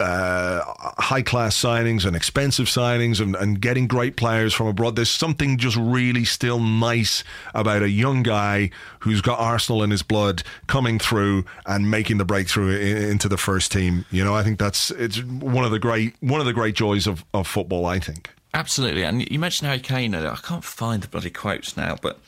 uh, 0.00 0.60
high 0.98 1.22
class 1.22 1.56
signings 1.56 2.04
and 2.04 2.14
expensive 2.14 2.66
signings 2.66 3.20
and, 3.20 3.34
and 3.34 3.60
getting 3.60 3.86
great 3.86 4.16
players 4.16 4.54
from 4.54 4.66
abroad. 4.66 4.96
There's 4.96 5.10
something 5.10 5.58
just 5.58 5.76
really 5.76 6.24
still 6.24 6.60
nice 6.60 7.24
about 7.54 7.82
a 7.82 7.88
young 7.88 8.22
guy 8.22 8.70
who's 9.00 9.20
got 9.20 9.38
Arsenal 9.38 9.82
in 9.82 9.90
his 9.90 10.02
blood 10.02 10.42
coming 10.66 10.98
through 10.98 11.44
and 11.66 11.90
making 11.90 12.18
the 12.18 12.24
breakthrough 12.24 12.76
in, 12.78 12.96
into 12.96 13.28
the 13.28 13.36
first 13.36 13.72
team. 13.72 14.04
You 14.10 14.24
know, 14.24 14.34
I 14.34 14.42
think 14.42 14.58
that's 14.58 14.90
it's 14.92 15.22
one 15.22 15.64
of 15.64 15.70
the 15.70 15.78
great 15.78 16.14
one 16.20 16.40
of 16.40 16.46
the 16.46 16.52
great 16.52 16.74
joys 16.74 17.06
of, 17.06 17.24
of 17.34 17.46
football. 17.46 17.86
I 17.86 17.98
think 17.98 18.30
absolutely. 18.54 19.02
And 19.02 19.28
you 19.30 19.38
mentioned 19.38 19.68
Harry 19.68 19.80
Kane. 19.80 20.14
I 20.14 20.36
can't 20.36 20.64
find 20.64 21.02
the 21.02 21.08
bloody 21.08 21.30
quotes 21.30 21.76
now, 21.76 21.96
but 22.00 22.18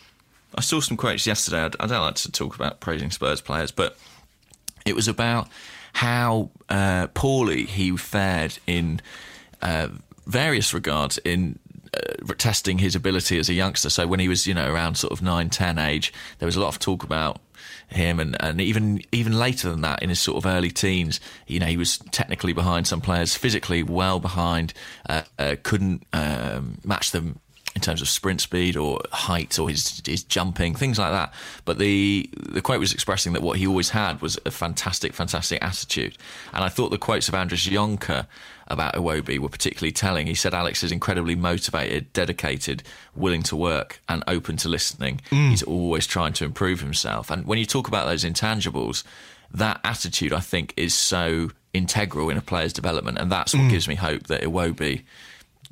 I 0.57 0.61
saw 0.61 0.81
some 0.81 0.97
quotes 0.97 1.27
yesterday. 1.27 1.63
I 1.79 1.87
don't 1.87 2.03
like 2.03 2.17
to 2.17 2.33
talk 2.33 2.57
about 2.57 2.81
praising 2.81 3.11
Spurs 3.11 3.41
players, 3.41 3.71
but 3.71 3.97
it 4.91 4.97
was 4.97 5.09
about 5.09 5.49
how 5.95 6.51
uh, 6.69 7.07
poorly 7.15 7.65
he 7.65 7.97
fared 7.97 8.59
in 8.67 9.01
uh, 9.63 9.89
various 10.27 10.75
regards 10.75 11.19
in 11.19 11.59
uh, 11.95 12.35
testing 12.39 12.79
his 12.79 12.95
ability 12.95 13.39
as 13.39 13.49
a 13.49 13.55
youngster. 13.55 13.91
So 13.91 14.07
when 14.07 14.21
he 14.21 14.29
was, 14.29 14.47
you 14.47 14.55
know, 14.55 14.73
around 14.73 14.97
sort 14.97 15.13
of 15.13 15.23
nine, 15.23 15.51
ten 15.51 15.79
age, 15.79 16.13
there 16.39 16.47
was 16.47 16.57
a 16.57 16.61
lot 16.61 16.69
of 16.69 16.79
talk 16.79 17.03
about 17.03 17.41
him, 17.89 18.21
and, 18.21 18.37
and 18.41 18.61
even 18.61 19.03
even 19.11 19.33
later 19.33 19.69
than 19.71 19.81
that, 19.81 20.03
in 20.03 20.09
his 20.09 20.21
sort 20.21 20.37
of 20.37 20.47
early 20.47 20.71
teens, 20.71 21.21
you 21.47 21.59
know, 21.59 21.67
he 21.67 21.77
was 21.77 21.99
technically 22.11 22.53
behind 22.53 22.87
some 22.87 23.01
players, 23.01 23.35
physically 23.35 23.83
well 23.83 24.21
behind, 24.21 24.73
uh, 25.09 25.23
uh, 25.39 25.57
couldn't 25.63 26.07
um, 26.13 26.79
match 26.85 27.11
them 27.11 27.41
in 27.75 27.81
terms 27.81 28.03
of 28.03 28.09
sprint 28.09 28.41
speed 28.41 28.77
or 28.77 29.01
height 29.13 29.59
or 29.59 29.69
his 29.69 30.03
his 30.05 30.25
jumping, 30.25 30.75
things 30.75 30.99
like 30.99 31.13
that. 31.13 31.33
But 31.65 31.79
the 31.79 32.29
the 32.35 32.61
quote 32.61 32.81
was 32.81 32.93
expressing 32.93 33.33
that 33.35 33.43
what 33.43 33.59
he 33.59 33.67
always 33.67 33.91
had 33.91 34.21
was 34.21 34.39
a 34.45 34.51
fantastic, 34.51 35.13
fantastic 35.15 35.63
attitude. 35.63 36.19
And 36.53 36.65
I 36.65 36.69
thought 36.69 36.91
the 36.91 36.99
quotes 36.99 37.29
of 37.29 37.35
Andries 37.35 37.69
Jonker 37.69 38.27
about 38.67 38.95
Iwobi 38.95 39.39
were 39.39 39.49
particularly 39.49 39.93
telling. 39.93 40.27
He 40.27 40.35
said 40.35 40.55
Alex 40.55 40.83
is 40.83 40.93
incredibly 40.93 41.35
motivated, 41.35 42.13
dedicated, 42.13 42.83
willing 43.15 43.43
to 43.45 43.57
work, 43.57 44.01
and 44.09 44.23
open 44.27 44.57
to 44.59 44.69
listening. 44.69 45.21
Mm. 45.31 45.51
He's 45.51 45.63
always 45.63 46.07
trying 46.07 46.33
to 46.35 46.45
improve 46.45 46.81
himself. 46.81 47.31
And 47.31 47.47
when 47.47 47.59
you 47.59 47.67
talk 47.67 47.89
about 47.89 48.07
those 48.07 48.25
intangibles, 48.25 49.03
that 49.53 49.81
attitude 49.85 50.33
I 50.33 50.41
think 50.41 50.73
is 50.77 50.95
so 50.95 51.51
integral 51.73 52.31
in 52.31 52.37
a 52.37 52.43
player's 52.43 52.73
development, 52.73 53.19
and 53.19 53.31
that's 53.31 53.55
what 53.55 53.65
mm. 53.65 53.71
gives 53.71 53.89
me 53.89 53.97
hope 53.97 54.29
that 54.29 54.43
Iwobi 54.43 55.03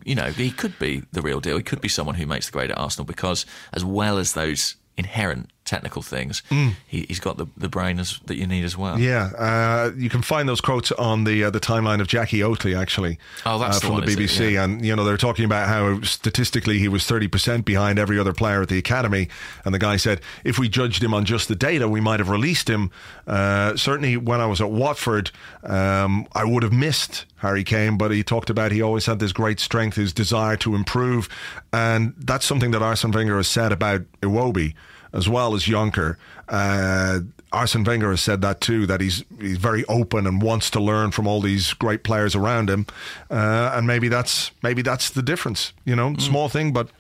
you 0.05 0.15
know, 0.15 0.31
he 0.31 0.51
could 0.51 0.79
be 0.79 1.03
the 1.13 1.23
real 1.23 1.41
deal. 1.41 1.57
He 1.57 1.63
could 1.63 1.81
be 1.81 1.89
someone 1.89 2.15
who 2.17 2.27
makes 2.27 2.47
the 2.47 2.53
grade 2.53 2.71
at 2.71 2.79
Arsenal 2.79 3.05
because, 3.05 3.47
as 3.73 3.85
well 3.85 4.19
as 4.19 4.33
those 4.33 4.77
inherent 4.97 5.51
technical 5.69 6.03
things, 6.03 6.43
he, 6.87 7.05
he's 7.07 7.21
got 7.21 7.37
the, 7.37 7.47
the 7.57 7.69
brain 7.69 7.99
as, 7.99 8.19
that 8.27 8.37
you 8.37 8.47
need 8.47 8.65
as 8.65 8.77
well. 8.77 8.99
Yeah, 8.99 9.31
uh, 9.39 9.93
you 9.97 10.09
can 10.09 10.23
find 10.23 10.49
those 10.49 10.61
quotes 10.61 10.91
on 10.93 11.25
the 11.25 11.45
uh, 11.45 11.51
the 11.51 11.61
timeline 11.61 12.01
of 12.01 12.09
Jacqui 12.09 12.41
Oatley 12.41 12.77
actually. 12.77 13.19
Oh, 13.45 13.59
that's 13.59 13.77
uh, 13.77 13.81
the 13.81 13.87
from 13.87 13.95
one, 13.97 14.07
the? 14.07 14.17
BBC, 14.17 14.53
Yeah. 14.53 14.65
and 14.65 14.85
you 14.85 14.97
know 14.97 15.05
they're 15.05 15.17
talking 15.17 15.45
about 15.45 15.69
how 15.69 16.01
statistically 16.03 16.79
he 16.79 16.89
was 16.89 17.05
thirty 17.05 17.29
percent 17.29 17.65
behind 17.65 17.99
every 17.99 18.19
other 18.19 18.33
player 18.33 18.63
at 18.63 18.69
the 18.69 18.79
academy, 18.79 19.29
and 19.65 19.75
the 19.75 19.79
guy 19.79 19.97
said 19.97 20.21
if 20.45 20.59
we 20.59 20.69
judged 20.69 21.05
him 21.05 21.13
on 21.15 21.25
just 21.25 21.49
the 21.49 21.55
data, 21.55 21.89
we 21.89 22.01
might 22.01 22.19
have 22.21 22.31
released 22.31 22.69
him. 22.69 22.91
Uh, 23.27 23.77
certainly, 23.77 24.17
when 24.17 24.41
I 24.41 24.47
was 24.47 24.61
at 24.61 24.71
Watford, 24.71 25.31
um, 25.65 26.27
I 26.33 26.45
would 26.45 26.63
have 26.63 26.73
missed 26.73 27.27
Harry 27.37 27.63
Kane, 27.65 27.99
but 27.99 28.11
he 28.11 28.23
talked 28.23 28.51
about 28.51 28.73
he 28.73 28.81
always 28.83 29.07
had 29.07 29.19
this 29.19 29.33
great 29.33 29.61
strength, 29.61 29.97
his 29.97 30.13
desire 30.13 30.57
to 30.59 30.75
improve, 30.75 31.29
and 31.73 32.15
that's 32.19 32.47
something 32.47 32.71
that 32.73 32.83
Arsene 32.83 33.13
Wenger 33.13 33.37
has 33.37 33.49
said 33.49 33.71
about 33.71 34.03
Iwobi 34.23 34.75
as 35.13 35.29
well 35.29 35.55
as 35.55 35.65
Jonker. 35.65 36.17
Uh, 36.49 37.21
Arsene 37.53 37.85
Wenger 37.85 38.11
has 38.11 38.21
said 38.21 38.43
that 38.43 38.61
too, 38.61 38.87
that 38.87 39.01
he's 39.01 39.25
he's 39.41 39.57
very 39.57 39.85
open 39.87 40.27
and 40.27 40.43
wants 40.43 40.71
to 40.71 40.81
learn 40.81 41.11
from 41.13 41.27
all 41.27 41.41
these 41.41 41.73
great 41.73 42.03
players 42.03 42.35
around 42.35 42.69
him, 42.69 42.87
uh, 43.31 43.73
and 43.75 43.87
maybe 43.87 44.09
that's 44.09 44.51
maybe 44.63 44.83
that's 44.83 45.11
the 45.11 45.23
difference. 45.23 45.73
You 45.85 45.97
know, 45.97 46.15
small 46.19 46.49
thing, 46.49 46.73
but 46.73 46.91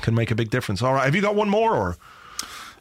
can 0.00 0.14
make 0.14 0.30
a 0.30 0.34
big 0.34 0.50
difference. 0.50 0.82
All 0.82 0.94
right, 0.94 1.04
have 1.04 1.14
you 1.14 1.22
got 1.22 1.34
one 1.34 1.48
more 1.48 1.74
or? 1.74 1.96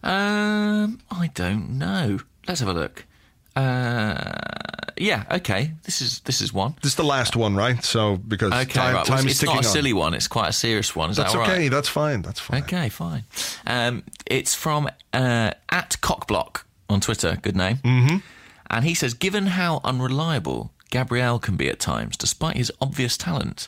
Um, 0.04 1.00
I 1.10 1.28
don't 1.34 1.78
know. 1.78 2.20
Let's 2.48 2.60
have 2.60 2.70
a 2.70 2.74
look. 2.74 3.06
Uh, 3.56 4.32
yeah, 4.98 5.24
okay. 5.32 5.72
This 5.84 6.02
is 6.02 6.20
this 6.22 6.42
is 6.42 6.54
one. 6.54 6.76
This 6.82 6.92
is 6.92 6.96
the 6.96 7.04
last 7.04 7.36
one, 7.36 7.56
right? 7.56 7.84
So 7.84 8.18
because 8.18 8.52
Okay, 8.54 8.66
time, 8.66 8.96
right. 8.96 9.06
time 9.06 9.18
Well, 9.18 9.26
is 9.26 9.32
it's 9.32 9.40
ticking 9.40 9.56
not 9.56 9.66
a 9.66 9.68
on. 9.68 9.74
silly 9.74 9.94
one. 9.94 10.14
It's 10.14 10.28
quite 10.28 10.50
a 10.50 10.54
serious 10.54 10.96
one. 10.96 11.10
Is 11.10 11.18
That's 11.18 11.34
that 11.34 11.40
all 11.40 11.44
right? 11.46 11.52
okay. 11.54 11.68
That's 11.70 11.90
fine. 11.90 12.22
That's 12.22 12.40
fine. 12.40 12.64
Okay, 12.64 12.90
fine. 12.90 13.24
Um, 13.68 14.04
it's 14.26 14.56
from 14.56 14.88
uh, 15.14 15.52
at 15.70 15.98
Cockblock 16.02 16.64
on 16.90 17.00
Twitter. 17.00 17.38
Good 17.42 17.56
name. 17.56 17.78
Mm-hmm. 17.78 18.18
And 18.70 18.86
he 18.86 18.94
says, 18.96 19.14
given 19.14 19.48
how 19.48 19.82
unreliable 19.84 20.72
Gabriel 20.90 21.38
can 21.40 21.56
be 21.58 21.70
at 21.70 21.80
times, 21.80 22.18
despite 22.18 22.56
his 22.58 22.72
obvious 22.82 23.18
talent, 23.18 23.68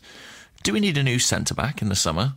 do 0.64 0.74
we 0.74 0.80
need 0.80 0.98
a 0.98 1.04
new 1.04 1.20
centre 1.20 1.54
back 1.54 1.82
in 1.82 1.90
the 1.90 1.96
summer? 1.96 2.34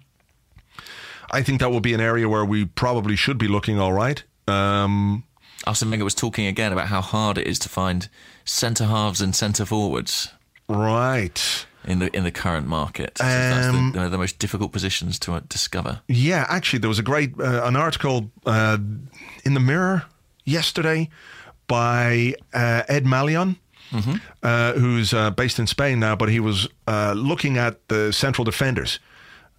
I 1.31 1.43
think 1.43 1.61
that 1.61 1.71
will 1.71 1.81
be 1.81 1.95
an 1.95 2.01
area 2.01 2.29
where 2.29 2.45
we 2.45 2.65
probably 2.65 3.17
should 3.17 3.39
be 3.39 3.49
looking 3.49 3.79
all 3.79 3.93
right. 3.93 4.23
Um, 4.47 5.25
Arsene 5.67 5.91
Wenger 5.91 6.05
was 6.05 6.15
talking 6.15 6.47
again 6.47 6.73
about 6.73 6.89
how 6.89 7.01
hard 7.01 7.39
it 7.39 7.47
is 7.47 7.59
to 7.61 7.69
find 7.69 8.09
centre 8.45 8.87
halves 8.87 9.21
and 9.21 9.35
centre 9.35 9.65
forwards 9.65 10.31
right. 10.69 11.67
in 11.85 11.99
the 11.99 12.17
in 12.17 12.25
the 12.25 12.31
current 12.31 12.67
market. 12.67 13.19
He 13.19 13.25
says 13.25 13.55
that's 13.55 13.77
Um, 13.77 13.93
the, 13.93 13.99
they're 13.99 14.09
the 14.11 14.19
most 14.19 14.39
difficult 14.39 14.73
positions 14.73 15.19
to 15.21 15.35
uh, 15.35 15.41
discover. 15.49 16.01
Yeah, 16.07 16.47
actually, 16.49 16.79
there 16.81 16.89
was 16.89 16.99
a 16.99 17.03
great 17.03 17.33
uh, 17.41 17.63
an 17.65 17.77
article 17.77 18.31
uh, 18.47 18.79
in 19.45 19.55
the 19.55 19.61
Mirror 19.61 20.05
yesterday 20.45 21.09
by 21.67 22.35
uh, 22.55 22.83
Ed 22.89 23.05
Malyon. 23.05 23.57
Uh, 24.43 24.75
who's 24.75 25.15
uh, 25.15 25.31
based 25.31 25.59
in 25.59 25.67
Spain 25.67 25.99
now, 25.99 26.15
but 26.15 26.29
he 26.29 26.41
was 26.41 26.69
uh, 26.87 27.15
looking 27.17 27.57
at 27.57 27.89
the 27.89 28.13
central 28.13 28.45
defenders 28.45 29.01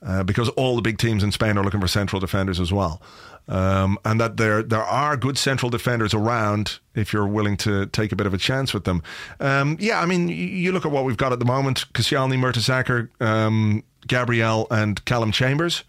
uh, 0.05 0.23
because 0.23 0.49
all 0.49 0.75
the 0.75 0.83
big 0.83 0.99
teams 0.99 1.23
in 1.23 1.31
Spain 1.31 1.57
are 1.57 1.63
looking 1.63 1.81
for 1.81 1.87
central 1.87 2.19
defenders 2.19 2.59
as 2.59 2.71
well, 2.71 3.01
um, 3.49 3.97
and 4.05 4.21
that 4.21 4.37
there 4.37 4.63
there 4.63 4.83
are 4.83 5.17
good 5.17 5.37
central 5.37 5.69
defenders 5.69 6.13
around 6.13 6.79
if 6.95 7.11
you're 7.11 7.27
willing 7.27 7.57
to 7.57 7.87
take 7.87 8.11
a 8.11 8.15
bit 8.15 8.27
of 8.27 8.33
a 8.33 8.37
chance 8.37 8.73
with 8.73 8.85
them. 8.85 9.03
Um, 9.39 9.75
yeah, 9.79 9.99
I 9.99 10.05
mean, 10.05 10.29
you 10.29 10.71
look 10.71 10.85
at 10.85 10.91
what 10.91 11.03
we've 11.03 11.17
got 11.17 11.33
at 11.33 11.39
the 11.39 11.45
moment: 11.45 11.91
Koscielny, 11.93 12.37
Mertesacker, 12.37 13.09
um, 13.21 13.83
Gabriel, 14.07 14.67
and 14.71 15.03
Calum 15.05 15.31
Chambers. 15.31 15.83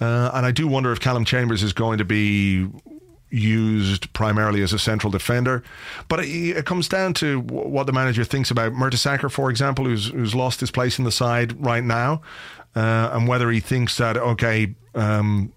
Uh, 0.00 0.30
and 0.34 0.46
I 0.46 0.50
do 0.50 0.66
wonder 0.66 0.92
if 0.92 1.00
Calum 1.00 1.24
Chambers 1.24 1.62
is 1.62 1.72
going 1.72 1.98
to 1.98 2.04
be 2.04 2.66
used 3.30 4.12
primarily 4.12 4.62
as 4.62 4.72
a 4.72 4.78
central 4.78 5.10
defender. 5.10 5.62
But 6.08 6.20
it, 6.24 6.56
it 6.56 6.66
comes 6.66 6.88
down 6.88 7.14
to 7.14 7.40
what 7.40 7.86
the 7.86 7.92
manager 7.92 8.24
thinks 8.24 8.50
about 8.50 8.72
Mertesacker, 8.72 9.30
for 9.30 9.50
example, 9.50 9.84
who's, 9.84 10.08
who's 10.08 10.34
lost 10.34 10.60
his 10.60 10.70
place 10.70 10.98
in 10.98 11.04
the 11.04 11.12
side 11.12 11.64
right 11.64 11.82
now, 11.82 12.22
uh, 12.76 13.10
and 13.12 13.28
whether 13.28 13.50
he 13.50 13.60
thinks 13.60 13.96
that, 13.98 14.16
okay, 14.16 14.74
um, 14.94 15.52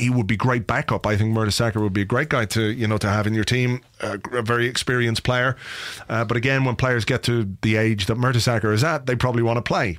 he 0.00 0.10
would 0.10 0.26
be 0.26 0.36
great 0.36 0.66
backup. 0.66 1.06
I 1.06 1.16
think 1.16 1.36
Mertesacker 1.36 1.80
would 1.80 1.92
be 1.92 2.02
a 2.02 2.06
great 2.06 2.28
guy 2.28 2.44
to 2.46 2.62
you 2.70 2.86
know 2.86 2.98
to 2.98 3.08
have 3.08 3.26
in 3.26 3.34
your 3.34 3.44
team, 3.44 3.82
uh, 4.00 4.18
a 4.32 4.42
very 4.42 4.66
experienced 4.66 5.22
player. 5.22 5.56
Uh, 6.08 6.24
but 6.24 6.36
again, 6.36 6.64
when 6.64 6.76
players 6.76 7.04
get 7.04 7.22
to 7.24 7.56
the 7.62 7.76
age 7.76 8.06
that 8.06 8.16
Mertesacker 8.16 8.72
is 8.72 8.82
at, 8.82 9.06
they 9.06 9.16
probably 9.16 9.42
want 9.42 9.58
to 9.58 9.62
play. 9.62 9.98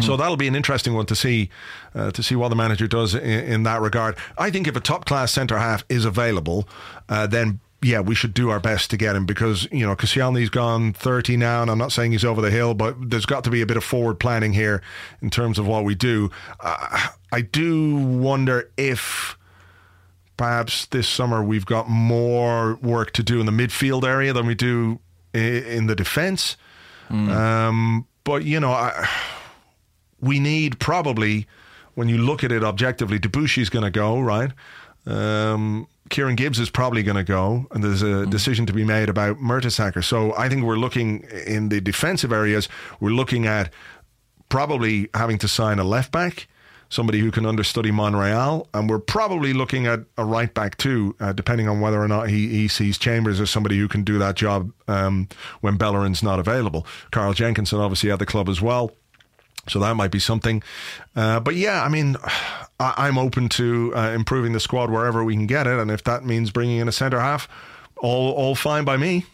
So 0.00 0.16
that'll 0.16 0.36
be 0.36 0.46
an 0.46 0.54
interesting 0.54 0.94
one 0.94 1.06
to 1.06 1.16
see, 1.16 1.50
uh, 1.96 2.12
to 2.12 2.22
see 2.22 2.36
what 2.36 2.48
the 2.48 2.54
manager 2.56 2.86
does 2.86 3.14
in, 3.14 3.22
in 3.22 3.62
that 3.64 3.80
regard. 3.80 4.16
I 4.38 4.50
think 4.50 4.68
if 4.68 4.76
a 4.76 4.80
top 4.80 5.04
class 5.04 5.32
centre 5.32 5.58
half 5.58 5.84
is 5.88 6.04
available, 6.04 6.68
uh, 7.08 7.26
then 7.26 7.58
yeah, 7.82 8.00
we 8.00 8.14
should 8.14 8.34
do 8.34 8.50
our 8.50 8.60
best 8.60 8.90
to 8.90 8.96
get 8.96 9.16
him 9.16 9.26
because 9.26 9.66
you 9.72 9.86
know 9.86 9.96
Koscielny's 9.96 10.50
gone 10.50 10.92
thirty 10.92 11.36
now, 11.36 11.62
and 11.62 11.70
I'm 11.70 11.78
not 11.78 11.92
saying 11.92 12.12
he's 12.12 12.24
over 12.24 12.40
the 12.40 12.50
hill, 12.50 12.74
but 12.74 13.10
there's 13.10 13.26
got 13.26 13.42
to 13.44 13.50
be 13.50 13.62
a 13.62 13.66
bit 13.66 13.76
of 13.76 13.84
forward 13.84 14.20
planning 14.20 14.52
here 14.52 14.82
in 15.22 15.30
terms 15.30 15.58
of 15.58 15.66
what 15.66 15.84
we 15.84 15.94
do. 15.94 16.30
Uh, 16.60 17.08
I 17.32 17.40
do 17.42 17.96
wonder 17.96 18.70
if 18.76 19.36
perhaps 20.36 20.86
this 20.86 21.08
summer 21.08 21.42
we've 21.44 21.66
got 21.66 21.88
more 21.88 22.76
work 22.76 23.12
to 23.12 23.22
do 23.22 23.40
in 23.40 23.46
the 23.46 23.52
midfield 23.52 24.04
area 24.04 24.32
than 24.32 24.46
we 24.46 24.54
do 24.54 24.98
in 25.32 25.86
the 25.86 25.94
defence. 25.94 26.56
Um, 27.30 28.06
but 28.24 28.44
you 28.44 28.60
know, 28.60 28.70
I, 28.72 29.08
we 30.20 30.40
need 30.40 30.78
probably 30.78 31.46
when 31.94 32.08
you 32.08 32.18
look 32.18 32.44
at 32.44 32.52
it 32.52 32.62
objectively, 32.64 33.18
Debuchy's 33.18 33.68
going 33.68 33.84
to 33.84 33.90
go 33.90 34.20
right. 34.20 34.52
Um, 35.06 35.86
Kieran 36.08 36.36
Gibbs 36.36 36.58
is 36.58 36.70
probably 36.70 37.02
going 37.02 37.16
to 37.16 37.24
go, 37.24 37.66
and 37.70 37.82
there's 37.84 38.02
a 38.02 38.26
decision 38.26 38.66
to 38.66 38.72
be 38.72 38.84
made 38.84 39.08
about 39.08 39.38
Mertesacker. 39.38 40.02
So 40.02 40.34
I 40.36 40.48
think 40.48 40.64
we're 40.64 40.76
looking 40.76 41.24
in 41.46 41.68
the 41.68 41.80
defensive 41.80 42.32
areas. 42.32 42.68
We're 43.00 43.10
looking 43.10 43.46
at 43.46 43.72
probably 44.48 45.08
having 45.14 45.38
to 45.38 45.48
sign 45.48 45.78
a 45.78 45.84
left 45.84 46.10
back, 46.10 46.48
somebody 46.90 47.20
who 47.20 47.30
can 47.30 47.46
understudy 47.46 47.90
Monreal, 47.90 48.68
and 48.74 48.90
we're 48.90 48.98
probably 48.98 49.52
looking 49.52 49.86
at 49.86 50.00
a 50.18 50.24
right 50.24 50.52
back 50.52 50.76
too, 50.76 51.16
uh, 51.20 51.32
depending 51.32 51.68
on 51.68 51.80
whether 51.80 52.02
or 52.02 52.08
not 52.08 52.28
he, 52.28 52.48
he 52.48 52.68
sees 52.68 52.98
Chambers 52.98 53.40
as 53.40 53.48
somebody 53.48 53.78
who 53.78 53.88
can 53.88 54.02
do 54.02 54.18
that 54.18 54.34
job 54.34 54.72
um, 54.88 55.28
when 55.60 55.76
Bellerin's 55.76 56.22
not 56.22 56.38
available. 56.38 56.86
Carl 57.12 57.32
Jenkinson 57.32 57.78
obviously 57.78 58.10
at 58.10 58.18
the 58.18 58.26
club 58.26 58.48
as 58.48 58.60
well. 58.60 58.90
So 59.68 59.78
that 59.78 59.94
might 59.94 60.10
be 60.10 60.18
something. 60.18 60.62
Uh, 61.14 61.38
but 61.38 61.54
yeah, 61.54 61.82
I 61.82 61.88
mean, 61.88 62.16
I, 62.80 62.94
I'm 62.96 63.18
open 63.18 63.48
to 63.50 63.92
uh, 63.94 64.10
improving 64.10 64.52
the 64.52 64.60
squad 64.60 64.90
wherever 64.90 65.24
we 65.24 65.34
can 65.34 65.46
get 65.46 65.66
it. 65.66 65.78
And 65.78 65.90
if 65.90 66.04
that 66.04 66.24
means 66.24 66.50
bringing 66.50 66.78
in 66.78 66.88
a 66.88 66.92
centre 66.92 67.20
half, 67.20 67.48
all, 67.96 68.32
all 68.32 68.54
fine 68.54 68.84
by 68.84 68.96
me. 68.96 69.26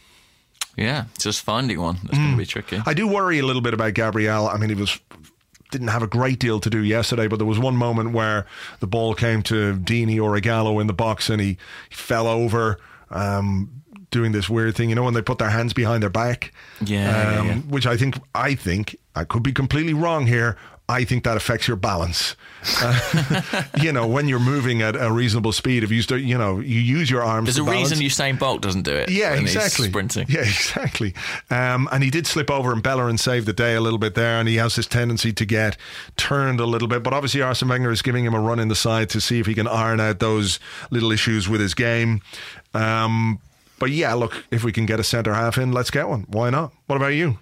Yeah, 0.76 1.04
just 1.18 1.40
finding 1.40 1.80
one 1.80 1.96
that's 2.02 2.18
going 2.18 2.32
to 2.32 2.36
be 2.36 2.44
tricky. 2.44 2.82
I 2.84 2.92
do 2.92 3.09
worry 3.09 3.38
a 3.38 3.46
little 3.46 3.62
bit 3.62 3.72
about 3.72 3.94
Gabriel. 3.94 4.46
I 4.46 4.59
mean, 4.59 4.68
he 4.68 4.74
was 4.74 5.00
didn't 5.70 5.88
have 5.88 6.02
a 6.02 6.06
great 6.06 6.38
deal 6.38 6.60
to 6.60 6.70
do 6.70 6.82
yesterday, 6.82 7.26
but 7.28 7.36
there 7.38 7.46
was 7.46 7.58
one 7.58 7.76
moment 7.76 8.12
where 8.12 8.46
the 8.80 8.86
ball 8.86 9.14
came 9.14 9.42
to 9.44 9.74
Deeney 9.76 10.20
or 10.22 10.38
Ighalo 10.38 10.80
in 10.80 10.86
the 10.86 10.92
box 10.92 11.28
and 11.30 11.40
he, 11.40 11.56
he 11.88 11.94
fell 11.94 12.26
over. 12.26 12.78
Um, 13.10 13.82
doing 14.12 14.30
this 14.32 14.48
weird 14.48 14.74
thing. 14.76 14.88
You 14.88 14.94
know 14.94 15.02
when 15.02 15.14
they 15.14 15.20
put 15.22 15.38
their 15.38 15.50
hands 15.50 15.72
behind 15.72 16.02
their 16.02 16.10
back, 16.10 16.52
Yeah, 16.80 17.10
yeah, 17.10 17.42
yeah. 17.44 17.54
which 17.58 17.86
I 17.86 17.96
think 17.96 18.16
I 18.34 18.54
think 18.54 18.96
I 19.14 19.24
could 19.24 19.42
be 19.42 19.52
completely 19.52 19.94
wrong 19.94 20.26
here. 20.26 20.56
I 20.89 21.05
think 21.05 21.24
that 21.24 21.37
affects 21.37 21.66
your 21.66 21.76
balance. 21.76 22.37
Uh, 22.80 23.62
you 23.82 23.93
know, 23.93 24.07
when 24.07 24.28
you're 24.28 24.39
moving 24.39 24.82
at 24.82 24.95
a 24.95 25.11
reasonable 25.11 25.51
speed, 25.51 25.82
if 25.82 25.91
you 25.91 26.01
start, 26.01 26.20
you 26.20 26.39
know, 26.39 26.61
you 26.61 26.78
use 26.78 27.11
your 27.11 27.24
arms. 27.24 27.47
There's 27.47 27.57
to 27.57 27.62
a 27.62 27.74
reason 27.74 27.99
balance. 27.99 28.14
Usain 28.14 28.39
Bolt 28.39 28.62
doesn't 28.62 28.82
do 28.82 28.93
it. 28.93 29.11
Yeah, 29.11 29.34
exactly. 29.34 29.89
sprinting. 29.89 30.26
Yeah, 30.28 30.41
exactly. 30.43 31.12
Um, 31.51 31.89
and 31.91 32.05
he 32.05 32.11
did 32.11 32.26
slip 32.26 32.51
over 32.51 32.72
and 32.72 32.82
Bellerin 32.82 33.18
saved 33.18 33.47
the 33.47 33.53
day 33.53 33.74
a 33.74 33.80
little 33.80 33.99
bit 33.99 34.14
there, 34.14 34.39
and 34.39 34.49
he 34.49 34.57
has 34.57 34.76
this 34.76 34.87
tendency 34.87 35.32
to 35.32 35.45
get 35.45 35.76
turned 36.16 36.61
a 36.61 36.66
little 36.66 36.89
bit. 36.89 37.03
But 37.03 37.12
obviously, 37.12 37.43
Arsene 37.43 37.68
Wenger 37.68 37.91
is 37.91 38.03
giving 38.03 38.24
him 38.24 38.34
a 38.34 38.41
run 38.41 38.61
in 38.61 38.68
the 38.68 38.76
side 38.76 39.11
to 39.11 39.20
see 39.20 39.41
if 39.41 39.47
he 39.47 39.55
can 39.55 39.66
iron 39.66 39.99
out 39.99 40.20
those 40.20 40.61
little 40.91 41.11
issues 41.11 41.49
with 41.49 41.61
his 41.61 41.74
game. 41.74 42.22
Um, 42.74 43.41
but 43.80 43.91
yeah, 43.91 44.14
look, 44.14 44.45
if 44.53 44.62
we 44.62 44.70
can 44.70 44.87
get 44.87 45.01
a 45.01 45.05
centre 45.05 45.34
half 45.34 45.59
in, 45.59 45.72
let's 45.72 45.91
get 45.91 46.09
one. 46.09 46.26
Why 46.28 46.51
not? 46.51 46.72
What 46.87 46.97
about 46.97 47.09
you? 47.09 47.39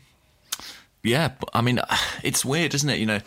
Yeah, 1.05 1.33
I 1.53 1.61
mean, 1.61 1.81
it's 2.25 2.45
weird, 2.45 2.75
isn't 2.75 2.89
it? 2.91 2.99
You 2.99 3.07
know, 3.07 3.21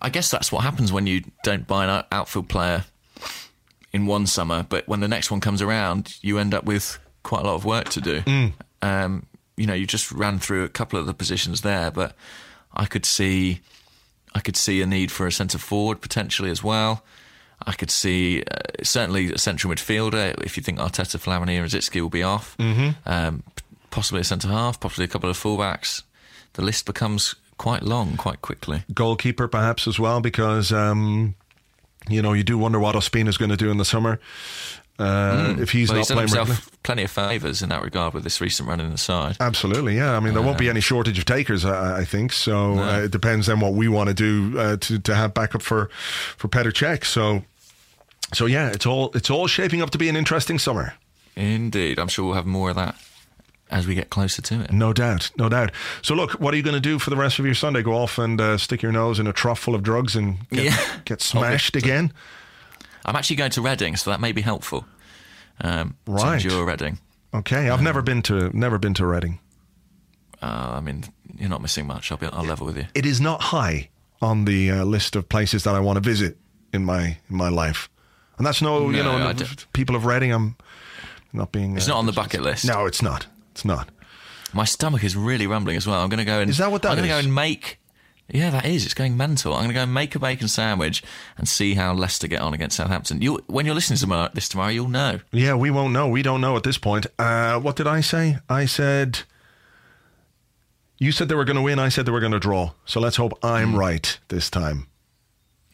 I 0.00 0.08
guess 0.08 0.30
that's 0.30 0.50
what 0.50 0.62
happens 0.62 0.92
when 0.92 1.06
you 1.06 1.22
don't 1.42 1.66
buy 1.66 1.84
an 1.84 2.04
outfield 2.10 2.48
player 2.48 2.84
in 3.92 4.06
one 4.06 4.26
summer, 4.26 4.64
but 4.68 4.88
when 4.88 5.00
the 5.00 5.08
next 5.08 5.30
one 5.30 5.40
comes 5.40 5.60
around, 5.60 6.16
you 6.22 6.38
end 6.38 6.54
up 6.54 6.64
with 6.64 6.98
quite 7.22 7.42
a 7.42 7.44
lot 7.46 7.54
of 7.54 7.64
work 7.64 7.88
to 7.90 8.00
do. 8.00 8.22
Mm. 8.22 8.52
Um, 8.82 9.26
you 9.56 9.66
know, 9.66 9.74
you 9.74 9.86
just 9.86 10.10
ran 10.10 10.38
through 10.38 10.64
a 10.64 10.68
couple 10.68 10.98
of 10.98 11.06
the 11.06 11.14
positions 11.14 11.60
there, 11.60 11.90
but 11.90 12.16
I 12.72 12.86
could 12.86 13.06
see, 13.06 13.60
I 14.34 14.40
could 14.40 14.56
see 14.56 14.82
a 14.82 14.86
need 14.86 15.12
for 15.12 15.26
a 15.26 15.32
centre 15.32 15.58
forward 15.58 16.00
potentially 16.00 16.50
as 16.50 16.62
well. 16.62 17.04
I 17.66 17.72
could 17.72 17.90
see 17.90 18.42
uh, 18.42 18.82
certainly 18.82 19.32
a 19.32 19.38
central 19.38 19.72
midfielder 19.72 20.42
if 20.42 20.56
you 20.56 20.62
think 20.62 20.78
Arteta, 20.78 21.18
Flamini, 21.18 21.56
and 21.56 21.66
Rosicky 21.66 22.00
will 22.00 22.10
be 22.10 22.22
off. 22.22 22.56
Mm-hmm. 22.58 22.90
Um, 23.06 23.42
possibly 23.90 24.20
a 24.20 24.24
centre 24.24 24.48
half, 24.48 24.80
possibly 24.80 25.04
a 25.04 25.08
couple 25.08 25.30
of 25.30 25.38
fullbacks. 25.38 26.02
The 26.54 26.62
list 26.62 26.86
becomes 26.86 27.34
quite 27.58 27.82
long 27.82 28.16
quite 28.16 28.42
quickly. 28.42 28.84
Goalkeeper, 28.92 29.48
perhaps 29.48 29.86
as 29.86 29.98
well, 29.98 30.20
because 30.20 30.72
um, 30.72 31.34
you 32.08 32.22
know 32.22 32.32
you 32.32 32.42
do 32.42 32.58
wonder 32.58 32.80
what 32.80 32.94
Ospina 32.94 33.28
is 33.28 33.36
going 33.36 33.50
to 33.50 33.56
do 33.56 33.70
in 33.70 33.78
the 33.78 33.84
summer 33.84 34.20
uh, 34.98 35.56
if 35.58 35.70
he's. 35.70 35.88
Well, 35.88 35.98
not 35.98 36.20
he's 36.20 36.32
playing 36.32 36.58
plenty 36.82 37.04
of 37.04 37.10
favours 37.10 37.62
in 37.62 37.68
that 37.70 37.82
regard 37.82 38.14
with 38.14 38.22
this 38.22 38.40
recent 38.40 38.68
run 38.68 38.80
in 38.80 38.90
the 38.90 38.98
side. 38.98 39.36
Absolutely, 39.40 39.96
yeah. 39.96 40.16
I 40.16 40.20
mean, 40.20 40.34
there 40.34 40.42
won't 40.42 40.58
be 40.58 40.68
any 40.68 40.80
shortage 40.80 41.18
of 41.18 41.24
takers, 41.24 41.64
I, 41.64 42.00
I 42.00 42.04
think. 42.04 42.32
So 42.32 42.78
uh, 42.78 43.00
it 43.00 43.10
depends 43.10 43.48
on 43.48 43.60
what 43.60 43.72
we 43.72 43.88
want 43.88 44.08
to 44.08 44.14
do 44.14 44.58
uh, 44.58 44.76
to 44.76 44.98
to 45.00 45.14
have 45.14 45.34
backup 45.34 45.62
for 45.62 45.90
for 46.36 46.48
Petr 46.48 46.72
Cech. 46.72 47.04
So 47.04 47.42
so 48.32 48.46
yeah, 48.46 48.70
it's 48.70 48.86
all 48.86 49.10
it's 49.14 49.30
all 49.30 49.46
shaping 49.46 49.82
up 49.82 49.90
to 49.90 49.98
be 49.98 50.08
an 50.08 50.16
interesting 50.16 50.58
summer. 50.58 50.94
Indeed, 51.36 51.98
I'm 51.98 52.08
sure 52.08 52.26
we'll 52.26 52.34
have 52.34 52.46
more 52.46 52.70
of 52.70 52.76
that 52.76 52.94
as 53.70 53.86
we 53.86 53.94
get 53.94 54.10
closer 54.10 54.42
to 54.42 54.60
it. 54.60 54.72
No 54.72 54.92
doubt, 54.92 55.30
no 55.36 55.48
doubt. 55.48 55.72
So 56.02 56.14
look, 56.14 56.32
what 56.32 56.52
are 56.54 56.56
you 56.56 56.62
going 56.62 56.74
to 56.74 56.80
do 56.80 56.98
for 56.98 57.10
the 57.10 57.16
rest 57.16 57.38
of 57.38 57.44
your 57.44 57.54
Sunday? 57.54 57.82
Go 57.82 57.94
off 57.94 58.18
and 58.18 58.40
uh, 58.40 58.58
stick 58.58 58.82
your 58.82 58.92
nose 58.92 59.18
in 59.18 59.26
a 59.26 59.32
trough 59.32 59.58
full 59.58 59.74
of 59.74 59.82
drugs 59.82 60.14
and 60.16 60.48
get, 60.50 60.64
Yeah. 60.64 60.78
get 61.04 61.20
smashed 61.32 61.74
again? 61.76 62.12
I'm 63.04 63.16
actually 63.16 63.36
going 63.36 63.50
to 63.52 63.62
Reading, 63.62 63.96
so 63.96 64.10
that 64.10 64.20
may 64.20 64.32
be 64.32 64.42
helpful. 64.42 64.86
Um, 65.60 65.96
Right. 66.06 66.40
To 66.40 66.48
endure 66.48 66.66
Reading. 66.66 66.98
Okay, 67.32 67.68
I've 67.68 67.82
never 67.82 68.00
been 68.00 68.22
to 68.22 68.56
never 68.56 68.78
been 68.78 68.94
to 68.94 69.06
Reading. 69.06 69.40
Uh, 70.40 70.74
I 70.76 70.80
mean, 70.80 71.04
you're 71.36 71.48
not 71.48 71.62
missing 71.62 71.86
much. 71.86 72.12
I'll 72.12 72.18
be, 72.18 72.26
I'll 72.26 72.44
level 72.44 72.66
with 72.66 72.76
you. 72.76 72.86
It 72.94 73.06
is 73.06 73.20
not 73.20 73.40
high 73.42 73.88
on 74.22 74.44
the 74.44 74.70
uh, 74.70 74.84
list 74.84 75.16
of 75.16 75.28
places 75.28 75.64
that 75.64 75.74
I 75.74 75.80
want 75.80 75.96
to 75.96 76.00
visit 76.00 76.36
in 76.72 76.84
my 76.84 77.18
in 77.30 77.36
my 77.36 77.48
life, 77.48 77.88
and 78.38 78.46
that's 78.46 78.62
no, 78.62 78.90
you 78.90 79.02
know 79.02 79.32
the 79.32 79.64
people 79.72 79.96
of 79.96 80.04
Reading. 80.06 80.32
I'm 80.32 80.56
not 81.32 81.50
being. 81.50 81.76
It's 81.76 81.86
uh, 81.86 81.90
not 81.90 81.98
on 81.98 82.06
the 82.06 82.12
bucket 82.12 82.40
list. 82.42 82.64
No, 82.66 82.86
it's 82.86 83.02
not. 83.02 83.26
It's 83.54 83.64
not. 83.64 83.88
My 84.52 84.64
stomach 84.64 85.04
is 85.04 85.16
really 85.16 85.46
rumbling 85.46 85.76
as 85.76 85.86
well. 85.86 86.00
I'm 86.00 86.08
going 86.08 86.18
to 86.18 86.24
go 86.24 86.40
and. 86.40 86.50
Is 86.50 86.58
that 86.58 86.70
what 86.72 86.82
that 86.82 86.90
I'm 86.90 86.96
going 86.96 87.08
to 87.08 87.14
go 87.14 87.18
and 87.18 87.32
make. 87.34 87.78
Yeah, 88.28 88.50
that 88.50 88.64
is. 88.64 88.84
It's 88.84 88.94
going 88.94 89.16
mental. 89.16 89.52
I'm 89.52 89.60
going 89.60 89.68
to 89.68 89.74
go 89.74 89.82
and 89.82 89.94
make 89.94 90.14
a 90.14 90.18
bacon 90.18 90.48
sandwich 90.48 91.02
and 91.36 91.46
see 91.48 91.74
how 91.74 91.92
Leicester 91.92 92.26
get 92.26 92.40
on 92.40 92.54
against 92.54 92.76
Southampton. 92.76 93.20
You, 93.20 93.40
when 93.48 93.66
you're 93.66 93.74
listening 93.74 93.98
to 93.98 94.30
this 94.32 94.48
tomorrow, 94.48 94.70
you'll 94.70 94.88
know. 94.88 95.20
Yeah, 95.30 95.54
we 95.56 95.70
won't 95.70 95.92
know. 95.92 96.08
We 96.08 96.22
don't 96.22 96.40
know 96.40 96.56
at 96.56 96.62
this 96.62 96.78
point. 96.78 97.06
Uh, 97.18 97.60
what 97.60 97.76
did 97.76 97.86
I 97.86 98.00
say? 98.00 98.38
I 98.48 98.64
said. 98.64 99.20
You 100.98 101.12
said 101.12 101.28
they 101.28 101.34
were 101.34 101.44
going 101.44 101.56
to 101.56 101.62
win. 101.62 101.78
I 101.78 101.90
said 101.90 102.06
they 102.06 102.12
were 102.12 102.20
going 102.20 102.32
to 102.32 102.40
draw. 102.40 102.70
So 102.86 102.98
let's 103.00 103.16
hope 103.16 103.32
I'm 103.44 103.72
Hmm. 103.72 103.78
right 103.78 104.18
this 104.28 104.48
time. 104.48 104.86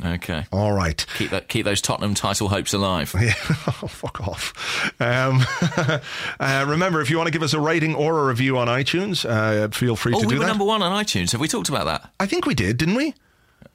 Okay. 0.05 0.47
All 0.53 0.73
right. 0.73 1.05
Keep 1.19 1.31
that. 1.31 1.49
Keep 1.49 1.65
those 1.67 1.81
Tottenham 1.81 2.15
title 2.15 2.49
hopes 2.49 2.73
alive. 2.73 3.15
Yeah, 3.21 3.35
oh, 3.49 3.87
fuck 3.89 4.27
off. 4.27 4.93
Um, 5.01 5.43
uh, 6.41 6.65
remember, 6.67 7.01
if 7.01 7.11
you 7.11 7.17
want 7.19 7.27
to 7.27 7.33
give 7.33 7.43
us 7.43 7.53
a 7.55 7.61
rating 7.61 7.95
or 7.95 8.21
a 8.21 8.27
review 8.27 8.57
on 8.59 8.67
iTunes, 8.69 9.29
uh, 9.29 9.69
feel 9.69 9.97
free 9.97 10.15
Oh, 10.15 10.21
to 10.21 10.27
we 10.27 10.35
do 10.35 10.39
were 10.39 10.45
that. 10.45 10.49
number 10.51 10.65
one 10.65 10.81
on 10.83 10.93
iTunes. 11.05 11.33
Have 11.33 11.41
we 11.41 11.49
talked 11.49 11.69
about 11.69 11.85
that? 11.87 12.11
I 12.19 12.27
think 12.27 12.47
we 12.47 12.55
did, 12.55 12.79
didn't 12.79 12.95
we? 12.95 13.15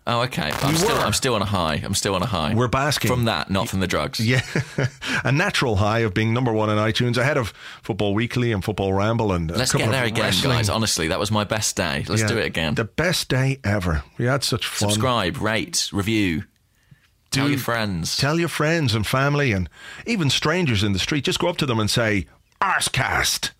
Oh, 0.08 0.22
okay. 0.22 0.52
I'm 0.54 0.76
still. 0.76 0.96
I'm 0.98 1.14
still 1.14 1.34
on 1.34 1.42
a 1.42 1.46
high. 1.46 1.82
I'm 1.84 1.96
still 1.96 2.14
on 2.14 2.22
a 2.22 2.28
high. 2.28 2.54
We're 2.54 2.68
basking. 2.68 3.10
from 3.10 3.26
that, 3.26 3.50
not 3.50 3.68
from 3.70 3.80
the 3.80 3.88
drugs. 3.88 4.20
Yeah, 4.20 4.42
a 5.24 5.32
natural 5.32 5.78
high 5.78 6.00
of 6.00 6.14
being 6.14 6.32
number 6.32 6.54
one 6.54 6.70
on 6.70 6.78
iTunes, 6.78 7.18
ahead 7.18 7.38
of 7.38 7.50
Football 7.82 8.14
Weekly 8.14 8.52
and 8.52 8.64
Football 8.64 8.94
Ramble, 8.94 9.32
and 9.32 9.50
Let's 9.50 9.74
get 9.74 9.90
there 9.90 10.04
again, 10.06 10.26
wrestling. 10.26 10.54
guys. 10.58 10.70
Honestly, 10.70 11.08
that 11.08 11.18
was 11.20 11.32
my 11.32 11.44
best 11.44 11.76
day. 11.76 12.06
Let's 12.08 12.22
Yeah, 12.22 12.28
do 12.28 12.38
it 12.38 12.46
again. 12.46 12.76
The 12.76 12.84
best 12.86 13.30
day 13.30 13.60
ever. 13.64 14.04
We 14.20 14.26
had 14.26 14.44
such 14.44 14.68
fun. 14.68 14.90
Subscribe, 14.92 15.38
rate, 15.42 15.90
review. 15.92 16.44
Tell 17.32 17.50
your 17.50 17.58
friends. 17.60 18.16
Tell 18.16 18.40
your 18.40 18.48
friends 18.48 18.94
and 18.94 19.08
family, 19.08 19.52
and 19.54 19.68
even 20.06 20.30
strangers 20.30 20.84
in 20.84 20.94
the 20.94 21.00
street. 21.00 21.24
Just 21.26 21.40
go 21.40 21.48
up 21.48 21.58
to 21.58 21.66
them 21.66 21.80
and 21.80 21.90
say, 21.90 22.28
"Arsecast, 22.62 23.52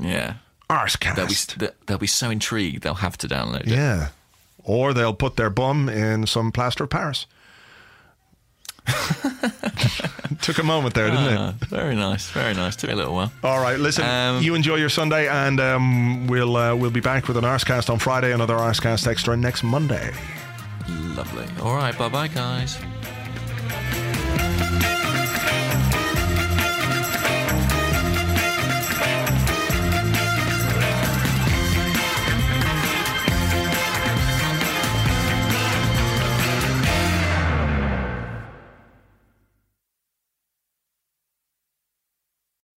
yeah. 0.00 0.34
Arsecast." 0.68 1.14
They'll 1.56 1.68
be 1.70 1.76
they'll 1.86 1.98
be 1.98 2.06
so 2.08 2.28
intrigued 2.30 2.82
they'll 2.82 2.94
have 2.94 3.16
to 3.18 3.28
download 3.28 3.60
it. 3.62 3.68
yeah, 3.68 4.08
or 4.64 4.92
they'll 4.94 5.14
put 5.14 5.36
their 5.36 5.50
bum 5.50 5.88
in 5.88 6.26
some 6.26 6.52
plaster 6.52 6.84
of 6.84 6.90
Paris. 6.90 7.26
Took 10.40 10.58
a 10.58 10.62
moment 10.62 10.94
there, 10.94 11.08
didn't 11.08 11.32
it? 11.32 11.38
Ah, 11.38 11.54
very 11.68 11.94
nice, 11.94 12.30
very 12.30 12.54
nice. 12.54 12.74
Took 12.74 12.90
a 12.90 12.94
little 12.94 13.14
while. 13.14 13.32
All 13.44 13.60
right, 13.60 13.78
listen. 13.78 14.04
Um, 14.04 14.42
you 14.42 14.54
enjoy 14.54 14.76
your 14.76 14.88
Sunday, 14.88 15.28
and 15.28 15.60
um, 15.60 16.26
we'll 16.26 16.56
uh, 16.56 16.74
we'll 16.74 16.90
be 16.90 17.00
back 17.00 17.28
with 17.28 17.36
an 17.36 17.44
Arsecast 17.44 17.90
on 17.90 17.98
Friday, 17.98 18.32
another 18.32 18.56
Arsecast 18.56 19.06
extra 19.06 19.36
next 19.36 19.62
Monday. 19.62 20.12
Lovely. 20.88 21.46
All 21.60 21.76
right, 21.76 21.96
bye 21.96 22.08
bye, 22.08 22.28
guys. 22.28 22.78